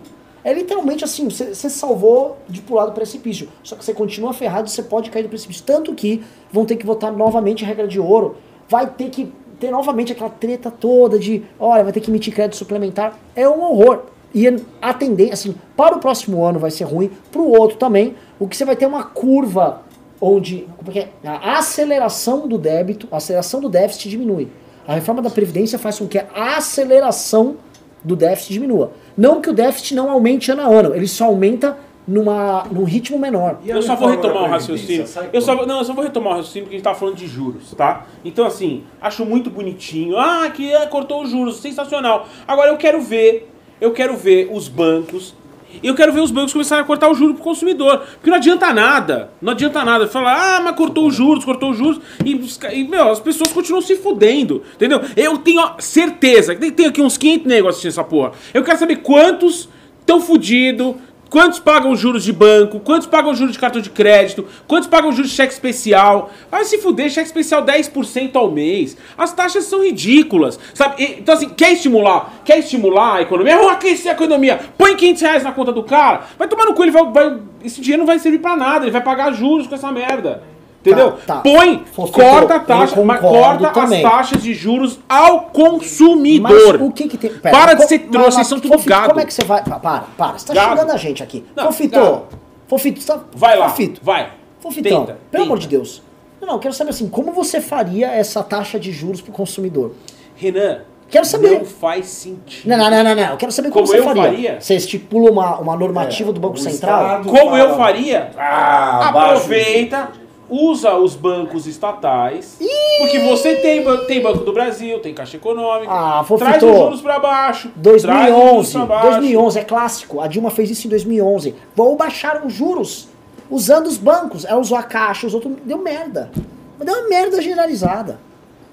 É 0.43 0.53
literalmente 0.53 1.03
assim, 1.03 1.29
você 1.29 1.69
salvou 1.69 2.37
de 2.49 2.61
pular 2.61 2.85
do 2.85 2.91
precipício. 2.91 3.47
Só 3.63 3.75
que 3.75 3.85
você 3.85 3.93
continua 3.93 4.33
ferrado 4.33 4.69
você 4.69 4.83
pode 4.83 5.09
cair 5.09 5.23
do 5.23 5.29
precipício. 5.29 5.63
Tanto 5.63 5.93
que 5.93 6.23
vão 6.51 6.65
ter 6.65 6.75
que 6.75 6.85
votar 6.85 7.11
novamente 7.11 7.63
regra 7.63 7.87
de 7.87 7.99
ouro. 7.99 8.35
Vai 8.67 8.87
ter 8.87 9.09
que 9.09 9.31
ter 9.59 9.71
novamente 9.71 10.11
aquela 10.11 10.29
treta 10.29 10.69
toda 10.69 11.17
de, 11.17 11.43
olha, 11.57 11.83
vai 11.83 11.93
ter 11.93 12.01
que 12.01 12.11
emitir 12.11 12.33
crédito 12.33 12.57
suplementar. 12.57 13.17
É 13.35 13.47
um 13.47 13.61
horror. 13.61 14.03
E 14.33 14.47
a 14.81 14.93
tendência, 14.93 15.33
assim, 15.33 15.55
para 15.77 15.95
o 15.95 15.99
próximo 15.99 16.43
ano 16.43 16.59
vai 16.59 16.71
ser 16.71 16.85
ruim, 16.85 17.11
para 17.31 17.41
o 17.41 17.51
outro 17.51 17.77
também. 17.77 18.15
O 18.39 18.47
que 18.47 18.57
você 18.57 18.65
vai 18.65 18.75
ter 18.75 18.85
é 18.85 18.87
uma 18.87 19.03
curva 19.03 19.83
onde 20.19 20.67
porque 20.83 21.07
a 21.23 21.59
aceleração 21.59 22.47
do 22.47 22.57
débito, 22.57 23.07
a 23.11 23.17
aceleração 23.17 23.59
do 23.59 23.69
déficit 23.69 24.09
diminui. 24.09 24.49
A 24.87 24.95
reforma 24.95 25.21
da 25.21 25.29
Previdência 25.29 25.77
faz 25.77 25.99
com 25.99 26.07
que 26.07 26.17
a 26.17 26.57
aceleração 26.57 27.57
do 28.03 28.15
déficit 28.15 28.53
diminua. 28.53 28.91
Não 29.17 29.41
que 29.41 29.49
o 29.49 29.53
déficit 29.53 29.95
não 29.95 30.09
aumente 30.09 30.51
ano 30.51 30.61
a 30.61 30.65
ano, 30.65 30.95
ele 30.95 31.07
só 31.07 31.25
aumenta 31.25 31.77
numa, 32.07 32.65
num 32.71 32.83
ritmo 32.83 33.17
menor. 33.17 33.59
Eu 33.65 33.81
só 33.81 33.95
vou 33.95 34.09
retomar 34.09 34.43
o 34.43 34.47
raciocínio. 34.47 35.05
Eu 35.31 35.41
só, 35.41 35.65
não, 35.65 35.79
eu 35.79 35.85
só 35.85 35.93
vou 35.93 36.03
retomar 36.03 36.33
o 36.33 36.35
raciocínio 36.37 36.65
porque 36.65 36.75
a 36.75 36.77
gente 36.77 36.83
tá 36.83 36.93
falando 36.93 37.15
de 37.15 37.27
juros, 37.27 37.73
tá? 37.75 38.05
Então, 38.23 38.45
assim, 38.45 38.83
acho 39.01 39.25
muito 39.25 39.49
bonitinho. 39.49 40.17
Ah, 40.17 40.49
que 40.53 40.71
é, 40.71 40.85
cortou 40.87 41.23
os 41.23 41.29
juros, 41.29 41.57
sensacional. 41.57 42.27
Agora 42.47 42.69
eu 42.69 42.77
quero 42.77 43.01
ver, 43.01 43.49
eu 43.79 43.91
quero 43.91 44.15
ver 44.15 44.49
os 44.51 44.67
bancos. 44.67 45.33
Eu 45.81 45.95
quero 45.95 46.11
ver 46.11 46.21
os 46.21 46.31
bancos 46.31 46.53
começarem 46.53 46.83
a 46.83 46.87
cortar 46.87 47.09
o 47.09 47.13
juro 47.13 47.33
pro 47.33 47.43
consumidor. 47.43 47.99
Porque 47.99 48.29
não 48.29 48.37
adianta 48.37 48.73
nada. 48.73 49.31
Não 49.41 49.53
adianta 49.53 49.83
nada. 49.83 50.07
Falar, 50.07 50.57
ah, 50.57 50.61
mas 50.61 50.75
cortou 50.75 51.07
os 51.07 51.15
juros, 51.15 51.43
cortou 51.43 51.71
os 51.71 51.77
juros. 51.77 51.99
E, 52.23 52.39
e, 52.73 52.83
meu, 52.83 53.09
as 53.09 53.19
pessoas 53.19 53.51
continuam 53.51 53.81
se 53.81 53.95
fudendo. 53.95 54.63
Entendeu? 54.75 55.01
Eu 55.15 55.37
tenho 55.37 55.61
certeza. 55.79 56.55
Tem, 56.55 56.71
tem 56.71 56.85
aqui 56.87 57.01
uns 57.01 57.17
500 57.17 57.47
negros 57.47 57.69
assistindo 57.69 57.91
essa 57.91 58.03
porra. 58.03 58.33
Eu 58.53 58.63
quero 58.63 58.77
saber 58.77 58.97
quantos 58.97 59.69
estão 59.99 60.21
fudidos. 60.21 60.95
Quantos 61.33 61.57
pagam 61.57 61.95
juros 61.95 62.23
de 62.23 62.31
banco? 62.31 62.79
Quantos 62.79 63.07
pagam 63.07 63.33
juros 63.33 63.53
de 63.53 63.57
cartão 63.59 63.81
de 63.81 63.89
crédito? 63.89 64.45
Quantos 64.67 64.87
pagam 64.87 65.11
juros 65.11 65.31
de 65.31 65.35
cheque 65.35 65.51
especial? 65.51 66.29
Vai 66.51 66.63
se 66.63 66.77
fuder, 66.77 67.09
cheque 67.09 67.25
especial 67.25 67.65
10% 67.65 68.35
ao 68.35 68.51
mês. 68.51 68.95
As 69.17 69.33
taxas 69.33 69.63
são 69.63 69.83
ridículas, 69.83 70.59
sabe? 70.75 71.03
Então 71.17 71.33
assim, 71.33 71.49
quer 71.49 71.71
estimular? 71.73 72.31
Quer 72.45 72.59
estimular 72.59 73.15
a 73.15 73.21
economia? 73.23 73.57
Vamos 73.57 73.71
aquecer 73.71 74.11
a 74.11 74.13
economia. 74.13 74.59
Põe 74.77 74.95
500 74.95 75.21
reais 75.23 75.43
na 75.43 75.51
conta 75.51 75.71
do 75.71 75.81
cara. 75.81 76.21
Vai 76.37 76.47
tomar 76.47 76.65
no 76.67 76.75
cu, 76.75 76.83
ele 76.83 76.91
vai, 76.91 77.03
vai- 77.11 77.39
esse 77.65 77.81
dinheiro 77.81 78.01
não 78.01 78.07
vai 78.07 78.19
servir 78.19 78.37
pra 78.37 78.55
nada. 78.55 78.85
Ele 78.85 78.91
vai 78.91 79.01
pagar 79.01 79.33
juros 79.33 79.65
com 79.65 79.73
essa 79.73 79.91
merda. 79.91 80.43
Entendeu? 80.85 81.11
Tá, 81.13 81.35
tá. 81.35 81.41
Põe, 81.41 81.85
Fofito, 81.93 82.19
corta 82.19 82.55
a 82.55 82.59
taxa, 82.59 83.01
mas 83.03 83.21
corta 83.21 83.69
também. 83.69 84.05
as 84.05 84.11
taxas 84.11 84.43
de 84.43 84.53
juros 84.53 84.99
ao 85.07 85.43
consumidor. 85.43 86.77
Mas 86.79 86.87
o 86.87 86.91
que 86.91 87.07
que 87.07 87.17
tem... 87.17 87.31
Pera, 87.33 87.57
Para 87.57 87.73
de 87.73 87.87
ser 87.87 87.99
trouxa, 87.99 88.31
vocês 88.31 88.47
são 88.47 88.59
tudo 88.59 88.73
Fofito, 88.73 88.89
gado. 88.89 89.07
Como 89.09 89.19
é 89.21 89.25
que 89.25 89.33
você 89.33 89.45
vai... 89.45 89.63
pa- 89.63 89.79
Para, 89.79 90.03
para, 90.17 90.37
você 90.37 90.47
tá 90.47 90.53
Gado. 90.53 90.71
xingando 90.71 90.91
a 90.91 90.97
gente 90.97 91.23
aqui. 91.23 91.45
Não, 91.55 91.65
Fofito, 91.67 91.97
gado. 91.97 92.23
Fofito, 92.67 92.99
você 93.01 93.07
tá... 93.13 93.19
Vai 93.33 93.57
lá, 93.57 93.69
Fofito, 93.69 94.01
vai. 94.03 94.29
Fofitão, 94.59 95.05
Tenta, 95.05 95.17
pelo 95.31 95.43
amor 95.45 95.57
tenta. 95.57 95.69
de 95.69 95.77
Deus. 95.77 96.01
Não, 96.41 96.47
não, 96.49 96.53
eu 96.55 96.59
quero 96.59 96.73
saber 96.73 96.89
assim, 96.89 97.07
como 97.07 97.31
você 97.31 97.61
faria 97.61 98.07
essa 98.07 98.43
taxa 98.43 98.77
de 98.77 98.91
juros 98.91 99.21
pro 99.21 99.31
consumidor? 99.31 99.93
Renan, 100.35 100.79
Quero 101.09 101.25
saber. 101.25 101.59
não 101.59 101.65
faz 101.65 102.07
sentido. 102.07 102.67
Não, 102.67 102.75
não, 102.77 102.89
não, 102.89 103.03
não, 103.03 103.15
não. 103.15 103.23
Eu 103.31 103.37
quero 103.37 103.51
saber 103.51 103.69
como, 103.69 103.85
Como 103.85 103.95
você 103.95 103.99
eu 103.99 104.03
faria. 104.03 104.23
faria? 104.23 104.57
Você 104.59 104.75
estipula 104.75 105.29
uma, 105.31 105.59
uma 105.59 105.75
normativa 105.75 106.31
É, 106.31 106.33
do 106.33 106.39
Banco 106.39 106.57
Central? 106.57 107.01
Estado- 107.21 107.29
Como 107.29 107.55
eu 107.55 107.75
faria? 107.77 108.31
Ah, 108.35 109.09
Aproveita, 109.09 110.09
usa 110.55 110.95
os 110.95 111.15
bancos 111.15 111.65
estatais, 111.65 112.59
porque 112.99 113.19
você 113.19 113.55
tem, 113.55 113.83
tem 114.05 114.21
Banco 114.21 114.43
do 114.43 114.53
Brasil, 114.53 114.99
tem 114.99 115.13
Caixa 115.13 115.37
Econômica, 115.37 115.91
Ah, 115.91 116.23
Fofito. 116.23 116.47
traz 116.49 116.61
os 116.63 116.77
juros 116.77 117.01
pra 117.01 117.17
baixo. 117.19 117.71
traz 117.81 117.95
os 117.95 118.01
juros 118.03 118.27
2011, 118.27 118.71
pra 118.73 118.85
baixo. 118.85 119.09
2011 119.09 119.59
é 119.59 119.63
clássico. 119.63 120.21
A 120.21 120.27
Dilma 120.27 120.51
fez 120.51 120.69
isso 120.69 120.85
em 120.87 120.89
2011. 120.91 121.55
Vou 121.75 121.95
baixar 121.95 122.45
os 122.45 122.53
juros 122.53 123.07
usando 123.49 123.87
os 123.87 123.97
bancos. 123.97 124.45
Ela 124.45 124.59
usou 124.59 124.77
a 124.77 124.83
Caixa, 124.83 125.25
os 125.25 125.33
outros. 125.33 125.53
Deu 125.65 125.79
merda. 125.79 126.31
Deu 126.79 126.93
uma 126.93 127.09
merda 127.09 127.41
generalizada. 127.41 128.19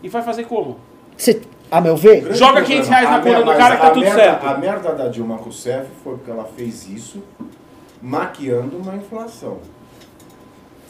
E 0.03 0.09
vai 0.09 0.23
fazer 0.23 0.45
como? 0.45 0.77
Você, 1.17 1.41
a 1.71 1.81
meu 1.81 1.97
ver, 1.97 2.23
Joga 2.35 2.55
problema. 2.55 2.67
500 2.67 2.89
reais 2.89 3.11
na 3.11 3.21
conta 3.21 3.43
do 3.43 3.55
cara 3.57 3.77
que 3.77 3.83
tá 3.83 3.91
tudo 3.91 4.03
merda- 4.03 4.21
certo. 4.23 4.45
A 4.47 4.55
merda 4.59 4.93
da 4.95 5.09
Dilma 5.09 5.37
Rousseff 5.37 5.87
foi 6.03 6.15
porque 6.17 6.31
ela 6.31 6.45
fez 6.57 6.89
isso 6.89 7.23
maquiando 8.03 8.77
uma 8.79 8.95
inflação. 8.97 9.59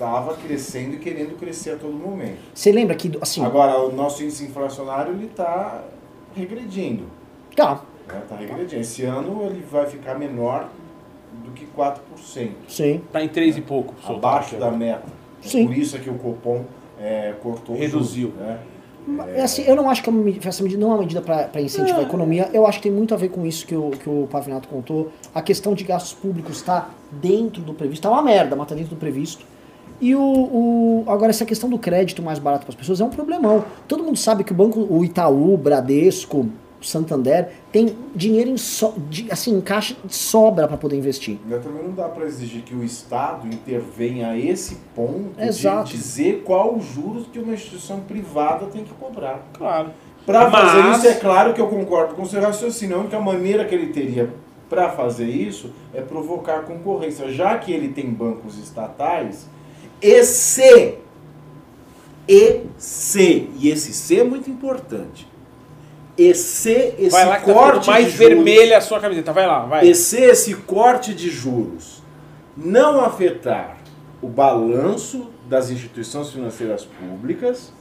Tava 0.00 0.34
crescendo 0.34 0.94
e 0.94 0.98
querendo 0.98 1.38
crescer 1.38 1.72
a 1.72 1.76
todo 1.76 1.92
momento. 1.92 2.38
você 2.54 2.72
lembra 2.72 2.94
que, 2.94 3.12
assim, 3.20 3.44
Agora, 3.44 3.78
o 3.80 3.92
nosso 3.92 4.22
índice 4.22 4.44
inflacionário 4.44 5.12
ele 5.12 5.26
está 5.26 5.84
regredindo. 6.34 7.04
tá, 7.54 7.82
Está 8.06 8.34
regredindo. 8.34 8.80
Esse 8.80 9.04
ano 9.04 9.42
ele 9.44 9.62
vai 9.70 9.84
ficar 9.84 10.18
menor 10.18 10.70
do 11.44 11.50
que 11.50 11.66
4%. 11.66 11.98
Sim. 12.66 13.02
Tá 13.12 13.22
em 13.22 13.28
três 13.28 13.58
e 13.58 13.60
pouco. 13.60 13.94
Abaixo 14.02 14.56
da 14.56 14.70
meta. 14.70 15.04
É 15.44 15.46
Sim. 15.46 15.66
Por 15.66 15.76
isso 15.76 15.94
é 15.96 15.98
que 15.98 16.08
o 16.08 16.14
Copom 16.14 16.64
é, 16.98 17.34
cortou 17.42 17.76
Reduziu. 17.76 18.28
juros, 18.30 18.40
né? 18.40 18.58
É 19.34 19.42
assim, 19.42 19.64
eu 19.64 19.76
não 19.76 19.90
acho 19.90 20.02
que 20.02 20.08
é 20.08 20.48
essa 20.48 20.62
medida 20.62 20.80
não 20.80 20.92
é 20.92 20.94
uma 20.94 21.00
medida 21.00 21.20
para 21.20 21.60
incentivar 21.60 22.00
a 22.00 22.04
economia. 22.04 22.48
Eu 22.54 22.66
acho 22.66 22.78
que 22.78 22.84
tem 22.84 22.92
muito 22.92 23.12
a 23.12 23.18
ver 23.18 23.28
com 23.28 23.44
isso 23.44 23.66
que 23.66 23.76
o, 23.76 23.90
que 23.90 24.08
o 24.08 24.26
Pavinato 24.30 24.66
contou. 24.66 25.12
A 25.34 25.42
questão 25.42 25.74
de 25.74 25.84
gastos 25.84 26.14
públicos 26.14 26.56
está 26.56 26.88
dentro 27.10 27.60
do 27.60 27.74
previsto. 27.74 28.02
Tá 28.02 28.10
uma 28.10 28.22
merda, 28.22 28.56
mas 28.56 28.66
tá 28.66 28.74
dentro 28.74 28.90
do 28.94 28.98
previsto. 28.98 29.44
E 30.00 30.14
o, 30.14 30.20
o- 30.20 31.04
agora 31.06 31.30
essa 31.30 31.44
questão 31.44 31.68
do 31.68 31.78
crédito 31.78 32.22
mais 32.22 32.38
barato 32.38 32.64
para 32.64 32.70
as 32.72 32.76
pessoas 32.76 33.00
é 33.00 33.04
um 33.04 33.10
problemão. 33.10 33.64
Todo 33.86 34.02
mundo 34.02 34.16
sabe 34.16 34.44
que 34.44 34.52
o 34.52 34.54
banco, 34.54 34.80
o 34.88 35.04
Itaú, 35.04 35.56
Bradesco, 35.56 36.48
Santander 36.80 37.50
tem 37.70 37.94
dinheiro 38.16 38.48
em 38.50 38.56
so, 38.56 38.94
de- 39.10 39.30
assim, 39.30 39.54
em 39.54 39.60
caixa 39.60 39.94
de 40.02 40.14
sobra 40.14 40.66
para 40.66 40.78
poder 40.78 40.96
investir. 40.96 41.38
Mas 41.46 41.62
também 41.62 41.82
não 41.82 41.92
dá 41.92 42.08
para 42.08 42.24
exigir 42.24 42.62
que 42.62 42.74
o 42.74 42.82
Estado 42.82 43.46
intervenha 43.46 44.28
a 44.30 44.38
esse 44.38 44.76
ponto 44.94 45.38
Exato. 45.38 45.90
de 45.90 45.98
dizer 45.98 46.42
qual 46.46 46.74
os 46.74 46.86
juros 46.86 47.26
que 47.30 47.38
uma 47.38 47.52
instituição 47.52 48.00
privada 48.00 48.64
tem 48.66 48.82
que 48.82 48.94
cobrar. 48.94 49.46
Claro. 49.52 49.90
Para 50.24 50.48
Mas- 50.48 50.52
fazer 50.72 50.90
isso, 50.92 51.06
é 51.08 51.14
claro 51.20 51.52
que 51.52 51.60
eu 51.60 51.66
concordo 51.68 52.14
com 52.14 52.22
o 52.22 52.26
seu 52.26 52.40
raciocínio. 52.40 52.96
A 52.96 53.00
única 53.00 53.20
maneira 53.20 53.64
que 53.66 53.74
ele 53.74 53.88
teria 53.92 54.30
para 54.70 54.88
fazer 54.88 55.26
isso 55.28 55.70
é 55.92 56.00
provocar 56.00 56.62
concorrência, 56.62 57.28
já 57.30 57.58
que 57.58 57.72
ele 57.72 57.88
tem 57.88 58.08
bancos 58.10 58.56
estatais, 58.58 59.46
e 60.00 60.24
se, 60.24 60.94
e 62.28 62.62
se, 62.78 63.50
e 63.58 63.68
esse 63.68 63.92
se 63.92 64.18
é 64.18 64.24
muito 64.24 64.50
importante, 64.50 65.28
e 66.16 66.34
se 66.34 66.94
esse 66.98 67.10
vai 67.10 67.26
lá 67.26 67.38
que 67.38 67.46
tá 67.46 67.52
corte 67.52 67.80
ficando 67.80 67.86
mais 67.86 68.04
de 68.06 68.10
juros, 68.12 68.28
vermelha 68.28 68.78
a 68.78 68.80
sua 68.80 69.00
camiseta. 69.00 69.32
Vai 69.32 69.46
lá, 69.46 69.64
vai. 69.64 69.86
e 69.86 69.94
se 69.94 70.18
esse 70.18 70.54
corte 70.54 71.14
de 71.14 71.30
juros 71.30 72.02
não 72.56 73.04
afetar 73.04 73.78
o 74.20 74.28
balanço 74.28 75.30
das 75.48 75.70
instituições 75.70 76.30
financeiras 76.30 76.84
públicas, 76.84 77.72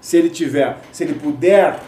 se 0.00 0.16
ele 0.16 0.30
tiver, 0.30 0.78
se 0.92 1.04
ele 1.04 1.14
puder 1.14 1.80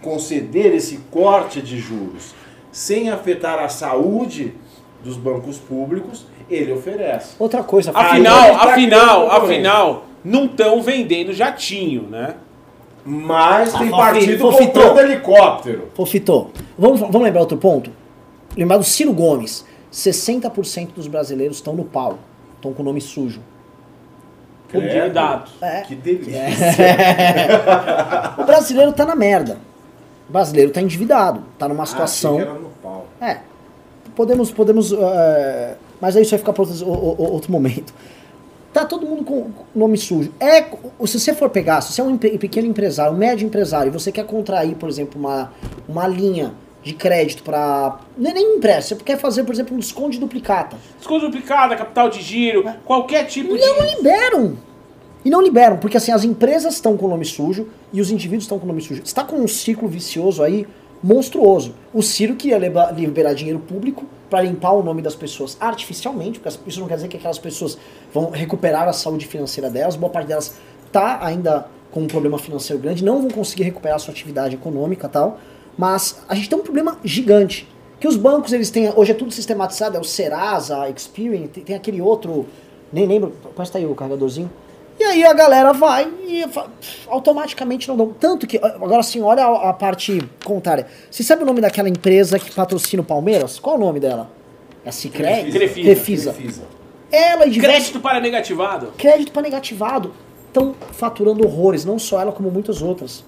conceder 0.00 0.74
esse 0.74 0.98
corte 1.10 1.60
de 1.60 1.78
juros 1.78 2.34
sem 2.70 3.10
afetar 3.10 3.58
a 3.58 3.68
saúde 3.68 4.54
dos 5.02 5.16
bancos 5.16 5.58
públicos, 5.58 6.26
ele 6.50 6.72
oferece. 6.72 7.34
Outra 7.38 7.62
coisa, 7.62 7.90
Afinal, 7.94 8.52
tá 8.58 8.64
afinal, 8.72 9.30
afinal, 9.30 10.04
não 10.24 10.44
estão 10.46 10.80
vendendo 10.82 11.32
jatinho, 11.32 12.02
né? 12.02 12.34
Mas 13.04 13.72
tem 13.72 13.88
Ah, 13.88 13.96
partido 13.96 14.38
fofitou. 14.38 14.82
comprando 14.88 14.98
helicóptero. 15.10 15.88
Fofito, 15.94 16.50
vamos, 16.78 17.00
vamos 17.00 17.22
lembrar 17.22 17.40
outro 17.40 17.56
ponto? 17.56 17.90
Lembrar 18.56 18.76
do 18.78 18.84
Ciro 18.84 19.12
Gomes. 19.12 19.64
60% 19.90 20.90
dos 20.94 21.06
brasileiros 21.06 21.56
estão 21.56 21.74
no 21.74 21.84
pau. 21.84 22.18
Estão 22.56 22.72
com 22.74 22.82
o 22.82 22.84
nome 22.84 23.00
sujo. 23.00 23.40
Endividados. 24.74 25.52
É. 25.62 25.80
Que 25.82 25.94
delícia. 25.94 26.42
O 28.38 28.44
brasileiro 28.44 28.92
tá 28.92 29.06
na 29.06 29.14
merda. 29.16 29.58
O 30.28 30.32
brasileiro 30.32 30.70
tá 30.70 30.82
endividado. 30.82 31.42
Tá 31.58 31.66
numa 31.68 31.84
Ah, 31.84 31.86
situação. 31.86 32.38
era 32.38 32.52
no 32.52 32.68
pau. 32.82 33.06
É. 33.20 33.38
Podemos. 34.14 34.50
podemos 34.50 34.92
é, 34.92 35.76
mas 36.00 36.16
aí 36.16 36.22
isso 36.22 36.30
vai 36.30 36.38
ficar 36.38 36.52
para 36.52 36.62
outro, 36.62 37.22
outro 37.22 37.52
momento. 37.52 37.92
Tá 38.72 38.84
todo 38.84 39.06
mundo 39.06 39.24
com 39.24 39.50
nome 39.74 39.96
sujo. 39.96 40.32
É, 40.38 40.62
se 41.06 41.18
você 41.18 41.34
for 41.34 41.48
pegar, 41.48 41.80
se 41.80 41.92
você 41.92 42.00
é 42.00 42.04
um 42.04 42.16
pequeno 42.16 42.66
empresário, 42.68 43.14
um 43.14 43.16
médio 43.16 43.46
empresário, 43.46 43.90
e 43.90 43.92
você 43.92 44.12
quer 44.12 44.24
contrair, 44.24 44.74
por 44.76 44.88
exemplo, 44.88 45.18
uma, 45.18 45.52
uma 45.88 46.06
linha 46.06 46.54
de 46.82 46.92
crédito 46.92 47.42
para. 47.42 47.98
Não 48.16 48.30
é 48.30 48.34
nem 48.34 48.56
empréstimo, 48.56 48.98
você 49.00 49.04
quer 49.04 49.18
fazer, 49.18 49.44
por 49.44 49.54
exemplo, 49.54 49.74
um 49.74 49.78
desconto 49.78 50.10
de 50.10 50.20
duplicata. 50.20 50.76
Desconto 50.98 51.26
duplicada, 51.26 51.76
capital 51.76 52.08
de 52.08 52.22
giro, 52.22 52.64
qualquer 52.84 53.24
tipo 53.24 53.56
de. 53.56 53.64
Não 53.64 53.84
liberam. 53.84 54.56
E 55.24 55.30
não 55.30 55.42
liberam, 55.42 55.78
porque 55.78 55.96
assim, 55.96 56.12
as 56.12 56.24
empresas 56.24 56.74
estão 56.74 56.96
com 56.96 57.06
o 57.06 57.08
nome 57.08 57.24
sujo 57.24 57.68
e 57.92 58.00
os 58.00 58.10
indivíduos 58.10 58.44
estão 58.44 58.58
com 58.58 58.64
o 58.64 58.68
nome 58.68 58.80
sujo. 58.80 59.02
Está 59.02 59.24
com 59.24 59.36
um 59.36 59.48
ciclo 59.48 59.88
vicioso 59.88 60.42
aí 60.42 60.66
monstruoso. 61.02 61.74
O 61.92 62.02
Ciro 62.02 62.34
queria 62.34 62.58
liberar 62.58 63.34
dinheiro 63.34 63.58
público 63.60 64.04
para 64.28 64.42
limpar 64.42 64.72
o 64.72 64.82
nome 64.82 65.00
das 65.00 65.14
pessoas 65.14 65.56
artificialmente, 65.60 66.38
porque 66.38 66.58
isso 66.68 66.80
não 66.80 66.88
quer 66.88 66.96
dizer 66.96 67.08
que 67.08 67.16
aquelas 67.16 67.38
pessoas 67.38 67.78
vão 68.12 68.30
recuperar 68.30 68.88
a 68.88 68.92
saúde 68.92 69.26
financeira 69.26 69.70
delas, 69.70 69.96
boa 69.96 70.10
parte 70.10 70.28
delas 70.28 70.54
tá 70.92 71.18
ainda 71.24 71.66
com 71.90 72.00
um 72.00 72.06
problema 72.06 72.38
financeiro 72.38 72.80
grande, 72.80 73.04
não 73.04 73.20
vão 73.20 73.30
conseguir 73.30 73.62
recuperar 73.62 73.96
a 73.96 73.98
sua 73.98 74.12
atividade 74.12 74.54
econômica 74.54 75.08
tal, 75.08 75.38
mas 75.76 76.22
a 76.28 76.34
gente 76.34 76.48
tem 76.48 76.58
um 76.58 76.62
problema 76.62 76.98
gigante, 77.04 77.68
que 77.98 78.06
os 78.06 78.16
bancos, 78.16 78.52
eles 78.52 78.70
têm, 78.70 78.92
hoje 78.94 79.12
é 79.12 79.14
tudo 79.14 79.32
sistematizado, 79.32 79.96
é 79.96 80.00
o 80.00 80.04
Serasa, 80.04 80.82
a 80.82 80.90
Experian, 80.90 81.46
tem, 81.46 81.64
tem 81.64 81.76
aquele 81.76 82.00
outro, 82.00 82.46
nem 82.92 83.06
lembro, 83.06 83.32
parece 83.56 83.72
que 83.72 83.78
tá 83.78 83.84
aí 83.84 83.86
o 83.90 83.94
carregadorzinho, 83.94 84.50
e 84.98 85.04
aí 85.04 85.24
a 85.24 85.32
galera 85.32 85.72
vai 85.72 86.12
e 86.26 86.44
automaticamente 87.06 87.86
não 87.88 87.96
dão. 87.96 88.12
Tanto 88.18 88.46
que, 88.46 88.58
agora 88.58 89.00
assim, 89.00 89.20
olha 89.20 89.44
a, 89.44 89.70
a 89.70 89.72
parte 89.72 90.20
contrária. 90.44 90.86
Você 91.10 91.22
sabe 91.22 91.42
o 91.42 91.46
nome 91.46 91.60
daquela 91.60 91.88
empresa 91.88 92.38
que 92.38 92.50
patrocina 92.50 93.02
o 93.02 93.06
Palmeiras? 93.06 93.58
Qual 93.58 93.76
o 93.76 93.78
nome 93.78 94.00
dela? 94.00 94.30
É 94.84 94.88
a 94.88 94.92
Cicred? 94.92 95.52
Crefisa. 95.52 96.32
Crefisa. 96.32 96.64
Ela 97.10 97.46
e 97.46 97.50
diversos 97.50 97.78
Crédito 97.78 98.00
para 98.00 98.20
negativado. 98.20 98.92
crédito 98.98 99.32
para 99.32 99.42
negativado 99.42 100.12
estão 100.46 100.74
faturando 100.92 101.46
horrores, 101.46 101.84
não 101.84 101.98
só 101.98 102.20
ela, 102.20 102.32
como 102.32 102.50
muitas 102.50 102.82
outras. 102.82 103.24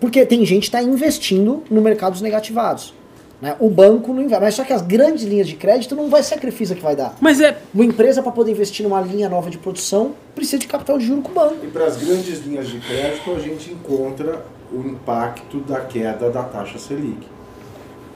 Porque 0.00 0.24
tem 0.26 0.44
gente 0.44 0.62
que 0.62 0.68
está 0.68 0.82
investindo 0.82 1.62
no 1.70 1.80
mercado 1.80 2.12
dos 2.12 2.22
negativados. 2.22 2.94
Né? 3.42 3.56
O 3.58 3.68
banco 3.68 4.14
não 4.14 4.22
investe. 4.22 4.40
Mas 4.40 4.54
só 4.54 4.62
que 4.62 4.72
as 4.72 4.82
grandes 4.82 5.24
linhas 5.24 5.48
de 5.48 5.56
crédito 5.56 5.96
não 5.96 6.08
vai 6.08 6.22
ser 6.22 6.36
a 6.36 6.38
Crefisa 6.38 6.76
que 6.76 6.80
vai 6.80 6.94
dar. 6.94 7.16
Mas 7.20 7.40
é. 7.40 7.58
Uma 7.74 7.84
empresa, 7.84 8.22
para 8.22 8.30
poder 8.30 8.52
investir 8.52 8.84
numa 8.84 9.00
linha 9.00 9.28
nova 9.28 9.50
de 9.50 9.58
produção, 9.58 10.14
precisa 10.32 10.58
de 10.58 10.68
capital 10.68 10.96
de 10.96 11.04
juro 11.04 11.22
com 11.22 11.32
o 11.32 11.34
banco. 11.34 11.66
E 11.66 11.66
para 11.66 11.86
as 11.86 11.96
grandes 11.96 12.46
linhas 12.46 12.68
de 12.68 12.78
crédito, 12.78 13.32
a 13.32 13.40
gente 13.40 13.72
encontra 13.72 14.46
o 14.72 14.78
impacto 14.86 15.58
da 15.58 15.80
queda 15.80 16.30
da 16.30 16.44
taxa 16.44 16.78
Selic. 16.78 17.26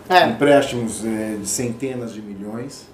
É. 0.09 0.29
Empréstimos 0.29 1.05
eh, 1.05 1.37
de 1.41 1.49
centenas 1.49 2.15
de 2.15 2.23
milhões, 2.23 2.87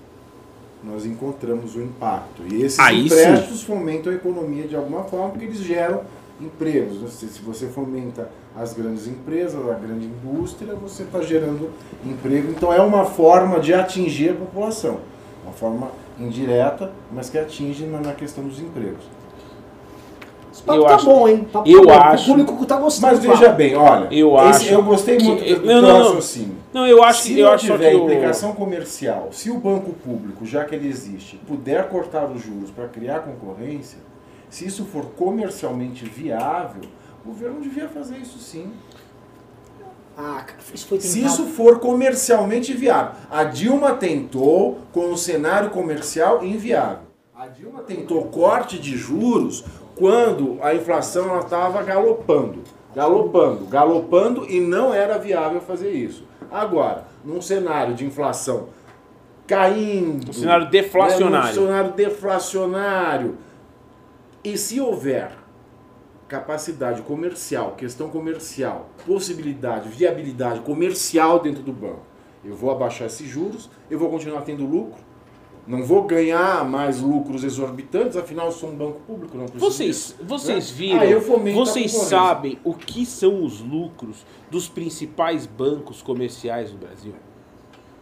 nós 0.82 1.04
encontramos 1.04 1.76
o 1.76 1.82
impacto. 1.82 2.42
E 2.50 2.62
esses 2.62 2.82
sim. 2.82 3.04
empréstimos 3.04 3.62
fomentam 3.62 4.10
a 4.10 4.16
economia 4.16 4.66
de 4.66 4.74
alguma 4.74 5.04
forma, 5.04 5.28
porque 5.28 5.44
eles 5.44 5.58
geram 5.58 6.00
empregos. 6.44 7.12
Se 7.12 7.40
você 7.40 7.66
fomenta 7.68 8.28
as 8.56 8.72
grandes 8.74 9.06
empresas, 9.06 9.60
a 9.70 9.74
grande 9.74 10.06
indústria, 10.06 10.74
você 10.74 11.04
está 11.04 11.20
gerando 11.22 11.70
emprego. 12.04 12.50
Então 12.50 12.72
é 12.72 12.80
uma 12.80 13.04
forma 13.04 13.58
de 13.60 13.72
atingir 13.72 14.30
a 14.30 14.34
população. 14.34 14.98
Uma 15.44 15.52
forma 15.52 15.88
indireta, 16.18 16.92
mas 17.10 17.28
que 17.30 17.38
atinge 17.38 17.84
na, 17.86 17.98
na 18.00 18.12
questão 18.12 18.44
dos 18.44 18.60
empregos. 18.60 19.04
Esse 20.52 20.62
papo 20.62 20.78
Eu 20.80 20.84
tá 20.84 20.94
acho- 20.96 21.06
bom, 21.06 21.26
hein? 21.28 21.46
Papo 21.50 21.68
eu 21.68 21.86
tá 21.86 21.94
bom. 21.94 22.00
acho- 22.00 22.22
O 22.24 22.36
público 22.36 22.66
tá 22.66 22.76
gostando. 22.76 23.06
Mas 23.16 23.24
veja 23.24 23.48
bem, 23.48 23.74
olha, 23.74 24.08
Eu 24.14 24.36
esse- 24.36 24.64
acho 24.66 24.74
eu 24.74 24.82
gostei 24.82 25.16
que- 25.16 25.24
muito 25.24 25.42
do, 25.44 25.60
do 25.60 25.66
não, 25.66 25.80
não, 25.82 25.88
não. 25.98 26.04
raciocínio. 26.08 26.56
Não, 26.74 26.86
eu 26.86 27.02
acho 27.02 27.22
se 27.22 27.34
que 27.34 27.40
eu 27.40 27.46
não 27.46 27.52
acho 27.54 27.66
tiver 27.66 27.90
que 27.90 27.96
o. 27.96 28.02
implicação 28.04 28.52
comercial, 28.52 29.28
se 29.32 29.50
o 29.50 29.54
banco 29.58 29.92
público, 29.94 30.44
já 30.44 30.64
que 30.64 30.74
ele 30.74 30.88
existe, 30.88 31.36
puder 31.48 31.88
cortar 31.88 32.26
os 32.26 32.42
juros 32.42 32.70
para 32.70 32.86
criar 32.88 33.20
concorrência, 33.20 33.98
se 34.52 34.66
isso 34.66 34.84
for 34.84 35.06
comercialmente 35.16 36.04
viável, 36.04 36.82
o 37.24 37.28
governo 37.28 37.62
devia 37.62 37.88
fazer 37.88 38.18
isso 38.18 38.38
sim. 38.38 38.70
Ah, 40.14 40.44
isso 40.74 40.86
foi 40.86 41.00
Se 41.00 41.24
isso 41.24 41.46
for 41.46 41.80
comercialmente 41.80 42.74
viável. 42.74 43.14
A 43.30 43.44
Dilma 43.44 43.94
tentou 43.94 44.80
com 44.92 45.10
o 45.10 45.16
cenário 45.16 45.70
comercial 45.70 46.44
inviável. 46.44 47.06
A 47.34 47.48
Dilma 47.48 47.80
tentou 47.80 48.26
corte 48.26 48.78
de 48.78 48.94
juros 48.94 49.64
quando 49.96 50.58
a 50.60 50.74
inflação 50.74 51.40
estava 51.40 51.82
galopando. 51.82 52.62
Galopando, 52.94 53.64
galopando 53.64 54.44
e 54.50 54.60
não 54.60 54.92
era 54.92 55.16
viável 55.16 55.62
fazer 55.62 55.92
isso. 55.92 56.24
Agora, 56.50 57.06
num 57.24 57.40
cenário 57.40 57.94
de 57.94 58.04
inflação 58.04 58.68
caindo. 59.46 60.28
Um 60.28 60.32
cenário 60.34 60.66
né, 60.66 60.70
deflacionário. 60.70 61.54
num 61.58 61.66
cenário 61.66 61.92
deflacionário. 61.92 63.38
E 64.44 64.58
se 64.58 64.80
houver 64.80 65.32
capacidade 66.26 67.02
comercial, 67.02 67.72
questão 67.76 68.08
comercial, 68.08 68.88
possibilidade, 69.06 69.88
viabilidade 69.88 70.60
comercial 70.60 71.38
dentro 71.38 71.62
do 71.62 71.72
banco. 71.72 72.00
Eu 72.42 72.56
vou 72.56 72.70
abaixar 72.70 73.06
esses 73.06 73.28
juros, 73.28 73.70
eu 73.90 73.98
vou 73.98 74.08
continuar 74.08 74.40
tendo 74.40 74.64
lucro, 74.64 74.98
não 75.66 75.84
vou 75.84 76.04
ganhar 76.04 76.64
mais 76.64 77.00
lucros 77.00 77.44
exorbitantes, 77.44 78.16
afinal 78.16 78.46
eu 78.46 78.52
sou 78.52 78.70
um 78.70 78.74
banco 78.74 79.00
público, 79.06 79.36
não 79.36 79.44
preciso 79.44 79.64
Vocês, 79.64 79.88
disso, 79.88 80.16
vocês 80.22 80.70
né? 80.70 80.76
viram? 80.76 81.00
Aí 81.00 81.12
eu 81.12 81.20
vocês 81.54 81.92
sabem 81.92 82.58
o 82.64 82.74
que 82.74 83.06
são 83.06 83.44
os 83.44 83.60
lucros 83.60 84.26
dos 84.50 84.68
principais 84.68 85.46
bancos 85.46 86.02
comerciais 86.02 86.72
do 86.72 86.78
Brasil? 86.78 87.14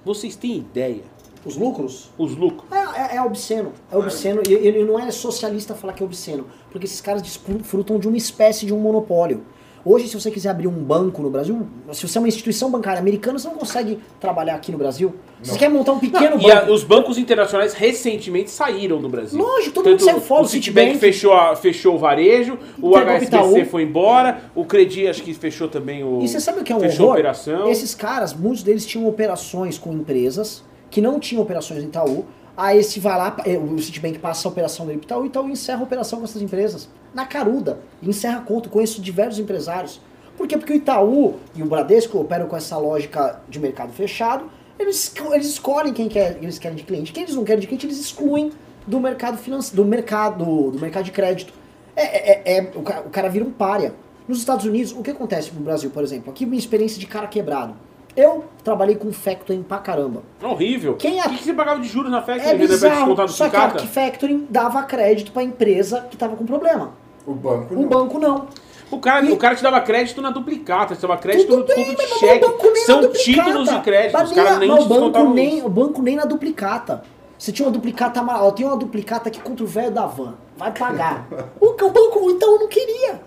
Vocês 0.04 0.36
têm 0.36 0.56
ideia? 0.56 1.04
Os 1.44 1.56
lucros? 1.56 2.10
Os 2.18 2.36
lucros? 2.36 2.70
É, 2.70 3.14
é, 3.14 3.16
é 3.16 3.22
obsceno. 3.22 3.72
É 3.90 3.96
obsceno. 3.96 4.42
E 4.48 4.52
ele 4.52 4.84
não 4.84 4.98
é 4.98 5.10
socialista 5.10 5.74
falar 5.74 5.92
que 5.94 6.02
é 6.02 6.06
obsceno. 6.06 6.46
Porque 6.70 6.86
esses 6.86 7.00
caras 7.00 7.22
desfrutam 7.22 7.98
de 7.98 8.06
uma 8.08 8.16
espécie 8.16 8.66
de 8.66 8.74
um 8.74 8.78
monopólio. 8.78 9.42
Hoje, 9.82 10.08
se 10.08 10.14
você 10.20 10.30
quiser 10.30 10.50
abrir 10.50 10.66
um 10.68 10.72
banco 10.84 11.22
no 11.22 11.30
Brasil, 11.30 11.66
se 11.90 12.06
você 12.06 12.18
é 12.18 12.20
uma 12.20 12.28
instituição 12.28 12.70
bancária 12.70 12.98
americana, 13.00 13.38
você 13.38 13.48
não 13.48 13.54
consegue 13.54 13.98
trabalhar 14.20 14.54
aqui 14.54 14.70
no 14.70 14.76
Brasil. 14.76 15.14
Se 15.42 15.52
você 15.52 15.58
quer 15.58 15.70
montar 15.70 15.92
um 15.92 15.98
pequeno 15.98 16.36
Não, 16.36 16.42
e 16.42 16.52
a- 16.52 16.60
banco. 16.60 16.72
os 16.74 16.84
bancos 16.84 17.16
internacionais 17.16 17.72
recentemente 17.72 18.50
saíram 18.50 19.00
do 19.00 19.08
Brasil. 19.08 19.38
Lógico, 19.40 19.76
todo 19.76 19.88
mundo 19.88 20.02
saiu 20.02 20.20
fora, 20.20 20.42
O 20.42 20.44
o 20.44 20.48
Citibank 20.48 20.98
fechou, 20.98 21.32
a- 21.32 21.56
fechou 21.56 21.94
o 21.94 21.98
varejo, 21.98 22.58
o 22.78 22.94
HSBC 22.94 23.64
foi 23.64 23.84
embora, 23.84 24.42
o 24.54 24.66
Credi 24.66 25.08
acho 25.08 25.22
que 25.22 25.32
fechou 25.32 25.66
também 25.66 26.04
o. 26.04 26.20
E 26.20 26.28
você 26.28 26.38
sabe 26.40 26.60
o 26.60 26.62
que 26.62 26.74
é 26.74 26.76
um 26.76 26.80
fechou 26.80 27.04
a 27.04 27.08
horror? 27.08 27.14
operação. 27.18 27.70
Esses 27.70 27.94
caras, 27.94 28.34
muitos 28.34 28.62
deles 28.62 28.84
tinham 28.84 29.08
operações 29.08 29.78
com 29.78 29.94
empresas 29.94 30.62
que 30.90 31.00
não 31.00 31.18
tinham 31.20 31.42
operações 31.42 31.82
no 31.82 31.88
Itaú. 31.88 32.24
Aí 32.56 32.78
esse 32.78 33.00
vai 33.00 33.16
lá, 33.16 33.36
eh, 33.46 33.56
o 33.56 33.78
Citibank 33.78 34.18
passa 34.18 34.46
a 34.46 34.50
operação 34.50 34.84
dele 34.86 34.98
pro 34.98 35.06
Itaú 35.06 35.24
e 35.24 35.28
Itaú 35.28 35.48
encerra 35.48 35.80
a 35.80 35.84
operação 35.84 36.18
com 36.18 36.24
essas 36.24 36.42
empresas. 36.42 36.88
Na 37.14 37.24
caruda. 37.24 37.78
Encerra 38.02 38.38
a 38.38 38.42
conta. 38.42 38.68
Conheço 38.68 39.00
diversos 39.00 39.38
empresários. 39.38 40.00
Por 40.36 40.46
quê? 40.46 40.56
Porque 40.56 40.72
o 40.72 40.76
Itaú 40.76 41.36
e 41.54 41.62
o 41.62 41.66
Bradesco 41.66 42.18
operam 42.18 42.46
com 42.46 42.56
essa 42.56 42.76
lógica 42.76 43.40
de 43.48 43.58
mercado 43.58 43.92
fechado. 43.92 44.44
Eles, 44.78 45.12
eles 45.32 45.46
escolhem 45.48 45.92
quem 45.92 46.08
quer, 46.08 46.38
eles 46.40 46.58
querem 46.58 46.76
de 46.76 46.84
cliente. 46.84 47.12
Quem 47.12 47.22
eles 47.24 47.34
não 47.34 47.44
querem 47.44 47.60
de 47.60 47.66
cliente, 47.66 47.86
eles 47.86 48.00
excluem 48.00 48.50
do 48.86 48.98
mercado 48.98 49.36
financeiro, 49.36 49.82
do 49.82 49.88
mercado, 49.88 50.70
do 50.70 50.78
mercado 50.78 51.04
de 51.04 51.12
crédito. 51.12 51.52
É, 51.94 52.52
é- 52.52 52.56
é- 52.58 52.72
o, 52.74 52.82
cara, 52.82 53.00
o 53.02 53.10
cara 53.10 53.28
vira 53.28 53.44
um 53.44 53.50
párea. 53.50 53.94
Nos 54.26 54.38
Estados 54.38 54.64
Unidos, 54.64 54.92
o 54.92 55.02
que 55.02 55.10
acontece 55.10 55.50
no 55.52 55.60
Brasil, 55.60 55.90
por 55.90 56.02
exemplo? 56.02 56.30
Aqui 56.30 56.46
minha 56.46 56.58
experiência 56.58 56.98
de 56.98 57.06
cara 57.06 57.26
quebrado. 57.26 57.74
Eu 58.16 58.44
trabalhei 58.64 58.96
com 58.96 59.12
factoring 59.12 59.62
pra 59.62 59.78
caramba. 59.78 60.22
Horrível. 60.42 60.94
Quem 60.96 61.20
a- 61.20 61.26
O 61.26 61.30
que, 61.30 61.38
que 61.38 61.44
você 61.44 61.54
pagava 61.54 61.80
de 61.80 61.88
juros 61.88 62.10
na 62.10 62.20
festa? 62.22 62.48
É 62.48 62.54
bizarro, 62.54 63.28
só 63.28 63.48
que 63.48 63.56
a 63.56 63.70
factoring 63.70 64.46
dava 64.50 64.82
crédito 64.82 65.30
pra 65.32 65.42
empresa 65.42 66.06
que 66.10 66.16
tava 66.16 66.36
com 66.36 66.44
problema. 66.44 66.92
O 67.26 67.32
banco 67.34 67.74
O 67.74 67.80
não. 67.80 67.88
banco 67.88 68.18
não. 68.18 68.46
O 68.90 68.98
cara, 68.98 69.24
o 69.32 69.36
cara 69.36 69.54
te 69.54 69.62
dava 69.62 69.80
crédito 69.80 70.20
na 70.20 70.30
duplicata, 70.30 70.96
te 70.96 71.02
dava 71.02 71.16
crédito 71.16 71.46
Tudo 71.46 71.60
no 71.60 71.64
desconto 71.66 71.96
de 72.02 72.08
cheque. 72.18 72.44
o 72.44 72.48
banco 72.48 72.62
nem 72.64 72.72
na 72.74 72.86
São 72.86 73.12
títulos 73.12 73.68
de 73.68 73.80
crédito. 73.80 74.12
Mas 74.14 74.28
Os 74.30 74.34
caras 74.34 74.58
nem 74.58 74.68
mas 74.68 74.78
te 74.80 74.84
o 74.84 74.88
banco 74.88 75.24
nem, 75.32 75.62
o 75.64 75.68
banco 75.68 76.02
nem 76.02 76.16
na 76.16 76.24
duplicata. 76.24 77.04
Você 77.38 77.52
tinha 77.52 77.66
uma 77.68 77.72
duplicata 77.72 78.18
amarela, 78.20 78.48
eu 78.48 78.52
tenho 78.52 78.68
uma 78.68 78.76
duplicata 78.76 79.28
aqui 79.28 79.40
contra 79.40 79.64
o 79.64 79.66
velho 79.66 79.92
da 79.92 80.06
van. 80.06 80.34
Vai 80.56 80.72
pagar. 80.72 81.26
o, 81.60 81.72
que 81.74 81.84
o 81.84 81.90
banco 81.90 82.30
então 82.32 82.58
não 82.58 82.66
queria. 82.68 83.20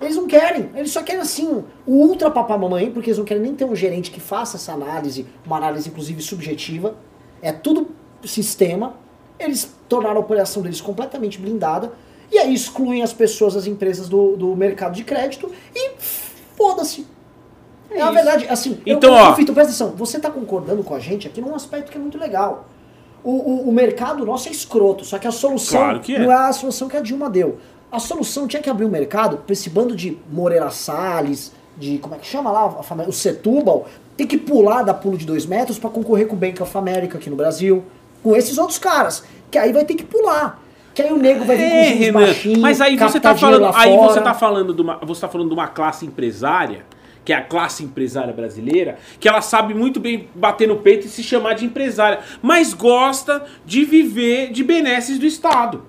Eles 0.00 0.16
não 0.16 0.26
querem. 0.26 0.70
Eles 0.74 0.92
só 0.92 1.02
querem 1.02 1.20
assim, 1.20 1.64
o 1.86 1.92
ultra 1.92 2.30
papamamãe, 2.30 2.90
porque 2.90 3.10
eles 3.10 3.18
não 3.18 3.24
querem 3.24 3.42
nem 3.42 3.54
ter 3.54 3.64
um 3.64 3.74
gerente 3.74 4.10
que 4.10 4.20
faça 4.20 4.56
essa 4.56 4.72
análise, 4.72 5.26
uma 5.44 5.56
análise 5.56 5.88
inclusive 5.88 6.22
subjetiva. 6.22 6.96
É 7.42 7.52
tudo 7.52 7.88
sistema. 8.24 8.94
Eles 9.38 9.74
tornaram 9.88 10.16
a 10.16 10.20
operação 10.20 10.62
deles 10.62 10.80
completamente 10.80 11.38
blindada. 11.38 11.92
E 12.30 12.38
aí 12.38 12.52
excluem 12.52 13.02
as 13.02 13.12
pessoas, 13.12 13.56
as 13.56 13.66
empresas 13.66 14.08
do, 14.08 14.36
do 14.36 14.54
mercado 14.54 14.94
de 14.94 15.02
crédito 15.02 15.50
e 15.74 15.92
foda-se. 16.56 17.06
É, 17.90 18.02
a 18.02 18.04
isso. 18.04 18.14
verdade, 18.14 18.46
assim, 18.48 18.80
Então, 18.84 19.16
eu, 19.16 19.22
ó. 19.22 19.34
Fito, 19.34 19.52
presta 19.52 19.72
atenção, 19.72 19.96
você 19.96 20.18
tá 20.18 20.30
concordando 20.30 20.82
com 20.84 20.94
a 20.94 20.98
gente 20.98 21.26
aqui 21.26 21.40
num 21.40 21.54
aspecto 21.54 21.90
que 21.90 21.96
é 21.96 22.00
muito 22.00 22.18
legal. 22.18 22.68
O, 23.24 23.30
o, 23.30 23.68
o 23.68 23.72
mercado 23.72 24.24
nosso 24.24 24.48
é 24.48 24.52
escroto, 24.52 25.04
só 25.04 25.18
que 25.18 25.26
a 25.26 25.32
solução 25.32 25.80
Claro 25.80 26.00
que 26.00 26.14
é. 26.14 26.18
não 26.18 26.30
é 26.30 26.34
a 26.34 26.52
solução 26.52 26.88
que 26.88 26.96
a 26.96 27.00
Dilma 27.00 27.30
deu. 27.30 27.58
A 27.90 27.98
solução 27.98 28.46
tinha 28.46 28.62
que 28.62 28.68
abrir 28.68 28.84
o 28.84 28.88
mercado 28.88 29.38
pra 29.38 29.52
esse 29.52 29.70
bando 29.70 29.96
de 29.96 30.18
Moreira 30.30 30.70
Salles, 30.70 31.52
de. 31.76 31.98
como 31.98 32.14
é 32.14 32.18
que 32.18 32.26
chama 32.26 32.50
lá? 32.50 32.80
O 33.06 33.12
Setúbal, 33.12 33.86
tem 34.16 34.26
que 34.26 34.36
pular 34.36 34.82
da 34.82 34.92
pulo 34.92 35.16
de 35.16 35.24
dois 35.24 35.46
metros 35.46 35.78
pra 35.78 35.88
concorrer 35.88 36.26
com 36.26 36.34
o 36.36 36.38
Bank 36.38 36.62
of 36.62 36.76
America 36.76 37.16
aqui 37.18 37.30
no 37.30 37.36
Brasil. 37.36 37.84
Com 38.22 38.36
esses 38.36 38.58
outros 38.58 38.78
caras. 38.78 39.24
Que 39.50 39.56
aí 39.56 39.72
vai 39.72 39.84
ter 39.84 39.94
que 39.94 40.04
pular. 40.04 40.60
Que 40.94 41.02
aí 41.02 41.12
o 41.12 41.16
nego 41.16 41.44
vai 41.44 41.56
vir 41.56 41.70
com 41.70 41.76
É, 41.76 41.84
juros 41.84 42.42
Renan, 42.44 42.60
mas 42.60 42.80
aí 42.80 42.96
você 42.96 43.20
tá 43.20 43.34
falando, 43.36 43.66
aí 43.72 43.94
fora. 43.94 44.12
você 44.12 44.20
tá 44.20 44.34
falando 44.34 44.74
de 44.74 44.82
uma, 44.82 44.96
você 44.98 45.20
tá 45.20 45.28
falando 45.28 45.48
de 45.48 45.54
uma 45.54 45.68
classe 45.68 46.04
empresária, 46.04 46.84
que 47.24 47.32
é 47.32 47.36
a 47.36 47.42
classe 47.42 47.84
empresária 47.84 48.32
brasileira, 48.34 48.98
que 49.20 49.28
ela 49.28 49.40
sabe 49.40 49.74
muito 49.74 50.00
bem 50.00 50.28
bater 50.34 50.66
no 50.66 50.78
peito 50.78 51.06
e 51.06 51.08
se 51.08 51.22
chamar 51.22 51.54
de 51.54 51.64
empresária, 51.64 52.18
mas 52.42 52.74
gosta 52.74 53.44
de 53.64 53.84
viver 53.84 54.50
de 54.50 54.64
benesses 54.64 55.18
do 55.20 55.24
Estado. 55.26 55.84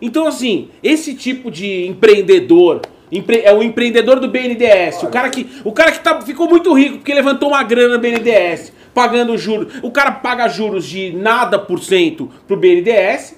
Então 0.00 0.26
assim, 0.26 0.68
esse 0.82 1.14
tipo 1.14 1.50
de 1.50 1.86
empreendedor 1.86 2.82
empre- 3.10 3.42
é 3.44 3.52
o 3.52 3.62
empreendedor 3.62 4.20
do 4.20 4.28
BNDES, 4.28 5.02
o 5.02 5.08
cara 5.08 5.28
que, 5.30 5.46
o 5.64 5.72
cara 5.72 5.92
que 5.92 6.00
tá, 6.00 6.20
ficou 6.20 6.48
muito 6.48 6.72
rico 6.72 6.98
porque 6.98 7.14
levantou 7.14 7.48
uma 7.50 7.62
grana 7.62 7.94
no 7.94 8.00
BNDES, 8.00 8.72
pagando 8.94 9.36
juros. 9.36 9.74
O 9.82 9.90
cara 9.90 10.12
paga 10.12 10.48
juros 10.48 10.84
de 10.86 11.12
nada 11.12 11.58
por 11.58 11.80
cento 11.80 12.30
pro 12.46 12.56
BNDES, 12.56 13.36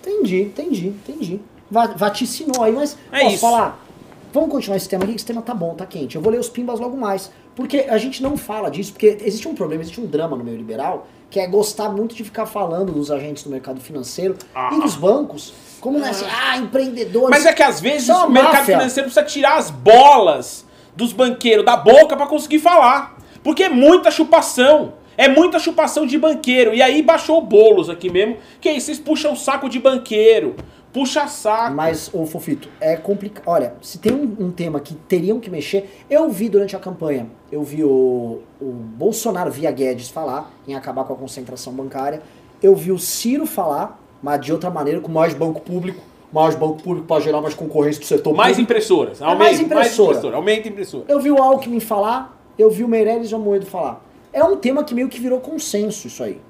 Entendi, 0.03 0.43
entendi, 0.43 0.87
entendi. 0.89 1.41
Va- 1.71 1.93
Vaticinou 1.97 2.63
aí, 2.65 2.73
mas 2.73 2.97
É 3.13 3.21
posso 3.21 3.33
isso. 3.35 3.41
falar? 3.41 3.85
Vamos 4.33 4.51
continuar 4.51 4.77
esse 4.77 4.89
tema 4.89 5.05
aqui, 5.05 5.13
que 5.13 5.19
esse 5.19 5.27
tema 5.27 5.43
tá 5.43 5.55
bom, 5.55 5.75
tá 5.75 5.87
quente. 5.87 6.17
Eu 6.17 6.23
vou 6.23 6.33
ler 6.33 6.39
os 6.39 6.49
pimbas 6.49 6.79
logo 6.79 6.97
mais. 6.97 7.31
Porque 7.57 7.87
a 7.89 7.99
gente 7.99 8.23
não 8.23 8.37
fala 8.37 8.71
disso, 8.71 8.93
porque 8.93 9.19
existe 9.23 9.49
um 9.49 9.55
problema, 9.55 9.83
existe 9.83 10.01
um 10.01 10.07
drama 10.07 10.37
no 10.37 10.45
meio 10.45 10.57
liberal, 10.57 11.09
que 11.31 11.41
é 11.41 11.47
gostar 11.47 11.89
muito 11.89 12.15
de 12.15 12.23
ficar 12.23 12.47
falando 12.47 12.93
dos 12.93 13.11
agentes 13.11 13.43
do 13.43 13.51
mercado 13.51 13.81
financeiro 13.81 14.37
e 14.73 14.81
dos 14.81 14.95
bancos, 14.95 15.53
como 15.81 15.99
né, 15.99 16.11
assim, 16.11 16.25
ah, 16.31 16.57
empreendedores. 16.57 17.31
Mas 17.31 17.47
é 17.47 17.53
que 17.53 17.63
às 17.63 17.81
vezes 17.81 18.09
o 18.09 18.29
mercado 18.29 18.53
máfia. 18.59 18.77
financeiro 18.77 19.11
precisa 19.11 19.27
tirar 19.27 19.57
as 19.57 19.71
bolas 19.71 20.65
dos 20.95 21.13
banqueiros 21.13 21.65
da 21.65 21.77
boca 21.77 22.17
pra 22.17 22.27
conseguir 22.27 22.59
falar. 22.59 23.19
Porque 23.43 23.65
é 23.65 23.69
muita 23.69 24.11
chupação. 24.11 24.95
É 25.17 25.27
muita 25.27 25.59
chupação 25.59 26.07
de 26.07 26.17
banqueiro. 26.17 26.73
E 26.73 26.81
aí 26.81 27.03
baixou 27.03 27.39
o 27.39 27.41
bolos 27.41 27.91
aqui 27.91 28.09
mesmo. 28.09 28.37
Que 28.61 28.69
aí 28.69 28.81
vocês 28.81 29.01
puxam 29.01 29.33
o 29.33 29.37
saco 29.37 29.69
de 29.69 29.81
banqueiro. 29.81 30.55
Puxa 30.93 31.27
saco. 31.29 31.75
Mas, 31.75 32.11
ô 32.13 32.25
Fofito, 32.27 32.69
é 32.81 32.97
complicado. 32.97 33.45
Olha, 33.47 33.75
se 33.83 33.99
tem 33.99 34.13
um, 34.13 34.47
um 34.47 34.51
tema 34.51 34.81
que 34.81 34.95
teriam 34.95 35.39
que 35.39 35.51
mexer, 35.51 36.03
eu 36.09 36.31
vi 36.31 36.49
durante 36.49 36.75
a 36.75 36.79
campanha, 36.79 37.27
eu 37.53 37.63
vi 37.63 37.85
o, 37.85 38.41
o 38.61 38.67
Bolsonaro 38.67 39.51
via 39.51 39.71
Guedes 39.71 40.09
falar 40.09 40.51
em 40.67 40.75
acabar 40.75 41.05
com 41.05 41.13
a 41.13 41.17
concentração 41.17 41.73
bancária, 41.73 42.23
eu 42.63 42.75
vi 42.75 42.91
o 42.91 42.99
Ciro 42.99 43.47
falar, 43.47 44.01
mas 44.23 44.41
de 44.41 44.53
outra 44.53 44.71
maneira, 44.71 45.01
com 45.01 45.13
mais 45.13 45.35
banco 45.35 45.61
público, 45.61 46.03
mais 46.33 46.55
banco 46.55 46.83
público 46.83 47.07
para 47.07 47.21
gerar 47.23 47.41
mais 47.41 47.55
concorrência 47.55 48.01
do 48.01 48.07
setor 48.07 48.35
Mais 48.35 48.53
público. 48.53 48.71
impressoras. 48.73 49.21
É 49.21 49.25
mais 49.25 49.59
Aumenta, 49.59 49.63
impressora. 49.63 50.37
Aumenta 50.37 50.69
impressora. 50.69 51.05
Eu 51.09 51.21
vi 51.21 51.31
o 51.31 51.41
Alckmin 51.43 51.81
falar, 51.81 52.37
eu 52.59 52.71
vi 52.71 52.83
o 52.83 52.89
Meirelles 52.89 53.31
e 53.31 53.35
o 53.35 53.37
Amoedo 53.37 53.67
falar. 53.67 54.05
É 54.33 54.43
um 54.43 54.57
tema 54.57 54.83
que 54.85 54.95
meio 54.95 55.09
que 55.09 55.21
virou 55.21 55.41
consenso 55.41 56.07
isso 56.07 56.23
aí. 56.23 56.41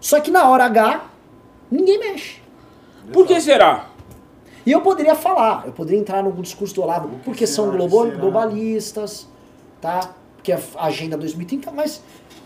Só 0.00 0.20
que 0.20 0.30
na 0.30 0.48
hora 0.48 0.64
H, 0.64 1.04
ninguém 1.70 1.98
mexe. 1.98 2.39
Por 3.12 3.26
que 3.26 3.40
será? 3.40 3.86
E 4.66 4.72
eu 4.72 4.80
poderia 4.82 5.14
falar, 5.14 5.64
eu 5.66 5.72
poderia 5.72 5.98
entrar 6.00 6.22
no 6.22 6.30
discurso 6.32 6.74
do 6.74 6.82
Olavo, 6.82 7.10
porque 7.24 7.46
são 7.46 7.66
será? 7.66 7.76
globo- 7.76 8.04
Será? 8.06 8.16
globalistas, 8.18 9.28
tá? 9.80 10.14
Porque 10.36 10.52
é 10.52 10.58
a 10.76 10.86
agenda 10.86 11.16
2030, 11.16 11.70
mas 11.72 12.02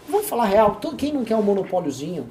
vamos 0.09 0.27
falar 0.29 0.45
real, 0.47 0.77
todo, 0.81 0.97
quem 0.97 1.13
não 1.13 1.25
quer 1.25 1.37
um 1.37 1.43
monopóliozinho? 1.43 2.27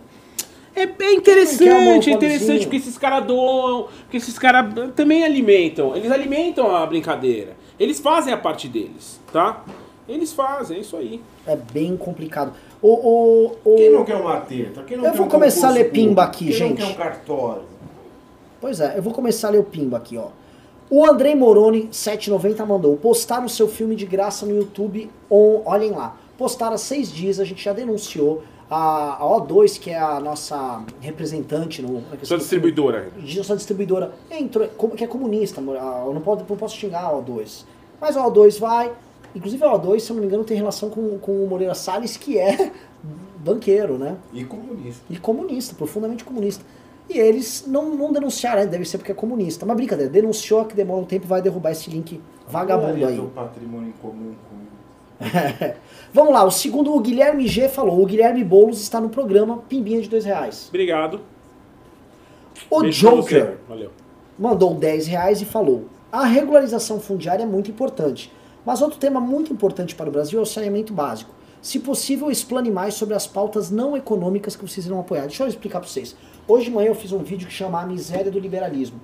É 0.76 0.86
bem 0.88 0.96
Quem 1.10 1.18
interessante, 1.20 2.10
é 2.10 2.14
interessante 2.14 2.62
porque 2.62 2.78
esses 2.78 2.98
caras 2.98 3.26
doam, 3.26 3.88
porque 4.04 4.18
esses 4.18 4.40
caras 4.40 4.74
também 4.96 5.24
alimentam. 5.24 5.96
Eles 5.96 6.12
alimentam 6.12 6.76
a 6.76 6.84
brincadeira. 6.86 7.56
Eles 7.80 8.00
fazem 8.00 8.34
a 8.34 8.38
parte 8.38 8.68
deles, 8.68 9.20
tá? 9.32 9.64
Eles 10.10 10.34
fazem, 10.34 10.78
é 10.78 10.80
isso 10.80 10.98
aí. 10.98 11.22
É 11.46 11.56
bem 11.56 11.96
complicado. 11.96 12.54
O, 12.82 12.90
o, 12.90 13.52
o... 13.64 13.76
Quem 13.76 13.92
não 13.92 14.04
quer 14.04 14.16
uma 14.16 14.38
teta? 14.38 14.82
Quem 14.84 14.98
não 14.98 15.06
Eu 15.06 15.12
quer 15.12 15.18
vou 15.18 15.28
um 15.28 15.30
começar 15.30 15.68
a 15.68 15.72
ler 15.72 15.92
pimba 15.92 16.24
aqui, 16.24 16.46
Quem 16.48 16.54
gente. 16.54 16.80
não 16.82 16.88
quer 16.88 16.94
um 16.94 16.96
cartório? 16.96 17.62
Pois 18.64 18.80
é, 18.80 18.98
eu 18.98 19.02
vou 19.02 19.12
começar 19.12 19.50
a 19.50 19.52
ler 19.52 19.58
o 19.60 19.64
pimba 19.66 19.98
aqui, 19.98 20.18
ó. 20.18 20.28
O 20.90 21.06
Andrei 21.06 21.36
Moroni, 21.36 21.90
790, 21.92 22.66
mandou. 22.66 22.96
Postaram 22.96 23.46
seu 23.50 23.68
filme 23.68 23.94
de 23.94 24.06
graça 24.06 24.46
no 24.46 24.56
YouTube. 24.56 25.12
On, 25.30 25.62
olhem 25.66 25.92
lá. 25.92 26.16
Postaram 26.38 26.76
há 26.76 26.78
seis 26.78 27.12
dias, 27.12 27.42
a 27.42 27.44
gente 27.44 27.62
já 27.62 27.74
denunciou. 27.74 28.42
A, 28.70 29.16
a 29.22 29.42
O2, 29.42 29.78
que 29.78 29.90
é 29.90 30.00
a 30.00 30.18
nossa 30.22 30.82
representante 31.02 31.82
no. 31.82 32.02
Sua 32.22 32.38
do 32.38 32.40
distribuidora. 32.40 33.12
nossa 33.36 33.54
distribuidora, 33.58 34.14
entrou, 34.32 34.66
como- 34.78 34.96
que 34.96 35.04
é 35.04 35.08
comunista, 35.08 35.60
ah, 35.60 36.04
eu 36.08 36.14
não, 36.14 36.22
pode, 36.22 36.46
não 36.50 36.56
posso 36.56 36.78
xingar 36.78 37.04
a 37.08 37.12
O2. 37.22 37.66
Mas 38.00 38.16
a 38.16 38.24
O2 38.26 38.58
vai. 38.62 38.94
Inclusive 39.36 39.62
a 39.66 39.74
O2, 39.74 40.00
se 40.00 40.10
eu 40.10 40.14
não 40.16 40.22
me 40.22 40.28
engano, 40.28 40.46
tem 40.46 40.56
relação 40.56 40.90
com, 40.90 41.20
com 41.20 41.44
o 41.44 41.50
Moreira 41.50 41.76
Salles, 41.76 42.16
que 42.16 42.38
é 42.40 42.72
banqueiro, 43.44 43.98
né? 43.98 44.16
E 44.32 44.46
comunista. 44.46 45.04
e 45.10 45.18
comunista, 45.18 45.76
profundamente 45.76 46.24
comunista. 46.24 46.64
E 47.10 47.18
eles 47.18 47.66
não, 47.68 47.96
não 47.96 48.12
denunciaram, 48.12 48.62
né? 48.62 48.68
deve 48.68 48.86
ser 48.86 48.98
porque 48.98 49.12
é 49.12 49.16
comunista. 49.16 49.66
Mas 49.66 49.76
brincadeira, 49.76 50.12
denunciou 50.12 50.66
que 50.66 50.76
demora 50.76 51.02
um 51.02 51.06
tempo 51.06 51.28
vai 51.28 51.42
derrubar 51.42 51.72
esse 51.72 51.90
link 51.90 52.22
vagabundo 52.48 53.06
aí. 53.06 53.22
patrimônio 53.36 53.90
em 53.90 54.02
comum 54.02 54.34
com... 54.50 54.64
Vamos 56.14 56.34
lá, 56.34 56.44
o 56.44 56.52
segundo, 56.52 56.94
o 56.94 57.00
Guilherme 57.00 57.48
G 57.48 57.70
falou. 57.70 58.02
O 58.02 58.06
Guilherme 58.06 58.44
Boulos 58.44 58.82
está 58.82 59.00
no 59.00 59.10
programa 59.10 59.58
Pimbinha 59.70 60.02
de 60.02 60.10
dois 60.10 60.26
reais. 60.26 60.68
Obrigado. 60.70 61.22
O 62.70 62.82
Beijo 62.82 63.10
Joker 63.10 63.58
mandou 64.38 64.74
10 64.74 65.08
reais 65.08 65.42
e 65.42 65.46
falou: 65.46 65.86
A 66.12 66.26
regularização 66.26 67.00
fundiária 67.00 67.44
é 67.44 67.46
muito 67.46 67.72
importante, 67.72 68.32
mas 68.66 68.82
outro 68.82 69.00
tema 69.00 69.20
muito 69.20 69.52
importante 69.52 69.96
para 69.96 70.10
o 70.10 70.12
Brasil 70.12 70.40
é 70.40 70.42
o 70.42 70.46
saneamento 70.46 70.94
básico. 70.94 71.34
Se 71.62 71.80
possível, 71.80 72.30
explane 72.30 72.70
mais 72.70 72.94
sobre 72.94 73.16
as 73.16 73.26
pautas 73.26 73.72
não 73.72 73.96
econômicas 73.96 74.56
que 74.56 74.68
vocês 74.68 74.86
irão 74.86 75.00
apoiar. 75.00 75.28
Deixa 75.28 75.44
eu 75.44 75.48
explicar 75.48 75.80
para 75.80 75.88
vocês. 75.88 76.16
Hoje 76.46 76.66
de 76.66 76.72
manhã 76.72 76.90
eu 76.90 76.96
fiz 76.96 77.14
um 77.14 77.20
vídeo 77.20 77.48
que 77.48 77.54
chama 77.54 77.82
A 77.82 77.86
Miséria 77.86 78.30
do 78.30 78.38
Liberalismo. 78.38 79.00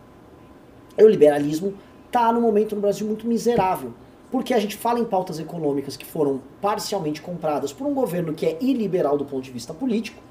E 0.98 1.04
o 1.04 1.08
liberalismo 1.08 1.74
está 2.06 2.34
no 2.34 2.42
momento 2.42 2.76
no 2.76 2.82
Brasil 2.82 3.08
muito 3.08 3.26
miserável. 3.26 3.94
Porque 4.30 4.54
a 4.54 4.60
gente 4.60 4.76
fala 4.76 5.00
em 5.00 5.06
pautas 5.06 5.40
econômicas 5.40 5.96
que 5.96 6.06
foram 6.06 6.42
parcialmente 6.62 7.22
compradas 7.22 7.72
por 7.72 7.88
um 7.88 7.94
governo 7.94 8.34
que 8.34 8.46
é 8.46 8.58
iliberal 8.60 9.18
do 9.18 9.24
ponto 9.24 9.44
de 9.44 9.52
vista 9.52 9.74
político, 9.74 10.22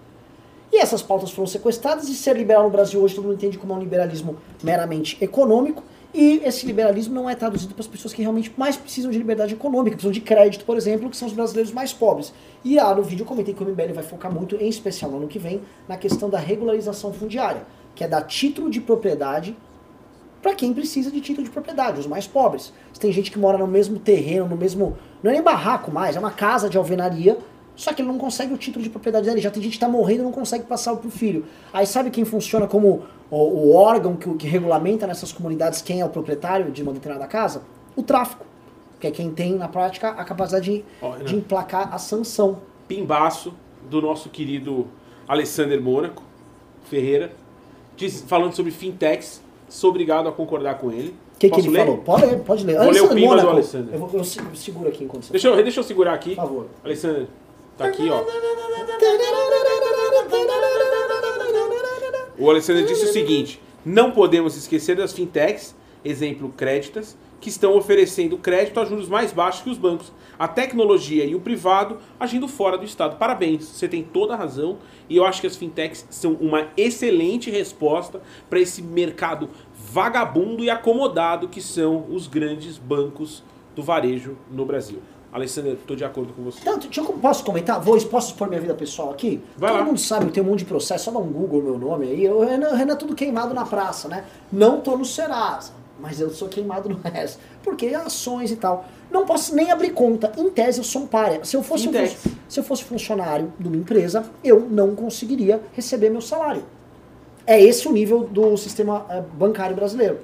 e 0.70 0.78
essas 0.78 1.02
pautas 1.02 1.30
foram 1.30 1.46
sequestradas, 1.46 2.08
e 2.08 2.14
ser 2.14 2.36
liberal 2.36 2.64
no 2.64 2.70
Brasil 2.70 3.00
hoje 3.00 3.14
todo 3.14 3.24
mundo 3.24 3.36
entende 3.36 3.58
como 3.58 3.74
um 3.74 3.80
liberalismo 3.80 4.36
meramente 4.62 5.16
econômico, 5.24 5.82
e 6.12 6.40
esse 6.44 6.66
liberalismo 6.66 7.14
não 7.14 7.28
é 7.28 7.34
traduzido 7.34 7.74
para 7.74 7.82
as 7.82 7.86
pessoas 7.86 8.14
que 8.14 8.22
realmente 8.22 8.52
mais 8.56 8.76
precisam 8.76 9.10
de 9.10 9.18
liberdade 9.18 9.54
econômica, 9.54 9.96
precisam 9.96 10.12
de 10.12 10.20
crédito, 10.20 10.64
por 10.64 10.76
exemplo, 10.76 11.10
que 11.10 11.16
são 11.16 11.28
os 11.28 11.34
brasileiros 11.34 11.72
mais 11.72 11.92
pobres. 11.92 12.32
E 12.64 12.76
lá 12.76 12.94
no 12.94 13.02
vídeo 13.02 13.22
eu 13.22 13.26
comentei 13.26 13.52
que 13.52 13.62
o 13.62 13.66
MBL 13.66 13.92
vai 13.94 14.04
focar 14.04 14.32
muito, 14.32 14.56
em 14.56 14.68
especial 14.68 15.10
no 15.10 15.18
ano 15.18 15.28
que 15.28 15.38
vem, 15.38 15.60
na 15.86 15.96
questão 15.96 16.30
da 16.30 16.38
regularização 16.38 17.12
fundiária, 17.12 17.62
que 17.94 18.02
é 18.02 18.08
dar 18.08 18.22
título 18.22 18.70
de 18.70 18.80
propriedade 18.80 19.56
para 20.40 20.54
quem 20.54 20.72
precisa 20.72 21.10
de 21.10 21.20
título 21.20 21.44
de 21.44 21.50
propriedade, 21.50 22.00
os 22.00 22.06
mais 22.06 22.26
pobres. 22.26 22.72
Se 22.92 23.00
tem 23.00 23.12
gente 23.12 23.30
que 23.30 23.38
mora 23.38 23.58
no 23.58 23.66
mesmo 23.66 23.98
terreno, 23.98 24.48
no 24.48 24.56
mesmo. 24.56 24.96
Não 25.22 25.30
é 25.30 25.34
nem 25.34 25.42
barraco 25.42 25.90
mais, 25.90 26.16
é 26.16 26.18
uma 26.18 26.30
casa 26.30 26.70
de 26.70 26.78
alvenaria, 26.78 27.36
só 27.78 27.92
que 27.92 28.02
ele 28.02 28.08
não 28.08 28.18
consegue 28.18 28.52
o 28.52 28.56
título 28.58 28.82
de 28.82 28.90
propriedade 28.90 29.24
dele. 29.26 29.40
Já 29.40 29.50
tem 29.52 29.62
gente 29.62 29.70
que 29.72 29.76
está 29.76 29.88
morrendo 29.88 30.20
e 30.20 30.24
não 30.24 30.32
consegue 30.32 30.64
passar 30.64 30.96
pro 30.96 31.08
filho. 31.10 31.44
Aí 31.72 31.86
sabe 31.86 32.10
quem 32.10 32.24
funciona 32.24 32.66
como 32.66 33.04
o, 33.30 33.36
o 33.36 33.74
órgão 33.76 34.16
que, 34.16 34.28
que 34.34 34.46
regulamenta 34.48 35.06
nessas 35.06 35.30
comunidades 35.32 35.80
quem 35.80 36.00
é 36.00 36.04
o 36.04 36.08
proprietário 36.08 36.72
de 36.72 36.82
uma 36.82 36.92
determinada 36.92 37.28
casa? 37.28 37.62
O 37.94 38.02
tráfico. 38.02 38.44
Que 38.98 39.06
é 39.06 39.10
quem 39.12 39.30
tem, 39.30 39.54
na 39.54 39.68
prática, 39.68 40.08
a 40.08 40.24
capacidade 40.24 40.64
de, 40.64 40.84
Renan. 41.00 41.24
de 41.24 41.36
emplacar 41.36 41.94
a 41.94 41.98
sanção. 41.98 42.58
Pimbaço 42.88 43.54
do 43.88 44.02
nosso 44.02 44.28
querido 44.28 44.88
Alessander 45.28 45.80
Mônaco 45.80 46.24
Ferreira, 46.86 47.30
diz- 47.96 48.24
falando 48.26 48.54
sobre 48.54 48.72
fintechs. 48.72 49.40
Sou 49.68 49.90
obrigado 49.90 50.28
a 50.28 50.32
concordar 50.32 50.78
com 50.78 50.90
ele. 50.90 51.14
O 51.36 51.38
que, 51.38 51.48
que 51.48 51.60
ele 51.60 51.68
ler? 51.68 51.78
falou? 51.84 51.98
Pode 51.98 52.26
ler, 52.26 52.38
pode 52.40 52.64
ler. 52.64 52.76
Vou 52.76 52.90
ler 52.90 53.02
o 53.02 53.04
Alessandro 53.04 53.14
pimba 53.14 53.20
do 53.28 53.30
Mônaco, 53.36 53.50
Alessandro. 53.50 53.94
Eu, 53.94 53.98
vou, 54.00 54.10
eu 54.14 54.24
se- 54.24 54.40
seguro 54.54 54.88
aqui 54.88 55.04
enquanto 55.04 55.24
você 55.26 55.32
Deixa 55.32 55.46
eu, 55.46 55.56
deixa 55.62 55.78
eu 55.78 55.84
segurar 55.84 56.14
aqui. 56.14 56.30
Por 56.30 56.36
favor. 56.42 56.66
Alessander, 56.84 57.26
tá 57.78 57.86
aqui, 57.86 58.10
ó. 58.10 58.24
O 62.36 62.50
Alessandro 62.50 62.84
disse 62.84 63.04
o 63.04 63.12
seguinte: 63.12 63.60
não 63.84 64.10
podemos 64.10 64.56
esquecer 64.56 64.96
das 64.96 65.12
fintechs, 65.12 65.74
exemplo 66.04 66.52
créditas, 66.56 67.16
que 67.40 67.48
estão 67.48 67.76
oferecendo 67.76 68.36
crédito 68.36 68.80
a 68.80 68.84
juros 68.84 69.08
mais 69.08 69.32
baixos 69.32 69.62
que 69.62 69.70
os 69.70 69.78
bancos. 69.78 70.12
A 70.38 70.46
tecnologia 70.46 71.24
e 71.24 71.34
o 71.34 71.40
privado 71.40 71.98
agindo 72.18 72.46
fora 72.46 72.76
do 72.76 72.84
Estado. 72.84 73.16
Parabéns, 73.16 73.64
você 73.64 73.88
tem 73.88 74.02
toda 74.02 74.34
a 74.34 74.36
razão. 74.36 74.78
E 75.08 75.16
eu 75.16 75.24
acho 75.24 75.40
que 75.40 75.46
as 75.46 75.56
fintechs 75.56 76.06
são 76.10 76.34
uma 76.34 76.68
excelente 76.76 77.50
resposta 77.50 78.20
para 78.48 78.60
esse 78.60 78.82
mercado 78.82 79.48
vagabundo 79.74 80.62
e 80.62 80.70
acomodado 80.70 81.48
que 81.48 81.60
são 81.60 82.06
os 82.10 82.26
grandes 82.26 82.76
bancos 82.78 83.42
do 83.74 83.82
varejo 83.82 84.36
no 84.50 84.64
Brasil. 84.64 85.00
Alessandro, 85.38 85.72
estou 85.72 85.96
de 85.96 86.04
acordo 86.04 86.32
com 86.32 86.42
você. 86.42 86.58
Então, 86.60 86.78
deixa 86.78 87.00
eu, 87.00 87.06
posso 87.06 87.44
comentar? 87.44 87.80
Vou, 87.80 88.00
posso 88.06 88.28
expor 88.28 88.48
minha 88.48 88.60
vida 88.60 88.74
pessoal 88.74 89.10
aqui? 89.10 89.42
Vai 89.56 89.70
Todo 89.70 89.78
lá. 89.80 89.84
mundo 89.86 89.98
sabe 89.98 90.26
que 90.26 90.32
tem 90.32 90.42
um 90.42 90.46
monte 90.46 90.60
de 90.60 90.64
processo, 90.66 91.04
só 91.06 91.10
dá 91.10 91.18
um 91.18 91.30
Google 91.30 91.62
meu 91.62 91.78
nome 91.78 92.06
aí. 92.08 92.28
O 92.28 92.40
Renan, 92.44 92.74
Renan 92.74 92.92
é 92.92 92.96
tudo 92.96 93.14
queimado 93.14 93.54
na 93.54 93.64
praça, 93.64 94.08
né? 94.08 94.24
Não 94.52 94.80
tô 94.80 94.96
no 94.96 95.04
Serasa, 95.04 95.72
mas 96.00 96.20
eu 96.20 96.30
sou 96.30 96.48
queimado 96.48 96.88
no 96.88 96.98
resto. 97.02 97.40
Porque 97.62 97.86
ações 97.88 98.50
e 98.50 98.56
tal. 98.56 98.84
Não 99.10 99.24
posso 99.24 99.54
nem 99.54 99.70
abrir 99.70 99.90
conta. 99.90 100.32
Em 100.36 100.50
tese, 100.50 100.78
eu 100.78 100.84
sou 100.84 101.02
um 101.02 101.06
párea. 101.06 101.44
Se 101.44 101.56
eu 101.56 101.62
fosse, 101.62 101.88
um 101.88 101.92
se 102.48 102.60
eu 102.60 102.64
fosse 102.64 102.84
funcionário 102.84 103.52
de 103.58 103.66
uma 103.68 103.76
empresa, 103.76 104.24
eu 104.44 104.60
não 104.68 104.94
conseguiria 104.94 105.62
receber 105.72 106.10
meu 106.10 106.20
salário. 106.20 106.62
É 107.46 107.58
esse 107.62 107.88
o 107.88 107.92
nível 107.92 108.24
do 108.24 108.56
sistema 108.58 109.06
eh, 109.08 109.22
bancário 109.32 109.74
brasileiro. 109.74 110.18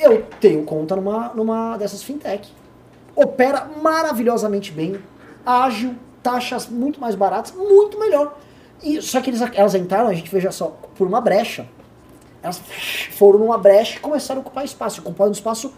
Eu 0.00 0.22
tenho 0.40 0.64
conta 0.64 0.96
numa, 0.96 1.28
numa 1.32 1.76
dessas 1.76 2.02
fintech. 2.02 2.50
Opera 3.14 3.68
maravilhosamente 3.82 4.72
bem, 4.72 4.98
ágil, 5.44 5.94
taxas 6.22 6.66
muito 6.68 7.00
mais 7.00 7.14
baratas, 7.14 7.52
muito 7.52 7.98
melhor. 7.98 8.38
E, 8.82 9.00
só 9.02 9.20
que 9.20 9.30
eles, 9.30 9.40
elas 9.54 9.74
entraram, 9.74 10.08
a 10.08 10.14
gente 10.14 10.30
veja 10.30 10.50
só, 10.50 10.76
por 10.96 11.06
uma 11.06 11.20
brecha. 11.20 11.66
Elas 12.42 12.60
foram 13.12 13.38
numa 13.38 13.56
brecha 13.58 13.96
e 13.98 14.00
começaram 14.00 14.40
a 14.40 14.42
ocupar 14.42 14.64
espaço, 14.64 15.00
ocuparam 15.00 15.30
um 15.30 15.32
espaço 15.32 15.72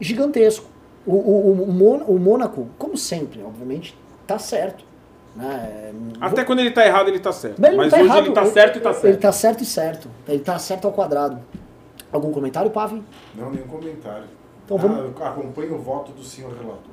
gigantesco. 0.00 0.66
O, 1.06 1.12
o, 1.14 1.62
o, 1.64 1.72
Mon- 1.72 2.04
o 2.06 2.18
Mônaco, 2.18 2.68
como 2.78 2.96
sempre, 2.96 3.42
obviamente, 3.42 3.96
tá 4.26 4.38
certo. 4.38 4.84
Né? 5.34 5.92
Até 6.20 6.44
quando 6.44 6.58
ele 6.60 6.70
tá 6.70 6.84
errado, 6.84 7.08
ele 7.08 7.18
tá 7.18 7.32
certo. 7.32 7.58
Mas 7.58 7.70
ele 7.70 7.76
Mas 7.78 7.90
tá 7.90 7.96
hoje 7.96 8.06
errado, 8.06 8.24
ele 8.26 8.34
tá 8.34 8.44
certo 8.46 8.76
e 8.76 8.80
tá 8.80 8.92
certo. 8.92 9.04
Ele 9.06 9.16
tá 9.16 9.32
certo 9.32 9.62
e 9.62 9.66
certo. 9.66 10.10
Ele 10.28 10.38
tá 10.40 10.58
certo 10.58 10.84
ao 10.86 10.92
quadrado. 10.92 11.38
Algum 12.12 12.32
comentário, 12.32 12.70
Pavi? 12.70 13.02
Não, 13.34 13.50
nenhum 13.50 13.66
comentário. 13.66 14.24
Então 14.68 14.76
Ah, 14.76 14.80
vamos- 14.80 14.98
eu 15.18 15.26
acompanho 15.26 15.74
o 15.76 15.78
voto 15.78 16.12
do 16.12 16.22
senhor 16.22 16.52
relator. 16.52 16.92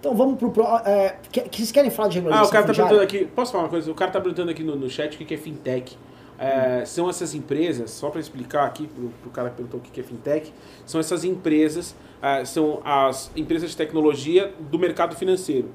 Então 0.00 0.14
vamos 0.16 0.36
pro. 0.36 0.50
pro 0.50 0.64
é, 0.84 1.16
que, 1.30 1.40
que 1.42 1.58
vocês 1.58 1.70
querem 1.70 1.88
falar 1.90 2.08
de 2.08 2.18
Ah, 2.18 2.22
regularização 2.22 2.48
o 2.48 2.52
cara 2.52 2.66
tá 2.66 2.74
perguntando 2.74 3.00
aqui. 3.02 3.24
Posso 3.26 3.52
falar 3.52 3.64
uma 3.64 3.70
coisa? 3.70 3.90
O 3.90 3.94
cara 3.94 4.10
tá 4.10 4.20
perguntando 4.20 4.50
aqui 4.50 4.64
no, 4.64 4.74
no 4.74 4.90
chat 4.90 5.14
o 5.14 5.18
que 5.18 5.24
que 5.24 5.34
é 5.34 5.36
fintech. 5.36 5.96
É, 6.38 6.84
São 6.84 7.08
essas 7.08 7.34
empresas, 7.36 7.92
só 7.92 8.10
para 8.10 8.20
explicar 8.20 8.64
aqui 8.66 8.88
pro, 8.88 9.10
pro 9.22 9.30
cara 9.30 9.50
que 9.50 9.56
perguntou 9.56 9.78
o 9.78 9.82
que 9.82 9.90
que 9.92 10.00
é 10.00 10.02
fintech, 10.02 10.52
são 10.84 10.98
essas 11.00 11.22
empresas, 11.22 11.94
é, 12.20 12.44
são 12.44 12.80
as 12.84 13.30
empresas 13.36 13.70
de 13.70 13.76
tecnologia 13.76 14.52
do 14.58 14.76
mercado 14.76 15.14
financeiro. 15.14 15.68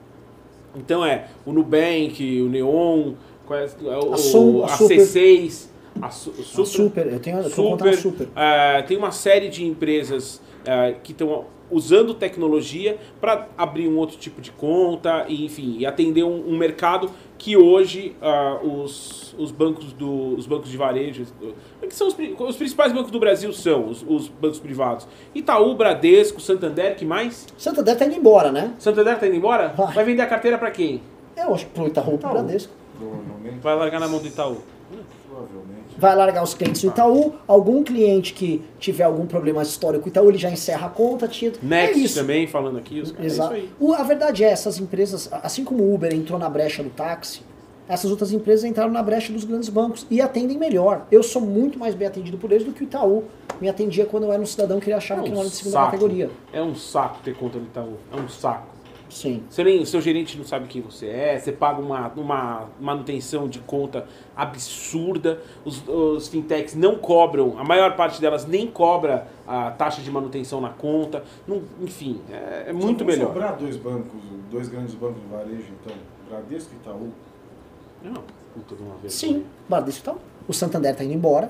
Então 0.75 1.05
é 1.05 1.27
o 1.45 1.53
Nubank, 1.53 2.41
o 2.41 2.49
Neon, 2.49 3.13
qual 3.45 3.57
é, 3.59 3.63
é 3.65 3.67
o, 3.85 4.13
A 4.13 4.17
o- 4.17 4.63
a 4.63 4.65
a 4.65 4.77
Super. 4.77 4.97
C6, 4.99 5.69
a, 6.01 6.09
Su- 6.09 6.33
A 6.37 6.43
Supra. 6.43 6.65
super, 6.65 7.07
eu 7.13 7.19
tenho, 7.21 7.37
eu 7.37 7.49
Super, 7.49 7.95
super. 7.97 8.27
é, 8.35 8.81
tem 8.81 8.97
uma 8.97 9.11
série 9.13 9.47
de 9.47 9.65
empresas 9.65 10.41
é, 10.67 10.95
que 11.01 11.13
estão 11.13 11.45
usando 11.69 12.13
tecnologia 12.13 12.97
para 13.19 13.47
abrir 13.57 13.87
um 13.87 13.97
outro 13.97 14.17
tipo 14.17 14.41
de 14.41 14.51
conta 14.51 15.25
e 15.27 15.45
enfim 15.45 15.77
e 15.79 15.85
atender 15.85 16.23
um, 16.23 16.49
um 16.49 16.57
mercado 16.57 17.09
que 17.37 17.57
hoje 17.57 18.15
ah, 18.21 18.59
os, 18.63 19.35
os 19.37 19.51
bancos 19.51 19.91
do 19.91 20.35
os 20.35 20.47
bancos 20.47 20.69
de 20.69 20.77
varejo 20.77 21.25
que 21.81 21.95
são 21.95 22.07
os, 22.07 22.15
os 22.39 22.55
principais 22.55 22.93
bancos 22.93 23.11
do 23.11 23.19
Brasil 23.19 23.51
são 23.51 23.89
os, 23.89 24.03
os 24.07 24.27
bancos 24.29 24.59
privados 24.59 25.07
Itaú 25.35 25.75
Bradesco 25.75 26.39
Santander 26.39 26.95
que 26.95 27.05
mais 27.05 27.47
Santander 27.57 27.97
tá 27.97 28.05
indo 28.05 28.15
embora, 28.15 28.51
né? 28.51 28.73
Santander 28.79 29.19
tá 29.19 29.27
indo 29.27 29.35
embora 29.35 29.69
Vai. 29.69 29.93
vai 29.93 30.03
vender 30.05 30.21
a 30.21 30.27
carteira 30.27 30.57
para 30.57 30.71
quem 30.71 31.01
Eu 31.35 31.53
acho 31.53 31.65
que 31.65 31.71
pro 31.71 31.87
Itaú, 31.87 32.05
pro 32.05 32.15
Itaú. 32.15 32.31
Bradesco. 32.31 32.73
Provavelmente. 32.97 33.59
vai 33.59 33.75
largar 33.75 33.99
na 33.99 34.07
mão 34.07 34.19
do 34.19 34.27
Itaú 34.27 34.57
Provavelmente. 35.27 35.76
Vai 35.97 36.15
largar 36.15 36.43
os 36.43 36.53
clientes 36.53 36.81
do 36.81 36.87
Itaú. 36.89 37.33
Algum 37.47 37.83
cliente 37.83 38.33
que 38.33 38.63
tiver 38.79 39.03
algum 39.03 39.25
problema 39.25 39.61
histórico 39.63 40.03
com 40.03 40.09
o 40.09 40.11
Itaú, 40.11 40.29
ele 40.29 40.37
já 40.37 40.49
encerra 40.49 40.87
a 40.87 40.89
conta. 40.89 41.27
Tira. 41.27 41.55
Next 41.61 41.99
é 41.99 42.03
isso. 42.03 42.15
também, 42.19 42.47
falando 42.47 42.77
aqui. 42.77 42.99
Os 43.01 43.11
caras, 43.11 43.23
é 43.25 43.27
isso 43.27 43.41
Exato. 43.41 43.61
O- 43.79 43.93
a 43.93 44.03
verdade 44.03 44.43
é, 44.43 44.49
essas 44.49 44.79
empresas, 44.79 45.29
assim 45.43 45.63
como 45.63 45.83
o 45.83 45.93
Uber 45.93 46.13
entrou 46.13 46.37
na 46.39 46.49
brecha 46.49 46.83
do 46.83 46.89
táxi, 46.89 47.41
essas 47.89 48.11
outras 48.11 48.33
empresas 48.33 48.65
entraram 48.65 48.91
na 48.91 49.01
brecha 49.01 49.31
dos 49.31 49.45
grandes 49.45 49.69
bancos 49.69 50.05
e 50.11 50.19
atendem 50.19 50.57
melhor. 50.57 51.05
Eu 51.09 51.23
sou 51.23 51.41
muito 51.41 51.79
mais 51.79 51.95
bem 51.95 52.07
atendido 52.07 52.37
por 52.37 52.51
eles 52.51 52.65
do 52.65 52.73
que 52.73 52.83
o 52.83 52.85
Itaú 52.85 53.23
me 53.61 53.69
atendia 53.69 54.05
quando 54.05 54.23
eu 54.23 54.33
era 54.33 54.41
um 54.41 54.45
cidadão 54.45 54.79
que 54.79 54.87
ele 54.87 54.93
achava 54.95 55.23
que 55.23 55.29
não 55.29 55.39
era 55.39 55.49
de 55.49 55.55
segunda 55.55 55.77
saco. 55.77 55.91
categoria. 55.91 56.29
É 56.51 56.61
um 56.61 56.75
saco 56.75 57.19
ter 57.23 57.33
conta 57.35 57.57
no 57.57 57.63
Itaú. 57.65 57.93
É 58.11 58.19
um 58.19 58.27
saco. 58.27 58.67
Sim. 59.09 59.43
Você 59.49 59.63
nem, 59.63 59.81
o 59.81 59.85
seu 59.85 60.01
gerente 60.01 60.37
não 60.37 60.43
sabe 60.45 60.67
quem 60.67 60.81
você 60.81 61.07
é, 61.07 61.39
você 61.39 61.51
paga 61.51 61.79
uma, 61.81 62.07
uma 62.15 62.69
manutenção 62.79 63.47
de 63.47 63.59
conta 63.59 64.05
absurda, 64.35 65.39
os, 65.63 65.87
os 65.87 66.27
fintechs 66.27 66.75
não 66.75 66.95
cobram, 66.97 67.57
a 67.57 67.63
maior 67.63 67.95
parte 67.95 68.19
delas 68.19 68.45
nem 68.45 68.67
cobra 68.67 69.27
a 69.47 69.71
taxa 69.71 70.01
de 70.01 70.11
manutenção 70.11 70.59
na 70.59 70.69
conta, 70.69 71.23
não- 71.47 71.61
enfim, 71.81 72.19
é, 72.31 72.65
é 72.67 72.73
muito 72.73 73.05
melhor. 73.05 73.27
sobrar 73.27 73.55
dois 73.57 73.77
bancos, 73.77 74.21
dois 74.51 74.67
grandes 74.67 74.93
bancos 74.93 75.21
de 75.21 75.27
varejo, 75.27 75.65
então. 75.81 75.95
Bradesco 76.29 76.71
e 76.73 76.75
Itaú. 76.75 77.09
Não, 78.03 78.21
puta 78.53 78.75
de 78.75 78.81
uma 78.83 78.95
vez. 78.97 79.13
Sim. 79.13 79.45
Bradesco 79.69 80.01
Itaú. 80.01 80.17
O 80.47 80.53
Santander 80.53 80.93
tá 80.95 81.03
indo 81.03 81.13
embora. 81.13 81.49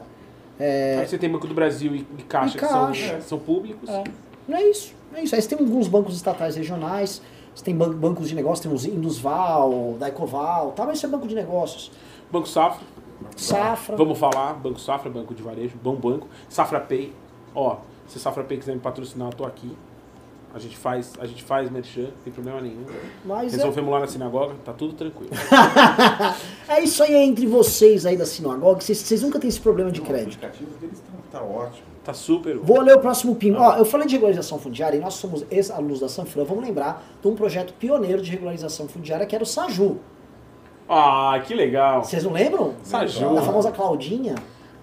É, 0.59 0.97
Aí 0.99 1.07
você 1.07 1.17
tem 1.17 1.29
Banco 1.29 1.47
do 1.47 1.53
Brasil 1.55 1.95
e, 1.95 2.05
e 2.17 2.23
Caixa, 2.23 2.57
E 2.57 2.59
que 2.59 2.65
são, 2.67 2.85
Caixa. 2.87 3.21
são 3.21 3.39
públicos. 3.39 3.89
É. 3.89 4.03
Não 4.47 4.57
é 4.57 4.63
isso. 4.69 4.93
Não 5.11 5.19
é 5.19 5.23
isso. 5.23 5.33
Aí 5.35 5.41
você 5.41 5.49
tem 5.55 5.59
alguns 5.59 5.87
bancos 5.87 6.15
estatais 6.15 6.55
regionais, 6.55 7.21
você 7.57 7.65
tem 7.65 7.75
ban- 7.75 7.91
bancos 7.91 8.29
de 8.29 8.35
negócios, 8.35 8.59
tem 8.59 8.71
os 8.71 8.85
Indusval, 8.85 9.95
Daicoval, 9.99 10.71
tá? 10.73 10.85
mas 10.85 10.97
isso 10.97 11.07
é 11.07 11.09
banco 11.09 11.27
de 11.27 11.33
negócios. 11.33 11.91
Banco 12.31 12.47
Safra, 12.47 12.85
Safra. 13.35 13.95
vamos 13.97 14.17
falar, 14.19 14.53
Banco 14.53 14.79
Safra, 14.79 15.09
Banco 15.09 15.33
de 15.33 15.41
Varejo, 15.41 15.75
bom 15.81 15.95
banco. 15.95 16.27
Safra 16.47 16.79
Pay, 16.79 17.13
ó, 17.55 17.77
se 18.07 18.19
Safra 18.19 18.43
Pay 18.43 18.57
quiser 18.59 18.73
me 18.75 18.79
patrocinar, 18.79 19.29
eu 19.29 19.33
tô 19.33 19.43
aqui. 19.45 19.75
A 20.53 20.59
gente 20.59 20.77
faz, 20.77 21.13
a 21.19 21.25
gente 21.25 21.43
faz 21.43 21.69
merchan, 21.69 22.03
não 22.03 22.23
tem 22.23 22.33
problema 22.33 22.61
nenhum. 22.61 22.83
Mas 23.23 23.53
é, 23.53 23.57
Resolvemos 23.57 23.91
lá 23.91 23.99
na 23.99 24.07
sinagoga, 24.07 24.55
tá 24.65 24.73
tudo 24.73 24.93
tranquilo. 24.93 25.29
é 26.67 26.81
isso 26.81 27.03
aí 27.03 27.13
entre 27.15 27.45
vocês 27.45 28.05
aí 28.05 28.17
da 28.17 28.25
sinagoga. 28.25 28.81
Vocês, 28.81 28.97
vocês 28.97 29.21
nunca 29.21 29.39
têm 29.39 29.49
esse 29.49 29.59
problema 29.59 29.91
de 29.91 30.01
O 30.01 30.03
crédito. 30.03 30.37
aplicativo 30.37 30.71
deles 30.79 30.99
tá, 31.31 31.39
tá 31.39 31.45
ótimo. 31.45 31.85
Tá 32.03 32.13
super. 32.13 32.57
Vou 32.57 32.81
ler 32.81 32.95
o 32.95 32.99
próximo 32.99 33.35
PIN. 33.35 33.53
Ó, 33.55 33.75
eu 33.75 33.83
falei 33.83 34.07
de 34.07 34.13
regularização 34.15 34.57
fundiária 34.57 34.97
e 34.97 34.99
nós 35.01 35.15
somos 35.15 35.45
ex-alunos 35.51 35.99
da 35.99 36.07
Sanfran. 36.07 36.45
Vamos 36.45 36.63
lembrar 36.63 37.05
de 37.21 37.27
um 37.27 37.35
projeto 37.35 37.73
pioneiro 37.73 38.21
de 38.21 38.31
regularização 38.31 38.87
fundiária 38.87 39.25
que 39.25 39.35
era 39.35 39.43
o 39.43 39.47
Saju. 39.47 39.97
Ah, 40.87 41.37
que 41.45 41.53
legal. 41.53 42.05
Vocês 42.05 42.23
não 42.23 42.31
lembram? 42.31 42.75
Saju. 42.81 43.35
Da 43.35 43.41
famosa 43.41 43.71
Claudinha. 43.71 44.35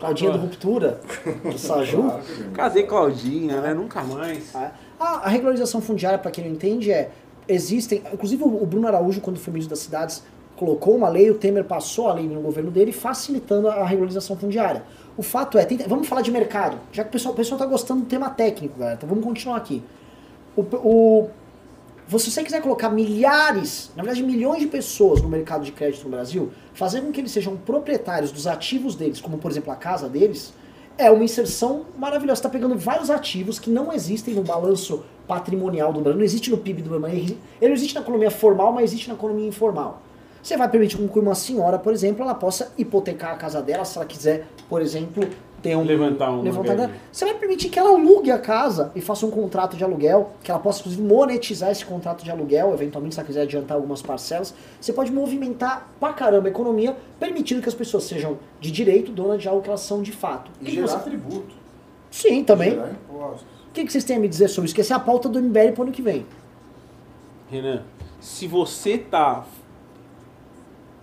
Claudinha 0.05 0.30
do 0.32 0.38
Ruptura. 0.38 1.00
Do 1.42 1.59
Saju. 1.59 2.12
Casei 2.52 2.84
Claudinha, 2.84 3.61
né? 3.61 3.74
Nunca 3.74 4.02
mais. 4.02 4.55
É. 4.55 4.70
A, 4.98 5.26
a 5.26 5.28
regularização 5.28 5.80
fundiária, 5.80 6.18
para 6.18 6.30
quem 6.30 6.44
não 6.44 6.52
entende, 6.52 6.90
é. 6.92 7.11
Existem. 7.46 8.02
Inclusive, 8.12 8.42
o 8.42 8.64
Bruno 8.66 8.86
Araújo, 8.88 9.20
quando 9.20 9.38
foi 9.38 9.52
ministro 9.52 9.70
das 9.74 9.80
cidades, 9.84 10.22
colocou 10.57 10.96
uma 10.96 11.09
lei, 11.09 11.30
o 11.30 11.34
Temer 11.34 11.64
passou 11.64 12.09
a 12.09 12.14
lei 12.14 12.26
no 12.26 12.40
governo 12.40 12.70
dele, 12.70 12.90
facilitando 12.92 13.68
a 13.68 13.84
regularização 13.84 14.36
fundiária. 14.36 14.82
O 15.16 15.22
fato 15.22 15.59
é, 15.59 15.64
tenta- 15.64 15.86
vamos 15.86 16.09
falar 16.09 16.22
de 16.22 16.30
mercado, 16.30 16.78
já 16.90 17.02
que 17.02 17.09
o 17.11 17.12
pessoal, 17.12 17.34
o 17.34 17.36
pessoal 17.36 17.59
tá 17.59 17.66
gostando 17.66 18.00
do 18.00 18.07
tema 18.07 18.30
técnico, 18.30 18.78
galera, 18.78 18.96
então 18.96 19.09
vamos 19.09 19.24
continuar 19.24 19.57
aqui. 19.59 19.82
O, 20.57 20.62
o, 20.62 21.30
se 22.09 22.30
você 22.30 22.44
quiser 22.44 22.61
colocar 22.61 22.90
milhares, 22.90 23.90
na 23.96 24.02
verdade 24.02 24.22
milhões 24.22 24.61
de 24.61 24.66
pessoas 24.66 25.22
no 25.22 25.28
mercado 25.28 25.64
de 25.64 25.72
crédito 25.72 26.05
no 26.05 26.11
Brasil, 26.11 26.50
fazer 26.74 27.00
com 27.00 27.11
que 27.11 27.20
eles 27.20 27.32
sejam 27.32 27.57
proprietários 27.57 28.30
dos 28.30 28.46
ativos 28.46 28.94
deles, 28.94 29.20
como 29.20 29.38
por 29.38 29.50
exemplo 29.50 29.72
a 29.72 29.76
casa 29.76 30.09
deles, 30.09 30.52
é 30.96 31.11
uma 31.11 31.24
inserção 31.24 31.86
maravilhosa. 31.98 32.36
Você 32.36 32.46
está 32.46 32.48
pegando 32.48 32.76
vários 32.76 33.11
ativos 33.11 33.59
que 33.59 33.70
não 33.70 33.92
existem 33.92 34.34
no 34.34 34.42
balanço 34.42 35.05
patrimonial 35.26 35.92
do 35.92 36.00
Brasil, 36.00 36.18
não 36.18 36.24
existe 36.24 36.50
no 36.50 36.59
PIB 36.59 36.82
do 36.82 37.00
Brasil, 37.00 37.38
ele 37.61 37.68
não 37.68 37.74
existe 37.74 37.94
na 37.94 38.00
economia 38.00 38.30
formal, 38.30 38.72
mas 38.72 38.84
existe 38.84 39.09
na 39.09 39.14
economia 39.14 39.48
informal. 39.48 40.02
Você 40.42 40.59
vai 40.59 40.68
permitir 40.68 40.98
com 40.98 41.09
que 41.09 41.18
uma 41.18 41.34
senhora, 41.34 41.78
por 41.78 41.92
exemplo, 41.92 42.22
ela 42.22 42.34
possa 42.34 42.70
hipotecar 42.76 43.32
a 43.32 43.36
casa 43.36 43.62
dela, 43.62 43.84
se 43.84 43.96
ela 43.96 44.07
quiser, 44.07 44.46
por 44.68 44.82
exemplo, 44.82 45.26
ter 45.65 45.75
um. 45.77 45.83
Levantar 45.83 46.31
uma 46.31 46.43
levantar 46.43 46.75
grana. 46.75 46.95
Você 47.11 47.25
vai 47.25 47.35
permitir 47.35 47.71
que 47.71 47.79
ela 47.79 47.89
alugue 47.91 48.31
a 48.31 48.39
casa 48.39 48.93
e 48.95 49.01
faça 49.01 49.25
um 49.25 49.31
contrato 49.31 49.77
de 49.77 49.83
aluguel, 49.83 50.33
que 50.43 50.51
ela 50.51 50.61
possa, 50.61 50.81
inclusive, 50.81 51.03
monetizar 51.03 51.71
esse 51.71 51.85
contrato 51.85 52.23
de 52.23 52.31
aluguel, 52.31 52.75
eventualmente, 52.75 53.15
se 53.15 53.21
ela 53.21 53.27
quiser 53.27 53.43
adiantar 53.43 53.77
algumas 53.77 54.03
parcelas. 54.03 54.55
Você 54.79 54.93
pode 54.93 55.11
movimentar 55.11 55.89
pra 55.99 56.12
caramba 56.12 56.49
a 56.49 56.51
economia, 56.51 56.95
permitindo 57.19 57.62
que 57.62 57.69
as 57.69 57.75
pessoas 57.75 58.05
sejam 58.05 58.37
de 58.61 58.71
direito, 58.71 59.11
dona 59.11 59.39
de 59.39 59.49
algo 59.49 59.62
que 59.62 59.69
elas 59.69 59.81
são 59.81 60.03
de 60.03 60.12
fato. 60.12 60.51
E 60.61 60.71
gerar 60.71 60.87
você- 60.87 60.99
tributo. 60.99 61.55
Sim, 62.11 62.45
também. 62.45 62.73
Gerar 62.73 62.91
impostos. 62.93 63.43
O 63.43 63.73
que 63.73 63.85
que 63.87 63.91
vocês 63.91 64.05
têm 64.05 64.17
a 64.19 64.21
me 64.21 64.29
dizer 64.29 64.49
sobre 64.49 64.67
isso? 64.67 64.75
Que 64.75 64.83
essa 64.83 64.93
é 64.95 64.97
a 64.97 65.01
pauta 65.01 65.29
do 65.29 65.41
MBL 65.41 65.73
pro 65.73 65.83
ano 65.85 65.93
que 65.93 66.03
vem. 66.03 66.25
Renan, 67.51 67.83
se 68.21 68.47
você 68.47 68.99
tá 68.99 69.45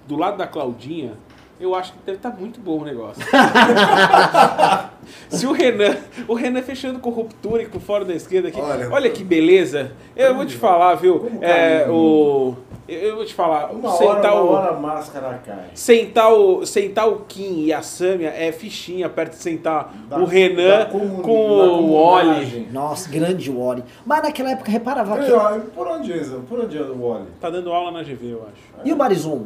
do 0.07 0.15
lado 0.15 0.37
da 0.37 0.47
Claudinha, 0.47 1.13
eu 1.61 1.75
acho 1.75 1.93
que 1.93 1.99
deve 2.05 2.17
estar 2.17 2.31
muito 2.31 2.59
bom 2.59 2.79
o 2.79 2.83
negócio. 2.85 3.21
se 5.29 5.45
o 5.47 5.51
Renan, 5.51 5.95
o 6.27 6.33
Renan 6.33 6.61
fechando 6.61 6.99
com 6.99 7.09
ruptura 7.09 7.63
e 7.63 7.65
com 7.67 7.79
fora 7.79 8.03
da 8.05 8.13
esquerda 8.13 8.47
aqui, 8.49 8.59
olha, 8.59 8.89
Olha, 8.91 9.09
que 9.09 9.23
beleza. 9.23 9.91
Eu 10.15 10.35
vou 10.35 10.45
te 10.45 10.55
falar, 10.57 10.95
viu? 10.95 11.31
É, 11.41 11.85
o 11.89 12.55
eu 12.87 13.15
vou 13.15 13.23
te 13.25 13.33
falar, 13.33 13.71
Uma 13.71 13.89
sentar 13.91 14.33
hora, 14.33 14.33
uma 14.33 14.41
o 14.41 14.47
hora 14.53 14.69
a 14.71 14.77
máscara 14.77 15.39
cai. 15.45 15.69
sentar 15.73 16.33
o 16.33 16.65
sentar 16.65 17.07
o 17.07 17.19
Kim 17.21 17.63
e 17.63 17.71
a 17.71 17.81
Sâmia 17.81 18.33
é 18.35 18.51
fichinha 18.51 19.07
perto 19.07 19.31
de 19.31 19.37
sentar 19.41 19.93
Da- 20.09 20.17
o 20.19 20.25
Renan 20.25 20.87
com 20.87 20.97
da 20.99 21.05
o 21.05 21.93
Oli. 21.93 22.23
comunagem. 22.25 22.67
Nossa, 22.69 23.09
grande 23.09 23.49
Wally. 23.49 23.83
Mas 24.05 24.23
naquela 24.23 24.51
época, 24.51 24.69
reparava 24.69 25.17
que... 25.19 25.31
Por 25.73 25.87
onde 25.87 26.11
é, 26.11 26.17
por 26.49 26.59
onde 26.59 26.77
é 26.77 26.81
o 26.81 27.01
Oli? 27.01 27.27
Tá 27.39 27.49
dando 27.49 27.71
aula 27.71 27.91
na 27.91 28.03
GV, 28.03 28.33
eu 28.33 28.41
acho. 28.43 28.85
E 28.87 28.91
o 28.91 28.95
Barizon? 28.97 29.45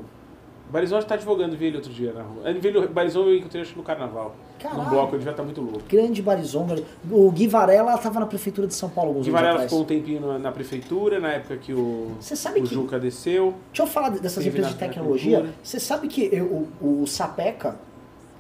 Barizon 0.70 1.02
tá 1.04 1.16
advogando, 1.16 1.56
vi 1.56 1.66
ele 1.66 1.78
outro 1.78 1.92
dia 1.92 2.12
na 2.12 2.22
rua. 2.24 2.50
Ele 2.50 2.60
veio, 2.60 2.84
o 2.84 2.90
Barizon 2.90 3.24
eu 3.26 3.38
encontrei 3.38 3.62
acho, 3.62 3.76
no 3.78 3.84
carnaval. 3.84 4.36
Caralho. 4.60 4.84
Num 4.84 4.90
bloco, 4.90 5.16
ele 5.16 5.24
já 5.24 5.32
tá 5.34 5.44
muito 5.44 5.62
louco. 5.62 5.82
Grande 5.88 6.22
Barizon. 6.22 6.68
O 7.12 7.30
Gui 7.32 7.48
Varela 7.48 7.94
estava 7.96 8.20
na 8.20 8.26
prefeitura 8.26 8.68
de 8.68 8.74
São 8.74 8.90
Paulo 8.90 9.10
alguns 9.12 9.28
O 9.28 9.30
anos 9.30 9.34
Varela 9.40 9.54
atrás. 9.54 9.72
ficou 9.72 9.84
um 9.84 9.88
tempinho 9.88 10.22
na, 10.22 10.40
na 10.40 10.52
prefeitura, 10.52 11.20
na 11.20 11.34
época 11.34 11.58
que 11.58 11.74
o, 11.74 12.12
Você 12.20 12.36
sabe 12.36 12.60
o 12.60 12.64
que- 12.64 12.74
Juca 12.74 12.98
desceu. 13.00 13.54
Deixa 13.72 13.84
eu 13.84 13.88
falar 13.88 14.10
dessas 14.10 14.46
empresas 14.46 14.72
de 14.72 14.78
tecnologia. 14.78 15.46
Você 15.62 15.80
sabe 15.80 16.08
que 16.08 16.30
eu- 16.32 16.68
o, 16.82 17.02
o 17.04 17.08
Sapeca, 17.08 17.78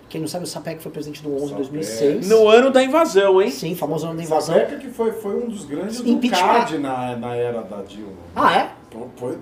quem 0.09 0.19
não 0.21 0.27
sabe, 0.27 0.45
o 0.45 0.47
Sapeca 0.47 0.81
foi 0.81 0.91
presidente 0.91 1.21
do 1.21 1.29
11 1.29 1.41
de 1.43 1.49
Sapeca. 1.49 1.63
2006. 1.69 2.29
No 2.29 2.47
ano 2.47 2.71
da 2.71 2.83
invasão, 2.83 3.41
hein? 3.41 3.51
Sim, 3.51 3.75
famoso 3.75 4.07
ano 4.07 4.17
da 4.17 4.23
invasão. 4.23 4.55
Sapeca 4.55 4.77
que 4.77 4.87
foi, 4.89 5.11
foi 5.11 5.35
um 5.43 5.47
dos 5.49 5.65
grandes 5.65 6.01
do 6.01 6.09
Impeachment. 6.09 6.39
CAD 6.47 6.77
na, 6.79 7.15
na 7.17 7.35
era 7.35 7.61
da 7.61 7.81
Dilma. 7.83 8.13
Ah, 8.35 8.55
é? 8.57 8.71
Foi- 8.89 9.07
Foi, 9.17 9.37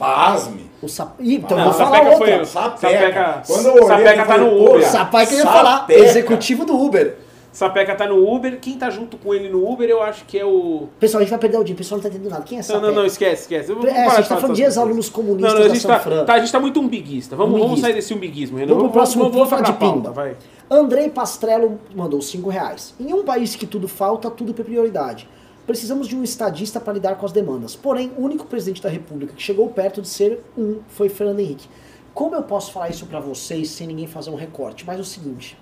pasme. 0.00 0.70
O 0.82 0.88
Sap... 0.88 1.20
Ih, 1.20 1.36
então 1.36 1.56
Ah, 1.58 1.60
eu 1.60 1.64
vou 1.66 1.74
o 1.74 1.76
falar 1.76 2.00
outra. 2.02 2.16
foi- 2.16 2.44
Sapeca. 2.46 2.78
Sapeca- 2.80 3.42
Quando 3.46 3.66
eu 3.66 3.72
olhei, 3.74 3.86
Sapeca 3.86 4.24
tá 4.24 4.38
no 4.38 4.64
Uber. 4.70 4.86
Sapeca 4.90 5.32
eu 5.32 5.38
ia 5.38 5.44
falar, 5.44 5.86
executivo 5.90 6.64
do 6.64 6.74
Uber. 6.80 7.16
Sapeca 7.52 7.94
tá 7.96 8.06
no 8.06 8.32
Uber. 8.32 8.58
Quem 8.60 8.78
tá 8.78 8.88
junto 8.90 9.18
com 9.18 9.34
ele 9.34 9.48
no 9.48 9.68
Uber, 9.68 9.88
eu 9.90 10.00
acho 10.02 10.24
que 10.24 10.38
é 10.38 10.44
o. 10.44 10.88
Pessoal, 11.00 11.18
a 11.20 11.24
gente 11.24 11.30
vai 11.30 11.38
perder 11.40 11.58
o 11.58 11.64
dia, 11.64 11.74
o 11.74 11.76
pessoal 11.78 11.96
não 11.98 12.02
tá 12.02 12.08
entendendo 12.08 12.30
nada. 12.30 12.44
Quem 12.44 12.58
é 12.58 12.60
Não, 12.60 12.64
Sapeca? 12.66 12.86
não, 12.86 12.94
não, 12.94 13.04
esquece, 13.06 13.42
esquece. 13.42 13.70
Eu 13.70 13.76
vou 13.76 13.86
É, 13.88 13.92
parar 13.92 14.06
a 14.12 14.16
gente 14.20 14.28
tá 14.28 14.36
falando 14.36 14.56
de 14.56 14.62
ex-alunos 14.62 15.08
comunistas 15.10 15.52
Não, 15.52 15.58
não, 15.58 15.64
a 15.64 15.68
da 15.68 15.74
gente, 15.74 15.86
tá, 15.86 15.96
Sanfran. 15.98 16.24
tá, 16.24 16.34
a 16.34 16.38
gente 16.38 16.52
tá 16.52 16.60
muito 16.60 16.80
umbiguista. 16.80 17.34
Vamos, 17.36 17.50
vamos 17.52 17.66
Umbiguista. 17.66 17.86
sair 17.88 17.94
desse 17.96 18.14
umbiguismo, 18.14 18.56
Renan. 18.56 18.68
Vamos 18.74 18.84
pro 18.84 18.92
próximo, 18.92 19.24
vamos, 19.24 19.36
vamos 19.36 19.50
vamos 19.50 19.66
falar 19.66 19.76
de 19.76 19.80
pauta, 19.84 19.96
pimba. 19.96 20.10
vai. 20.12 20.36
Andrei 20.70 21.08
Pastrello 21.10 21.78
mandou 21.94 22.22
5 22.22 22.48
reais. 22.48 22.94
Em 23.00 23.12
um 23.12 23.24
país 23.24 23.56
que 23.56 23.66
tudo 23.66 23.88
falta, 23.88 24.30
tudo 24.30 24.52
tem 24.52 24.64
prioridade. 24.64 25.28
Precisamos 25.70 26.08
de 26.08 26.16
um 26.16 26.24
estadista 26.24 26.80
para 26.80 26.94
lidar 26.94 27.14
com 27.14 27.24
as 27.24 27.30
demandas. 27.30 27.76
Porém, 27.76 28.10
o 28.16 28.22
único 28.22 28.44
presidente 28.44 28.82
da 28.82 28.88
República 28.88 29.34
que 29.34 29.40
chegou 29.40 29.68
perto 29.68 30.02
de 30.02 30.08
ser 30.08 30.42
um 30.58 30.80
foi 30.88 31.08
Fernando 31.08 31.38
Henrique. 31.38 31.68
Como 32.12 32.34
eu 32.34 32.42
posso 32.42 32.72
falar 32.72 32.88
isso 32.88 33.06
pra 33.06 33.20
vocês 33.20 33.70
sem 33.70 33.86
ninguém 33.86 34.08
fazer 34.08 34.30
um 34.30 34.34
recorte? 34.34 34.84
Mas 34.84 34.98
é 34.98 35.00
o 35.00 35.04
seguinte. 35.04 35.56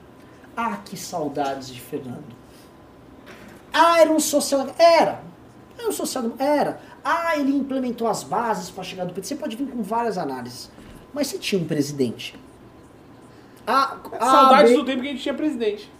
Ah, 0.57 0.79
que 0.83 0.97
saudades 0.97 1.69
de 1.69 1.79
Fernando. 1.79 2.25
Ah, 3.71 4.01
era 4.01 4.11
um 4.11 4.19
social... 4.19 4.69
Era. 4.79 5.21
Era 5.79 5.89
um 5.91 5.93
social... 5.93 6.25
Era. 6.39 6.81
Ah, 7.05 7.37
ele 7.37 7.55
implementou 7.55 8.09
as 8.09 8.23
bases 8.23 8.71
para 8.71 8.85
chegar 8.85 9.05
do 9.05 9.13
PT. 9.13 9.29
Você 9.29 9.37
pode 9.37 9.57
vir 9.57 9.69
com 9.69 9.83
várias 9.83 10.17
análises. 10.17 10.71
Mas 11.13 11.27
você 11.27 11.37
tinha 11.37 11.61
um 11.61 11.67
presidente. 11.67 12.35
Ah, 13.67 13.99
Saudades 14.19 14.73
ah, 14.73 14.75
do 14.75 14.87
tempo 14.87 15.03
que 15.03 15.09
a 15.09 15.11
gente 15.11 15.23
tinha 15.23 15.35
presidente. 15.35 15.93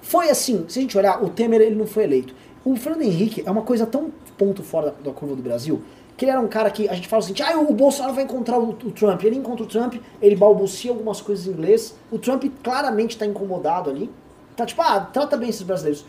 foi 0.00 0.30
assim, 0.30 0.64
se 0.68 0.78
a 0.78 0.82
gente 0.82 0.96
olhar, 0.96 1.20
o 1.20 1.28
Temer 1.28 1.60
ele 1.60 1.74
não 1.74 1.88
foi 1.88 2.04
eleito. 2.04 2.38
O 2.64 2.76
Fernando 2.76 3.02
Henrique 3.02 3.42
é 3.46 3.50
uma 3.50 3.62
coisa 3.62 3.86
tão 3.86 4.10
ponto 4.36 4.62
fora 4.62 4.86
da, 4.86 5.10
da 5.10 5.12
curva 5.12 5.34
do 5.34 5.42
Brasil, 5.42 5.82
que 6.16 6.24
ele 6.24 6.32
era 6.32 6.40
um 6.40 6.48
cara 6.48 6.70
que 6.70 6.88
a 6.88 6.94
gente 6.94 7.08
fala 7.08 7.22
assim, 7.22 7.34
ah, 7.42 7.58
o 7.58 7.72
Bolsonaro 7.72 8.14
vai 8.14 8.24
encontrar 8.24 8.58
o, 8.58 8.70
o 8.70 8.90
Trump. 8.90 9.24
Ele 9.24 9.36
encontra 9.36 9.64
o 9.64 9.66
Trump, 9.66 9.94
ele 10.20 10.36
balbucia 10.36 10.90
algumas 10.90 11.20
coisas 11.20 11.46
em 11.46 11.50
inglês. 11.50 11.96
O 12.10 12.18
Trump 12.18 12.44
claramente 12.62 13.16
tá 13.16 13.24
incomodado 13.24 13.88
ali. 13.88 14.10
Tá 14.54 14.66
tipo, 14.66 14.82
ah, 14.82 15.00
trata 15.00 15.36
bem 15.36 15.48
esses 15.48 15.62
brasileiros. 15.62 16.04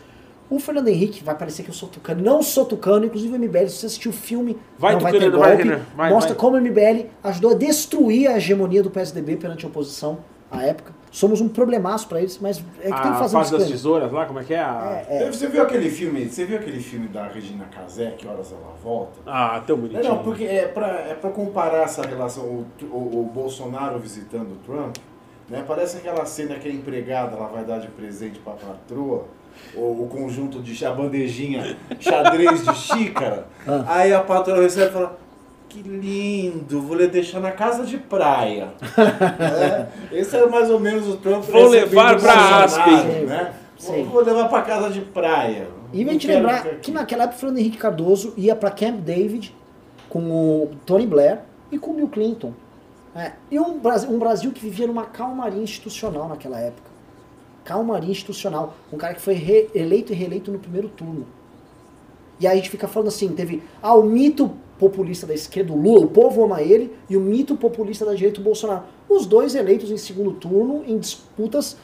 O 0.50 0.58
Fernando 0.58 0.88
Henrique, 0.88 1.24
vai 1.24 1.34
parecer 1.34 1.62
que 1.62 1.70
eu 1.70 1.74
sou 1.74 1.88
tucano. 1.88 2.22
Não 2.22 2.42
sou 2.42 2.66
tucano, 2.66 3.06
inclusive 3.06 3.34
o 3.34 3.38
MBL, 3.38 3.68
se 3.68 3.76
você 3.78 3.86
assistiu 3.86 4.10
o 4.10 4.14
filme, 4.14 4.58
Vai, 4.78 4.92
não 4.92 5.00
vai 5.00 5.12
ter 5.12 5.30
vai, 5.30 5.30
golpe, 5.30 5.62
Renan, 5.62 5.80
vai, 5.96 6.10
mostra 6.10 6.34
vai. 6.34 6.38
como 6.38 6.58
o 6.58 6.60
MBL 6.60 7.06
ajudou 7.24 7.52
a 7.52 7.54
destruir 7.54 8.28
a 8.28 8.36
hegemonia 8.36 8.82
do 8.82 8.90
PSDB 8.90 9.36
perante 9.36 9.64
a 9.64 9.68
oposição 9.68 10.18
à 10.50 10.62
época. 10.62 10.92
Somos 11.12 11.42
um 11.42 11.48
problemaço 11.48 12.08
pra 12.08 12.20
eles, 12.20 12.38
mas 12.40 12.56
é 12.58 12.62
que 12.62 12.82
tem 12.84 12.90
que 12.90 12.94
A 12.94 13.14
fazer 13.14 13.36
um 13.36 13.40
fase 13.40 13.52
das 13.58 13.68
tesouras 13.68 14.10
lá, 14.10 14.24
como 14.24 14.38
é 14.40 14.44
que 14.44 14.54
é? 14.54 14.60
A... 14.60 15.04
É, 15.06 15.30
Você 15.30 15.46
viu 15.46 15.62
aquele 15.62 15.90
filme? 15.90 16.24
Você 16.26 16.46
viu 16.46 16.56
aquele 16.56 16.80
filme 16.80 17.06
da 17.08 17.26
Regina 17.28 17.66
Casé, 17.66 18.12
Que 18.16 18.26
Horas 18.26 18.50
Ela 18.50 18.72
Volta? 18.82 19.20
Ah, 19.26 19.62
tão 19.66 19.76
bonitinho. 19.76 20.02
Não, 20.02 20.16
não, 20.16 20.22
porque 20.24 20.44
é 20.44 20.66
pra, 20.66 20.86
é 20.88 21.14
pra 21.14 21.28
comparar 21.30 21.82
essa 21.82 22.00
relação, 22.00 22.44
o, 22.44 22.66
o, 22.84 23.20
o 23.20 23.30
Bolsonaro 23.32 23.98
visitando 23.98 24.52
o 24.52 24.56
Trump, 24.64 24.96
né? 25.50 25.62
Parece 25.68 25.98
aquela 25.98 26.24
cena 26.24 26.54
que 26.54 26.66
a 26.66 26.72
empregada 26.72 27.36
ela 27.36 27.48
vai 27.48 27.62
dar 27.62 27.78
de 27.78 27.88
presente 27.88 28.38
pra 28.38 28.54
patroa, 28.54 29.26
o, 29.74 30.04
o 30.04 30.08
conjunto 30.10 30.60
de 30.60 30.82
a 30.86 30.92
bandejinha 30.92 31.76
xadrez 32.00 32.64
de 32.64 32.74
xícara, 32.74 33.46
Ah. 33.68 33.84
aí 33.86 34.14
a 34.14 34.20
patroa 34.22 34.62
recebe 34.62 34.88
e 34.88 34.92
fala, 34.94 35.18
que 35.72 35.80
lindo, 35.82 36.82
vou 36.82 36.94
lhe 36.96 37.06
deixar 37.06 37.40
na 37.40 37.50
casa 37.50 37.84
de 37.86 37.96
praia. 37.96 38.68
É, 39.40 39.86
esse 40.12 40.36
era 40.36 40.46
mais 40.46 40.68
ou 40.68 40.78
menos 40.78 41.08
o 41.08 41.16
Trump 41.16 41.42
Vou 41.44 41.68
levar 41.68 42.12
Bolsonaro, 42.12 42.64
Aspen. 42.64 43.24
Né? 43.24 43.54
Sei. 43.78 44.04
Vou, 44.04 44.22
levar 44.22 44.48
pra 44.50 44.60
casa 44.60 44.90
de 44.90 45.00
praia. 45.00 45.66
E 45.90 46.04
vem 46.04 46.18
te 46.18 46.26
lembrar 46.26 46.62
que 46.76 46.90
naquela 46.90 47.24
época 47.24 47.36
o 47.36 47.40
Fernando 47.40 47.58
Henrique 47.58 47.78
Cardoso 47.78 48.34
ia 48.36 48.54
pra 48.54 48.70
Camp 48.70 49.00
David 49.00 49.54
com 50.10 50.20
o 50.20 50.70
Tony 50.84 51.06
Blair 51.06 51.38
e 51.70 51.78
com 51.78 51.92
o 51.92 51.94
Bill 51.94 52.08
Clinton. 52.08 52.52
É, 53.16 53.32
e 53.50 53.58
um 53.58 53.78
Brasil, 53.78 54.10
um 54.10 54.18
Brasil 54.18 54.52
que 54.52 54.60
vivia 54.60 54.86
numa 54.86 55.04
calmaria 55.06 55.62
institucional 55.62 56.28
naquela 56.28 56.60
época. 56.60 56.90
Calmaria 57.64 58.10
institucional. 58.10 58.74
Um 58.92 58.98
cara 58.98 59.14
que 59.14 59.22
foi 59.22 59.34
re- 59.34 59.70
eleito 59.74 60.12
e 60.12 60.16
reeleito 60.16 60.50
no 60.50 60.58
primeiro 60.58 60.88
turno. 60.88 61.26
E 62.38 62.46
aí 62.46 62.52
a 62.52 62.56
gente 62.56 62.70
fica 62.70 62.86
falando 62.88 63.08
assim, 63.08 63.28
teve 63.28 63.62
ah, 63.82 63.94
o 63.94 64.02
mito 64.02 64.50
populista 64.88 65.26
da 65.26 65.34
esquerda, 65.34 65.72
o 65.72 65.80
Lula, 65.80 66.04
o 66.06 66.08
povo 66.08 66.42
ama 66.44 66.60
ele, 66.60 66.92
e 67.08 67.16
o 67.16 67.20
mito 67.20 67.54
populista 67.56 68.04
da 68.04 68.14
direita, 68.14 68.40
o 68.40 68.44
Bolsonaro. 68.44 68.82
Os 69.08 69.26
dois 69.26 69.54
eleitos 69.54 69.90
em 69.90 69.96
segundo 69.96 70.32
turno 70.32 70.82
em 70.86 70.98
disputas 70.98 71.76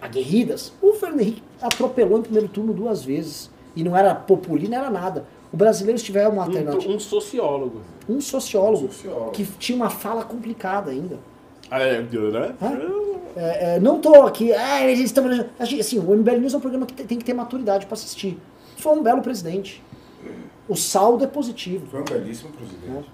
aguerridas. 0.00 0.72
O 0.80 0.92
Fernando 0.94 1.20
Henrique 1.20 1.42
atropelou 1.60 2.18
em 2.18 2.22
primeiro 2.22 2.48
turno 2.48 2.72
duas 2.72 3.02
vezes. 3.02 3.50
E 3.76 3.82
não 3.82 3.96
era 3.96 4.14
populista, 4.14 4.70
não 4.70 4.78
era 4.78 4.90
nada. 4.90 5.24
O 5.52 5.56
brasileiro 5.56 5.98
se 5.98 6.04
tiver 6.04 6.28
uma 6.28 6.44
alternativa. 6.44 6.92
Um, 6.92 6.96
um 6.96 7.00
sociólogo. 7.00 7.80
Um 8.08 8.20
sociólogo, 8.20 8.88
Sociólogo. 8.92 9.30
que 9.32 9.44
tinha 9.58 9.74
uma 9.76 9.90
fala 9.90 10.22
complicada 10.24 10.90
ainda. 10.92 11.18
Ah, 11.70 11.80
é, 11.80 12.00
né? 12.02 12.54
É, 13.36 13.74
é, 13.76 13.80
não 13.80 13.98
tô 14.00 14.22
aqui, 14.22 14.52
ah, 14.52 14.84
eles 14.84 15.00
estão. 15.00 15.24
Assim, 15.58 15.80
assim, 15.80 15.98
o 15.98 16.14
MBL 16.14 16.38
News 16.38 16.54
é 16.54 16.56
um 16.56 16.60
programa 16.60 16.86
que 16.86 16.94
te- 16.94 17.04
tem 17.04 17.18
que 17.18 17.24
ter 17.24 17.34
maturidade 17.34 17.86
para 17.86 17.94
assistir. 17.94 18.38
Foi 18.76 18.92
um 18.96 19.02
belo 19.02 19.22
presidente. 19.22 19.82
O 20.68 20.74
saldo 20.76 21.24
é 21.24 21.26
positivo. 21.26 21.86
Foi 21.90 22.00
um 22.00 22.04
belíssimo 22.04 22.50
presidente. 22.52 23.10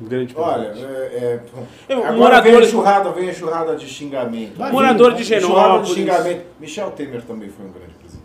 Um 0.00 0.04
grande 0.04 0.34
Olha, 0.36 0.70
presidente. 0.70 0.92
é, 0.92 0.96
é, 1.16 1.42
Eu- 1.88 1.98
agora 1.98 2.12
moradores- 2.16 2.44
vem 2.52 2.56
a 2.56 2.68
enxurrada, 2.68 3.12
vem 3.12 3.28
a 3.28 3.32
enxurrada 3.32 3.76
de 3.76 3.86
xingamento. 3.88 4.56
Vai 4.56 4.70
Morador 4.72 5.14
de. 5.14 5.22
Enxurrada 5.22 5.40
de 5.40 5.46
Genópolis. 5.54 5.88
xingamento. 5.90 6.46
Michel 6.60 6.90
Temer 6.92 7.22
também 7.22 7.48
foi 7.50 7.66
um 7.66 7.72
grande 7.72 7.94
presidente. 7.94 8.24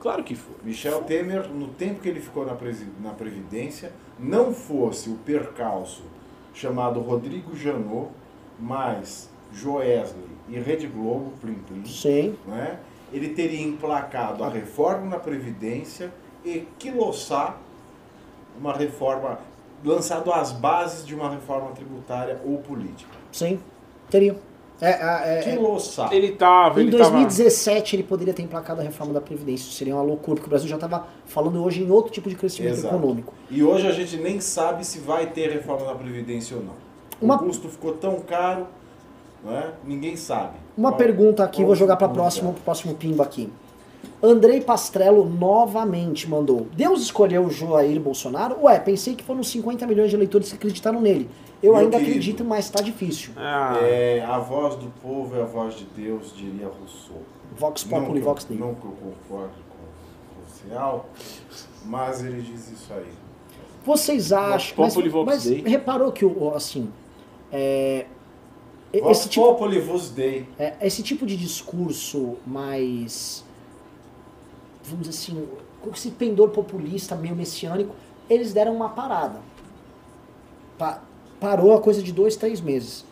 Claro 0.00 0.24
que 0.24 0.34
foi. 0.34 0.54
Michel 0.64 1.00
Temer, 1.02 1.48
no 1.48 1.68
tempo 1.68 2.00
que 2.00 2.08
ele 2.08 2.20
ficou 2.20 2.44
na, 2.46 2.54
presi- 2.54 2.88
na 3.00 3.10
Previdência, 3.10 3.92
não 4.18 4.52
fosse 4.52 5.08
o 5.10 5.14
percalço 5.14 6.02
chamado 6.54 7.00
Rodrigo 7.00 7.56
Janot, 7.56 8.08
mais 8.58 9.30
Joesley 9.52 10.24
e 10.48 10.58
Rede 10.58 10.86
Globo, 10.86 11.32
Plim 11.40 11.54
Plim, 11.54 11.84
Sim. 11.84 12.34
né? 12.46 12.78
ele 13.12 13.28
teria 13.30 13.60
emplacado 13.62 14.42
a 14.42 14.48
reforma 14.48 15.06
na 15.06 15.18
Previdência 15.18 16.10
e 16.44 16.66
quiloçar 16.78 17.56
uma 18.58 18.72
reforma, 18.72 19.38
lançado 19.84 20.32
as 20.32 20.52
bases 20.52 21.06
de 21.06 21.14
uma 21.14 21.30
reforma 21.30 21.70
tributária 21.70 22.40
ou 22.44 22.58
política. 22.58 23.10
Sim. 23.30 23.58
Teria. 24.10 24.36
É, 24.80 24.90
é, 24.90 25.38
é, 25.38 25.42
Quiloçar. 25.42 26.12
Ele 26.12 26.32
tava. 26.32 26.80
em 26.82 26.88
Ele 26.88 26.98
tava... 26.98 27.10
2017 27.10 27.94
ele 27.96 28.02
poderia 28.02 28.34
ter 28.34 28.42
emplacado 28.42 28.80
a 28.80 28.84
reforma 28.84 29.12
da 29.14 29.20
Previdência. 29.20 29.62
Isso 29.68 29.72
seria 29.74 29.94
uma 29.94 30.02
loucura, 30.02 30.34
porque 30.36 30.46
o 30.48 30.50
Brasil 30.50 30.68
já 30.68 30.74
estava 30.74 31.06
falando 31.24 31.62
hoje 31.62 31.82
em 31.84 31.90
outro 31.90 32.10
tipo 32.12 32.28
de 32.28 32.34
crescimento 32.34 32.72
Exato. 32.74 32.94
econômico. 32.94 33.32
E 33.48 33.62
hoje 33.62 33.86
a 33.86 33.92
gente 33.92 34.16
nem 34.16 34.40
sabe 34.40 34.84
se 34.84 34.98
vai 34.98 35.26
ter 35.26 35.50
reforma 35.52 35.86
da 35.86 35.94
Previdência 35.94 36.56
ou 36.56 36.64
não. 36.64 36.74
Uma- 37.20 37.36
O 37.36 37.38
custo 37.46 37.68
ficou 37.68 37.92
tão 37.92 38.18
caro, 38.20 38.66
né? 39.44 39.72
ninguém 39.84 40.16
sabe. 40.16 40.56
Uma 40.76 40.90
Qual- 40.90 40.98
pergunta 40.98 41.44
aqui, 41.44 41.64
vou 41.64 41.76
jogar 41.76 41.96
para 41.96 42.08
custo 42.08 42.20
próximo, 42.20 42.50
é? 42.58 42.64
próximo 42.64 42.94
pimba 42.96 43.22
aqui. 43.22 43.52
Andrei 44.22 44.60
Pastrello 44.60 45.28
novamente 45.28 46.28
mandou. 46.28 46.66
Deus 46.74 47.02
escolheu 47.02 47.44
o 47.46 47.50
Jair 47.50 48.00
Bolsonaro? 48.00 48.56
Ué, 48.62 48.78
pensei 48.78 49.14
que 49.16 49.24
foram 49.24 49.42
50 49.42 49.86
milhões 49.86 50.10
de 50.10 50.16
eleitores 50.16 50.48
que 50.50 50.54
acreditaram 50.56 51.00
nele. 51.00 51.28
Eu 51.62 51.72
Meu 51.72 51.80
ainda 51.82 51.92
querido. 51.98 52.10
acredito, 52.10 52.44
mas 52.44 52.68
tá 52.70 52.80
difícil. 52.82 53.32
Ah, 53.36 53.78
É, 53.82 54.20
a 54.24 54.38
voz 54.38 54.76
do 54.76 54.86
povo 55.02 55.36
é 55.36 55.42
a 55.42 55.44
voz 55.44 55.74
de 55.76 55.84
Deus, 55.96 56.32
diria 56.36 56.66
Rousseau. 56.66 57.22
Vox 57.56 57.84
Não 57.84 58.00
Populi, 58.00 58.20
que, 58.20 58.24
Vox 58.24 58.42
eu, 58.44 58.48
Dei. 58.48 58.58
não 58.58 58.74
que 58.74 58.84
eu 58.84 58.92
concordo 58.92 59.54
com 59.68 60.40
o 60.42 60.68
Cial, 60.70 61.06
mas 61.84 62.24
ele 62.24 62.40
diz 62.42 62.70
isso 62.72 62.92
aí. 62.92 63.06
Vocês 63.84 64.32
acham. 64.32 64.76
Vox 64.76 64.78
Mas, 64.78 64.94
Populi, 64.94 65.08
Vox 65.08 65.26
mas 65.26 65.44
Dei. 65.44 65.62
reparou 65.66 66.10
que, 66.12 66.24
o- 66.24 66.52
assim. 66.54 66.88
É, 67.52 68.06
Vox 69.00 69.18
esse, 69.18 69.28
tipo, 69.28 69.46
Populi 69.46 69.78
vos 69.80 70.10
dei. 70.10 70.46
é, 70.58 70.74
esse 70.82 71.02
tipo 71.02 71.26
de 71.26 71.36
discurso 71.36 72.36
mais. 72.46 73.44
Vamos 74.84 75.08
dizer 75.08 75.18
assim. 75.18 75.48
Com 75.80 75.90
esse 75.90 76.10
pendor 76.12 76.50
populista 76.50 77.16
meio 77.16 77.34
messiânico, 77.34 77.94
eles 78.30 78.52
deram 78.52 78.74
uma 78.74 78.88
parada. 78.90 79.40
Pa- 80.78 81.02
parou 81.40 81.74
a 81.74 81.80
coisa 81.80 82.02
de 82.02 82.12
dois, 82.12 82.36
três 82.36 82.60
meses. 82.60 83.04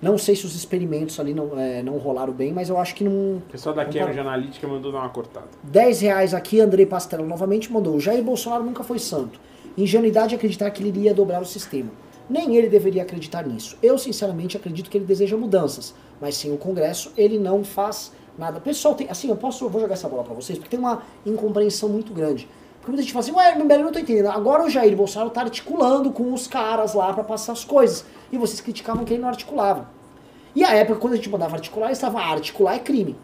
Não 0.00 0.16
sei 0.16 0.36
se 0.36 0.46
os 0.46 0.54
experimentos 0.54 1.18
ali 1.18 1.34
não, 1.34 1.58
é, 1.58 1.82
não 1.82 1.96
rolaram 1.98 2.32
bem, 2.32 2.52
mas 2.52 2.68
eu 2.68 2.78
acho 2.78 2.94
que 2.94 3.02
não. 3.02 3.38
o 3.38 3.42
pessoal 3.50 3.74
da 3.74 3.84
Cambridge. 3.84 4.20
Analytica 4.20 4.68
mandou 4.68 4.92
dar 4.92 4.98
uma 5.00 5.08
cortada. 5.08 5.48
10 5.64 6.00
reais 6.02 6.34
aqui, 6.34 6.60
Andrei 6.60 6.86
Pastrello 6.86 7.26
novamente 7.26 7.72
mandou. 7.72 7.96
O 7.96 8.00
Jair 8.00 8.22
Bolsonaro 8.22 8.62
nunca 8.62 8.84
foi 8.84 8.98
santo. 8.98 9.40
Ingenuidade 9.76 10.34
acreditar 10.34 10.70
que 10.70 10.82
ele 10.82 10.90
iria 10.90 11.14
dobrar 11.14 11.42
o 11.42 11.44
sistema. 11.46 11.90
Nem 12.30 12.54
ele 12.56 12.68
deveria 12.68 13.02
acreditar 13.02 13.44
nisso. 13.46 13.76
Eu, 13.82 13.96
sinceramente, 13.98 14.56
acredito 14.56 14.88
que 14.90 14.98
ele 14.98 15.04
deseja 15.06 15.36
mudanças. 15.36 15.94
Mas 16.20 16.36
sem 16.36 16.52
o 16.52 16.58
Congresso, 16.58 17.12
ele 17.16 17.38
não 17.38 17.64
faz 17.64 18.12
nada. 18.38 18.60
Pessoal, 18.60 18.94
tem, 18.94 19.08
assim, 19.10 19.28
eu 19.28 19.36
posso, 19.36 19.64
eu 19.64 19.68
vou 19.68 19.80
jogar 19.80 19.94
essa 19.94 20.08
bola 20.08 20.24
pra 20.24 20.34
vocês, 20.34 20.58
porque 20.58 20.70
tem 20.70 20.78
uma 20.78 21.02
incompreensão 21.26 21.88
muito 21.88 22.12
grande. 22.12 22.48
Porque 22.78 22.92
muita 22.92 23.02
gente 23.02 23.12
fala 23.12 23.24
assim, 23.24 23.32
ué, 23.32 23.64
Mbele, 23.64 23.80
eu 23.80 23.84
não 23.86 23.92
tô 23.92 23.98
entendendo. 23.98 24.28
Agora 24.28 24.64
o 24.64 24.70
Jair 24.70 24.96
Bolsonaro 24.96 25.30
tá 25.30 25.42
articulando 25.42 26.10
com 26.10 26.32
os 26.32 26.46
caras 26.46 26.94
lá 26.94 27.12
pra 27.12 27.24
passar 27.24 27.52
as 27.52 27.64
coisas. 27.64 28.04
E 28.30 28.38
vocês 28.38 28.60
criticavam 28.60 29.04
que 29.04 29.12
ele 29.12 29.22
não 29.22 29.28
articulava. 29.28 29.88
E 30.54 30.64
a 30.64 30.74
época, 30.74 30.98
quando 30.98 31.12
a 31.14 31.16
gente 31.16 31.28
mandava 31.28 31.56
articular, 31.56 31.86
eles 31.86 31.98
estavam, 31.98 32.20
ah, 32.20 32.30
articular 32.30 32.74
é 32.74 32.78
crime. 32.78 33.16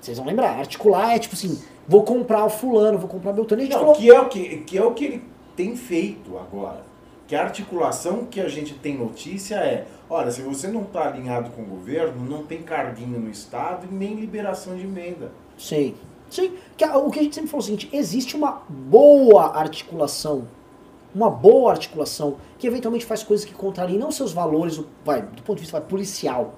Vocês 0.00 0.18
vão 0.18 0.26
lembrar, 0.26 0.58
articular 0.58 1.14
é 1.14 1.18
tipo 1.18 1.34
assim, 1.34 1.62
vou 1.86 2.02
comprar 2.02 2.44
o 2.44 2.50
fulano, 2.50 2.98
vou 2.98 3.08
comprar 3.08 3.30
o 3.30 3.34
Beltrano. 3.34 3.62
E 3.62 3.64
a 3.64 3.66
gente 3.66 3.74
Não, 3.74 3.80
falou, 3.80 3.94
que 3.94 4.10
é, 4.10 4.20
o 4.20 4.28
que, 4.28 4.56
que 4.58 4.78
é 4.78 4.84
o 4.84 4.92
que 4.92 5.04
ele 5.04 5.24
tem 5.56 5.76
feito 5.76 6.36
agora. 6.36 6.91
Que 7.26 7.34
a 7.36 7.42
articulação 7.42 8.24
que 8.26 8.40
a 8.40 8.48
gente 8.48 8.74
tem 8.74 8.98
notícia 8.98 9.54
é, 9.56 9.86
olha, 10.10 10.30
se 10.30 10.42
você 10.42 10.68
não 10.68 10.82
está 10.82 11.06
alinhado 11.08 11.50
com 11.50 11.62
o 11.62 11.64
governo, 11.64 12.24
não 12.28 12.44
tem 12.44 12.62
carguinho 12.62 13.18
no 13.18 13.30
Estado 13.30 13.86
e 13.90 13.94
nem 13.94 14.14
liberação 14.14 14.76
de 14.76 14.82
emenda. 14.84 15.30
sim, 15.56 15.94
sim. 16.28 16.52
O 17.04 17.10
que 17.10 17.20
a 17.20 17.22
gente 17.22 17.34
sempre 17.34 17.50
falou 17.50 17.62
é 17.62 17.64
o 17.64 17.66
seguinte, 17.66 17.88
existe 17.92 18.36
uma 18.36 18.62
boa 18.68 19.56
articulação, 19.56 20.46
uma 21.14 21.30
boa 21.30 21.70
articulação, 21.72 22.36
que 22.58 22.66
eventualmente 22.66 23.04
faz 23.06 23.22
coisas 23.22 23.46
que 23.46 23.54
contrariam 23.54 23.98
não 23.98 24.10
seus 24.12 24.32
valores, 24.32 24.80
vai, 25.04 25.22
do 25.22 25.42
ponto 25.42 25.56
de 25.56 25.62
vista 25.62 25.78
vai, 25.78 25.88
policial, 25.88 26.54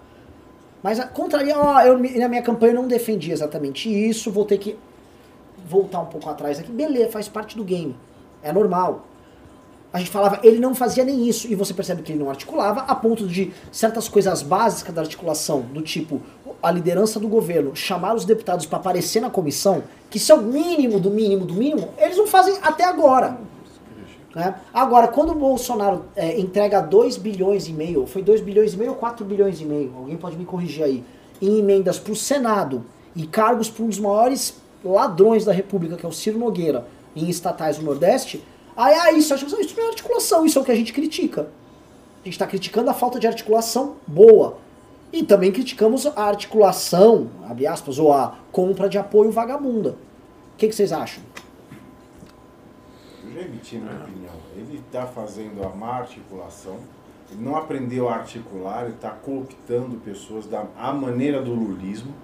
mas 0.83 1.03
contraria, 1.07 1.59
ó, 1.59 1.81
eu 1.83 1.99
me- 1.99 2.19
na 2.19 2.29
minha 2.29 2.43
campanha 2.43 2.73
eu 2.73 2.81
não 2.83 2.89
defendi 2.89 3.31
exatamente 3.33 3.89
isso, 3.89 4.31
vou 4.31 4.45
ter 4.45 4.59
que 4.59 4.77
voltar 5.67 6.01
um 6.01 6.07
pouco 6.07 6.29
atrás 6.29 6.59
aqui. 6.59 6.71
Beleza, 6.71 7.11
faz 7.11 7.27
parte 7.29 7.57
do 7.57 7.65
game. 7.65 7.97
É 8.43 8.53
normal. 8.53 9.07
A 9.95 9.99
gente 10.01 10.11
falava, 10.11 10.41
ele 10.43 10.59
não 10.59 10.75
fazia 10.75 11.05
nem 11.05 11.29
isso. 11.29 11.47
E 11.47 11.55
você 11.55 11.73
percebe 11.73 12.03
que 12.03 12.11
ele 12.11 12.19
não 12.19 12.29
articulava, 12.29 12.81
a 12.81 12.97
ponto 12.97 13.29
de 13.29 13.53
certas 13.71 14.09
coisas 14.09 14.43
básicas 14.43 14.93
da 14.93 15.01
articulação, 15.01 15.61
do 15.61 15.81
tipo 15.83 16.21
a 16.61 16.69
liderança 16.69 17.21
do 17.21 17.29
governo, 17.29 17.77
chamar 17.77 18.17
os 18.17 18.25
deputados 18.25 18.67
para 18.67 18.79
aparecer 18.79 19.21
na 19.21 19.31
comissão, 19.31 19.85
que 20.11 20.17
isso 20.17 20.33
é 20.33 20.35
o 20.35 20.43
mínimo 20.43 20.99
do 20.99 21.13
mínimo 21.13 21.45
do 21.45 21.55
mínimo, 21.55 21.91
eles 21.97 22.17
não 22.17 22.27
fazem 22.27 22.59
até 22.61 22.83
agora. 22.83 23.39
Né? 24.35 24.57
Agora, 24.73 25.07
quando 25.07 25.31
o 25.31 25.35
Bolsonaro 25.37 26.07
é, 26.17 26.41
entrega 26.41 26.81
2 26.81 27.17
bilhões 27.19 27.69
e 27.69 27.73
meio, 27.73 28.05
foi 28.05 28.21
2 28.21 28.41
bilhões 28.41 28.75
e 28.75 28.77
meio 28.77 28.91
ou 28.91 28.97
4 28.97 29.25
bilhões 29.25 29.61
e 29.61 29.65
meio, 29.65 29.95
alguém 29.97 30.17
pode 30.17 30.37
me 30.37 30.45
corrigir 30.45 30.83
aí, 30.83 31.05
em 31.41 31.61
emendas 31.61 32.01
para 32.01 32.13
o 32.13 32.17
Senado 32.17 32.85
e 33.15 33.29
cargos 33.29 33.71
para 33.71 33.85
um 33.85 33.89
dos 33.89 34.01
maiores 34.01 34.57
ladrões 34.85 35.45
da 35.45 35.53
República, 35.53 35.97
que 35.97 36.05
é 36.05 36.09
o 36.09 36.13
Ciro 36.13 36.37
Nogueira, 36.37 36.85
em 37.15 37.29
estatais 37.29 37.79
do 37.79 37.85
Nordeste, 37.85 38.43
aí, 38.77 38.95
aí 38.95 39.19
isso, 39.19 39.33
acho 39.33 39.47
que 39.47 39.61
isso 39.61 39.77
não 39.77 39.85
é 39.85 39.89
articulação, 39.89 40.47
isso 40.47 40.59
é 40.59 40.63
o 40.63 40.65
que 40.65 40.73
a 40.73 40.77
gente 40.77 40.93
critica. 40.93 41.49
A 42.23 42.25
gente 42.25 42.35
está 42.35 42.47
criticando 42.47 42.91
a 42.91 42.95
falta 42.95 43.21
de 43.21 43.27
articulação 43.27 43.97
boa. 44.07 44.59
E 45.13 45.23
também 45.23 45.53
criticamos 45.53 46.07
a 46.07 46.23
articulação, 46.25 47.31
abre 47.49 47.67
aspas, 47.67 47.99
ou 47.99 48.13
a 48.13 48.37
compra 48.51 48.89
de 48.89 48.99
apoio 48.99 49.31
vagabunda. 49.31 49.91
O 50.55 50.57
que, 50.57 50.67
que 50.67 50.75
vocês 50.75 50.93
acham? 50.93 51.23
Eu 53.23 53.33
já 53.33 53.41
emiti 53.43 53.77
minha 53.77 53.95
opinião. 53.95 54.35
Ele 54.57 54.83
está 54.85 55.07
fazendo 55.07 55.65
a 55.65 55.69
má 55.69 55.99
articulação, 55.99 56.79
Ele 57.31 57.45
não 57.45 57.57
aprendeu 57.57 58.09
a 58.09 58.15
articular, 58.15 58.85
ele 58.85 58.95
está 58.95 59.11
cooptando 59.11 59.97
pessoas 59.99 60.47
da 60.47 60.65
a 60.77 60.93
maneira 60.93 61.43
do 61.43 61.53
lulismo. 61.53 62.15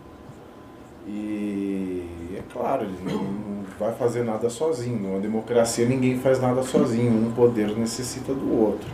E 1.07 2.05
é 2.37 2.43
claro, 2.53 2.85
ele 2.85 2.97
não, 3.05 3.23
não 3.23 3.65
vai 3.79 3.93
fazer 3.95 4.25
nada 4.25 4.49
sozinho. 4.51 4.99
Numa 4.99 5.19
democracia 5.21 5.87
ninguém 5.87 6.19
faz 6.19 6.41
nada 6.41 6.63
sozinho, 6.63 7.11
um 7.13 7.33
poder 7.33 7.77
necessita 7.77 8.33
do 8.35 8.53
outro. 8.61 8.89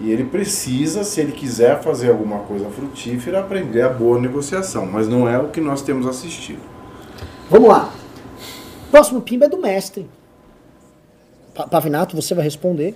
E 0.00 0.10
ele 0.10 0.24
precisa, 0.24 1.04
se 1.04 1.20
ele 1.20 1.32
quiser 1.32 1.80
fazer 1.82 2.10
alguma 2.10 2.40
coisa 2.40 2.68
frutífera, 2.70 3.40
aprender 3.40 3.82
a 3.82 3.88
boa 3.88 4.18
negociação. 4.18 4.86
Mas 4.86 5.06
não 5.06 5.28
é 5.28 5.38
o 5.38 5.48
que 5.48 5.60
nós 5.60 5.82
temos 5.82 6.06
assistido. 6.06 6.60
Vamos 7.50 7.68
lá. 7.68 7.92
Próximo 8.90 9.20
pimba 9.20 9.44
é 9.44 9.48
do 9.48 9.58
mestre. 9.58 10.08
Pa- 11.54 11.66
Pavinato, 11.66 12.16
você 12.16 12.34
vai 12.34 12.44
responder. 12.44 12.94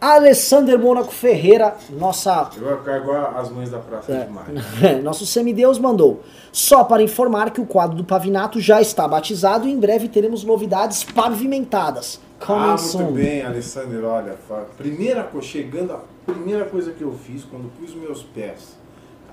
Alessander 0.00 0.78
Mônaco 0.78 1.12
Ferreira, 1.12 1.76
nossa 1.90 2.50
Eu 2.56 2.70
igual 2.96 3.36
as 3.36 3.50
mães 3.50 3.70
da 3.70 3.78
Praça 3.78 4.10
É. 4.12 4.24
de 4.24 4.30
Maio. 4.32 5.02
Nosso 5.04 5.26
semideus 5.26 5.78
mandou. 5.78 6.22
Só 6.50 6.84
para 6.84 7.02
informar 7.02 7.50
que 7.50 7.60
o 7.60 7.66
quadro 7.66 7.96
do 7.96 8.02
Pavinato 8.04 8.58
já 8.60 8.80
está 8.80 9.06
batizado 9.06 9.68
e 9.68 9.72
em 9.72 9.78
breve 9.78 10.08
teremos 10.08 10.42
novidades 10.42 11.04
pavimentadas. 11.04 12.18
Coming 12.44 12.58
Ah, 12.60 12.76
muito 12.94 13.12
bem, 13.12 13.42
Alessandro. 13.42 14.06
Olha, 14.06 14.36
primeira 14.78 15.22
coisa, 15.24 15.46
chegando, 15.46 15.92
a 15.92 16.00
primeira 16.24 16.64
coisa 16.64 16.92
que 16.92 17.02
eu 17.02 17.12
fiz 17.12 17.44
quando 17.44 17.70
pus 17.78 17.94
meus 17.94 18.22
pés 18.22 18.78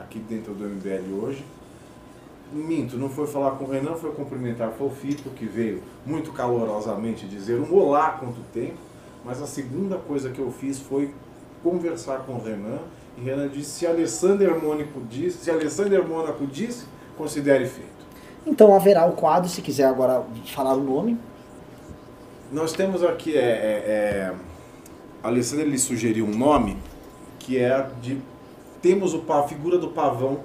aqui 0.02 0.20
dentro 0.20 0.54
do 0.54 0.66
MBL 0.66 1.14
hoje, 1.24 1.46
minto, 2.52 2.98
não 2.98 3.10
foi 3.10 3.26
falar 3.28 3.52
com 3.52 3.64
o 3.66 3.70
Renan, 3.70 3.94
foi 3.96 4.12
cumprimentar 4.12 4.72
foi 4.78 4.88
o 4.88 4.90
Fito, 4.92 5.30
que 5.30 5.46
veio 5.46 5.82
muito 6.06 6.32
calorosamente 6.34 7.26
dizer 7.26 7.60
um 7.60 7.74
olá 7.74 8.10
quanto 8.20 8.40
tempo, 8.54 8.78
mas 9.28 9.42
a 9.42 9.46
segunda 9.46 9.98
coisa 9.98 10.30
que 10.30 10.40
eu 10.40 10.50
fiz 10.50 10.80
foi 10.80 11.14
conversar 11.62 12.20
com 12.20 12.34
o 12.36 12.42
Renan, 12.44 12.80
e 13.18 13.22
Renan 13.22 13.50
disse, 13.50 13.72
se 13.80 13.86
Alessander 13.88 14.58
Mônaco 14.60 15.02
disse, 15.10 15.40
se 15.44 15.52
Alessander 15.52 16.08
Mônaco 16.08 16.48
disse, 16.48 16.86
considere 17.18 17.66
feito. 17.68 17.90
Então 18.46 18.74
haverá 18.74 19.06
o 19.06 19.12
quadro, 19.12 19.50
se 19.50 19.62
quiser 19.62 19.84
agora 19.86 20.24
falar 20.46 20.74
o 20.76 20.82
nome. 20.82 21.18
Nós 22.52 22.72
temos 22.72 23.04
aqui, 23.04 23.36
é, 23.36 23.42
é, 23.42 23.44
é, 23.44 24.34
a 25.22 25.28
Alessandra 25.28 25.66
ele 25.66 25.78
sugeriu 25.78 26.26
um 26.26 26.32
nome 26.38 26.78
que 27.40 27.58
é 27.58 27.86
de. 28.02 28.22
Temos 28.82 29.14
o, 29.14 29.22
a 29.34 29.44
figura 29.44 29.78
do 29.78 29.90
pavão 29.90 30.40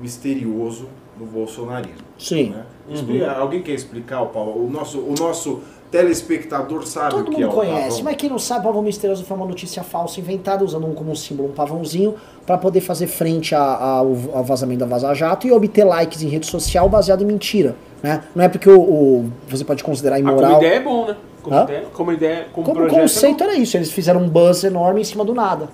misterioso 0.00 0.88
no 1.18 1.26
bolsonarismo. 1.26 2.06
Sim. 2.18 2.50
né? 2.50 2.66
Explica- 2.88 3.32
Alguém 3.32 3.62
quer 3.62 3.72
explicar 3.72 4.20
o 4.22 4.26
pavão? 4.26 4.56
O 4.64 4.70
nosso, 4.70 5.00
o 5.00 5.14
nosso 5.18 5.60
telespectador 5.90 6.86
sabe 6.86 7.10
Todo 7.10 7.28
o 7.28 7.34
que 7.34 7.42
é 7.42 7.46
mundo 7.46 7.52
o 7.52 7.56
conhece, 7.56 7.88
pavão. 7.88 8.02
mas 8.04 8.16
quem 8.16 8.30
não 8.30 8.38
sabe, 8.38 8.64
pavão 8.64 8.82
misterioso 8.82 9.24
foi 9.24 9.36
uma 9.36 9.46
notícia 9.46 9.82
falsa 9.82 10.20
inventada 10.20 10.64
usando 10.64 10.86
um, 10.86 10.94
como 10.94 11.10
um 11.10 11.14
símbolo 11.14 11.48
um 11.48 11.52
pavãozinho 11.52 12.14
para 12.46 12.56
poder 12.58 12.80
fazer 12.80 13.06
frente 13.06 13.54
a- 13.54 13.60
a- 13.60 13.98
ao, 13.98 14.14
vazamento 14.44 14.80
da 14.80 14.86
Vaza 14.86 15.12
Jato 15.14 15.46
e 15.46 15.52
obter 15.52 15.84
likes 15.84 16.22
em 16.22 16.28
rede 16.28 16.46
social 16.46 16.88
baseado 16.88 17.22
em 17.22 17.26
mentira. 17.26 17.74
Né? 18.02 18.22
Não 18.34 18.44
é 18.44 18.48
porque 18.48 18.70
o, 18.70 18.80
o- 18.80 19.32
você 19.48 19.64
pode 19.64 19.82
considerar 19.84 20.16
Ah, 20.16 20.20
como 20.20 20.30
imoral. 20.32 20.56
ideia 20.58 20.74
é 20.74 20.80
bom, 20.80 21.06
né? 21.06 21.16
Como 21.42 21.56
Hã? 21.56 21.62
ideia, 21.64 21.84
como 21.92 22.12
ideia, 22.12 22.46
como, 22.52 22.66
Como 22.66 22.76
projeto. 22.80 22.96
é 22.98 23.00
conceito 23.02 23.42
era 23.44 23.54
isso, 23.56 23.76
eles 23.76 23.90
fizeram 23.90 24.20
um 24.20 24.28
buzz 24.28 24.62
enorme 24.62 25.00
em 25.00 25.04
cima 25.04 25.24
do 25.24 25.34
nada. 25.34 25.68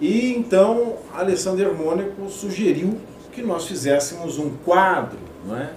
E 0.00 0.34
então 0.36 0.94
Alessander 1.16 1.72
Mônaco 1.72 2.28
sugeriu 2.28 2.96
que 3.32 3.40
nós 3.40 3.66
fizéssemos 3.66 4.36
um 4.38 4.50
quadro 4.64 5.18
não 5.46 5.56
é? 5.56 5.70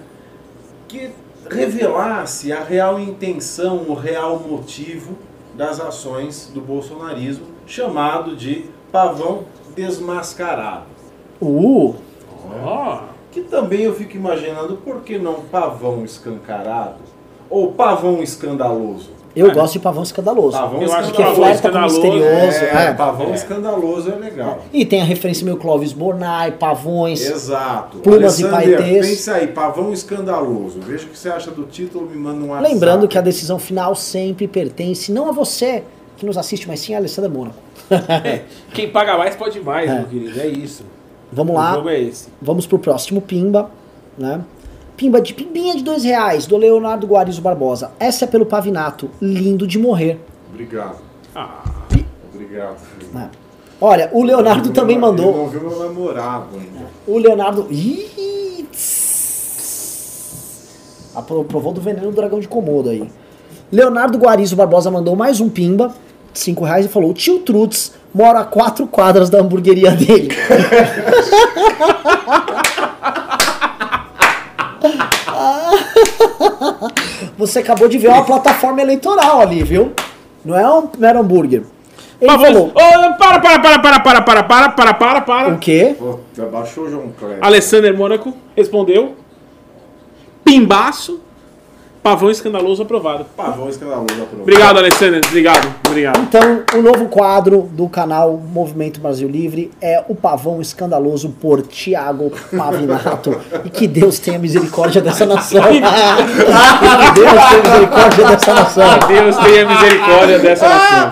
que 0.88 1.10
revelasse 1.50 2.52
a 2.52 2.62
real 2.62 2.98
intenção, 2.98 3.84
o 3.88 3.94
real 3.94 4.38
motivo 4.38 5.16
das 5.54 5.80
ações 5.80 6.50
do 6.52 6.60
bolsonarismo, 6.60 7.46
chamado 7.66 8.36
de 8.36 8.66
pavão 8.92 9.44
desmascarado. 9.74 10.84
Uh, 11.40 11.94
Ó, 12.64 13.00
Que 13.30 13.42
também 13.42 13.82
eu 13.82 13.94
fico 13.94 14.16
imaginando 14.16 14.76
por 14.76 15.02
que 15.02 15.18
não 15.18 15.42
pavão 15.42 16.04
escancarado 16.04 16.96
ou 17.50 17.72
pavão 17.72 18.22
escandaloso. 18.22 19.10
Eu 19.36 19.50
É. 19.50 19.54
gosto 19.54 19.74
de 19.74 19.78
pavão 19.80 20.02
escandaloso. 20.02 20.56
Pavão 20.56 20.82
Eu 20.82 20.92
acho 20.92 21.12
que 21.12 21.22
pavão 21.22 21.34
com 21.44 21.48
escandaloso, 21.50 21.94
misterioso. 22.00 22.56
É, 22.64 22.84
é. 22.86 22.92
pavão 22.94 23.26
É. 23.30 23.34
escandaloso 23.34 24.10
é 24.10 24.14
legal. 24.16 24.58
E 24.72 24.84
tem 24.84 25.00
a 25.02 25.04
referência 25.04 25.44
meio 25.44 25.56
Clóvis 25.58 25.92
Bornai, 25.92 26.52
pavões. 26.52 27.20
Exato. 27.28 27.98
Plumas 27.98 28.40
e 28.40 28.48
paetês. 28.48 29.06
Pense 29.06 29.30
aí, 29.30 29.46
pavão 29.48 29.92
escandaloso. 29.92 30.80
Veja 30.80 31.04
o 31.04 31.08
que 31.08 31.18
você 31.18 31.28
acha 31.28 31.50
do 31.50 31.64
título, 31.64 32.08
me 32.08 32.16
manda 32.16 32.42
um 32.44 32.48
WhatsApp. 32.50 32.72
Lembrando 32.72 33.06
que 33.06 33.18
a 33.18 33.20
decisão 33.20 33.58
final 33.58 33.94
sempre 33.94 34.48
pertence 34.48 35.12
não 35.12 35.28
a 35.28 35.32
você 35.32 35.82
que 36.16 36.24
nos 36.24 36.38
assiste, 36.38 36.66
mas 36.66 36.80
sim 36.80 36.94
a 36.94 36.98
Alessandra 36.98 37.30
Mônaco. 37.30 37.56
é, 38.24 38.40
quem 38.72 38.88
paga 38.88 39.16
mais 39.18 39.36
pode 39.36 39.60
mais, 39.60 39.88
É. 39.90 39.94
meu 39.94 40.04
querido. 40.04 40.40
É 40.40 40.46
isso. 40.46 40.82
Vamos 41.30 41.54
O 41.54 41.58
lá, 41.58 41.74
jogo 41.74 41.88
é 41.90 42.00
esse. 42.00 42.28
vamos 42.40 42.66
pro 42.66 42.78
próximo 42.78 43.20
Pimba, 43.20 43.70
né? 44.16 44.40
Pimba 44.96 45.20
de 45.20 45.34
pimbinha 45.34 45.74
de 45.76 45.82
dois 45.82 46.04
reais, 46.04 46.46
do 46.46 46.56
Leonardo 46.56 47.06
Guarizo 47.06 47.42
Barbosa. 47.42 47.90
Essa 48.00 48.24
é 48.24 48.28
pelo 48.28 48.46
Pavinato, 48.46 49.10
lindo 49.20 49.66
de 49.66 49.78
morrer. 49.78 50.18
Obrigado. 50.50 50.96
Ah, 51.34 51.60
Obrigado. 52.34 52.76
filho. 52.78 53.10
né? 53.12 53.30
Olha, 53.78 54.08
o 54.12 54.22
Leonardo 54.24 54.70
também 54.70 54.98
não- 54.98 55.08
Ele 55.12 55.18
mandou. 55.22 55.36
não 55.36 55.48
viu 55.48 55.60
meu 55.68 55.78
namorado 55.78 56.46
ainda. 56.54 56.86
O 57.06 57.18
Leonardo. 57.18 57.66
Ih, 57.70 58.66
tss. 58.72 59.52
Apro- 61.14 61.44
Provou 61.44 61.74
do 61.74 61.80
veneno 61.80 62.06
do 62.10 62.16
dragão 62.16 62.40
de 62.40 62.48
Komodo 62.48 62.88
aí. 62.88 63.06
Leonardo 63.70 64.16
Guarizo 64.16 64.56
Barbosa 64.56 64.90
mandou 64.90 65.14
mais 65.14 65.40
um 65.40 65.48
pimba, 65.50 65.94
de 66.32 66.38
5 66.40 66.64
reais, 66.64 66.86
e 66.86 66.88
falou: 66.88 67.12
Tio 67.12 67.40
Trutz 67.40 67.92
mora 68.14 68.40
a 68.40 68.44
quatro 68.44 68.86
quadras 68.86 69.28
da 69.28 69.40
hamburgueria 69.40 69.90
dele. 69.90 70.28
Você 77.46 77.60
acabou 77.60 77.88
de 77.88 77.96
ver 77.98 78.08
uma 78.08 78.24
plataforma 78.24 78.80
eleitoral 78.82 79.40
ali, 79.40 79.62
viu? 79.62 79.92
Não 80.44 80.56
é 80.56 80.68
um 80.70 80.88
mero 80.98 81.20
hambúrguer. 81.20 81.62
Ele 82.20 82.30
Pavão- 82.30 82.46
falou: 82.46 82.70
para, 83.18 83.38
para, 83.38 83.58
para, 83.58 83.78
para, 83.78 84.00
para, 84.00 84.22
para, 84.22 84.42
para, 84.42 84.68
para, 84.70 84.94
para, 84.94 85.20
para. 85.20 85.48
O 85.54 85.58
quê? 85.58 85.94
Pô, 85.98 86.18
abaixou 86.42 86.84
o 86.84 86.90
João 86.90 87.12
Cléber. 87.18 87.38
Alessander 87.42 87.96
Mônaco 87.96 88.32
respondeu. 88.56 89.14
Pimbaço. 90.44 91.20
Pavão 92.06 92.30
escandaloso 92.30 92.82
aprovado. 92.84 93.26
Pavão 93.36 93.68
escandaloso 93.68 94.12
aprovado. 94.12 94.42
Obrigado, 94.42 94.78
Alessander. 94.78 95.20
Obrigado. 95.26 95.74
Obrigado. 95.88 96.20
Então, 96.20 96.62
o 96.78 96.80
novo 96.80 97.06
quadro 97.08 97.68
do 97.72 97.88
canal 97.88 98.36
Movimento 98.36 99.00
Brasil 99.00 99.28
Livre 99.28 99.72
é 99.82 100.04
o 100.08 100.14
Pavão 100.14 100.60
Escandaloso 100.60 101.30
por 101.40 101.62
Tiago 101.62 102.30
Pavinato. 102.56 103.36
e 103.64 103.70
que 103.70 103.88
Deus 103.88 104.20
tenha 104.20 104.38
misericórdia 104.38 105.02
dessa 105.02 105.26
nação. 105.26 105.60
que 105.64 105.80
Deus 107.20 107.32
tenha 107.48 107.62
misericórdia 107.64 108.26
dessa 108.28 108.54
nação. 108.54 108.84
Deus 109.08 109.36
tenha 109.38 109.68
misericórdia 109.68 110.38
dessa 110.38 110.68
nação. 110.68 111.10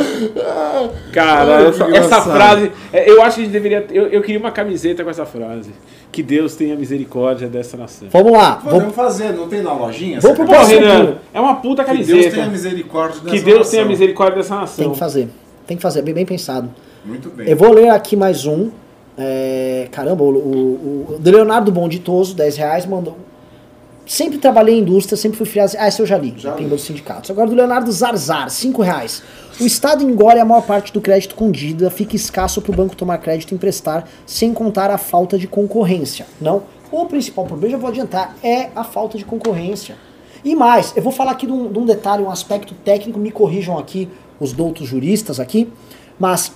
Cara, 1.13 1.57
Ai, 1.59 1.67
essa, 1.69 1.85
que 1.85 1.97
essa 1.97 2.23
frase. 2.23 2.73
é, 2.93 3.11
Eu 3.11 3.23
acho 3.23 3.37
que 3.37 3.43
a 3.43 3.45
gente 3.45 3.53
deveria. 3.53 3.87
Eu, 3.91 4.09
eu 4.09 4.21
queria 4.23 4.39
uma 4.41 4.51
camiseta 4.51 5.03
com 5.05 5.11
essa 5.11 5.25
frase. 5.25 5.71
Que 6.11 6.23
Deus 6.23 6.55
tenha 6.55 6.77
misericórdia 6.77 7.49
dessa 7.49 7.77
nação. 7.77 8.09
Vamos 8.13 8.33
lá. 8.33 8.57
Podemos 8.63 8.81
Vamos, 8.83 8.95
fazer, 8.95 9.33
não 9.33 9.49
tem 9.49 9.63
na 9.63 9.73
lojinha? 9.73 10.21
Vamos 10.21 10.37
pro 10.37 10.47
próximo. 10.47 10.84
É 11.33 11.41
uma 11.41 11.57
puta 11.57 11.85
Que 11.85 11.93
Deus 11.97 12.09
camiseta. 12.09 12.35
tenha 12.37 12.47
misericórdia 12.49 13.21
dessa 13.21 13.37
Que 13.37 13.43
Deus 13.43 13.59
nação. 13.59 13.71
tenha 13.73 13.85
misericórdia 13.85 14.37
dessa 14.43 14.55
nação. 14.57 14.85
tem 14.85 14.93
que 14.93 14.99
fazer. 14.99 15.29
Tem 15.67 15.77
que 15.77 15.83
fazer, 15.83 16.03
bem, 16.03 16.15
bem 16.15 16.27
pensado. 16.27 16.69
Muito 17.05 17.31
bem. 17.31 17.49
Eu 17.49 17.57
vou 17.57 17.73
ler 17.73 17.89
aqui 17.91 18.17
mais 18.17 18.47
um. 18.47 18.71
É, 19.17 19.89
caramba, 19.93 20.25
o, 20.25 20.29
o, 20.29 21.07
o 21.15 21.19
do 21.19 21.31
Leonardo 21.31 21.71
Bonditoso, 21.71 22.35
10 22.35 22.57
reais, 22.57 22.87
mandou. 22.87 23.17
Sempre 24.07 24.37
trabalhei 24.37 24.75
em 24.75 24.81
indústria, 24.81 25.17
sempre 25.17 25.39
fui 25.39 25.47
filiado. 25.47 25.73
Ah, 25.79 25.89
esse 25.89 26.01
eu 26.03 26.05
já 26.05 26.19
li, 26.19 26.35
Já 26.37 26.55
li. 26.57 26.67
dos 26.67 26.83
sindicatos. 26.83 27.31
Agora 27.31 27.49
do 27.49 27.55
Leonardo 27.57 27.91
Zarzar, 27.91 28.51
5 28.51 28.83
reais. 28.83 29.23
O 29.59 29.65
Estado 29.65 30.03
engole 30.03 30.39
a 30.41 30.45
maior 30.45 30.61
parte 30.61 30.93
do 30.93 31.01
crédito 31.01 31.35
com 31.35 31.51
dívida, 31.51 31.91
fica 31.91 32.15
escasso 32.15 32.61
para 32.61 32.71
o 32.73 32.75
banco 32.75 32.95
tomar 32.95 33.17
crédito 33.19 33.53
e 33.53 33.55
emprestar, 33.55 34.05
sem 34.27 34.53
contar 34.53 34.91
a 34.91 34.99
falta 34.99 35.39
de 35.39 35.47
concorrência. 35.47 36.27
Não. 36.39 36.65
O 36.93 37.07
principal 37.07 37.47
problema, 37.47 37.73
já 37.73 37.79
vou 37.79 37.89
adiantar, 37.89 38.37
é 38.43 38.69
a 38.77 38.85
falta 38.85 39.17
de 39.17 39.25
concorrência. 39.25 39.97
E 40.45 40.55
mais, 40.55 40.93
eu 40.95 41.03
vou 41.03 41.13
falar 41.13 41.33
aqui 41.33 41.47
de 41.47 41.53
um, 41.53 41.73
de 41.73 41.79
um 41.79 41.87
detalhe, 41.87 42.23
um 42.23 42.31
aspecto 42.31 42.75
técnico, 42.85 43.19
me 43.19 43.31
corrijam 43.31 43.79
aqui 43.79 44.09
os 44.39 44.53
doutos 44.53 44.87
juristas 44.87 45.41
aqui, 45.41 45.73
mas 46.19 46.53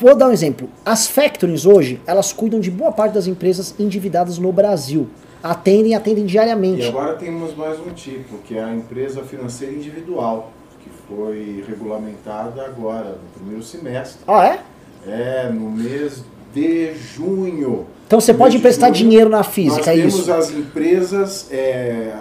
vou 0.00 0.14
dar 0.16 0.28
um 0.28 0.32
exemplo. 0.32 0.68
As 0.84 1.06
factories 1.06 1.66
hoje, 1.66 2.00
elas 2.06 2.32
cuidam 2.32 2.58
de 2.58 2.70
boa 2.70 2.90
parte 2.90 3.12
das 3.12 3.26
empresas 3.26 3.74
endividadas 3.78 4.38
no 4.38 4.50
Brasil. 4.50 5.08
Atendem, 5.42 5.94
atendem 5.94 6.24
E 6.24 6.26
diariamente. 6.26 6.86
agora 6.88 7.14
temos 7.14 7.54
mais 7.54 7.78
um 7.78 7.90
tipo, 7.90 8.38
que 8.38 8.56
é 8.56 8.64
a 8.64 8.74
empresa 8.74 9.22
financeira 9.22 9.74
individual, 9.74 10.50
que 10.82 10.90
foi 11.06 11.62
regulamentada 11.68 12.64
agora, 12.64 13.10
no 13.10 13.40
primeiro 13.40 13.62
semestre. 13.62 14.20
Ah, 14.26 14.46
é? 14.46 14.60
É, 15.06 15.50
no 15.50 15.70
mês 15.70 16.24
de 16.54 16.94
junho. 16.94 17.86
Então 18.06 18.20
você 18.20 18.32
pode 18.32 18.56
emprestar 18.56 18.88
junho, 18.92 19.10
dinheiro 19.10 19.28
na 19.30 19.42
física, 19.44 19.76
Nós 19.86 19.88
é 19.88 19.92
temos 19.96 20.18
isso? 20.18 20.32
as 20.32 20.50
empresas 20.50 21.46
é, 21.52 22.12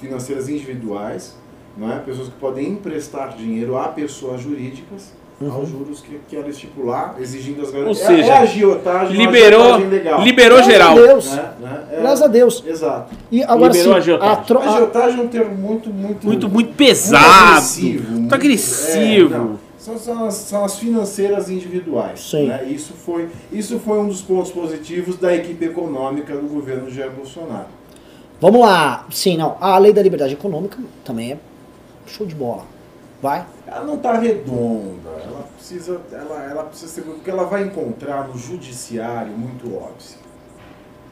financeiras 0.00 0.48
individuais, 0.48 1.36
não 1.76 1.92
é? 1.92 1.98
pessoas 1.98 2.28
que 2.28 2.34
podem 2.34 2.68
emprestar 2.70 3.36
dinheiro 3.36 3.76
a 3.76 3.88
pessoas 3.88 4.40
jurídicas 4.40 5.12
aos 5.50 5.70
juros 5.70 6.02
que, 6.02 6.20
que 6.28 6.36
ela 6.36 6.50
estipular, 6.50 7.16
exigindo 7.18 7.62
as 7.62 7.68
Ou 7.68 7.72
garantias. 7.72 8.06
seja, 8.06 8.30
é, 8.30 8.36
a 8.36 8.40
agiotagem, 8.42 9.16
Liberou, 9.16 9.76
legal. 9.78 10.22
liberou 10.22 10.58
Graças 10.58 10.72
geral. 10.72 10.90
a 10.90 10.94
Deus. 11.00 11.32
Né? 11.32 11.50
Né? 11.60 11.84
É, 11.92 12.00
Graças 12.00 12.22
a 12.22 12.26
Deus. 12.26 12.64
Exato. 12.66 13.14
E 13.32 13.42
agora 13.44 13.72
Liberou 13.72 13.84
sim, 13.84 13.90
a 13.94 13.96
agiotagem. 14.02 14.32
a 14.34 14.36
tro- 14.36 14.58
a- 14.58 14.74
Agiotagem 14.74 15.20
é 15.20 15.22
um 15.22 15.28
termo 15.28 15.54
muito, 15.54 15.88
muito... 15.88 16.26
Muito, 16.26 16.26
muito 16.26 16.48
muito 16.50 16.74
pesado. 16.76 17.24
agressivo. 17.52 18.10
Muito 18.12 18.34
agressivo. 18.34 19.34
é, 19.56 19.70
são, 19.78 19.98
são 19.98 20.24
as, 20.26 20.34
são 20.34 20.62
as 20.62 20.78
financeiras 20.78 21.48
individuais. 21.48 22.20
Sim. 22.20 22.48
né? 22.48 22.64
Isso, 22.68 22.92
foi, 22.92 23.28
isso 23.50 23.78
foi 23.78 23.98
um 23.98 24.08
dos 24.08 24.20
pontos 24.20 24.50
positivos 24.52 25.16
da 25.16 25.34
equipe 25.34 25.64
econômica 25.64 26.34
do 26.36 26.46
governo 26.48 26.90
Jair 26.90 27.12
Bolsonaro. 27.12 27.79
Vamos 28.40 28.60
lá. 28.60 29.06
Sim, 29.10 29.36
não. 29.36 29.56
A 29.60 29.76
lei 29.76 29.92
da 29.92 30.02
liberdade 30.02 30.32
econômica 30.32 30.78
também 31.04 31.32
é 31.32 31.38
show 32.06 32.26
de 32.26 32.34
bola. 32.34 32.64
Vai. 33.20 33.44
Ela 33.66 33.84
não 33.84 33.96
está 33.96 34.14
redonda, 34.14 35.10
ela 35.22 35.46
precisa, 35.54 36.00
ela, 36.10 36.42
ela 36.42 36.64
precisa 36.64 36.90
ser. 36.90 37.02
Porque 37.02 37.30
ela 37.30 37.44
vai 37.44 37.64
encontrar 37.64 38.26
no 38.28 38.38
judiciário 38.38 39.32
muito 39.32 39.66
óbvio. 39.76 40.18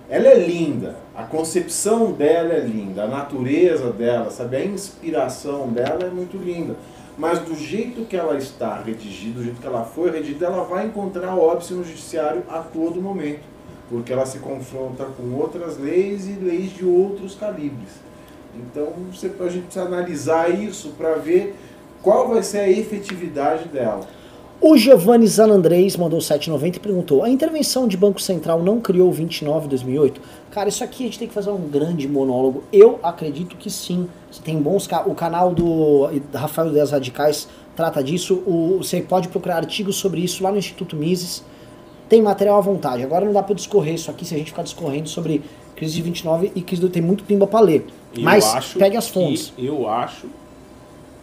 Ela 0.09 0.29
é 0.29 0.39
linda, 0.39 0.97
a 1.15 1.25
concepção 1.25 2.13
dela 2.13 2.55
é 2.55 2.61
linda, 2.61 3.03
a 3.03 3.07
natureza 3.07 3.93
dela, 3.93 4.31
sabe, 4.31 4.57
a 4.57 4.65
inspiração 4.65 5.69
dela 5.69 6.05
é 6.05 6.09
muito 6.09 6.39
linda. 6.39 6.77
Mas 7.19 7.41
do 7.41 7.55
jeito 7.55 8.07
que 8.07 8.17
ela 8.17 8.39
está 8.39 8.81
redigida, 8.81 9.35
do 9.35 9.45
jeito 9.45 9.61
que 9.61 9.67
ela 9.67 9.85
foi 9.85 10.11
redigida, 10.11 10.47
ela 10.47 10.65
vai 10.65 10.87
encontrar 10.87 11.37
óbice 11.37 11.75
no 11.75 11.85
judiciário 11.85 12.43
a 12.49 12.61
todo 12.61 13.03
momento. 13.03 13.43
Porque 13.89 14.13
ela 14.13 14.27
se 14.27 14.39
confronta 14.39 15.05
com 15.05 15.35
outras 15.35 15.79
leis 15.79 16.27
e 16.27 16.33
leis 16.33 16.75
de 16.75 16.85
outros 16.85 17.35
calibres. 17.35 17.91
Então 18.55 18.89
você, 19.13 19.31
a 19.41 19.49
gente 19.49 19.65
precisa 19.65 19.87
analisar 19.87 20.51
isso 20.51 20.91
para 20.99 21.15
ver 21.15 21.55
qual 22.03 22.29
vai 22.29 22.43
ser 22.43 22.59
a 22.59 22.69
efetividade 22.71 23.69
dela. 23.69 24.07
O 24.61 24.77
Giovanni 24.77 25.27
Zanandrés 25.27 25.97
mandou 25.97 26.19
7,90 26.19 26.77
e 26.77 26.81
perguntou: 26.81 27.23
a 27.23 27.31
intervenção 27.31 27.87
de 27.87 27.97
Banco 27.97 28.21
Central 28.21 28.61
não 28.61 28.81
criou 28.81 29.09
o 29.09 29.13
29 29.13 29.67
em 29.67 29.69
2008? 29.69 30.21
Cara, 30.51 30.69
isso 30.69 30.83
aqui 30.83 31.05
a 31.05 31.07
gente 31.07 31.19
tem 31.21 31.29
que 31.29 31.35
fazer 31.35 31.51
um 31.51 31.69
grande 31.69 32.09
monólogo. 32.09 32.65
Eu 32.73 32.99
acredito 33.03 33.57
que 33.57 33.71
sim. 33.71 34.09
Você 34.31 34.43
tem 34.43 34.61
bons. 34.61 34.89
O 35.07 35.15
canal 35.15 35.55
do 35.55 36.11
Rafael 36.35 36.71
Ideias 36.71 36.91
Radicais 36.91 37.47
trata 37.77 38.03
disso. 38.03 38.43
O- 38.45 38.79
você 38.83 39.01
pode 39.01 39.29
procurar 39.29 39.59
artigos 39.59 39.95
sobre 39.95 40.21
isso 40.21 40.43
lá 40.43 40.51
no 40.51 40.59
Instituto 40.59 40.97
Mises. 40.97 41.45
Tem 42.09 42.23
material 42.23 42.59
à 42.59 42.61
vontade. 42.61 43.03
Agora 43.03 43.25
não 43.25 43.33
dá 43.33 43.43
pra 43.43 43.55
discorrer 43.55 43.95
isso 43.95 44.11
aqui 44.11 44.25
se 44.25 44.35
a 44.35 44.39
gente 44.39 44.51
ficar 44.51 44.63
discorrendo 44.63 45.09
sobre 45.09 45.43
crise 45.77 45.95
de 45.95 46.03
29 46.03 46.53
e 46.55 46.63
crise 46.63 46.81
do. 46.81 46.89
Tem 46.89 47.03
muito 47.03 47.25
pimba 47.25 47.47
pra 47.47 47.61
ler. 47.61 47.87
Eu 48.15 48.23
Mas 48.23 48.75
pegue 48.75 48.97
as 48.97 49.09
fontes. 49.09 49.53
eu 49.59 49.89
acho, 49.89 50.27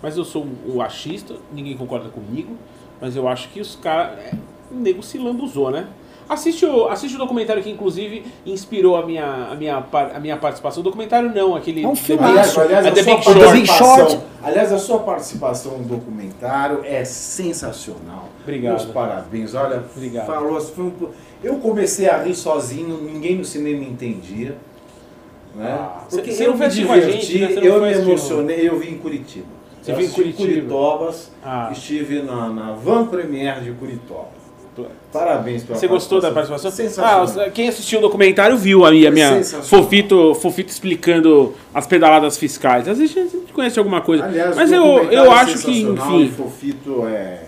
mas 0.02 0.16
eu 0.18 0.24
sou 0.24 0.45
o 0.68 0.82
achista, 0.82 1.36
ninguém 1.53 1.76
concorda 1.76 2.10
comigo, 2.10 2.56
mas 3.02 3.16
eu 3.16 3.28
acho 3.28 3.49
que 3.49 3.60
os 3.60 3.76
caras. 3.76 4.20
É, 4.20 4.34
o 4.72 4.76
nego 4.76 5.02
se 5.03 5.18
lambuzou, 5.18 5.72
né? 5.72 5.88
Assiste 6.28 6.66
o, 6.66 6.88
assiste 6.88 7.16
o 7.16 7.18
documentário 7.20 7.62
que, 7.62 7.70
inclusive, 7.70 8.26
inspirou 8.46 8.96
a 8.98 9.06
minha, 9.06 9.26
a 9.52 9.56
minha, 9.56 9.84
a 10.16 10.20
minha 10.20 10.36
participação. 10.38 10.82
O 10.82 10.84
documentário 10.84 11.32
não, 11.34 11.56
aquele. 11.56 11.84
É 11.84 11.88
um. 11.88 11.94
Big- 11.94 12.18
Aliás, 12.20 12.58
aliás, 12.58 12.86
é 12.86 12.90
a 12.90 12.92
The 12.94 13.04
sua 13.04 13.14
Big 13.16 13.24
Short. 13.24 13.40
The 13.40 13.52
Big 13.52 13.68
participação- 13.68 14.10
Short. 14.10 14.20
aliás, 14.44 14.74
a 14.74 14.78
sua 14.80 15.00
participação 15.00 15.78
no 15.78 15.84
documentário 15.84 16.82
é 16.84 17.06
sensacional. 17.06 18.30
Obrigado. 18.42 18.74
Meus 18.74 18.86
parabéns. 18.86 19.54
Olha, 19.54 19.84
Obrigado. 19.96 20.26
falou 20.26 20.58
assim, 20.58 20.72
foi 20.74 20.84
um 20.86 20.94
Eu 21.44 21.56
comecei 21.58 22.10
a 22.10 22.18
rir 22.24 22.34
sozinho, 22.34 22.98
ninguém 23.02 23.36
no 23.36 23.46
cinema 23.46 23.84
entendia. 23.84 24.58
Né? 25.56 25.70
Ah, 25.80 26.02
Porque 26.10 26.32
cê- 26.32 26.38
cê 26.38 26.44
eu 26.48 26.52
não 26.52 26.58
me 26.58 26.66
a 26.66 26.68
diverti, 26.68 27.38
gente, 27.38 27.56
né? 27.62 27.68
Eu 27.68 27.82
me 27.82 27.92
emocionei, 27.94 28.68
eu 28.68 28.78
vim 28.80 28.90
em 28.94 28.98
Curitiba. 28.98 29.46
Você 29.82 29.92
Eu 29.92 29.96
viu 29.98 30.08
em 30.08 30.10
Curitiba? 30.12 30.48
Curitobas, 30.50 31.32
Ah. 31.44 31.70
estive 31.72 32.24
na, 32.24 32.50
na 32.50 32.72
Van 32.74 33.06
Premier 33.06 33.62
de 33.62 33.72
Curitiba. 33.74 34.26
Parabéns 35.12 35.64
pela 35.64 35.78
Você 35.80 35.88
gostou 35.88 36.20
da 36.20 36.32
participação? 36.32 36.70
Sensacional. 36.72 37.26
Ah, 37.46 37.50
quem 37.50 37.68
assistiu 37.68 38.00
o 38.00 38.02
documentário 38.02 38.58
viu 38.58 38.86
a 38.86 38.92
minha, 38.92 39.10
a 39.10 39.12
minha 39.12 39.44
fofito, 39.44 40.36
fofito 40.36 40.72
explicando 40.72 41.54
as 41.74 41.88
pedaladas 41.88 42.38
fiscais. 42.38 42.88
Às 42.88 42.98
vezes 42.98 43.16
a 43.16 43.22
gente 43.22 43.54
conhece 43.54 43.80
alguma 43.80 44.02
coisa. 44.02 44.26
Aliás, 44.26 44.56
Mas 44.56 44.72
o 44.72 44.76
eu, 44.76 45.04
eu 45.12 45.26
é 45.26 45.30
acho 45.30 45.60
que, 45.60 45.72
e 45.72 45.82
enfim. 45.84 46.30
Fofito 46.36 47.08
é... 47.08 47.40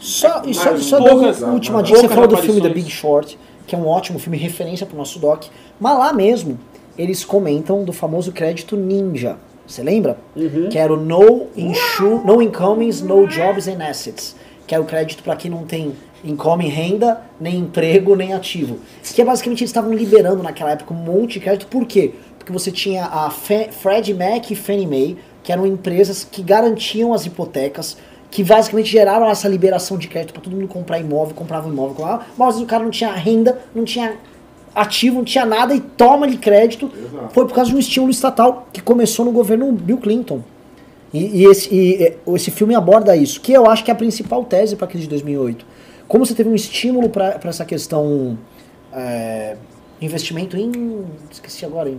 Só, 0.00 0.42
e 0.44 0.52
só, 0.52 0.76
só 0.76 0.98
poucas- 0.98 1.40
uma 1.42 1.52
última 1.52 1.82
dica, 1.82 2.00
você 2.00 2.08
falou 2.08 2.26
do 2.26 2.36
filme 2.36 2.60
The 2.60 2.66
aparições. 2.66 2.84
Big 2.84 2.90
Short, 2.90 3.38
que 3.66 3.74
é 3.76 3.78
um 3.78 3.86
ótimo 3.86 4.18
filme, 4.18 4.36
referência 4.36 4.84
pro 4.84 4.96
nosso 4.96 5.20
doc, 5.20 5.44
mas 5.78 5.96
lá 5.96 6.12
mesmo 6.12 6.58
eles 6.98 7.24
comentam 7.24 7.84
do 7.84 7.92
famoso 7.92 8.32
crédito 8.32 8.76
ninja. 8.76 9.36
Você 9.64 9.80
lembra? 9.82 10.18
Uhum. 10.34 10.68
Que 10.68 10.76
era 10.76 10.92
o 10.92 10.96
No, 10.96 11.46
insure, 11.56 12.24
no 12.26 12.42
Incomings, 12.42 13.00
No 13.00 13.28
Jobs 13.28 13.68
and 13.68 13.82
Assets. 13.82 14.34
Que 14.66 14.74
era 14.74 14.82
o 14.82 14.86
crédito 14.86 15.22
para 15.22 15.36
quem 15.36 15.50
não 15.50 15.64
tem 15.64 15.92
income, 16.24 16.68
renda, 16.68 17.20
nem 17.40 17.58
emprego, 17.58 18.14
nem 18.14 18.32
ativo. 18.32 18.78
Que 19.02 19.22
é 19.22 19.24
basicamente 19.24 19.60
eles 19.60 19.70
estavam 19.70 19.92
liberando 19.92 20.42
naquela 20.42 20.70
época 20.72 20.94
um 20.94 20.96
monte 20.96 21.34
de 21.34 21.40
crédito. 21.40 21.66
Por 21.66 21.86
quê? 21.86 22.12
Porque 22.38 22.52
você 22.52 22.70
tinha 22.70 23.04
a 23.06 23.30
Fe- 23.30 23.68
Freddie 23.70 24.14
Mac 24.14 24.50
e 24.50 24.54
Fannie 24.54 24.86
Mae, 24.86 25.16
que 25.42 25.52
eram 25.52 25.66
empresas 25.66 26.24
que 26.24 26.42
garantiam 26.42 27.12
as 27.12 27.26
hipotecas, 27.26 27.96
que 28.30 28.42
basicamente 28.42 28.88
geraram 28.90 29.28
essa 29.28 29.48
liberação 29.48 29.98
de 29.98 30.08
crédito 30.08 30.32
para 30.32 30.42
todo 30.42 30.54
mundo 30.54 30.68
comprar 30.68 30.98
imóvel, 30.98 31.34
comprava 31.34 31.68
um 31.68 31.72
imóvel, 31.72 31.94
comprava, 31.94 32.26
mas 32.36 32.58
o 32.58 32.64
cara 32.66 32.82
não 32.82 32.90
tinha 32.90 33.12
renda, 33.12 33.60
não 33.74 33.84
tinha 33.84 34.14
ativo, 34.74 35.16
não 35.16 35.24
tinha 35.24 35.44
nada 35.44 35.74
e 35.74 35.80
toma 35.80 36.26
de 36.26 36.38
crédito. 36.38 36.90
Exato. 36.96 37.34
Foi 37.34 37.46
por 37.46 37.54
causa 37.54 37.70
de 37.70 37.76
um 37.76 37.78
estímulo 37.78 38.10
estatal 38.10 38.66
que 38.72 38.80
começou 38.80 39.24
no 39.24 39.32
governo 39.32 39.70
Bill 39.72 39.98
Clinton. 39.98 40.40
E, 41.12 41.42
e 41.42 41.44
esse, 41.44 41.68
e, 41.74 42.14
esse 42.34 42.50
filme 42.50 42.74
aborda 42.74 43.14
isso, 43.14 43.38
que 43.40 43.52
eu 43.52 43.68
acho 43.70 43.84
que 43.84 43.90
é 43.90 43.94
a 43.94 43.96
principal 43.96 44.44
tese 44.44 44.76
para 44.76 44.86
a 44.86 44.88
crise 44.88 45.04
de 45.04 45.10
2008. 45.10 45.66
Como 46.12 46.26
você 46.26 46.34
teve 46.34 46.50
um 46.50 46.54
estímulo 46.54 47.08
para 47.08 47.38
essa 47.44 47.64
questão 47.64 48.36
é, 48.92 49.56
investimento 49.98 50.58
em 50.58 51.06
esqueci 51.30 51.64
agora 51.64 51.88
em, 51.88 51.98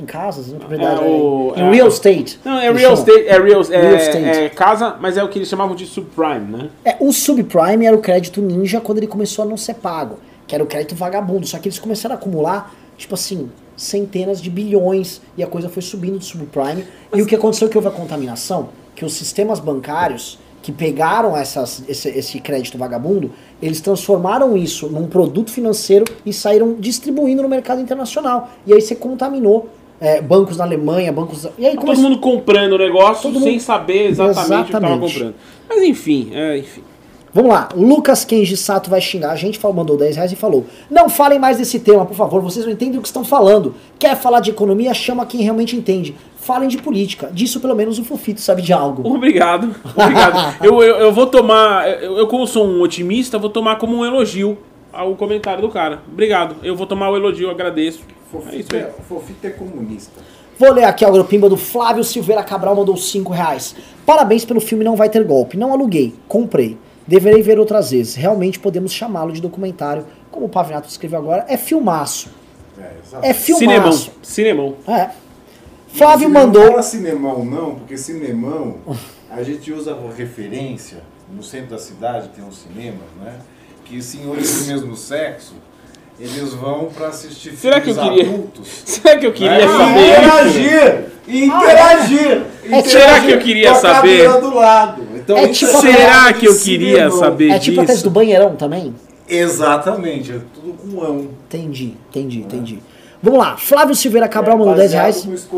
em 0.00 0.04
casas, 0.04 0.48
em 0.48 0.56
propriedade, 0.58 1.00
É, 1.00 1.04
o- 1.06 1.52
em 1.56 1.60
é, 1.60 1.70
real 1.70 1.86
estate. 1.86 2.40
Não, 2.44 2.58
é 2.58 2.72
real 2.72 2.94
estate, 2.94 3.28
é 3.28 3.38
real, 3.40 3.62
é, 3.70 3.80
Real 3.80 3.94
estate. 3.96 4.24
é 4.24 4.48
casa, 4.48 4.96
mas 5.00 5.16
é 5.16 5.22
o 5.22 5.28
que 5.28 5.38
eles 5.38 5.48
chamavam 5.48 5.76
de 5.76 5.86
subprime, 5.86 6.40
né? 6.56 6.68
É, 6.84 6.96
o 6.98 7.12
subprime 7.12 7.86
era 7.86 7.94
o 7.94 8.00
crédito 8.00 8.42
ninja 8.42 8.80
quando 8.80 8.98
ele 8.98 9.06
começou 9.06 9.44
a 9.44 9.46
não 9.46 9.56
ser 9.56 9.74
pago, 9.74 10.18
que 10.48 10.52
era 10.56 10.64
o 10.64 10.66
crédito 10.66 10.96
vagabundo. 10.96 11.46
Só 11.46 11.58
que 11.60 11.68
eles 11.68 11.78
começaram 11.78 12.16
a 12.16 12.18
acumular, 12.18 12.74
tipo 12.98 13.14
assim, 13.14 13.52
centenas 13.76 14.42
de 14.42 14.50
bilhões 14.50 15.20
e 15.36 15.44
a 15.44 15.46
coisa 15.46 15.68
foi 15.68 15.80
subindo 15.80 16.18
de 16.18 16.24
subprime. 16.24 16.84
E 17.14 17.22
o 17.22 17.26
que 17.26 17.36
aconteceu 17.36 17.68
é 17.68 17.70
que 17.70 17.78
houve 17.78 17.86
a 17.86 17.92
contaminação, 17.92 18.70
que 18.96 19.04
os 19.04 19.12
sistemas 19.12 19.60
bancários 19.60 20.40
que 20.62 20.70
pegaram 20.72 21.36
essas, 21.36 21.82
esse, 21.88 22.08
esse 22.08 22.38
crédito 22.40 22.76
vagabundo, 22.76 23.30
eles 23.62 23.80
transformaram 23.80 24.56
isso 24.56 24.88
num 24.88 25.06
produto 25.06 25.50
financeiro 25.50 26.04
e 26.24 26.32
saíram 26.32 26.74
distribuindo 26.78 27.42
no 27.42 27.48
mercado 27.48 27.80
internacional. 27.80 28.50
E 28.66 28.72
aí 28.74 28.80
você 28.80 28.94
contaminou 28.94 29.68
é, 30.00 30.20
bancos 30.20 30.56
na 30.58 30.64
Alemanha, 30.64 31.10
bancos. 31.12 31.46
E 31.58 31.66
aí 31.66 31.76
Todo 31.76 31.96
mundo 31.98 32.18
comprando 32.18 32.72
o 32.74 32.78
negócio 32.78 33.22
Todo 33.30 33.40
sem 33.42 33.52
mundo- 33.52 33.60
saber 33.62 34.08
exatamente, 34.08 34.38
o 34.38 34.64
que 34.64 34.66
estava 34.76 34.86
Exatamente. 34.86 35.12
comprando. 35.14 35.34
Mas 35.68 35.82
enfim, 35.82 36.30
é, 36.34 36.58
enfim. 36.58 36.82
Vamos 37.32 37.52
lá, 37.52 37.68
Lucas 37.76 38.24
Kenji 38.24 38.56
Sato 38.56 38.90
vai 38.90 39.00
xingar 39.00 39.30
a 39.30 39.36
gente, 39.36 39.56
falou, 39.56 39.76
mandou 39.76 39.96
10 39.96 40.16
reais 40.16 40.32
e 40.32 40.36
falou: 40.36 40.66
Não 40.90 41.08
falem 41.08 41.38
mais 41.38 41.58
desse 41.58 41.78
tema, 41.78 42.04
por 42.04 42.16
favor, 42.16 42.42
vocês 42.42 42.64
não 42.66 42.72
entendem 42.72 42.98
o 42.98 43.02
que 43.02 43.06
estão 43.06 43.24
falando. 43.24 43.72
Quer 44.00 44.16
falar 44.16 44.40
de 44.40 44.50
economia, 44.50 44.92
chama 44.92 45.24
quem 45.24 45.40
realmente 45.40 45.76
entende. 45.76 46.16
Falem 46.40 46.68
de 46.68 46.78
política. 46.78 47.30
Disso 47.32 47.60
pelo 47.60 47.74
menos 47.74 47.98
o 47.98 48.04
Fofito 48.04 48.40
sabe 48.40 48.62
de 48.62 48.72
algo. 48.72 49.06
Obrigado, 49.14 49.74
obrigado. 49.94 50.64
eu, 50.64 50.82
eu, 50.82 50.96
eu 50.96 51.12
vou 51.12 51.26
tomar, 51.26 51.88
eu, 52.02 52.16
eu 52.18 52.26
como 52.26 52.46
sou 52.46 52.66
um 52.66 52.80
otimista, 52.80 53.38
vou 53.38 53.50
tomar 53.50 53.76
como 53.76 53.96
um 53.96 54.04
elogio 54.04 54.56
ao 54.92 55.14
comentário 55.14 55.60
do 55.60 55.68
cara. 55.68 56.00
Obrigado, 56.10 56.56
eu 56.62 56.74
vou 56.74 56.86
tomar 56.86 57.10
o 57.10 57.16
elogio, 57.16 57.46
eu 57.48 57.50
agradeço. 57.50 58.00
É 58.00 58.02
isso 58.56 58.68
Fofito 58.70 58.76
aí. 58.76 58.82
é, 58.82 58.94
Fofito 59.08 59.46
é 59.46 59.50
comunista. 59.50 60.20
Vou 60.58 60.72
ler 60.72 60.84
aqui 60.84 61.04
a 61.04 61.08
agropimba 61.08 61.48
do 61.48 61.56
Flávio 61.56 62.04
Silveira 62.04 62.42
Cabral, 62.42 62.74
mandou 62.76 62.96
5 62.96 63.32
reais. 63.32 63.74
Parabéns 64.04 64.44
pelo 64.44 64.60
filme 64.60 64.84
Não 64.84 64.94
Vai 64.96 65.08
Ter 65.08 65.24
Golpe. 65.24 65.56
Não 65.56 65.72
aluguei, 65.72 66.14
comprei. 66.28 66.76
Deverei 67.06 67.42
ver 67.42 67.58
outras 67.58 67.90
vezes. 67.90 68.14
Realmente 68.14 68.58
podemos 68.58 68.92
chamá-lo 68.92 69.32
de 69.32 69.40
documentário. 69.40 70.04
Como 70.30 70.46
o 70.46 70.48
Pavinato 70.48 70.88
escreveu 70.88 71.18
agora, 71.18 71.44
é 71.48 71.56
filmaço. 71.56 72.28
É, 72.78 72.92
exato. 73.04 73.26
É 73.26 73.32
Cinemão, 73.32 73.74
filmaço. 73.76 74.12
cinemão. 74.22 74.74
É. 74.86 75.10
Flávio 75.92 76.28
Não 76.28 76.40
mandou. 76.40 76.66
fala 76.68 76.82
cinemão 76.82 77.44
não, 77.44 77.74
porque 77.74 77.96
cinemão 77.96 78.76
a 79.30 79.42
gente 79.42 79.72
usa 79.72 79.94
como 79.94 80.12
referência, 80.12 80.98
no 81.34 81.42
centro 81.42 81.70
da 81.70 81.78
cidade 81.78 82.28
tem 82.34 82.44
uns 82.44 82.58
cinemas, 82.62 83.06
né? 83.22 83.34
Que 83.84 84.00
senhores 84.02 84.62
do 84.62 84.66
mesmo 84.72 84.96
sexo, 84.96 85.54
eles 86.18 86.52
vão 86.54 86.86
para 86.94 87.08
assistir 87.08 87.52
Será 87.56 87.80
que 87.80 87.92
filmes 87.92 88.04
eu 88.04 88.10
queria- 88.16 88.32
adultos. 88.34 88.68
Será 88.84 89.18
que 89.18 89.26
eu 89.26 89.32
queria 89.32 89.66
né? 89.66 89.66
saber? 89.66 90.00
E 90.06 90.10
interagir! 90.16 91.04
E 91.28 91.44
interagir! 91.44 92.42
É, 92.70 92.82
será 92.82 93.20
que 93.20 93.30
eu 93.32 93.38
queria 93.38 93.74
saber? 93.74 94.28
do 94.40 94.54
lado. 94.54 95.02
Então, 95.16 95.36
É 95.38 95.48
tipo 95.48 95.76
a- 95.76 95.80
Será 95.80 96.32
que 96.32 96.46
eu 96.46 96.56
queria 96.58 96.94
cinemão. 97.10 97.18
saber 97.18 97.50
É 97.50 97.58
tipo 97.58 97.80
a 97.80 97.84
tese 97.84 98.02
do 98.04 98.10
banheirão 98.10 98.54
também? 98.56 98.94
Exatamente, 99.28 100.32
é 100.32 100.40
tudo 100.54 100.72
com 100.74 101.02
ão. 101.04 101.18
Entendi, 101.46 101.94
entendi, 102.08 102.40
entendi. 102.40 102.78
Vamos 103.22 103.38
lá, 103.38 103.54
Flávio 103.58 103.94
Silveira 103.94 104.26
Cabral 104.26 104.56
mandou 104.56 104.74
10 104.74 104.94
É 104.94 104.96
Baseado 104.96 105.24
reais 105.28 105.48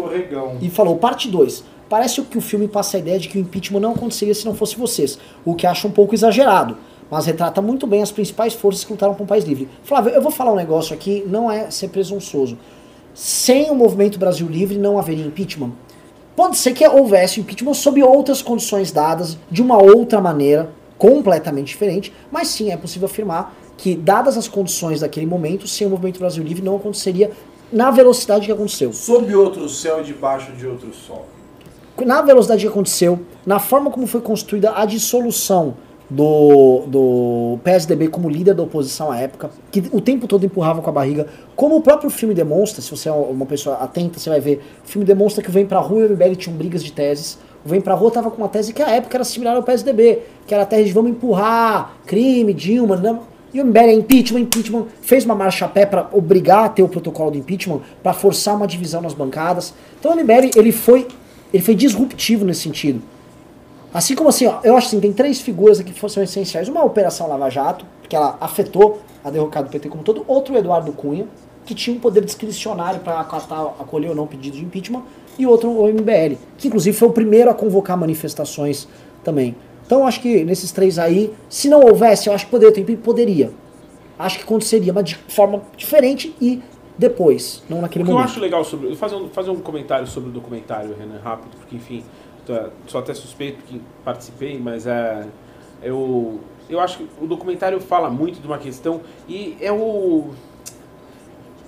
e 0.60 0.68
falou, 0.68 0.97
parte 0.97 1.28
2. 1.28 1.62
Parece 1.89 2.20
que 2.22 2.36
o 2.36 2.40
filme 2.40 2.66
passa 2.66 2.97
a 2.97 3.01
ideia 3.01 3.20
de 3.20 3.28
que 3.28 3.39
o 3.39 3.40
impeachment 3.40 3.78
não 3.78 3.93
aconteceria 3.93 4.34
se 4.34 4.44
não 4.44 4.55
fosse 4.55 4.76
vocês, 4.76 5.16
o 5.44 5.55
que 5.55 5.64
acho 5.64 5.86
um 5.86 5.90
pouco 5.93 6.12
exagerado, 6.12 6.76
mas 7.09 7.26
retrata 7.26 7.62
muito 7.62 7.86
bem 7.86 8.02
as 8.02 8.10
principais 8.10 8.55
forças 8.55 8.82
que 8.82 8.90
lutaram 8.90 9.14
para 9.14 9.22
um 9.22 9.26
país 9.26 9.44
livre. 9.44 9.68
Flávio, 9.84 10.12
eu 10.12 10.20
vou 10.20 10.32
falar 10.32 10.52
um 10.52 10.56
negócio 10.56 10.93
aqui, 10.93 11.22
não 11.28 11.48
é 11.48 11.70
ser 11.70 11.89
presunçoso. 11.89 12.59
Sem 13.14 13.70
o 13.70 13.76
movimento 13.76 14.18
Brasil 14.18 14.48
Livre 14.48 14.76
não 14.76 14.98
haveria 14.98 15.24
impeachment. 15.24 15.70
Pode 16.34 16.56
ser 16.59 16.72
que 16.72 16.84
houvesse 16.84 17.39
impeachment 17.39 17.74
sob 17.74 18.02
outras 18.02 18.43
condições 18.43 18.90
dadas, 18.90 19.39
de 19.51 19.62
uma 19.62 19.80
outra 19.80 20.20
maneira, 20.20 20.70
completamente 20.98 21.68
diferente, 21.68 22.12
mas 22.30 22.48
sim 22.48 22.72
é 22.72 22.76
possível 22.76 23.06
afirmar 23.06 23.55
que, 23.76 23.94
dadas 23.94 24.36
as 24.39 24.48
condições 24.48 25.01
daquele 25.01 25.26
momento, 25.26 25.66
sem 25.68 25.86
o 25.86 25.90
movimento 25.90 26.18
Brasil 26.18 26.43
Livre 26.43 26.64
não 26.64 26.76
aconteceria 26.76 27.32
na 27.73 27.90
velocidade 27.90 28.47
que 28.47 28.53
aconteceu. 28.53 28.93
Sob 28.93 29.35
outro 29.35 29.69
céu 29.69 30.01
e 30.01 30.05
debaixo 30.05 30.53
de 30.53 30.66
outro 30.66 30.93
sol. 30.93 31.27
Na 32.05 32.23
velocidade 32.23 32.62
que 32.62 32.69
aconteceu, 32.69 33.20
na 33.44 33.59
forma 33.59 33.90
como 33.90 34.07
foi 34.07 34.20
construída 34.20 34.73
a 34.77 34.85
dissolução 34.85 35.74
do, 36.12 36.85
do 36.86 37.59
PSDB 37.65 38.09
como 38.09 38.28
líder 38.28 38.55
da 38.55 38.62
oposição 38.62 39.11
à 39.11 39.19
época, 39.19 39.51
que 39.70 39.82
o 39.93 40.01
tempo 40.01 40.27
todo 40.27 40.44
empurrava 40.44 40.82
com 40.82 40.90
a 40.90 40.93
barriga, 40.93 41.27
como 41.57 41.77
o 41.77 41.81
próprio 41.81 42.11
filme 42.11 42.35
demonstra, 42.35 42.82
se 42.82 42.90
você 42.90 43.09
é 43.09 43.12
uma 43.12 43.47
pessoa 43.47 43.77
atenta, 43.77 44.19
você 44.19 44.28
vai 44.28 44.40
ver, 44.40 44.62
o 44.85 44.89
filme 44.89 45.07
demonstra 45.07 45.43
que 45.43 45.49
o 45.49 45.53
Vem 45.53 45.65
Pra 45.65 45.81
Rua 45.81 46.03
e 46.03 46.07
o 46.07 46.11
MBL 46.11 46.35
tinham 46.36 46.57
brigas 46.57 46.82
de 46.82 46.93
teses, 46.93 47.39
o 47.65 47.69
Vem 47.69 47.81
Pra 47.81 47.94
Rua 47.94 48.11
tava 48.11 48.31
com 48.31 48.39
uma 48.39 48.49
tese 48.49 48.73
que 48.74 48.82
à 48.82 48.90
época 48.90 49.16
era 49.16 49.24
similar 49.24 49.57
ao 49.57 49.62
PSDB, 49.62 50.23
que 50.47 50.53
era 50.53 50.65
a 50.65 50.66
tese 50.66 50.85
de 50.85 50.93
vamos 50.93 51.12
empurrar, 51.12 51.94
crime, 52.05 52.53
Dilma, 52.53 52.97
e 53.55 53.61
o 53.61 53.66
MBL 53.66 53.79
é 53.79 53.93
impeachment, 53.93 54.41
impeachment, 54.41 54.87
fez 55.03 55.24
uma 55.24 55.35
marcha 55.35 55.66
a 55.66 55.69
pé 55.69 55.85
para 55.85 56.09
obrigar 56.12 56.65
a 56.65 56.69
ter 56.69 56.83
o 56.83 56.89
protocolo 56.89 57.33
do 57.33 57.39
impeachment, 57.39 57.81
para 58.03 58.12
forçar 58.12 58.57
uma 58.57 58.66
divisão 58.66 59.03
nas 59.03 59.12
bancadas. 59.12 59.74
Então 59.99 60.12
o 60.12 60.16
MBL 60.16 60.51
ele 60.57 60.73
foi, 60.73 61.07
ele 61.53 61.62
foi 61.62 61.74
disruptivo 61.74 62.45
nesse 62.45 62.62
sentido. 62.62 63.03
Assim 63.93 64.15
como 64.15 64.31
assim, 64.31 64.47
ó, 64.47 64.61
eu 64.65 64.74
acho 64.74 64.87
assim, 64.87 65.01
tem 65.01 65.12
três 65.12 65.41
figuras 65.41 65.79
aqui 65.79 65.93
que 65.93 66.11
são 66.11 66.23
essenciais. 66.23 66.66
Uma 66.66 66.81
é 66.81 66.83
a 66.83 66.87
Operação 66.87 67.29
Lava 67.29 67.51
Jato, 67.51 67.85
que 68.09 68.16
ela 68.16 68.39
afetou 68.41 69.03
a 69.23 69.31
derrocada 69.31 69.66
do 69.66 69.70
PT 69.70 69.91
como 69.91 70.03
todo. 70.03 70.24
Outro, 70.27 70.55
o 70.55 70.57
Eduardo 70.57 70.91
Cunha, 70.93 71.27
que 71.66 71.74
tinha 71.74 71.95
um 71.95 72.01
poder 72.01 72.24
discricionário 72.24 73.01
para 73.01 73.20
acolher 73.20 74.09
ou 74.09 74.15
não 74.15 74.27
pedido 74.27 74.57
de 74.57 74.65
impeachment. 74.65 75.03
E 75.39 75.47
outro, 75.47 75.70
o 75.70 75.87
MBL, 75.89 76.37
que 76.57 76.69
inclusive 76.69 76.97
foi 76.97 77.09
o 77.09 77.12
primeiro 77.12 77.51
a 77.51 77.55
convocar 77.55 77.99
manifestações 77.99 78.89
também. 79.23 79.55
Então 79.84 80.06
acho 80.06 80.20
que 80.20 80.44
nesses 80.44 80.72
três 80.72 80.98
aí, 80.98 81.32
se 81.48 81.68
não 81.68 81.80
houvesse, 81.80 82.28
eu 82.28 82.34
acho 82.34 82.46
que 82.46 82.50
poderia 82.50 82.96
poderia. 82.96 83.50
Acho 84.18 84.38
que 84.38 84.44
aconteceria, 84.44 84.92
mas 84.92 85.04
de 85.04 85.14
forma 85.16 85.62
diferente 85.76 86.34
e 86.40 86.62
depois, 86.96 87.62
não 87.68 87.80
naquele 87.80 88.04
O 88.04 88.06
que 88.06 88.10
eu 88.12 88.14
momento. 88.14 88.30
acho 88.30 88.40
legal 88.40 88.64
sobre. 88.64 88.90
eu 88.90 88.96
Fazer 88.96 89.16
um, 89.16 89.28
fazer 89.28 89.50
um 89.50 89.60
comentário 89.60 90.06
sobre 90.06 90.30
o 90.30 90.32
documentário, 90.32 90.94
Renan, 90.96 91.18
rápido, 91.22 91.56
porque, 91.56 91.74
enfim, 91.76 92.04
sou 92.86 93.00
até 93.00 93.14
suspeito 93.14 93.62
que 93.64 93.80
participei, 94.04 94.59
mas 94.59 94.86
é. 94.86 95.26
Eu, 95.82 96.38
eu 96.70 96.78
acho 96.78 96.98
que 96.98 97.09
o 97.20 97.26
documentário 97.26 97.80
fala 97.80 98.09
muito 98.09 98.40
de 98.40 98.46
uma 98.46 98.59
questão 98.59 99.00
e 99.28 99.56
é 99.60 99.72
o. 99.72 100.30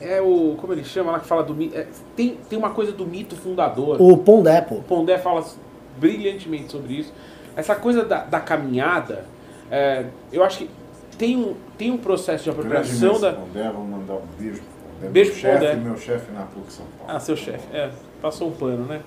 É 0.00 0.20
o. 0.20 0.54
Como 0.60 0.72
ele 0.72 0.84
chama 0.84 1.12
lá 1.12 1.18
que 1.20 1.26
fala 1.26 1.42
do 1.42 1.54
mito. 1.54 1.76
é, 1.76 1.86
tem, 2.14 2.36
tem 2.48 2.58
uma 2.58 2.70
coisa 2.70 2.92
do 2.92 3.06
mito 3.06 3.34
fundador. 3.34 4.00
O 4.00 4.16
Pondepo. 4.18 4.76
O 4.76 4.82
Pondé 4.82 5.18
fala 5.18 5.44
brilhantemente 5.98 6.70
sobre 6.70 6.94
isso. 6.94 7.12
Essa 7.56 7.74
coisa 7.74 8.04
da, 8.04 8.24
da 8.24 8.40
caminhada, 8.40 9.24
é, 9.70 10.06
eu 10.32 10.42
acho 10.42 10.58
que 10.58 10.70
tem 11.16 11.36
um, 11.36 11.54
tem 11.78 11.90
um 11.90 11.98
processo 11.98 12.44
de 12.44 12.50
apropriação 12.50 13.20
da. 13.20 13.32
Pondé, 13.32 13.70
vou 13.70 13.84
mandar 13.84 14.14
um 14.14 14.26
beijo 14.38 14.60
pro 14.60 15.00
Pondé. 15.00 15.08
Beijo 15.08 15.32
meu 15.32 15.52
Pondé. 15.52 15.66
chefe, 15.66 15.80
meu 15.80 15.96
chefe 15.96 16.32
na 16.32 16.42
PUC 16.42 16.72
São 16.72 16.86
Paulo. 16.98 17.16
Ah, 17.16 17.20
seu 17.20 17.36
chefe. 17.36 17.66
É, 17.72 17.90
passou 18.20 18.48
um 18.48 18.52
pano, 18.52 18.84
né? 18.84 19.00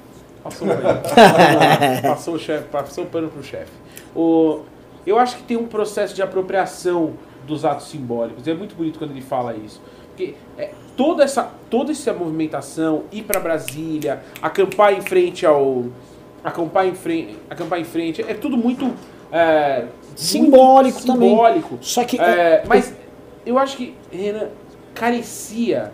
Passou 0.44 0.68
um 0.68 0.72
pano. 0.72 1.02
passou, 2.02 2.36
o 2.36 2.40
chefe, 2.40 2.64
passou 2.70 3.04
o 3.04 3.08
pano 3.08 3.30
pro 3.30 3.44
chefe. 3.44 3.72
O, 4.16 4.62
eu 5.06 5.18
acho 5.18 5.38
que 5.38 5.44
tem 5.44 5.58
um 5.58 5.68
processo 5.68 6.14
de 6.14 6.22
apropriação 6.22 7.14
dos 7.46 7.66
atos 7.66 7.88
simbólicos. 7.88 8.48
É 8.48 8.54
muito 8.54 8.76
bonito 8.76 9.00
quando 9.00 9.12
ele 9.12 9.22
fala 9.22 9.56
isso. 9.56 9.82
Porque 10.08 10.36
é, 10.58 10.72
toda, 10.96 11.24
essa, 11.24 11.50
toda 11.70 11.92
essa 11.92 12.12
movimentação, 12.12 13.04
ir 13.12 13.24
para 13.24 13.40
Brasília, 13.40 14.22
acampar 14.42 14.94
em 14.94 15.02
frente 15.02 15.46
ao. 15.46 15.86
Acampar 16.48 16.88
em 16.88 16.96
frente, 16.96 17.38
acampar 17.50 17.80
em 17.80 17.84
frente, 17.84 18.22
é 18.22 18.34
tudo 18.34 18.56
muito. 18.58 18.94
é, 19.32 19.86
Simbólico 20.16 20.98
muito 21.00 21.06
também. 21.14 21.30
simbólico. 21.30 21.78
Só 21.82 22.04
que 22.06 22.20
É, 22.20 22.64
mas 22.68 22.94
eu 23.46 23.58
acho 23.60 23.76
que, 23.78 23.94
Renan, 24.12 24.48
carecia. 24.94 25.92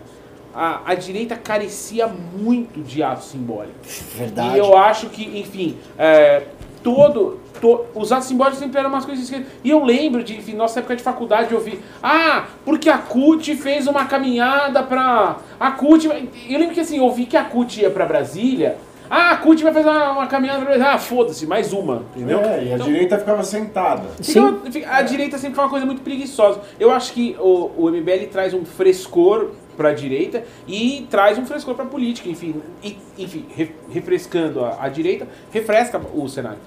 A, 0.56 0.92
a 0.92 0.94
direita 0.94 1.34
carecia 1.34 2.06
muito 2.06 2.80
de 2.80 3.02
ato 3.02 3.24
simbólico. 3.24 3.74
Verdade. 4.16 4.54
E 4.54 4.58
eu 4.58 4.78
acho 4.78 5.08
que, 5.08 5.24
enfim, 5.40 5.76
é, 5.98 6.44
todo, 6.80 7.40
to- 7.60 7.86
os 7.92 8.12
atos 8.12 8.28
simbólicos 8.28 8.60
sempre 8.60 8.78
eram 8.78 8.88
umas 8.88 9.04
coisas 9.04 9.24
esquisitas. 9.24 9.52
E 9.64 9.70
eu 9.70 9.84
lembro 9.84 10.22
de, 10.22 10.36
enfim, 10.36 10.52
nossa 10.54 10.78
época 10.78 10.94
de 10.94 11.02
faculdade, 11.02 11.50
eu 11.50 11.58
ouvi, 11.58 11.80
ah, 12.00 12.44
porque 12.64 12.88
a 12.88 12.98
CUT 12.98 13.56
fez 13.56 13.88
uma 13.88 14.04
caminhada 14.04 14.80
pra. 14.84 15.38
A 15.58 15.72
CUT. 15.72 16.06
vai-" 16.06 16.28
Eu 16.48 16.60
lembro 16.60 16.72
que 16.72 16.80
assim, 16.80 16.98
eu 16.98 17.04
ouvi 17.04 17.26
que 17.26 17.36
a 17.36 17.42
CUT 17.42 17.80
ia 17.80 17.90
pra 17.90 18.06
Brasília. 18.06 18.76
Ah, 19.16 19.30
a 19.32 19.36
CUT 19.36 19.62
vai 19.62 19.72
fazer 19.72 19.88
uma, 19.88 20.10
uma 20.12 20.26
caminhada. 20.26 20.66
Ah, 20.86 20.98
foda-se, 20.98 21.46
mais 21.46 21.72
uma, 21.72 22.02
entendeu? 22.16 22.40
É, 22.40 22.64
e 22.64 22.72
a 22.72 22.74
Então, 22.74 22.86
direita 22.86 23.18
ficava 23.18 23.42
sentada. 23.44 24.02
Sim. 24.20 24.58
Fica- 24.72 24.90
a 24.90 25.02
direita 25.02 25.38
sempre 25.38 25.54
foi 25.54 25.64
uma 25.64 25.70
coisa 25.70 25.86
muito 25.86 26.02
preguiçosa. 26.02 26.60
Eu 26.80 26.90
acho 26.90 27.12
que 27.12 27.36
o, 27.38 27.70
o 27.76 27.90
MBL 27.90 28.26
traz 28.32 28.52
um 28.54 28.64
frescor 28.64 29.50
para 29.76 29.90
a 29.90 29.92
direita 29.92 30.42
e 30.66 31.06
traz 31.10 31.38
um 31.38 31.44
frescor 31.46 31.74
para 31.74 31.84
a 31.84 31.88
política, 31.88 32.28
enfim, 32.28 32.56
e- 32.82 32.96
enfim, 33.18 33.44
re- 33.54 33.72
refrescando 33.90 34.64
a, 34.64 34.78
a 34.80 34.88
direita, 34.88 35.26
refresca 35.52 36.00
o 36.14 36.28
cenário. 36.28 36.58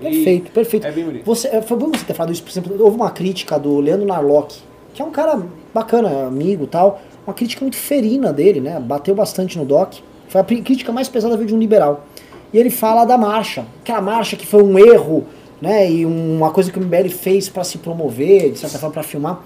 E 0.00 0.04
Perfeito, 0.04 0.50
perfeito. 0.50 0.86
É 0.86 0.90
bem 0.92 1.04
bonito. 1.04 1.24
Você, 1.24 1.48
é, 1.48 1.62
foi 1.62 1.76
bom 1.78 1.88
você 1.90 2.04
ter 2.04 2.14
falado 2.14 2.32
isso, 2.32 2.42
por 2.42 2.50
exemplo, 2.50 2.76
houve 2.82 2.96
uma 2.96 3.10
crítica 3.10 3.58
do 3.58 3.78
Leandro 3.80 4.06
Narlock, 4.06 4.56
que 4.92 5.00
é 5.00 5.04
um 5.04 5.10
cara 5.10 5.40
bacana, 5.72 6.26
amigo 6.26 6.64
e 6.64 6.66
tal, 6.66 7.00
uma 7.26 7.32
crítica 7.32 7.62
muito 7.64 7.76
ferina 7.76 8.32
dele, 8.32 8.60
né? 8.60 8.78
Bateu 8.80 9.14
bastante 9.14 9.56
no 9.58 9.64
doc. 9.64 9.94
Foi 10.28 10.40
a 10.40 10.44
crítica 10.44 10.92
mais 10.92 11.08
pesada 11.08 11.36
veio 11.36 11.48
de 11.48 11.54
um 11.54 11.58
liberal. 11.58 12.06
E 12.52 12.58
ele 12.58 12.70
fala 12.70 13.04
da 13.04 13.18
marcha, 13.18 13.64
aquela 13.82 14.00
marcha 14.00 14.36
que 14.36 14.46
foi 14.46 14.62
um 14.62 14.78
erro, 14.78 15.24
né? 15.60 15.90
E 15.90 16.06
uma 16.06 16.50
coisa 16.50 16.70
que 16.70 16.78
o 16.78 16.82
MBL 16.82 17.08
fez 17.08 17.48
para 17.48 17.64
se 17.64 17.78
promover, 17.78 18.52
de 18.52 18.58
certa 18.58 18.78
forma 18.78 18.92
para 18.92 19.02
filmar. 19.02 19.42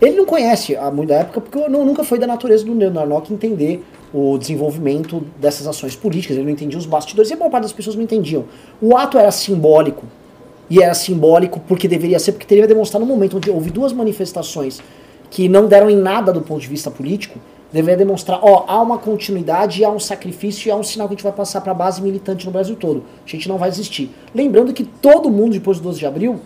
Ele 0.00 0.16
não 0.16 0.24
conhece 0.24 0.76
a 0.76 0.90
muito 0.90 1.08
da 1.08 1.16
época, 1.16 1.40
porque 1.40 1.68
não- 1.68 1.84
nunca 1.84 2.04
foi 2.04 2.18
da 2.18 2.26
natureza 2.26 2.64
do 2.64 2.72
Leandro 2.72 3.00
Narlock 3.00 3.32
entender 3.32 3.84
o 4.14 4.38
desenvolvimento 4.38 5.22
dessas 5.40 5.66
ações 5.66 5.94
políticas, 5.96 6.36
ele 6.36 6.46
não 6.46 6.52
entendia 6.52 6.78
os 6.78 6.86
bastidores, 6.86 7.30
e 7.30 7.34
a 7.34 7.36
maior 7.36 7.50
parte 7.50 7.64
das 7.64 7.72
pessoas 7.72 7.96
não 7.96 8.02
entendiam. 8.02 8.44
O 8.80 8.96
ato 8.96 9.18
era 9.18 9.30
simbólico, 9.30 10.04
e 10.70 10.82
era 10.82 10.94
simbólico 10.94 11.60
porque 11.66 11.88
deveria 11.88 12.18
ser, 12.18 12.32
porque 12.32 12.46
teria 12.46 12.66
demonstrado 12.66 13.04
no 13.04 13.12
momento 13.12 13.36
onde 13.36 13.50
houve 13.50 13.70
duas 13.70 13.92
manifestações 13.92 14.80
que 15.30 15.48
não 15.48 15.66
deram 15.66 15.90
em 15.90 15.96
nada 15.96 16.32
do 16.32 16.40
ponto 16.40 16.60
de 16.60 16.68
vista 16.68 16.90
político, 16.90 17.38
deveria 17.72 17.96
demonstrar, 17.96 18.40
ó, 18.42 18.64
há 18.66 18.80
uma 18.80 18.98
continuidade, 18.98 19.84
há 19.84 19.90
um 19.90 20.00
sacrifício 20.00 20.68
e 20.68 20.70
há 20.70 20.76
um 20.76 20.82
sinal 20.82 21.06
que 21.06 21.14
a 21.14 21.16
gente 21.16 21.24
vai 21.24 21.32
passar 21.32 21.60
para 21.60 21.72
a 21.72 21.74
base 21.74 22.00
militante 22.00 22.46
no 22.46 22.52
Brasil 22.52 22.76
todo. 22.76 23.04
A 23.26 23.28
gente 23.28 23.48
não 23.48 23.58
vai 23.58 23.70
desistir. 23.70 24.10
Lembrando 24.34 24.72
que 24.72 24.84
todo 24.84 25.30
mundo, 25.30 25.52
depois 25.52 25.78
do 25.78 25.84
12 25.84 25.98
de 25.98 26.06
abril, 26.06 26.40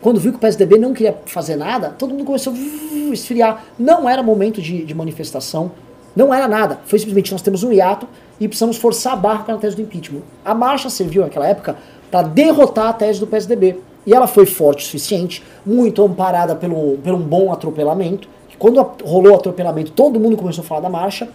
quando 0.00 0.18
viu 0.18 0.32
que 0.32 0.38
o 0.38 0.40
PSDB 0.40 0.78
não 0.78 0.94
queria 0.94 1.18
fazer 1.26 1.56
nada, 1.56 1.90
todo 1.90 2.10
mundo 2.10 2.24
começou 2.24 2.52
a 2.54 3.12
esfriar. 3.12 3.64
Não 3.78 4.08
era 4.08 4.22
momento 4.22 4.62
de, 4.62 4.84
de 4.84 4.94
manifestação, 4.94 5.72
não 6.14 6.32
era 6.32 6.48
nada. 6.48 6.80
Foi 6.86 6.98
simplesmente 6.98 7.32
nós 7.32 7.42
temos 7.42 7.62
um 7.62 7.72
hiato 7.72 8.08
e 8.38 8.48
precisamos 8.48 8.76
forçar 8.76 9.12
a 9.12 9.16
barra 9.16 9.42
para 9.44 9.54
a 9.54 9.58
tese 9.58 9.76
do 9.76 9.82
impeachment. 9.82 10.22
A 10.44 10.54
marcha 10.54 10.88
serviu 10.88 11.22
naquela 11.22 11.46
época 11.46 11.76
para 12.10 12.22
derrotar 12.22 12.88
a 12.88 12.92
tese 12.92 13.20
do 13.20 13.26
PSDB. 13.26 13.78
E 14.06 14.14
ela 14.14 14.26
foi 14.26 14.46
forte 14.46 14.82
o 14.82 14.86
suficiente, 14.86 15.42
muito 15.64 16.02
amparada 16.02 16.56
pelo, 16.56 16.96
pelo 16.98 17.18
um 17.18 17.22
bom 17.22 17.52
atropelamento. 17.52 18.28
Quando 18.60 18.78
rolou 19.02 19.32
o 19.32 19.36
atropelamento, 19.36 19.90
todo 19.92 20.20
mundo 20.20 20.36
começou 20.36 20.62
a 20.62 20.66
falar 20.66 20.82
da 20.82 20.90
marcha, 20.90 21.30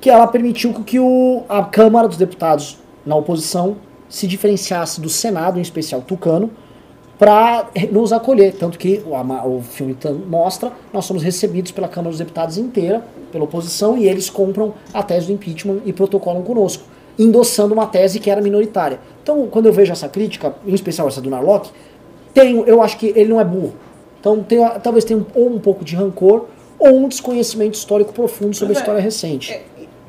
que 0.00 0.08
ela 0.08 0.28
permitiu 0.28 0.72
que 0.72 1.00
o, 1.00 1.42
a 1.48 1.64
Câmara 1.64 2.06
dos 2.06 2.16
Deputados, 2.16 2.78
na 3.04 3.16
oposição, 3.16 3.78
se 4.08 4.24
diferenciasse 4.24 5.00
do 5.00 5.08
Senado, 5.08 5.58
em 5.58 5.62
especial 5.62 6.00
tucano, 6.00 6.48
para 7.18 7.66
nos 7.90 8.12
acolher. 8.12 8.54
Tanto 8.54 8.78
que 8.78 9.02
o, 9.04 9.48
o 9.48 9.62
filme 9.62 9.96
mostra, 10.28 10.70
nós 10.92 11.04
somos 11.06 11.24
recebidos 11.24 11.72
pela 11.72 11.88
Câmara 11.88 12.10
dos 12.10 12.20
Deputados 12.20 12.56
inteira, 12.56 13.04
pela 13.32 13.42
oposição, 13.42 13.98
e 13.98 14.08
eles 14.08 14.30
compram 14.30 14.72
a 14.94 15.02
tese 15.02 15.26
do 15.26 15.32
impeachment 15.32 15.80
e 15.84 15.92
protocolam 15.92 16.42
conosco, 16.44 16.84
endossando 17.18 17.74
uma 17.74 17.86
tese 17.86 18.20
que 18.20 18.30
era 18.30 18.40
minoritária. 18.40 19.00
Então, 19.24 19.44
quando 19.48 19.66
eu 19.66 19.72
vejo 19.72 19.90
essa 19.90 20.08
crítica, 20.08 20.54
em 20.64 20.72
especial 20.72 21.08
essa 21.08 21.20
do 21.20 21.28
Narlock, 21.28 21.68
tenho, 22.32 22.62
eu 22.64 22.80
acho 22.80 22.96
que 22.96 23.08
ele 23.16 23.30
não 23.30 23.40
é 23.40 23.44
burro. 23.44 23.74
Então, 24.20 24.40
tem, 24.40 24.60
talvez 24.84 25.04
tenha 25.04 25.18
um, 25.34 25.56
um 25.56 25.58
pouco 25.58 25.84
de 25.84 25.96
rancor 25.96 26.46
ou 26.80 26.96
um 27.04 27.08
desconhecimento 27.08 27.74
histórico 27.74 28.12
profundo 28.12 28.54
sobre 28.56 28.74
Mas 28.74 28.78
a 28.78 28.80
é- 28.80 28.82
história 28.82 29.00
recente. 29.02 29.52
É, 29.52 29.62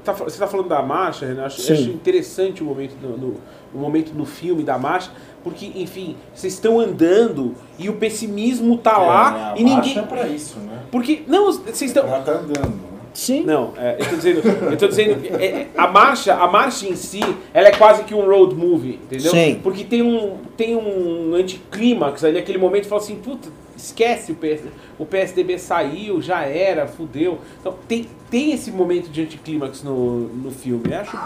tá 0.03 0.13
você 0.13 0.29
está 0.29 0.47
falando 0.47 0.69
da 0.69 0.81
marcha, 0.81 1.25
Renan? 1.27 1.45
Acho, 1.45 1.61
acho 1.71 1.89
interessante 1.89 2.63
o 2.63 2.65
momento 2.65 2.95
no, 3.01 3.17
no- 3.17 3.35
o 3.73 3.77
momento 3.77 4.13
no 4.13 4.25
filme 4.25 4.63
da 4.63 4.77
marcha, 4.77 5.11
porque, 5.43 5.71
enfim, 5.75 6.15
vocês 6.33 6.53
estão 6.53 6.79
andando 6.79 7.55
e 7.79 7.87
o 7.89 7.93
pessimismo 7.93 8.77
tá 8.77 8.97
lá 8.97 9.53
É, 9.55 9.59
a 9.59 9.61
e 9.61 9.63
ninguém. 9.63 9.75
marcha 9.95 9.99
é 9.99 10.03
pra 10.03 10.27
isso, 10.27 10.59
né? 10.59 10.79
Porque, 10.91 11.21
não, 11.27 11.51
vocês 11.51 11.81
estão. 11.83 12.05
Ela 12.07 12.19
tá 12.21 12.31
andando, 12.33 12.69
né? 12.69 12.91
Sim. 13.13 13.43
Não, 13.43 13.73
é, 13.77 13.97
eu 13.99 14.09
tô 14.09 14.15
dizendo, 14.15 14.41
eu 14.71 14.77
tô 14.77 14.87
dizendo 14.87 15.25
é, 15.37 15.45
é, 15.45 15.67
a 15.77 15.85
marcha, 15.87 16.33
a 16.33 16.47
marcha 16.49 16.87
em 16.87 16.95
si, 16.95 17.19
ela 17.53 17.67
é 17.67 17.71
quase 17.71 18.03
que 18.05 18.13
um 18.15 18.25
road 18.25 18.55
movie, 18.55 18.99
entendeu? 19.03 19.31
Sim. 19.31 19.59
Porque 19.61 19.83
tem 19.83 20.01
um, 20.01 20.37
tem 20.55 20.75
um 20.77 21.33
anticlímax 21.35 22.23
ali, 22.23 22.37
aquele 22.37 22.57
momento 22.57 22.83
que 22.83 22.89
fala 22.89 23.01
assim, 23.01 23.15
puta, 23.15 23.49
esquece 23.81 24.31
o 24.31 24.35
PSD, 24.35 24.69
o 24.99 25.05
PSDB 25.05 25.57
saiu, 25.57 26.21
já 26.21 26.43
era, 26.43 26.87
fudeu. 26.87 27.39
Então 27.59 27.75
tem, 27.87 28.07
tem 28.29 28.51
esse 28.51 28.71
momento 28.71 29.09
de 29.09 29.21
anticlímax 29.21 29.83
no, 29.83 30.27
no 30.29 30.51
filme. 30.51 30.83
Eu 30.91 30.99
Acho, 30.99 31.17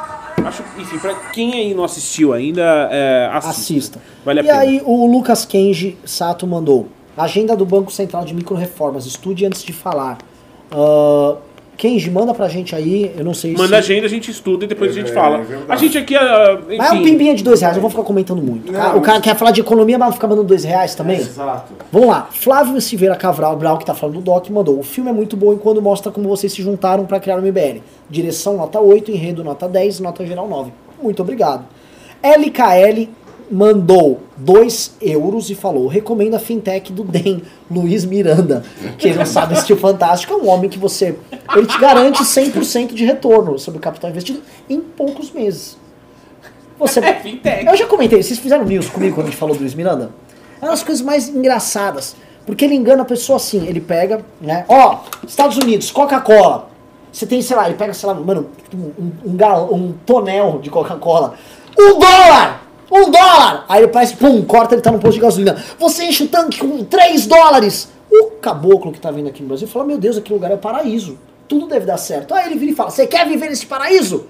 acho, 0.46 0.64
enfim, 0.80 0.98
pra 1.00 1.14
quem 1.32 1.54
aí 1.54 1.74
não 1.74 1.84
assistiu 1.84 2.34
ainda, 2.34 2.62
é, 2.92 3.30
assista. 3.34 3.50
Assista. 3.50 4.02
Vale 4.24 4.40
a 4.40 4.44
e 4.44 4.46
pena. 4.48 4.60
aí 4.60 4.82
o 4.86 5.06
Lucas 5.06 5.46
Kenji 5.46 5.98
Sato 6.06 6.46
mandou. 6.48 6.88
Agenda 7.18 7.56
do 7.56 7.66
Banco 7.66 7.92
Central 7.92 8.26
de 8.26 8.34
Microreformas. 8.34 9.06
Estude 9.06 9.46
antes 9.46 9.64
de 9.64 9.72
falar. 9.72 10.18
Ah, 10.72 11.38
Kenji, 11.78 12.10
manda 12.10 12.34
pra 12.34 12.48
gente 12.48 12.76
aí. 12.76 13.12
Eu 13.18 13.24
não 13.26 13.34
sei 13.34 13.52
Manda 13.54 13.68
se... 13.68 13.76
a 13.76 13.78
agenda, 13.80 14.06
a 14.06 14.10
gente 14.10 14.32
estuda 14.32 14.66
e 14.66 14.68
depois 14.68 14.92
a 14.92 14.94
gente 14.94 15.12
É, 15.12 15.14
fala. 15.14 15.38
é 15.40 15.46
a 15.68 15.76
gente 15.76 15.98
aqui, 15.98 16.16
ah, 16.16 16.58
enfim... 16.68 16.78
Mas 16.78 16.90
é 16.90 16.94
um 16.94 17.04
pimbinha 17.04 17.36
de 17.36 17.44
dois 17.44 17.60
reais, 17.62 17.76
eu 17.76 17.82
vou 17.82 17.90
ficar 17.90 18.04
comentando 18.04 18.42
muito. 18.42 18.72
Não, 18.72 18.80
Cara, 18.80 18.92
o 18.94 18.98
mas- 18.98 19.06
cara 19.06 19.22
quer 19.22 19.36
falar 19.36 19.52
de 19.52 19.62
economia, 19.62 19.98
mas 19.98 20.08
vai 20.08 20.14
ficar 20.16 20.28
mandando 20.28 20.48
dois 20.48 20.64
reais 20.64 20.96
também? 20.96 21.18
Exato. 21.18 21.74
Vamos 21.92 22.08
lá. 22.10 22.30
Flávio 22.32 22.80
Silveira 22.80 23.16
Cabral, 23.16 23.56
Brau, 23.58 23.78
que 23.78 23.86
tá 23.86 23.94
falando 23.94 24.16
do 24.16 24.22
Doc, 24.22 24.50
mandou. 24.50 24.80
O 24.80 24.84
filme 24.84 25.10
é 25.10 25.14
muito 25.14 25.36
bom 25.36 25.54
enquanto 25.54 25.82
mostra 25.82 26.12
como 26.12 26.28
vocês 26.30 26.52
se 26.54 26.62
juntaram 26.62 27.06
pra 27.06 27.20
criar 27.20 27.38
o 27.38 27.42
MBL. 27.42 27.82
Direção 28.10 28.58
nota 28.58 28.80
8, 28.80 29.12
enredo 29.12 29.44
nota 29.44 29.68
10, 29.68 30.00
nota 30.00 30.26
geral 30.26 30.48
9. 30.48 30.72
Muito 31.02 31.22
obrigado. 31.22 31.66
LKL 32.24 33.08
mandou 33.52 34.22
2 34.38 34.96
euros 35.02 35.50
e 35.50 35.56
falou: 35.56 35.88
recomendo 35.88 36.36
a 36.36 36.40
fintech 36.40 36.92
do 36.92 37.04
DEM, 37.04 37.42
Luiz 37.70 38.06
Miranda. 38.06 38.64
Quem 38.98 39.14
não 39.14 39.26
sabe 39.26 39.54
assistir 39.54 39.74
o 39.74 39.78
Fantástico 39.78 40.34
é 40.34 40.36
um 40.38 40.48
homem 40.50 40.70
que 40.70 40.78
você. 40.80 41.16
Ele 41.56 41.66
te 41.68 41.78
garante 41.80 42.24
100% 42.24 42.94
de 42.94 43.06
retorno 43.06 43.58
sobre 43.60 43.78
o 43.80 43.82
capital 43.82 44.10
investido 44.10 44.42
em 44.70 44.80
poucos 44.80 45.32
meses. 45.32 45.78
Você, 46.78 47.00
É 47.00 47.14
fintech. 47.16 47.66
eu 47.66 47.76
já 47.78 47.86
comentei, 47.86 48.22
vocês 48.22 48.38
fizeram 48.38 48.66
news 48.66 48.90
comigo 48.90 49.16
quando 49.16 49.28
a 49.28 49.30
gente 49.30 49.40
falou 49.40 49.56
do 49.56 49.62
Luiz 49.62 49.74
Miranda? 49.74 50.12
É 50.62 50.66
uma 50.66 50.72
das 50.72 50.84
coisas 50.84 51.04
mais 51.04 51.30
engraçadas. 51.30 52.16
Porque 52.46 52.64
ele 52.66 52.76
engana 52.76 53.02
a 53.02 53.06
pessoa 53.06 53.38
assim, 53.38 53.66
ele 53.66 53.80
pega, 53.82 54.24
né? 54.40 54.66
Ó, 54.68 55.00
Estados 55.28 55.58
Unidos, 55.58 55.90
Coca-Cola. 55.90 56.70
Você 57.12 57.26
tem, 57.26 57.42
sei 57.42 57.56
lá, 57.56 57.66
ele 57.68 57.76
pega, 57.76 57.92
sei 57.94 58.08
lá, 58.08 58.14
mano, 58.14 58.50
um, 58.74 58.78
um, 58.78 59.12
um 59.32 59.36
gal- 59.38 59.74
um 59.74 59.94
tonel 60.06 60.60
de 60.62 60.70
Coca-Cola. 60.70 61.34
Um 61.80 61.98
dólar! 61.98 62.65
Um 62.92 63.10
dólar! 63.10 63.66
Aí 63.68 63.84
ele 63.84 63.92
parece, 63.92 64.16
pum, 64.16 64.44
corta, 64.44 64.76
ele 64.76 64.82
tá 64.82 64.92
no 64.92 65.00
posto 65.00 65.16
de 65.16 65.22
gasolina. 65.22 65.64
Você 65.80 66.06
enche 66.06 66.24
o 66.24 66.28
tanque 66.28 66.60
com 66.60 66.84
3 66.84 67.26
dólares! 67.26 67.90
O 68.12 68.32
caboclo 68.42 68.92
que 68.92 69.00
tá 69.00 69.12
vindo 69.12 69.28
aqui 69.28 69.42
no 69.42 69.48
Brasil 69.48 69.68
fala, 69.68 69.86
meu 69.86 69.98
Deus, 69.98 70.18
aquele 70.18 70.36
lugar 70.36 70.52
é 70.52 70.58
paraíso. 70.58 71.18
Tudo 71.48 71.68
deve 71.68 71.86
dar 71.86 71.98
certo. 71.98 72.34
Aí 72.34 72.48
ele 72.48 72.56
vira 72.56 72.72
e 72.72 72.76
fala, 72.76 72.90
você 72.90 73.06
quer 73.08 73.28
viver 73.28 73.50
nesse 73.50 73.66
paraíso? 73.66 74.28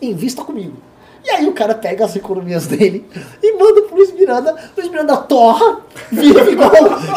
Invista 0.00 0.42
comigo. 0.42 0.76
E 1.24 1.30
aí 1.30 1.46
o 1.46 1.52
cara 1.52 1.74
pega 1.74 2.04
as 2.04 2.16
economias 2.16 2.66
dele 2.66 3.06
e 3.42 3.52
manda 3.58 3.82
pro 3.82 3.96
Luiz 3.96 4.12
Miranda. 4.12 4.56
Luiz 4.76 4.90
Miranda 4.90 5.16
torra, 5.18 5.80
vive 6.10 6.52
igual, 6.52 6.72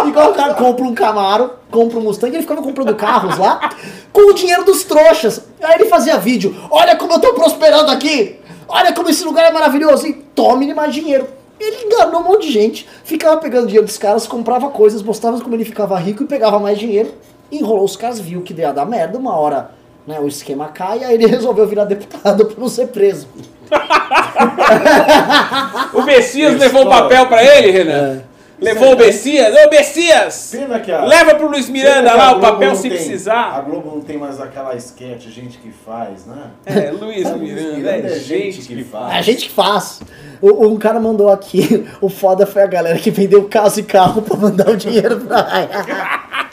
igual 0.08 0.32
o 0.32 0.34
cara 0.34 0.54
compra 0.56 0.84
um 0.84 0.94
Camaro, 0.94 1.52
compra 1.72 2.00
um 2.00 2.02
Mustang, 2.02 2.34
ele 2.34 2.42
ficava 2.42 2.62
comprando 2.62 2.94
carros 2.96 3.38
lá 3.38 3.70
com 4.12 4.30
o 4.30 4.34
dinheiro 4.34 4.66
dos 4.66 4.84
trouxas. 4.84 5.44
Aí 5.62 5.76
ele 5.76 5.86
fazia 5.86 6.18
vídeo, 6.18 6.54
olha 6.70 6.98
como 6.98 7.14
eu 7.14 7.20
tô 7.20 7.34
prosperando 7.34 7.92
aqui, 7.92 8.40
olha 8.68 8.94
como 8.94 9.10
esse 9.10 9.24
lugar 9.24 9.46
é 9.46 9.52
maravilhoso, 9.52 10.08
e 10.08 10.14
tome-lhe 10.14 10.74
mais 10.74 10.94
dinheiro. 10.94 11.28
Ele 11.60 11.86
enganou 11.86 12.22
um 12.22 12.26
monte 12.26 12.48
de 12.48 12.52
gente, 12.52 12.88
ficava 13.04 13.38
pegando 13.38 13.68
dinheiro 13.68 13.86
dos 13.86 13.98
caras, 13.98 14.28
comprava 14.28 14.70
coisas, 14.70 15.02
mostrava 15.02 15.40
como 15.40 15.56
ele 15.56 15.66
ficava 15.66 15.98
rico 15.98 16.24
e 16.24 16.28
pegava 16.28 16.60
mais 16.60 16.78
dinheiro, 16.78 17.14
enrolou 17.52 17.86
os 17.86 17.96
caras, 17.96 18.20
viu 18.20 18.42
que 18.42 18.54
ia 18.54 18.74
dar 18.74 18.86
merda, 18.86 19.18
uma 19.18 19.38
hora 19.38 19.72
né, 20.06 20.20
o 20.20 20.28
esquema 20.28 20.68
cai, 20.68 21.04
aí 21.04 21.14
ele 21.14 21.28
resolveu 21.28 21.68
virar 21.68 21.86
deputado 21.86 22.46
pra 22.46 22.60
não 22.60 22.68
ser 22.68 22.88
preso. 22.88 23.28
O 25.94 26.02
Messias 26.02 26.60
levou 26.60 26.86
o 26.86 26.90
papel 26.90 27.28
pra 27.28 27.44
ele, 27.44 27.72
Renan? 27.72 28.24
Levou 28.60 28.94
o 28.94 28.98
Messias? 28.98 29.54
Ô, 29.54 29.70
Messias! 29.70 30.50
Pena 30.52 30.80
que 30.80 30.92
a. 30.92 31.04
Leva 31.06 31.36
pro 31.36 31.50
Luiz 31.50 31.68
Miranda 31.70 32.12
a 32.12 32.16
lá 32.16 32.38
o 32.38 32.40
papel 32.40 32.76
se 32.76 32.84
tem- 32.84 32.92
A 32.92 32.96
precisar. 32.96 33.62
Globo 33.62 33.92
não 33.96 34.02
tem 34.02 34.18
mais 34.18 34.40
aquela 34.40 34.76
sketch, 34.76 35.28
gente 35.28 35.58
que 35.58 35.72
faz, 35.72 36.26
né? 36.26 36.52
É, 36.66 36.92
Luiz 36.92 37.30
Luiz 37.32 37.62
Miranda, 37.62 38.08
é 38.08 38.20
gente 38.20 38.62
que 38.62 38.84
faz. 38.84 39.14
É 39.14 39.18
a 39.18 39.22
gente 39.22 39.50
que 39.50 39.54
faz. 39.54 40.02
O, 40.42 40.68
um 40.68 40.78
cara 40.78 41.00
mandou 41.00 41.30
aqui, 41.30 41.86
o 42.00 42.10
foda 42.10 42.46
foi 42.46 42.62
a 42.62 42.68
galera 42.68 42.98
que 43.00 43.12
vendeu 43.12 43.44
casa 43.50 43.80
e 43.80 43.84
carro 43.84 44.22
pra 44.22 44.38
mandar 44.38 44.70
o 44.70 44.78
dinheiro 44.78 45.20
pra. 45.22 46.50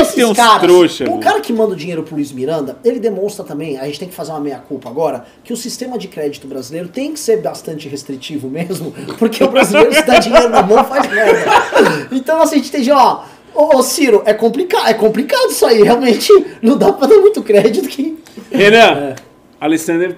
Esses 0.00 0.14
tem 0.14 0.24
uns 0.24 0.38
trouxa, 0.60 1.04
o 1.10 1.18
cara 1.18 1.40
que 1.40 1.52
manda 1.52 1.72
o 1.72 1.76
dinheiro 1.76 2.02
pro 2.02 2.14
Luiz 2.14 2.32
Miranda, 2.32 2.78
ele 2.84 2.98
demonstra 2.98 3.44
também, 3.44 3.78
a 3.78 3.84
gente 3.84 3.98
tem 3.98 4.08
que 4.08 4.14
fazer 4.14 4.32
uma 4.32 4.40
meia-culpa 4.40 4.88
agora, 4.88 5.24
que 5.44 5.52
o 5.52 5.56
sistema 5.56 5.98
de 5.98 6.08
crédito 6.08 6.46
brasileiro 6.46 6.88
tem 6.88 7.12
que 7.12 7.20
ser 7.20 7.42
bastante 7.42 7.88
restritivo 7.88 8.48
mesmo, 8.48 8.92
porque 9.18 9.42
o 9.44 9.48
brasileiro 9.48 9.92
se 9.92 10.02
dá 10.02 10.18
dinheiro 10.18 10.48
na 10.48 10.62
mão 10.62 10.82
faz 10.84 11.08
merda. 11.08 12.06
Então 12.12 12.40
assim, 12.40 12.56
a 12.56 12.58
gente 12.58 12.70
tem 12.70 12.90
ó, 12.92 13.22
ô, 13.54 13.82
Ciro, 13.82 14.22
é 14.24 14.34
complicado, 14.34 14.88
é 14.88 14.94
complicado 14.94 15.50
isso 15.50 15.66
aí, 15.66 15.82
realmente 15.82 16.32
não 16.62 16.76
dá 16.76 16.92
pra 16.92 17.06
dar 17.06 17.16
muito 17.16 17.42
crédito 17.42 17.88
que... 17.88 18.18
Renan, 18.50 19.14
Alessandro 19.60 20.16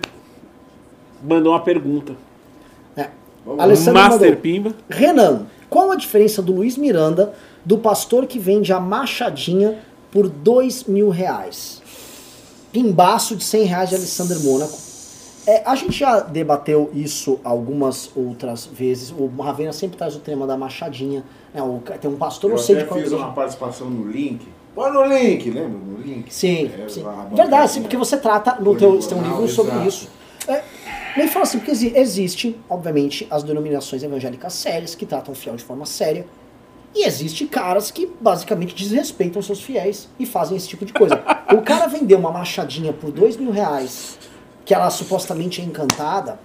mandou 1.22 1.52
uma 1.52 1.60
pergunta. 1.60 2.14
É. 2.96 3.06
Alessandro 3.59 4.02
Master 4.02 4.28
mandou. 4.28 4.36
Pimba. 4.40 4.74
Renan, 4.88 5.46
qual 5.68 5.90
a 5.90 5.96
diferença 5.96 6.42
do 6.42 6.52
Luiz 6.52 6.76
Miranda 6.76 7.32
do 7.64 7.78
pastor 7.78 8.26
que 8.26 8.39
vende 8.39 8.72
a 8.72 8.80
machadinha 8.80 9.78
por 10.10 10.28
dois 10.28 10.84
mil 10.84 11.09
reais? 11.10 11.80
Pimbaço 12.72 13.36
de 13.36 13.44
100 13.44 13.64
reais 13.64 13.89
de 13.90 13.97
Alessandro 13.97 14.40
Mônaco. 14.40 14.78
É, 15.47 15.62
a 15.66 15.74
gente 15.74 15.93
já 15.98 16.20
debateu 16.20 16.90
isso 16.94 17.39
algumas 17.44 18.10
outras 18.16 18.64
vezes. 18.64 19.10
O 19.10 19.26
Ravena 19.43 19.72
sempre 19.72 19.97
traz 19.98 20.14
o 20.14 20.20
tema 20.20 20.47
da 20.47 20.56
machadinha. 20.56 21.24
né? 21.52 21.60
O 21.62 21.80
tem 22.01 22.10
um 22.10 22.16
pastor, 22.16 22.51
Eu 22.51 22.56
não 22.56 22.62
sei 22.62 22.76
de 22.76 22.84
qual 22.84 22.98
fiz 23.01 23.09
igreja. 23.09 23.24
uma 23.26 23.34
participação 23.34 23.90
no 23.90 24.10
link. 24.10 24.47
Põe 24.74 24.90
no 24.90 25.05
link, 25.05 25.51
lembra? 25.51 25.68
No 25.68 25.98
link. 25.98 26.32
Sim, 26.32 26.70
É, 26.72 26.89
sim. 26.89 27.05
Verdade, 27.32 27.72
sim, 27.72 27.82
porque 27.82 27.97
você 27.97 28.16
trata 28.16 28.56
no 28.60 28.74
teu, 28.76 28.93
você 28.97 29.09
tem 29.10 29.18
um 29.18 29.22
livro 29.22 29.47
sobre 29.48 29.72
Exato. 29.72 29.89
isso. 29.89 30.09
É, 30.48 30.62
ele 31.16 31.28
fala 31.28 31.43
assim, 31.43 31.59
porque 31.59 31.72
exi- 31.72 31.93
existe, 31.94 32.56
obviamente, 32.70 33.26
as 33.30 33.43
denominações 33.43 34.02
evangélicas 34.02 34.55
sérias 34.55 34.94
que 34.94 35.05
tratam 35.05 35.32
o 35.34 35.36
fiel 35.36 35.56
de 35.56 35.64
forma 35.64 35.84
séria. 35.84 36.24
E 36.94 37.06
existe 37.06 37.47
caras 37.47 37.90
que 37.90 38.10
basicamente 38.20 38.74
desrespeitam 38.74 39.40
seus 39.40 39.62
fiéis 39.62 40.09
e 40.19 40.27
fazem 40.27 40.56
esse 40.56 40.69
tipo 40.69 40.85
de 40.85 40.93
coisa. 40.93 41.20
o 41.52 41.62
cara 41.62 41.86
vendeu 41.86 42.19
uma 42.19 42.31
machadinha 42.31 42.93
por 42.93 43.10
dois 43.10 43.36
mil 43.36 43.51
reais, 43.51 44.19
que 44.64 44.74
ela 44.74 44.90
supostamente 44.90 45.60
é 45.60 45.64
encantada. 45.64 46.39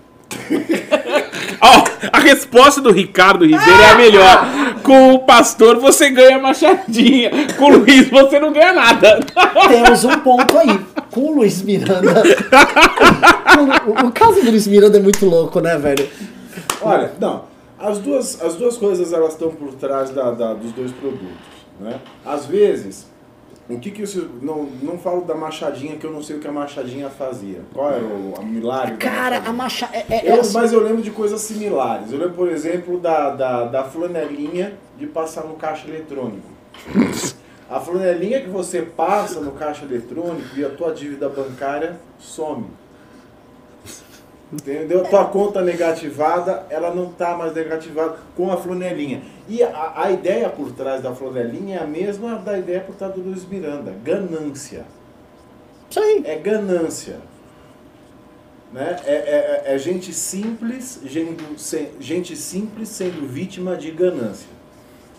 Ó, 1.62 1.84
a 2.12 2.20
resposta 2.20 2.80
do 2.82 2.92
Ricardo 2.92 3.46
Ribeiro 3.46 3.82
é 3.82 3.92
a 3.92 3.96
melhor. 3.96 4.48
Com 4.84 5.14
o 5.14 5.20
pastor 5.20 5.80
você 5.80 6.10
ganha 6.10 6.38
machadinha. 6.40 7.32
Com 7.58 7.66
o 7.66 7.78
Luiz 7.80 8.10
você 8.10 8.40
não 8.40 8.52
ganha 8.54 8.74
nada. 8.74 9.20
Temos 9.68 10.04
um 10.06 10.20
ponto 10.20 10.58
aí. 10.58 10.80
Com 11.12 11.22
o 11.22 11.36
Luiz 11.38 11.62
Miranda. 11.62 12.24
o, 13.58 13.92
o- 14.04 14.08
o 14.08 14.12
caso 14.12 14.42
do 14.42 14.50
Luiz 14.52 14.68
Miranda 14.68 14.98
é 14.98 15.02
muito 15.02 15.26
louco, 15.26 15.60
né, 15.60 15.78
velho? 15.78 16.08
Olha, 16.82 17.12
não. 17.20 17.44
As 17.80 18.00
duas, 18.00 18.42
as 18.42 18.56
duas 18.56 18.78
coisas 18.78 19.14
elas 19.14 19.34
estão 19.34 19.52
por 19.52 19.74
trás 19.74 20.10
da, 20.10 20.32
da- 20.32 20.54
dos 20.54 20.72
dois 20.72 20.92
produtos. 20.92 21.58
Né? 21.80 22.00
Às 22.26 22.46
vezes, 22.48 23.08
o 23.70 23.78
que 23.80 23.92
que 23.92 24.02
isso. 24.02 24.30
Não, 24.42 24.64
não 24.82 24.98
falo 24.98 25.22
da 25.22 25.36
machadinha, 25.36 25.96
que 25.98 26.06
eu 26.06 26.12
não 26.12 26.24
sei 26.24 26.38
o 26.38 26.40
que 26.40 26.48
a 26.48 26.52
machadinha 26.52 27.10
fazia. 27.10 27.62
Qual 27.74 27.92
era 27.92 28.04
o, 28.04 28.34
a 28.38 28.42
milagre? 28.42 28.98
Cara, 28.98 29.38
a 29.38 29.54
machadinha? 29.54 30.04
macha... 30.08 30.14
É, 30.14 30.28
é, 30.28 30.32
Eu- 30.36 30.42
assim- 30.42 30.54
mas 30.58 30.74
eu 30.74 30.82
lembro 30.82 31.02
de 31.04 31.12
coisas 31.12 31.40
similares. 31.42 32.12
Eu 32.12 32.18
lembro, 32.18 32.34
por 32.34 32.50
exemplo, 32.50 33.00
da, 33.00 33.30
da, 33.32 33.66
da 33.66 33.84
flanelinha 33.84 34.74
de 34.98 35.06
passar 35.06 35.44
no 35.44 35.54
caixa 35.56 35.88
eletrônico. 35.88 36.48
A 37.70 37.82
flanelinha 37.82 38.40
que 38.40 38.48
você 38.48 38.82
passa 38.82 39.42
no 39.42 39.52
caixa 39.52 39.84
eletrônico 39.84 40.56
e 40.56 40.64
a 40.64 40.70
tua 40.70 40.94
dívida 40.94 41.28
bancária 41.28 42.00
some. 42.18 42.68
Entendeu? 44.52 45.04
Tua 45.04 45.26
conta 45.26 45.62
negativada, 45.62 46.66
ela 46.70 46.94
não 46.94 47.10
está 47.10 47.36
mais 47.36 47.54
negativada 47.54 48.16
com 48.36 48.50
a 48.52 48.56
flanelinha. 48.56 49.22
E 49.48 49.62
a, 49.62 49.94
a 49.96 50.12
ideia 50.12 50.50
por 50.50 50.72
trás 50.72 51.02
da 51.02 51.14
flanelinha 51.14 51.80
é 51.80 51.84
a 51.84 51.88
mesma 51.88 52.36
da 52.38 52.58
ideia 52.58 52.80
por 52.80 52.96
trás 52.96 53.14
do 53.14 53.22
Luiz 53.22 53.46
Miranda. 53.46 53.94
Ganância. 54.04 54.86
Isso 55.90 56.00
aí. 56.00 56.24
É 56.26 56.36
ganância. 56.38 57.18
Né? 58.72 58.98
É, 59.06 59.14
é, 59.14 59.64
é- 59.66 59.76
é 59.76 59.78
gente 59.78 60.14
simples, 60.14 61.02
gente, 61.06 61.44
gente 62.00 62.36
simples 62.36 62.90
sendo 62.90 63.28
vítima 63.28 63.76
de 63.76 63.92
ganância. 63.92 64.50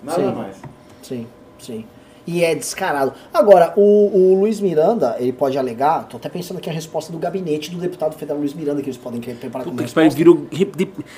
Nada 0.02 0.20
Sim. 0.22 0.32
mais. 0.34 0.56
Sim, 1.02 1.26
sim. 1.58 1.86
E 2.28 2.44
é 2.44 2.54
descarado. 2.54 3.14
Agora, 3.32 3.72
o, 3.74 3.80
o 3.80 4.38
Luiz 4.38 4.60
Miranda, 4.60 5.16
ele 5.18 5.32
pode 5.32 5.56
alegar, 5.56 6.06
tô 6.06 6.18
até 6.18 6.28
pensando 6.28 6.58
aqui 6.58 6.68
a 6.68 6.72
resposta 6.74 7.10
do 7.10 7.16
gabinete 7.16 7.70
do 7.70 7.78
deputado 7.78 8.14
federal 8.16 8.38
Luiz 8.38 8.52
Miranda, 8.52 8.82
que 8.82 8.90
eles 8.90 8.98
podem 8.98 9.18
querer 9.18 9.38
preparar 9.38 9.64
como 9.64 9.80
resposta. 9.80 10.14
virou. 10.14 10.46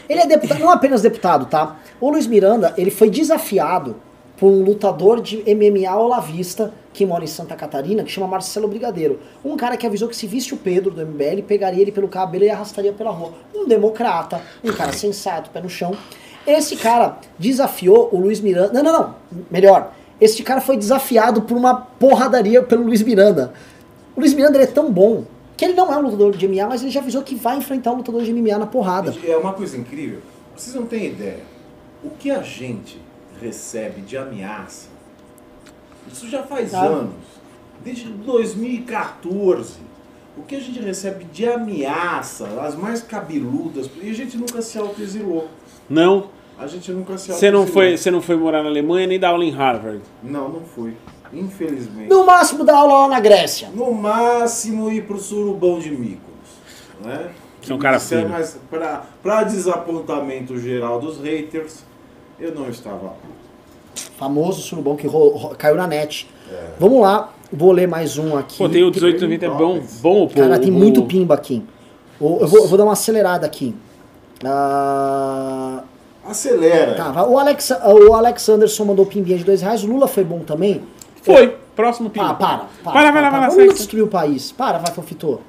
Ele 0.08 0.20
é 0.20 0.24
deputado, 0.24 0.60
não 0.60 0.70
apenas 0.70 1.02
deputado, 1.02 1.46
tá? 1.46 1.80
O 2.00 2.10
Luiz 2.10 2.28
Miranda, 2.28 2.72
ele 2.78 2.92
foi 2.92 3.10
desafiado 3.10 3.96
por 4.36 4.52
um 4.52 4.62
lutador 4.62 5.20
de 5.20 5.42
MMA 5.52 5.98
olavista 5.98 6.72
que 6.92 7.04
mora 7.04 7.24
em 7.24 7.26
Santa 7.26 7.56
Catarina, 7.56 8.04
que 8.04 8.10
chama 8.12 8.28
Marcelo 8.28 8.68
Brigadeiro. 8.68 9.18
Um 9.44 9.56
cara 9.56 9.76
que 9.76 9.84
avisou 9.84 10.08
que 10.08 10.14
se 10.14 10.28
visse 10.28 10.54
o 10.54 10.56
Pedro 10.58 10.92
do 10.92 11.04
MBL, 11.04 11.42
pegaria 11.42 11.82
ele 11.82 11.90
pelo 11.90 12.06
cabelo 12.06 12.44
e 12.44 12.50
arrastaria 12.50 12.92
pela 12.92 13.10
rua. 13.10 13.32
Um 13.52 13.66
democrata, 13.66 14.40
um 14.62 14.72
cara 14.72 14.92
sensato, 14.92 15.50
pé 15.50 15.60
no 15.60 15.68
chão. 15.68 15.92
Esse 16.46 16.76
cara 16.76 17.18
desafiou 17.36 18.08
o 18.12 18.20
Luiz 18.20 18.40
Miranda. 18.40 18.72
Não, 18.72 18.82
não, 18.84 18.92
não. 18.92 19.14
Melhor. 19.50 19.92
Esse 20.20 20.42
cara 20.42 20.60
foi 20.60 20.76
desafiado 20.76 21.42
por 21.42 21.56
uma 21.56 21.74
porradaria 21.74 22.62
pelo 22.62 22.84
Luiz 22.84 23.02
Miranda. 23.02 23.52
O 24.14 24.20
Luiz 24.20 24.34
Miranda 24.34 24.56
ele 24.56 24.64
é 24.64 24.66
tão 24.66 24.92
bom 24.92 25.24
que 25.56 25.64
ele 25.64 25.74
não 25.74 25.92
é 25.92 25.96
um 25.96 26.02
lutador 26.02 26.36
de 26.36 26.46
MMA, 26.48 26.66
mas 26.68 26.82
ele 26.82 26.90
já 26.90 27.00
avisou 27.00 27.22
que 27.22 27.34
vai 27.34 27.56
enfrentar 27.56 27.92
um 27.92 27.96
lutador 27.96 28.22
de 28.22 28.32
MMA 28.32 28.58
na 28.58 28.66
porrada. 28.66 29.14
É 29.26 29.36
uma 29.36 29.52
coisa 29.52 29.76
incrível. 29.76 30.20
Vocês 30.56 30.74
não 30.74 30.86
têm 30.86 31.06
ideia. 31.06 31.40
O 32.04 32.10
que 32.10 32.30
a 32.30 32.42
gente 32.42 33.00
recebe 33.40 34.00
de 34.02 34.16
ameaça, 34.16 34.88
isso 36.10 36.28
já 36.28 36.42
faz 36.42 36.74
Ah. 36.74 36.82
anos. 36.84 37.14
Desde 37.84 38.08
2014. 38.08 39.74
O 40.36 40.42
que 40.42 40.54
a 40.54 40.60
gente 40.60 40.80
recebe 40.80 41.24
de 41.24 41.46
ameaça, 41.46 42.46
as 42.62 42.74
mais 42.76 43.02
cabeludas, 43.02 43.90
e 44.00 44.08
a 44.10 44.14
gente 44.14 44.36
nunca 44.36 44.62
se 44.62 44.78
autoexilou. 44.78 45.48
Não, 45.88 46.28
A 46.60 46.66
gente 46.66 46.92
nunca 46.92 47.16
se 47.16 47.32
você 47.32 47.50
não, 47.50 47.66
foi, 47.66 47.96
você 47.96 48.10
não 48.10 48.20
foi 48.20 48.36
morar 48.36 48.62
na 48.62 48.68
Alemanha 48.68 49.06
nem 49.06 49.18
dar 49.18 49.30
aula 49.30 49.44
em 49.44 49.50
Harvard. 49.50 50.00
Não, 50.22 50.48
não 50.48 50.60
foi. 50.60 50.94
Infelizmente. 51.32 52.08
No 52.10 52.26
máximo 52.26 52.64
dá 52.64 52.76
aula 52.76 52.98
lá 52.98 53.08
na 53.08 53.20
Grécia. 53.20 53.70
No 53.74 53.92
máximo 53.94 54.90
ir 54.92 55.04
pro 55.06 55.18
surubão 55.18 55.78
de 55.78 55.90
Mykonos, 55.90 56.20
né? 57.02 57.30
Você 57.62 57.72
é 57.72 57.74
um 57.74 57.78
cara 57.78 57.96
Isso 57.96 58.14
é 58.14 58.24
mais 58.26 58.58
pra, 58.68 59.04
pra 59.22 59.42
desapontamento 59.44 60.58
geral 60.58 60.98
dos 61.00 61.18
haters, 61.20 61.84
eu 62.38 62.54
não 62.54 62.68
estava 62.68 63.04
lá. 63.06 63.14
Famoso 64.18 64.60
surubão 64.60 64.96
que 64.96 65.06
ro- 65.06 65.30
ro- 65.36 65.54
caiu 65.56 65.76
na 65.76 65.86
net. 65.86 66.28
Vamos 66.78 67.00
lá, 67.00 67.32
vou 67.52 67.70
ler 67.72 67.86
mais 67.88 68.18
um 68.18 68.36
aqui. 68.36 68.58
Pô, 68.58 68.68
tem 68.68 68.82
o 68.82 68.90
1890 68.90 69.46
é 69.46 69.48
bom, 69.48 69.80
bom 70.02 70.26
pô. 70.26 70.34
Cara, 70.40 70.58
tem 70.58 70.70
o- 70.70 70.74
muito 70.74 71.02
pimba 71.04 71.34
aqui. 71.34 71.62
O- 72.18 72.38
Eu 72.40 72.48
vou, 72.48 72.60
eu 72.60 72.68
vou 72.68 72.76
dar 72.76 72.84
uma 72.84 72.92
acelerada 72.94 73.46
aqui. 73.46 73.74
Ah, 74.44 75.84
Acelera. 76.30 76.94
tá, 76.94 77.26
o, 77.26 77.38
Alex, 77.38 77.70
o 77.70 78.14
Alex 78.14 78.48
Anderson 78.48 78.84
mandou 78.84 79.04
pimbinha 79.06 79.36
de 79.38 79.44
dois 79.44 79.60
reais. 79.62 79.82
O 79.84 79.86
Lula 79.86 80.06
foi 80.08 80.24
bom 80.24 80.40
também? 80.40 80.82
Foi, 81.22 81.56
próximo 81.76 82.08
Ah, 82.08 82.10
pino. 82.10 82.34
para, 82.36 82.58
para. 82.84 82.92
Vai 82.92 83.04
lá, 83.04 83.10
vai 83.10 83.22
lá, 83.22 83.30
vai 83.30 83.40
lá, 83.40 83.48
O 83.50 83.58
Lula 83.58 83.72
destruiu 83.74 84.04
o 84.06 84.08
país. 84.08 84.52
Para, 84.52 84.78
vai, 84.78 84.92
Fofito. 84.92 85.40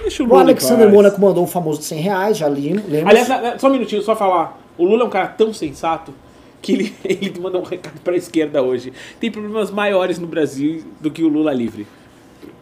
Deixa 0.00 0.22
o 0.22 0.26
O 0.26 0.28
Lula 0.28 0.40
em 0.40 0.44
Alexander. 0.44 0.90
Mônaco 0.90 1.20
mandou 1.20 1.44
o 1.44 1.46
famoso 1.46 1.80
de 1.80 1.84
100 1.86 2.00
reais, 2.00 2.36
já 2.38 2.48
li, 2.48 2.72
lemos. 2.72 3.08
Aliás, 3.10 3.28
na- 3.28 3.40
na- 3.40 3.58
só 3.58 3.68
um 3.68 3.72
minutinho, 3.72 4.00
só 4.02 4.14
falar. 4.16 4.58
O 4.78 4.84
Lula 4.84 5.02
é 5.02 5.06
um 5.06 5.10
cara 5.10 5.26
tão 5.28 5.52
sensato 5.52 6.14
que 6.62 6.72
ele, 6.72 6.94
ele 7.04 7.38
mandou 7.40 7.60
um 7.60 7.64
recado 7.64 8.00
pra 8.02 8.16
esquerda 8.16 8.62
hoje. 8.62 8.92
Tem 9.20 9.30
problemas 9.30 9.70
maiores 9.70 10.18
no 10.18 10.26
Brasil 10.26 10.84
do 11.00 11.10
que 11.10 11.22
o 11.22 11.28
Lula 11.28 11.52
livre. 11.52 11.86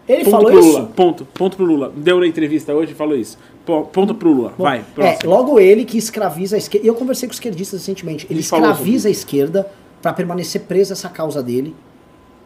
Ele 0.09 0.25
Ponto 0.25 0.31
falou 0.31 0.51
pro 0.51 0.59
isso? 0.61 0.69
Lula. 0.69 0.91
Ponto. 0.95 1.25
Ponto 1.35 1.57
pro 1.57 1.67
Lula. 1.67 1.93
Deu 1.97 2.21
na 2.21 2.27
entrevista 2.27 2.73
hoje 2.75 2.93
e 2.93 2.95
falou 2.95 3.17
isso. 3.17 3.37
Ponto 3.65 4.15
pro 4.15 4.31
Lula. 4.33 4.53
Bom, 4.57 4.65
Vai, 4.65 4.79
é, 4.79 4.83
próximo. 4.95 5.31
logo 5.31 5.59
ele 5.59 5.85
que 5.85 5.99
escraviza 5.99 6.55
a 6.57 6.59
esquerda. 6.59 6.87
E 6.87 6.89
eu 6.89 6.95
conversei 6.95 7.29
com 7.29 7.33
os 7.33 7.37
esquerdistas 7.37 7.81
recentemente. 7.81 8.25
Ele, 8.27 8.35
Ele 8.35 8.41
escraviza 8.41 9.09
a 9.09 9.11
esquerda 9.11 9.69
pra 10.01 10.13
permanecer 10.13 10.63
preso 10.63 10.93
a 10.93 10.95
essa 10.95 11.09
causa 11.09 11.43
dele. 11.43 11.75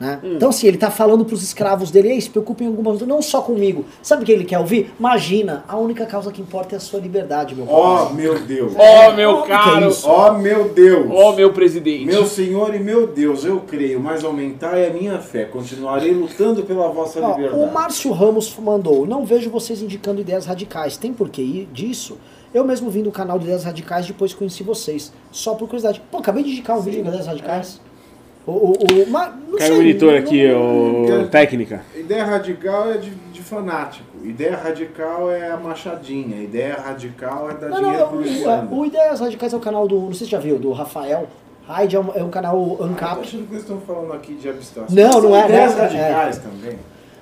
Né? 0.00 0.18
Hum. 0.24 0.32
Então, 0.36 0.48
assim, 0.48 0.66
ele 0.66 0.78
tá 0.78 0.90
falando 0.90 1.26
pros 1.26 1.42
escravos 1.42 1.90
dele, 1.90 2.08
ei, 2.08 2.20
se 2.22 2.30
preocupem 2.30 2.66
em 2.66 2.70
algumas 2.70 3.02
não 3.02 3.20
só 3.20 3.42
comigo. 3.42 3.84
Sabe 4.02 4.22
o 4.22 4.26
que 4.26 4.32
ele 4.32 4.46
quer 4.46 4.58
ouvir? 4.58 4.94
Imagina, 4.98 5.62
a 5.68 5.76
única 5.76 6.06
causa 6.06 6.32
que 6.32 6.40
importa 6.40 6.74
é 6.74 6.78
a 6.78 6.80
sua 6.80 6.98
liberdade, 6.98 7.54
meu 7.54 7.66
Ó, 7.68 7.98
papai. 7.98 8.14
meu 8.14 8.40
Deus. 8.40 8.72
Ó, 8.78 9.12
meu 9.12 9.30
Ó, 9.30 9.42
que 9.42 9.48
caro. 9.48 9.84
é 9.84 9.88
isso? 9.88 10.08
Ó, 10.08 10.32
meu 10.38 10.70
Deus. 10.70 11.06
Ó, 11.12 11.32
meu 11.32 11.52
presidente. 11.52 12.06
Meu 12.06 12.24
Senhor 12.24 12.74
e 12.74 12.78
meu 12.78 13.06
Deus, 13.08 13.44
eu 13.44 13.60
creio, 13.60 14.00
mas 14.00 14.24
aumentai 14.24 14.86
a 14.86 14.90
minha 14.90 15.18
fé. 15.18 15.44
Continuarei 15.44 16.14
lutando 16.14 16.62
pela 16.62 16.88
vossa 16.88 17.20
liberdade. 17.20 17.62
o 17.62 17.70
Márcio 17.70 18.10
Ramos 18.12 18.56
mandou, 18.58 19.04
não 19.06 19.26
vejo 19.26 19.50
vocês 19.50 19.82
indicando 19.82 20.22
ideias 20.22 20.46
radicais. 20.46 20.96
Tem 20.96 21.12
porquê 21.12 21.42
ir 21.42 21.68
disso? 21.74 22.16
Eu 22.54 22.64
mesmo 22.64 22.88
vim 22.90 23.02
do 23.02 23.12
canal 23.12 23.38
de 23.38 23.44
ideias 23.44 23.64
radicais 23.64 24.06
depois 24.06 24.32
conheci 24.32 24.62
vocês. 24.62 25.12
Só 25.30 25.54
por 25.54 25.66
curiosidade. 25.66 26.02
Pô, 26.10 26.18
acabei 26.18 26.42
de 26.42 26.50
indicar 26.50 26.78
um 26.78 26.80
vídeo 26.80 27.02
de 27.02 27.08
ideias 27.08 27.26
radicais. 27.26 27.80
O, 28.46 28.52
o, 28.52 28.72
o, 28.72 29.10
mas, 29.10 29.32
não 29.48 29.58
Caiu 29.58 29.74
o 29.74 29.76
monitor 29.76 30.14
aqui, 30.14 30.48
não- 30.48 31.22
o 31.24 31.28
técnica. 31.28 31.82
Ideia 31.94 32.24
radical 32.24 32.90
é 32.90 32.96
de, 32.96 33.10
de 33.10 33.42
fanático. 33.42 34.04
Ideia 34.24 34.56
radical 34.56 35.30
é 35.30 35.50
a 35.50 35.56
machadinha. 35.56 36.42
Ideia 36.42 36.74
radical 36.74 37.50
é 37.50 37.54
dar 37.54 37.68
Não, 37.68 37.76
dinheiro 37.78 37.98
não, 38.00 38.08
pro 38.08 38.76
o, 38.76 38.80
o 38.80 38.86
Ideias 38.86 39.20
Radicais 39.20 39.52
é 39.52 39.56
o 39.56 39.60
canal 39.60 39.86
do. 39.86 39.98
Não 40.00 40.14
sei 40.14 40.26
se 40.26 40.30
já 40.32 40.38
viu, 40.38 40.58
do 40.58 40.72
Rafael. 40.72 41.26
Hyde 41.66 41.96
é 41.96 42.00
um, 42.00 42.10
é 42.14 42.24
um 42.24 42.30
canal 42.30 42.72
Ah, 42.74 42.76
tô 42.78 42.84
ANCAP. 42.84 43.20
achando 43.20 43.46
que 43.46 43.52
eles 43.52 43.62
estão 43.62 43.80
falando 43.80 44.12
aqui 44.12 44.34
de 44.34 44.48
abstração. 44.48 44.94
Não, 44.94 45.20
não 45.20 45.36
é, 45.36 45.44
Ideias 45.44 45.76
não 45.76 45.84
é, 45.84 45.86
radicais 45.86 46.38
também. 46.38 46.78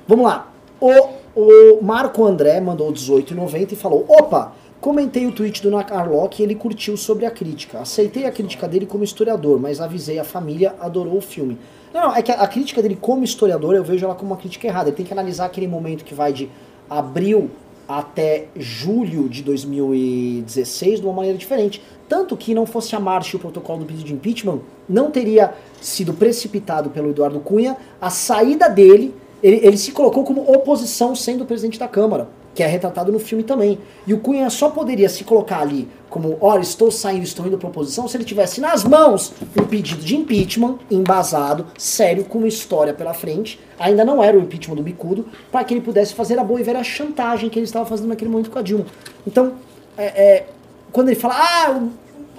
Vamos 0.07 0.24
lá. 0.24 0.49
O, 0.81 0.93
o 1.36 1.82
Marco 1.82 2.24
André 2.24 2.61
mandou 2.61 2.93
18,90 2.93 3.73
e 3.73 3.77
falou: 3.77 4.07
opa! 4.09 4.53
Comentei 4.89 5.27
o 5.27 5.32
tweet 5.32 5.62
do 5.62 5.70
Nakarlock 5.70 6.40
e 6.40 6.43
ele 6.43 6.55
curtiu 6.55 6.97
sobre 6.97 7.27
a 7.27 7.31
crítica. 7.31 7.78
Aceitei 7.78 8.24
a 8.24 8.32
crítica 8.32 8.66
dele 8.66 8.86
como 8.86 9.05
historiador, 9.05 9.60
mas 9.60 9.82
avisei 9.82 10.19
a 10.19 10.24
família, 10.24 10.74
adorou 10.81 11.19
o 11.19 11.20
filme. 11.20 11.59
Não, 11.93 12.05
não, 12.05 12.16
é 12.16 12.23
que 12.23 12.32
a, 12.32 12.36
a 12.36 12.48
crítica 12.48 12.81
dele 12.81 12.97
como 12.98 13.23
historiador 13.23 13.74
eu 13.74 13.85
vejo 13.85 14.06
ela 14.06 14.15
como 14.15 14.31
uma 14.31 14.39
crítica 14.39 14.66
errada. 14.66 14.89
Ele 14.89 14.97
tem 14.97 15.05
que 15.05 15.12
analisar 15.12 15.44
aquele 15.44 15.69
momento 15.69 16.06
que 16.06 16.15
vai 16.15 16.32
de 16.32 16.48
abril 16.89 17.51
até 17.86 18.47
julho 18.56 19.28
de 19.28 19.43
2016 19.43 21.01
de 21.01 21.06
uma 21.06 21.12
maneira 21.12 21.36
diferente. 21.36 21.82
Tanto 22.09 22.35
que 22.35 22.55
não 22.55 22.65
fosse 22.65 22.97
a 22.97 22.98
marcha 22.98 23.36
e 23.36 23.39
o 23.39 23.40
protocolo 23.40 23.81
do 23.81 23.85
pedido 23.85 24.06
de 24.06 24.15
impeachment, 24.15 24.60
não 24.89 25.10
teria 25.10 25.52
sido 25.82 26.15
precipitado 26.15 26.89
pelo 26.89 27.10
Eduardo 27.10 27.40
Cunha 27.40 27.77
a 28.01 28.09
saída 28.09 28.70
dele. 28.70 29.15
Ele, 29.43 29.60
ele 29.62 29.77
se 29.77 29.93
colocou 29.93 30.24
como 30.24 30.51
oposição 30.51 31.15
sendo 31.15 31.44
presidente 31.44 31.78
da 31.78 31.86
Câmara, 31.86 32.27
que 32.59 32.62
é 32.64 32.66
retratado 32.66 33.12
no 33.12 33.20
filme 33.20 33.44
também. 33.44 33.78
E 34.05 34.12
o 34.12 34.18
Cunha 34.18 34.51
só 34.51 34.68
poderia 34.68 35.09
se 35.09 35.22
colocar 35.22 35.60
ali 35.60 35.89
como, 36.10 36.36
olha, 36.40 36.60
estou 36.60 36.90
saindo, 36.90 37.22
estou 37.22 37.47
indo 37.47 37.56
para 37.56 37.68
oposição, 37.68 38.09
se 38.09 38.16
ele 38.16 38.24
tivesse 38.24 38.60
nas 38.60 38.82
mãos 38.82 39.32
um 39.56 39.62
pedido 39.62 40.02
de 40.02 40.16
impeachment 40.16 40.76
embasado, 40.90 41.66
sério, 41.78 42.24
com 42.24 42.39
uma 42.39 42.48
história 42.48 42.93
pela 42.93 43.14
frente. 43.14 43.60
Ainda 43.78 44.05
não 44.05 44.20
era 44.20 44.36
o 44.36 44.40
impeachment 44.40 44.74
do 44.74 44.82
Bicudo, 44.82 45.24
para 45.52 45.62
que 45.62 45.72
ele 45.72 45.80
pudesse 45.80 46.14
fazer 46.14 46.36
a 46.36 46.43
boa 46.43 46.59
e 46.59 46.64
velha 46.64 46.82
chantagem 46.82 47.48
que 47.48 47.60
ele 47.60 47.66
estava 47.66 47.86
fazendo 47.86 48.09
naquele 48.09 48.28
momento 48.28 48.51
com 48.51 48.59
a 48.59 48.62
Dilma. 48.62 48.86
Então, 49.24 49.52
é, 49.97 50.06
é, 50.06 50.47
quando 50.90 51.10
ele 51.10 51.20
fala, 51.20 51.36
ah, 51.36 51.80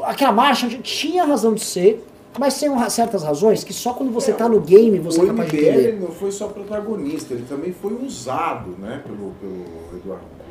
aquela 0.04 0.34
marcha 0.34 0.68
tinha 0.84 1.24
razão 1.24 1.54
de 1.54 1.64
ser, 1.64 2.06
mas 2.38 2.60
tem 2.60 2.70
um- 2.70 2.90
certas 2.90 3.24
razões 3.24 3.64
que 3.64 3.74
só 3.74 3.94
quando 3.94 4.12
você 4.12 4.32
É, 4.32 4.34
tá 4.36 4.48
no 4.50 4.60
game 4.60 5.00
você 5.00 5.20
o 5.20 5.24
é 5.24 5.28
capaz 5.28 5.50
de 5.50 5.58
MBL 5.58 5.70
entender. 5.80 6.00
não 6.00 6.12
foi 6.12 6.32
só 6.32 6.48
protagonista, 6.48 7.34
ele 7.34 7.46
também 7.48 7.72
foi 7.74 7.94
usado 8.06 8.72
né, 8.80 9.02
pelo, 9.06 9.32
pelo 9.40 9.98
Eduardo 10.00 10.24
Cunha. 10.26 10.50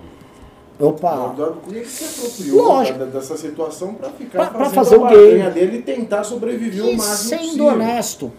O 0.81 0.87
Opa! 0.89 1.31
Eduardo 1.33 1.57
Cunha 1.65 1.81
que 1.81 1.89
se 1.89 2.05
apropriou 2.05 2.67
Lógico. 2.69 2.99
da- 2.99 3.05
dessa 3.07 3.37
situação 3.37 3.95
para 3.95 4.11
ficar 4.11 4.39
Pra- 4.39 4.47
pra 4.59 4.71
fazendo 4.71 5.01
fazer 5.03 5.17
a 5.17 5.21
o 5.21 5.27
game. 5.39 5.51
dele 5.51 5.77
e 5.79 5.83
tentar 5.83 6.25
sobreviver 6.25 6.85
o 6.85 6.89
E 6.91 6.97
máximo 6.97 7.29
sendo 7.31 7.43
possível. 7.43 7.67
honesto, 7.67 8.33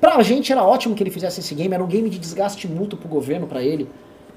pra 0.00 0.22
gente 0.22 0.50
era 0.52 0.62
ótimo 0.64 0.94
que 0.94 1.02
ele 1.02 1.10
fizesse 1.10 1.40
esse 1.40 1.54
game, 1.54 1.72
era 1.74 1.82
um 1.82 1.86
game 1.86 2.08
de 2.10 2.18
desgaste 2.18 2.66
mútuo 2.68 2.98
pro 2.98 3.08
governo, 3.08 3.46
pra 3.46 3.62
ele. 3.62 3.88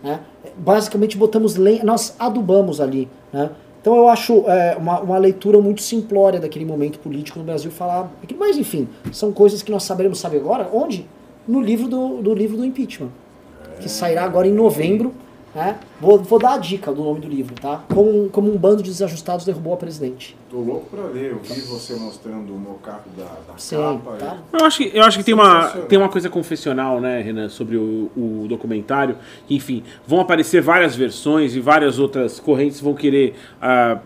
Né? 0.03 0.19
Basicamente 0.57 1.17
botamos 1.17 1.55
lenha, 1.55 1.83
nós 1.83 2.15
adubamos 2.19 2.79
ali. 2.79 3.09
Né? 3.33 3.49
Então 3.85 3.95
eu 3.95 4.07
acho 4.07 4.49
é, 4.49 4.75
uma, 4.75 4.99
uma 4.99 5.17
leitura 5.19 5.61
muito 5.61 5.83
simplória 5.83 6.39
daquele 6.39 6.65
momento 6.65 6.97
político 6.97 7.37
no 7.37 7.45
Brasil 7.45 7.69
falar. 7.69 8.11
Mas 8.35 8.57
enfim, 8.57 8.87
são 9.11 9.31
coisas 9.31 9.61
que 9.61 9.69
nós 9.71 9.83
saberemos 9.83 10.17
saber 10.17 10.37
agora. 10.37 10.67
Onde? 10.73 11.05
No 11.47 11.61
livro 11.61 11.87
do, 11.87 12.19
do 12.19 12.33
livro 12.33 12.57
do 12.57 12.65
impeachment. 12.65 13.09
Que 13.79 13.87
sairá 13.87 14.23
agora 14.23 14.47
em 14.47 14.51
novembro. 14.51 15.13
Né? 15.55 15.77
Vou, 16.01 16.17
vou 16.21 16.37
dar 16.37 16.55
a 16.55 16.57
dica 16.57 16.91
do 16.91 17.01
nome 17.01 17.21
do 17.21 17.29
livro, 17.29 17.55
tá? 17.55 17.81
Como, 17.87 18.27
como 18.29 18.53
um 18.53 18.57
bando 18.57 18.83
de 18.83 18.89
desajustados 18.89 19.45
derrubou 19.45 19.73
a 19.73 19.77
presidente. 19.77 20.35
Tô 20.51 20.57
louco 20.57 20.87
pra 20.93 21.05
ler, 21.05 21.31
eu 21.31 21.39
vi 21.41 21.61
você 21.61 21.95
mostrando 21.95 22.53
o 22.53 22.57
mocapo 22.59 23.07
da, 23.17 23.23
da 23.23 23.57
Sim, 23.57 23.77
capa. 23.77 24.17
tá? 24.19 24.37
Eu 24.51 24.65
acho 24.65 24.77
que, 24.79 24.91
eu 24.93 25.01
acho 25.01 25.17
que 25.19 25.23
tem, 25.23 25.33
uma, 25.33 25.69
tem 25.87 25.97
uma 25.97 26.09
coisa 26.09 26.29
confessional, 26.29 26.99
né, 26.99 27.21
Renan, 27.21 27.47
sobre 27.47 27.77
o, 27.77 28.11
o 28.17 28.45
documentário. 28.49 29.15
Que, 29.47 29.55
enfim, 29.55 29.81
vão 30.05 30.19
aparecer 30.19 30.61
várias 30.61 30.93
versões 30.93 31.55
e 31.55 31.61
várias 31.61 31.99
outras 31.99 32.37
correntes 32.37 32.81
vão 32.81 32.93
querer. 32.93 33.35
ah, 33.61 33.99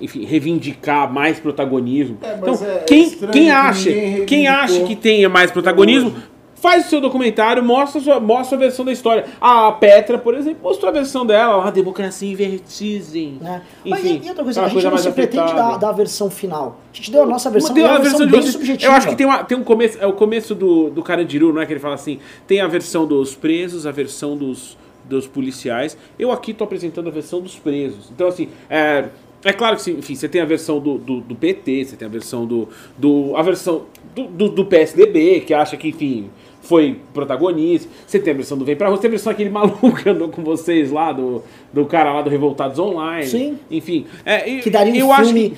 enfim, 0.00 0.24
reivindicar 0.24 1.12
mais 1.12 1.38
protagonismo. 1.38 2.18
É, 2.22 2.34
então, 2.36 2.54
é- 2.54 2.74
é 2.74 2.78
quem, 2.80 3.02
estranho 3.04 3.32
quem 3.32 3.44
que 3.44 3.50
acha, 3.50 3.90
quem 4.26 4.48
acha 4.48 4.82
que 4.84 4.96
tenha 4.96 5.28
mais 5.28 5.50
protagonismo. 5.50 6.12
Faz 6.56 6.86
o 6.86 6.88
seu 6.88 7.00
documentário, 7.00 7.62
mostra 7.62 8.00
a, 8.00 8.04
sua, 8.04 8.20
mostra 8.20 8.56
a 8.56 8.60
versão 8.60 8.84
da 8.84 8.92
história. 8.92 9.26
A 9.40 9.70
Petra, 9.72 10.18
por 10.18 10.34
exemplo, 10.34 10.58
mostrou 10.62 10.90
a 10.90 10.92
versão 10.92 11.24
dela, 11.24 11.64
a 11.66 11.70
democracia 11.70 12.30
em 12.30 12.34
vertigem. 12.34 13.38
Né? 13.40 13.62
Mas 13.84 14.00
Enfim, 14.00 14.20
e, 14.22 14.26
e 14.26 14.28
outra 14.28 14.42
coisa, 14.42 14.60
é 14.60 14.64
a 14.64 14.68
gente 14.68 14.84
não 14.84 14.98
se 14.98 15.10
pretende 15.12 15.54
dar, 15.54 15.76
dar 15.78 15.90
a 15.90 15.92
versão 15.92 16.28
final. 16.30 16.80
A 16.92 16.96
gente 16.96 17.10
deu 17.10 17.22
a 17.22 17.26
nossa 17.26 17.50
versão, 17.50 17.74
Deu 17.74 17.86
é 17.86 17.90
a 17.90 17.98
versão, 17.98 18.18
versão 18.18 18.26
bem 18.30 18.40
vocês. 18.40 18.52
subjetiva. 18.52 18.90
Eu 18.90 18.96
acho 18.96 19.08
que 19.08 19.14
tem, 19.14 19.26
uma, 19.26 19.44
tem 19.44 19.56
um 19.56 19.64
começo. 19.64 19.98
É 20.00 20.06
o 20.06 20.12
começo 20.12 20.54
do, 20.54 20.90
do 20.90 21.02
Carandiru, 21.02 21.52
não 21.52 21.60
é? 21.60 21.66
Que 21.66 21.74
ele 21.74 21.80
fala 21.80 21.94
assim: 21.94 22.18
tem 22.46 22.60
a 22.60 22.66
versão 22.66 23.06
dos 23.06 23.34
presos, 23.34 23.86
a 23.86 23.92
versão 23.92 24.36
dos, 24.36 24.78
dos 25.04 25.26
policiais. 25.26 25.96
Eu 26.18 26.32
aqui 26.32 26.54
tô 26.54 26.64
apresentando 26.64 27.08
a 27.08 27.12
versão 27.12 27.40
dos 27.40 27.58
presos. 27.58 28.10
Então, 28.10 28.28
assim, 28.28 28.48
é, 28.70 29.10
É 29.48 29.52
claro 29.52 29.76
que 29.76 29.82
sim, 29.82 29.92
enfim, 29.98 30.14
você 30.14 30.28
tem 30.28 30.40
a 30.40 30.44
versão 30.44 30.80
do, 30.80 30.98
do, 30.98 31.20
do 31.20 31.34
PT, 31.36 31.84
você 31.84 31.96
tem 31.96 32.06
a 32.06 32.10
versão 32.10 32.44
do. 32.44 32.68
do 32.98 33.34
a 33.36 33.42
versão 33.42 33.84
do, 34.14 34.24
do, 34.26 34.48
do 34.48 34.64
PSDB, 34.64 35.40
que 35.42 35.54
acha 35.54 35.76
que, 35.76 35.88
enfim, 35.88 36.30
foi 36.62 37.00
protagonista. 37.14 37.88
Você 38.06 38.18
tem 38.18 38.32
a 38.32 38.36
versão 38.36 38.58
do 38.58 38.64
Vem 38.64 38.74
Pra 38.74 38.88
Rua, 38.88 38.96
você 38.96 39.02
tem 39.02 39.08
a 39.08 39.10
versão 39.12 39.30
aquele 39.32 39.50
maluco 39.50 39.94
que 39.94 40.08
andou 40.08 40.28
com 40.30 40.42
vocês 40.42 40.90
lá, 40.90 41.12
do, 41.12 41.42
do 41.72 41.86
cara 41.86 42.12
lá 42.12 42.22
do 42.22 42.28
Revoltados 42.30 42.78
Online. 42.78 43.26
Sim. 43.26 43.58
Enfim. 43.70 44.06
É, 44.24 44.48
e- 44.50 44.60
Que 44.62 44.70
daria 44.70 44.92
um 44.94 44.96
eu 44.96 45.12
acho 45.12 45.24
filme 45.26 45.50
que- 45.50 45.56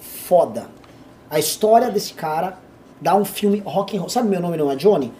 foda. 0.00 0.68
A 1.30 1.38
história 1.38 1.90
desse 1.90 2.14
cara 2.14 2.58
dá 3.00 3.14
um 3.14 3.24
filme 3.24 3.62
rock 3.66 3.96
and 3.96 4.00
roll. 4.00 4.08
Sabe 4.08 4.28
meu 4.28 4.40
nome 4.40 4.56
não 4.56 4.70
é 4.70 4.76
Johnny? 4.76 5.12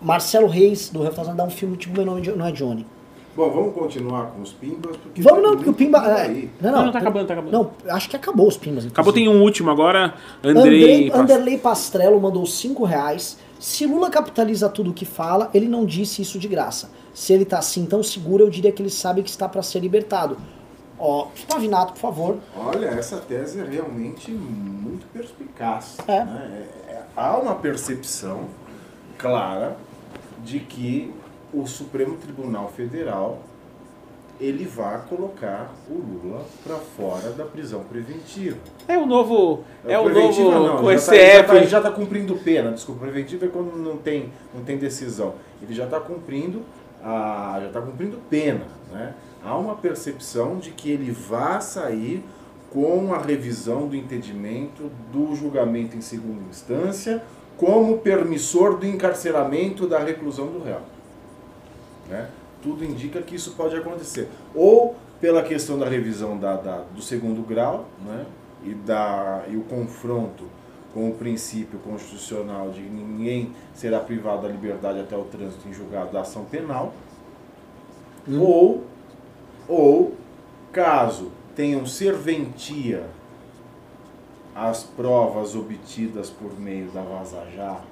Marcelo 0.00 0.46
Reis 0.48 0.90
do 0.90 1.00
Revoltados 1.02 1.34
dá 1.36 1.44
um 1.44 1.50
filme 1.50 1.76
tipo 1.76 1.96
Meu 1.96 2.04
Nome 2.04 2.26
não 2.36 2.46
é 2.46 2.50
Johnny. 2.52 2.84
Bom, 3.34 3.50
vamos 3.50 3.74
continuar 3.74 4.26
com 4.26 4.42
os 4.42 4.52
pimbas. 4.52 4.96
Porque 4.96 5.22
Vamos 5.22 5.42
não, 5.42 5.56
porque 5.56 5.70
o 5.70 5.72
Pimba. 5.72 6.00
pinga 6.02 6.12
é, 6.18 6.22
aí. 6.22 6.50
não, 6.60 6.70
Não, 6.70 6.78
não, 6.78 6.84
não, 6.86 6.92
tá 6.92 6.98
acabando, 6.98 7.26
tá 7.26 7.32
acabando. 7.32 7.52
Não, 7.52 7.70
acho 7.94 8.08
que 8.10 8.16
acabou 8.16 8.46
os 8.46 8.56
Pimbas. 8.58 8.86
Acabou, 8.86 9.10
tem 9.12 9.22
inclusive. 9.22 9.42
um 9.42 9.46
último 9.46 9.70
agora. 9.70 10.14
Andrei, 10.44 10.60
Andrei. 11.08 11.12
Anderley 11.14 11.58
Pastrello 11.58 12.20
mandou 12.20 12.44
5 12.44 12.84
reais. 12.84 13.38
Se 13.58 13.86
Lula 13.86 14.10
capitaliza 14.10 14.68
tudo 14.68 14.90
o 14.90 14.92
que 14.92 15.06
fala, 15.06 15.48
ele 15.54 15.66
não 15.66 15.86
disse 15.86 16.20
isso 16.20 16.38
de 16.38 16.46
graça. 16.46 16.90
Se 17.14 17.32
ele 17.32 17.44
tá 17.46 17.58
assim 17.58 17.86
tão 17.86 18.02
seguro, 18.02 18.44
eu 18.44 18.50
diria 18.50 18.70
que 18.72 18.82
ele 18.82 18.90
sabe 18.90 19.22
que 19.22 19.30
está 19.30 19.48
para 19.48 19.62
ser 19.62 19.80
libertado. 19.80 20.36
Ó, 20.98 21.28
Pavinato, 21.48 21.94
por 21.94 22.00
favor. 22.00 22.36
Olha, 22.56 22.86
essa 22.86 23.16
tese 23.16 23.60
é 23.60 23.64
realmente 23.64 24.30
muito 24.30 25.06
perspicaz. 25.12 25.96
É. 26.06 26.22
né? 26.24 26.66
É- 26.88 26.92
é- 26.92 27.02
há 27.16 27.36
uma 27.38 27.54
percepção 27.54 28.40
clara 29.18 29.76
de 30.44 30.60
que 30.60 31.12
o 31.52 31.66
Supremo 31.66 32.16
Tribunal 32.16 32.68
Federal 32.74 33.40
ele 34.40 34.64
vai 34.64 35.00
colocar 35.08 35.72
o 35.88 35.94
Lula 35.94 36.44
para 36.64 36.76
fora 36.76 37.30
da 37.30 37.44
prisão 37.44 37.84
preventiva. 37.84 38.56
É 38.88 38.98
o 38.98 39.06
novo. 39.06 39.62
É 39.86 39.96
o 39.96 40.04
Preventiva 40.04 40.50
novo. 40.50 40.66
não, 40.66 40.78
com 40.78 40.90
esse 40.90 41.06
tá- 41.10 41.16
já 41.16 41.44
tá-. 41.44 41.56
Ele 41.56 41.66
já 41.66 41.78
está 41.78 41.90
cumprindo 41.92 42.34
pena. 42.36 42.72
Desculpa, 42.72 43.02
preventivo 43.02 43.44
é 43.44 43.48
quando 43.48 43.76
não 43.76 43.96
tem, 43.98 44.32
não 44.52 44.64
tem 44.64 44.76
decisão. 44.78 45.34
Ele 45.62 45.72
já 45.72 45.84
está 45.84 46.00
cumprindo, 46.00 46.62
a, 47.04 47.60
já 47.62 47.68
tá 47.68 47.80
cumprindo 47.80 48.18
pena. 48.28 48.66
Né? 48.90 49.14
Há 49.44 49.56
uma 49.56 49.76
percepção 49.76 50.56
de 50.56 50.70
que 50.70 50.90
ele 50.90 51.12
vai 51.12 51.60
sair 51.60 52.24
com 52.72 53.14
a 53.14 53.18
revisão 53.18 53.86
do 53.86 53.94
entendimento 53.94 54.90
do 55.12 55.36
julgamento 55.36 55.96
em 55.96 56.00
segunda 56.00 56.42
instância 56.50 57.22
como 57.56 57.98
permissor 57.98 58.76
do 58.78 58.86
encarceramento 58.86 59.86
da 59.86 59.98
reclusão 59.98 60.46
do 60.46 60.64
réu. 60.64 60.80
Né? 62.12 62.28
Tudo 62.62 62.84
indica 62.84 63.20
que 63.22 63.34
isso 63.34 63.52
pode 63.52 63.74
acontecer. 63.74 64.28
Ou 64.54 64.94
pela 65.20 65.42
questão 65.42 65.78
da 65.78 65.88
revisão 65.88 66.36
da, 66.38 66.56
da- 66.56 66.84
do 66.94 67.00
segundo 67.00 67.42
grau 67.42 67.86
né? 68.04 68.26
e, 68.64 68.74
da, 68.74 69.44
e 69.48 69.56
o 69.56 69.62
confronto 69.62 70.44
com 70.92 71.08
o 71.08 71.14
princípio 71.14 71.78
constitucional 71.78 72.70
de 72.70 72.82
que 72.82 72.88
ninguém 72.88 73.52
será 73.74 73.98
privado 73.98 74.42
da 74.42 74.48
liberdade 74.48 75.00
até 75.00 75.16
o 75.16 75.24
trânsito 75.24 75.66
em 75.66 75.72
julgado 75.72 76.12
da 76.12 76.20
ação 76.20 76.44
penal. 76.44 76.92
Ou, 78.30 78.84
ou, 79.66 80.14
caso 80.70 81.32
tenham 81.56 81.86
serventia 81.86 83.06
as 84.54 84.82
provas 84.84 85.56
obtidas 85.56 86.28
por 86.28 86.58
meio 86.60 86.90
da 86.90 87.00
Vaza 87.02 87.42
Jato, 87.56 87.86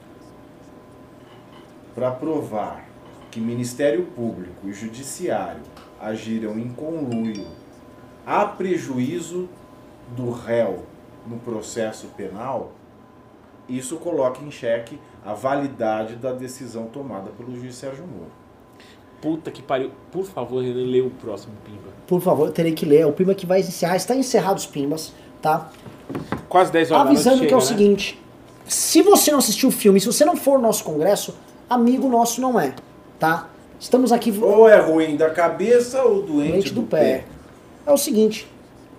para 1.95 2.11
provar 2.11 2.90
que 3.31 3.41
Ministério 3.41 4.07
Público 4.17 4.69
e 4.69 4.73
Judiciário 4.73 5.63
agiram 6.01 6.59
em 6.59 6.69
conluio 6.71 7.47
a 8.27 8.45
prejuízo 8.45 9.49
do 10.17 10.31
réu 10.31 10.85
no 11.27 11.39
processo 11.39 12.09
penal, 12.17 12.73
isso 13.69 13.97
coloca 13.97 14.43
em 14.43 14.51
xeque 14.51 14.99
a 15.25 15.33
validade 15.33 16.17
da 16.17 16.33
decisão 16.33 16.87
tomada 16.87 17.31
pelo 17.31 17.55
juiz 17.55 17.75
Sérgio 17.75 18.05
Moro. 18.07 18.31
Puta 19.21 19.51
que 19.51 19.63
pariu. 19.63 19.91
Por 20.11 20.25
favor, 20.25 20.63
Renan, 20.63 20.87
lê 20.87 21.01
o 21.01 21.11
próximo 21.11 21.53
Pimba. 21.65 21.91
Por 22.07 22.21
favor, 22.21 22.49
eu 22.49 22.53
terei 22.53 22.73
que 22.73 22.87
ler. 22.87 23.07
O 23.07 23.13
Pimba 23.13 23.35
que 23.35 23.45
vai 23.45 23.61
encerrar. 23.61 23.97
Está 23.97 24.17
encerrado 24.17 24.57
os 24.57 24.67
Pimbas, 24.67 25.13
tá? 25.43 25.71
Quase 26.49 26.73
10 26.73 26.91
horas 26.91 27.05
da 27.05 27.11
Avisando 27.11 27.47
que 27.47 27.53
é 27.53 27.57
o 27.57 27.61
né? 27.61 27.67
seguinte: 27.67 28.23
se 28.67 29.03
você 29.03 29.31
não 29.31 29.39
assistiu 29.39 29.69
o 29.69 29.73
filme, 29.73 30.01
se 30.01 30.07
você 30.07 30.25
não 30.25 30.37
for 30.37 30.59
no 30.59 30.63
nosso 30.63 30.83
congresso, 30.85 31.35
amigo 31.69 32.09
nosso 32.09 32.41
não 32.41 32.59
é, 32.59 32.75
tá? 33.21 33.49
Estamos 33.79 34.11
aqui. 34.11 34.37
Ou 34.43 34.69
é 34.69 34.79
ruim 34.81 35.17
da 35.17 35.31
cabeça 35.31 36.03
ou 36.03 36.23
doente, 36.23 36.51
Doente 36.53 36.75
do 36.75 36.83
pé. 36.83 37.25
É 37.87 37.93
o 37.93 37.97
seguinte, 37.97 38.47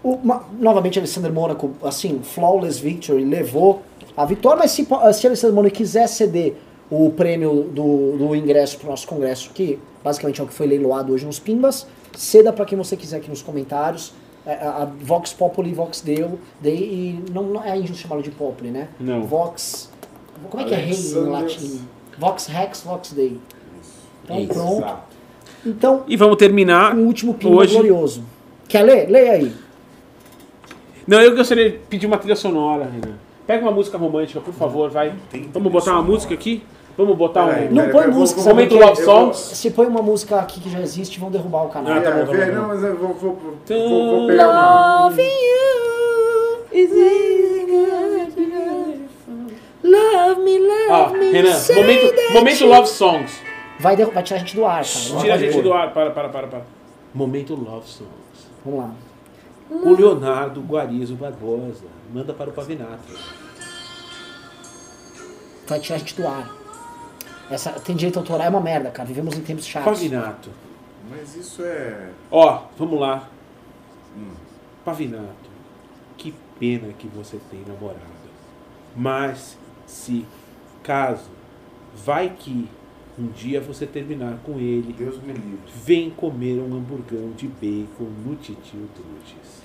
o- 0.03 0.18
ma- 0.23 0.43
novamente 0.60 0.98
Alessandro 0.98 1.34
Mônaco, 1.34 1.72
assim, 1.84 2.22
flawless 2.23 2.80
victory, 2.81 3.26
levou 3.26 3.81
a 4.15 4.26
vitória, 4.26 4.60
mas 4.60 4.72
se, 4.72 4.88
se 5.14 5.27
Alessandro 5.27 5.56
Mônaco 5.56 5.76
quiser 5.76 6.07
ceder 6.07 6.56
o 6.89 7.10
prêmio 7.11 7.64
do, 7.64 8.18
do 8.18 8.35
ingresso 8.35 8.77
para 8.77 8.88
o 8.88 8.89
nosso 8.91 9.07
congresso, 9.07 9.49
que 9.53 9.80
basicamente 10.03 10.41
é 10.41 10.43
o 10.43 10.48
que 10.48 10.53
foi 10.53 10.68
leiloado 10.68 11.14
hoje 11.14 11.26
nos 11.26 11.39
Pimbas, 11.39 11.88
ceda 12.15 12.52
para 12.52 12.65
quem 12.65 12.77
você 12.77 12.95
quiser 12.98 13.18
aqui 13.18 13.30
nos 13.30 13.41
comentários. 13.41 14.14
É, 14.45 14.53
A, 14.56 14.81
a 14.81 14.85
Vox 14.85 15.31
Populi, 15.34 15.72
Vox 15.72 16.02
Deo, 16.02 16.39
Dei, 16.60 16.76
e 16.76 17.31
não, 17.31 17.43
não 17.43 17.64
é 17.64 17.77
injusto 17.77 18.02
chamá-lo 18.02 18.23
de 18.23 18.31
Populi, 18.31 18.72
né? 18.72 18.88
Não. 18.99 19.22
Vox. 19.22 19.91
Como 20.49 20.64
é 20.64 20.65
que 20.65 20.73
é 20.73 20.77
rei 20.77 20.85
em 20.88 20.89
Alexander- 20.93 21.31
latim? 21.31 21.81
Vox 22.18 22.48
Rex, 22.48 22.81
Vox 22.81 23.14
Dei. 23.14 23.39
Então 24.40 24.66
Isso. 24.68 24.78
pronto. 24.82 24.99
Então, 25.66 26.03
E 26.08 26.18
vamos 26.18 26.38
terminar. 26.38 26.95
um 26.95 27.06
último 27.06 27.34
Pimba 27.36 27.58
hoje. 27.58 27.74
glorioso. 27.74 28.24
Quer 28.68 28.82
ler? 28.84 29.08
Leia 29.10 29.32
aí. 29.34 29.52
Não, 31.08 31.20
eu 31.22 31.36
gostaria 31.36 31.70
de 31.72 31.78
pedir 31.78 32.08
uma 32.08 32.18
trilha 32.18 32.36
sonora, 32.36 32.86
Renan. 32.86 33.16
Pega 33.45 33.64
uma 33.64 33.72
música 33.72 33.98
romântica, 33.98 34.40
por 34.40 34.53
favor, 34.53 34.90
vai. 34.90 35.14
Vamos 35.53 35.72
botar 35.72 35.91
uma 35.94 36.02
música 36.03 36.34
aqui? 36.34 36.64
Vamos 36.98 37.16
botar 37.18 37.45
um. 37.45 37.72
Não 37.72 37.90
põe 37.90 38.08
música, 38.08 38.41
vou- 38.41 38.49
Momento? 38.53 38.76
Love 38.76 39.03
Songs. 39.03 39.38
Se 39.38 39.72
põe 39.72 39.88
uma 39.88 40.02
música 40.02 40.38
aqui 40.40 40.60
que 40.60 40.70
já 40.70 40.80
existe, 40.82 41.20
vão 41.20 41.30
derrubar 41.32 41.66
o 41.66 41.70
canal. 41.70 41.94
Ah, 41.98 42.02
tá 42.02 42.12
bom, 42.12 42.26
tá 42.32 42.45
não, 42.48 42.68
mas 42.68 42.84
eu 42.84 42.95
vou, 42.98 43.14
vou, 43.14 43.36
vou, 43.36 43.58
vou, 43.68 44.18
vou 44.20 44.28
pegar 44.28 44.49
uma... 44.49 45.06
Love 45.06 45.22
you 45.22 46.66
is 46.74 46.91
Love 49.84 50.41
me, 50.44 50.60
love 50.60 50.90
Ó, 50.90 51.10
me. 51.10 51.32
Renan, 51.32 51.58
momento, 51.76 52.34
momento 52.34 52.66
Love 52.68 52.88
Songs. 52.88 53.41
Vai, 53.82 53.95
derru- 53.95 54.12
vai 54.12 54.24
tirar 54.24 54.38
a 54.38 54.40
gente 54.40 54.56
do 54.56 54.66
ar, 54.66 54.84
cara. 54.84 55.22
Tira 55.22 55.34
a 55.34 55.38
gente 55.38 55.53
pôr. 55.53 55.64
do 55.64 55.74
ar. 55.74 55.94
Para, 55.94 56.12
para, 56.12 56.30
para, 56.30 56.48
para. 56.48 56.62
Momento 57.14 57.56
Love 57.56 57.88
Songs. 57.88 58.12
Vamos 58.64 58.80
lá. 58.80 58.94
O 59.70 59.90
Leonardo 59.94 60.62
Guarizo 60.62 61.16
Barbosa. 61.16 61.86
Manda 62.14 62.34
para 62.34 62.49
o 62.49 62.53
Pavinato. 62.53 63.14
Vai 65.68 65.80
tirar 65.80 65.95
a 65.95 65.99
gente 65.99 66.16
do 66.16 66.28
ar. 66.28 66.49
Essa, 67.49 67.72
tem 67.72 67.95
direito 67.95 68.20
autoral, 68.20 68.48
é 68.48 68.49
uma 68.49 68.62
merda, 68.62 68.90
cara. 68.91 69.08
Vivemos 69.08 69.36
em 69.38 69.41
tempos 69.41 69.66
chatos. 69.66 69.91
Pavinato. 69.91 70.49
Mas 71.10 71.36
isso 71.36 71.62
é... 71.64 72.10
Ó, 72.30 72.64
vamos 72.78 72.99
lá. 72.99 73.28
Pavinato, 74.86 75.49
que 76.18 76.34
pena 76.60 76.91
que 76.94 77.08
você 77.08 77.40
tem 77.49 77.62
namorada. 77.68 77.99
Mas 78.95 79.58
se 79.86 80.26
caso 80.84 81.30
vai 81.94 82.30
que 82.30 82.70
um 83.20 83.28
dia 83.28 83.60
você 83.60 83.86
terminar 83.86 84.40
com 84.44 84.54
ele, 84.54 84.94
Deus 84.98 85.22
me 85.22 85.34
livre. 85.34 85.60
vem 85.84 86.10
comer 86.10 86.60
um 86.60 86.76
hamburgão 86.76 87.32
de 87.32 87.48
bacon 87.48 88.10
no 88.26 88.36
Titio 88.36 88.88
Trudes. 88.96 89.62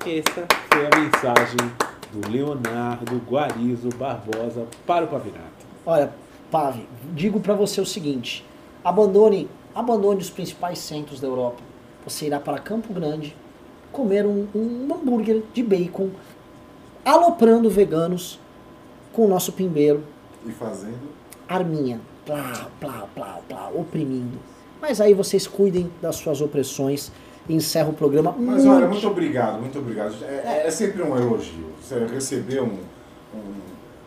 Essa 0.00 0.46
foi 0.68 0.86
a 0.86 0.90
mensagem 1.00 1.56
do 2.12 2.30
Leonardo 2.30 3.16
Guarizo 3.18 3.88
Barbosa 3.96 4.66
para 4.86 5.04
o 5.04 5.08
Pavinato. 5.08 5.64
Olha, 5.86 6.12
Pave, 6.50 6.86
digo 7.14 7.40
pra 7.40 7.54
você 7.54 7.80
o 7.80 7.86
seguinte: 7.86 8.44
abandone, 8.84 9.48
abandone 9.74 10.20
os 10.20 10.28
principais 10.28 10.78
centros 10.78 11.20
da 11.20 11.28
Europa. 11.28 11.62
Você 12.04 12.26
irá 12.26 12.38
para 12.38 12.58
Campo 12.58 12.92
Grande 12.92 13.34
comer 13.90 14.26
um, 14.26 14.46
um 14.54 14.92
hambúrguer 14.92 15.42
de 15.54 15.62
bacon, 15.62 16.10
aloprando 17.04 17.70
veganos 17.70 18.38
com 19.12 19.26
o 19.26 19.28
nosso 19.28 19.52
pimbeiro, 19.52 20.02
E 20.44 20.50
fazendo... 20.50 21.21
arminha, 21.48 22.00
plá, 22.26 22.68
plá, 22.80 23.04
plá, 23.14 23.38
plá, 23.48 23.68
oprimindo. 23.74 24.38
Mas 24.80 25.00
aí 25.00 25.14
vocês 25.14 25.46
cuidem 25.46 25.90
das 26.00 26.16
suas 26.16 26.40
opressões. 26.40 27.10
Encerra 27.48 27.88
o 27.88 27.92
programa. 27.92 28.34
Mas 28.38 28.64
olha, 28.64 28.86
muito 28.86 29.06
obrigado, 29.06 29.60
muito 29.60 29.78
obrigado. 29.78 30.14
É, 30.24 30.64
é 30.66 30.70
sempre 30.70 31.02
um 31.02 31.16
elogio. 31.16 31.72
Você 31.82 31.98
receber 32.06 32.60
um, 32.62 32.78
um- 33.34 33.62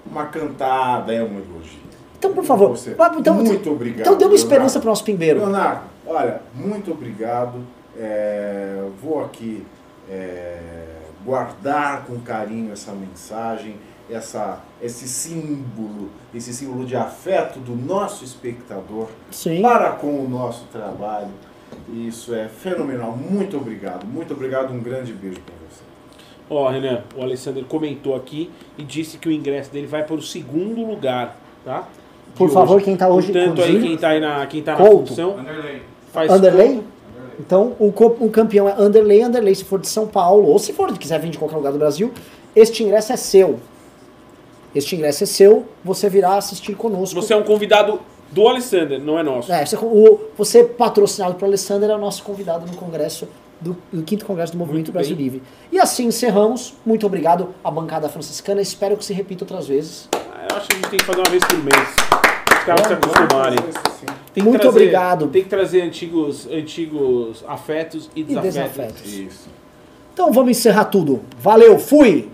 uma 0.09 0.25
cantada 0.27 1.11
é 1.13 1.21
um 1.21 1.33
elogio. 1.37 1.79
Então, 2.17 2.33
por 2.33 2.45
favor, 2.45 2.69
Você- 2.69 2.95
então, 3.19 3.33
muito 3.35 3.71
obrigado. 3.71 3.99
então 4.01 4.17
dê 4.17 4.25
uma 4.25 4.35
esperança 4.35 4.79
para 4.79 4.87
o 4.87 4.89
nosso 4.89 5.03
pimbeiro. 5.03 5.39
Leonardo, 5.39 5.81
olha, 6.07 6.41
muito 6.53 6.91
obrigado. 6.91 7.59
É, 7.97 8.83
vou 9.01 9.23
aqui 9.23 9.65
é, 10.09 10.85
guardar 11.25 12.05
com 12.05 12.19
carinho 12.21 12.71
essa 12.71 12.91
mensagem, 12.93 13.75
essa, 14.09 14.59
esse 14.81 15.07
símbolo, 15.07 16.09
esse 16.33 16.53
símbolo 16.53 16.85
de 16.85 16.95
afeto 16.95 17.59
do 17.59 17.75
nosso 17.75 18.23
espectador 18.23 19.07
Sim. 19.31 19.61
para 19.61 19.91
com 19.91 20.23
o 20.23 20.29
nosso 20.29 20.65
trabalho. 20.71 21.29
Isso 21.89 22.33
é 22.33 22.47
fenomenal. 22.47 23.15
Muito 23.15 23.57
obrigado. 23.57 24.05
Muito 24.05 24.33
obrigado. 24.33 24.71
Um 24.71 24.79
grande 24.79 25.11
beijo 25.13 25.39
para 25.41 25.55
você. 25.69 25.83
Ó, 26.49 26.69
Renan, 26.69 27.03
o 27.15 27.21
Alessandro 27.21 27.65
comentou 27.65 28.15
aqui 28.15 28.51
e 28.77 28.83
disse 28.83 29.17
que 29.17 29.27
o 29.27 29.31
ingresso 29.31 29.71
dele 29.71 29.87
vai 29.87 30.03
para 30.03 30.15
o 30.15 30.21
segundo 30.21 30.85
lugar, 30.85 31.37
tá? 31.63 31.81
De 31.81 32.37
Por 32.37 32.49
favor, 32.51 32.81
quem 32.81 32.95
tá 32.95 33.09
hoje 33.09 33.31
Portanto, 33.31 33.63
aí 33.63 33.81
quem 33.81 33.97
tá 33.97 34.09
aí 34.09 34.19
na, 34.19 34.45
quem 34.45 34.61
tá 34.61 34.73
na 34.73 34.77
Couto. 34.77 35.07
função, 35.07 35.39
Anderley. 35.39 35.81
faz 36.13 36.31
Underlay? 36.31 36.83
Então, 37.39 37.75
o, 37.79 37.87
o 37.87 38.29
campeão 38.29 38.69
é 38.69 38.79
Underlay, 38.79 39.23
Underlay, 39.23 39.55
se 39.55 39.65
for 39.65 39.79
de 39.79 39.87
São 39.87 40.07
Paulo, 40.07 40.47
ou 40.47 40.59
se 40.59 40.71
for 40.71 40.95
quiser 40.97 41.19
vir 41.19 41.31
de 41.31 41.37
qualquer 41.37 41.57
lugar 41.57 41.73
do 41.73 41.79
Brasil, 41.79 42.11
este 42.55 42.83
ingresso 42.83 43.11
é 43.11 43.17
seu. 43.17 43.59
Este 44.75 44.95
ingresso 44.95 45.23
é 45.23 45.25
seu, 45.27 45.65
você 45.83 46.09
virá 46.09 46.35
assistir 46.35 46.75
conosco. 46.75 47.19
Você 47.21 47.33
é 47.33 47.37
um 47.37 47.43
convidado 47.43 47.99
do 48.31 48.47
Alessandro, 48.47 48.99
não 48.99 49.17
é 49.17 49.23
nosso. 49.23 49.51
É, 49.51 49.65
você, 49.65 49.75
o, 49.77 50.19
você 50.37 50.63
patrocinado 50.65 51.35
pelo 51.35 51.47
Alessandro 51.49 51.89
é 51.91 51.95
o 51.95 51.99
nosso 51.99 52.21
convidado 52.23 52.65
no 52.69 52.75
congresso 52.75 53.27
do, 53.61 53.77
do 53.93 54.03
quinto 54.03 54.25
congresso 54.25 54.51
do 54.51 54.57
Movimento 54.57 54.87
Muito 54.87 54.91
Brasil 54.91 55.15
bem. 55.15 55.23
Livre. 55.25 55.43
E 55.71 55.79
assim 55.79 56.05
encerramos. 56.07 56.73
Muito 56.85 57.05
obrigado 57.05 57.55
à 57.63 57.71
bancada 57.71 58.09
franciscana. 58.09 58.61
Espero 58.61 58.97
que 58.97 59.05
se 59.05 59.13
repita 59.13 59.45
outras 59.45 59.65
vezes. 59.67 60.09
Ah, 60.13 60.47
Eu 60.51 60.57
acho 60.57 60.67
que 60.67 60.73
a 60.73 60.77
gente 60.79 60.89
tem 60.89 60.99
que 60.99 61.05
fazer 61.05 61.19
uma 61.19 61.31
vez 61.31 61.43
por 61.45 61.57
mês. 61.63 61.95
Os 62.59 62.63
caras 62.65 62.87
se 62.87 62.93
acostumarem. 62.93 63.57
Tem 63.59 64.43
que 64.43 64.49
Muito 64.49 64.59
trazer- 64.61 64.67
obrigado. 64.77 65.27
Tem 65.27 65.43
que 65.43 65.49
trazer 65.49 65.81
antigos, 65.83 66.45
antigos 66.51 67.45
afetos 67.47 68.09
e 68.13 68.19
E 68.19 68.23
desafetos. 68.25 68.53
desafetos. 68.53 69.13
Isso. 69.13 69.49
Então 70.13 70.33
vamos 70.33 70.51
encerrar 70.51 70.85
tudo. 70.85 71.21
Valeu, 71.39 71.79
fui! 71.79 72.29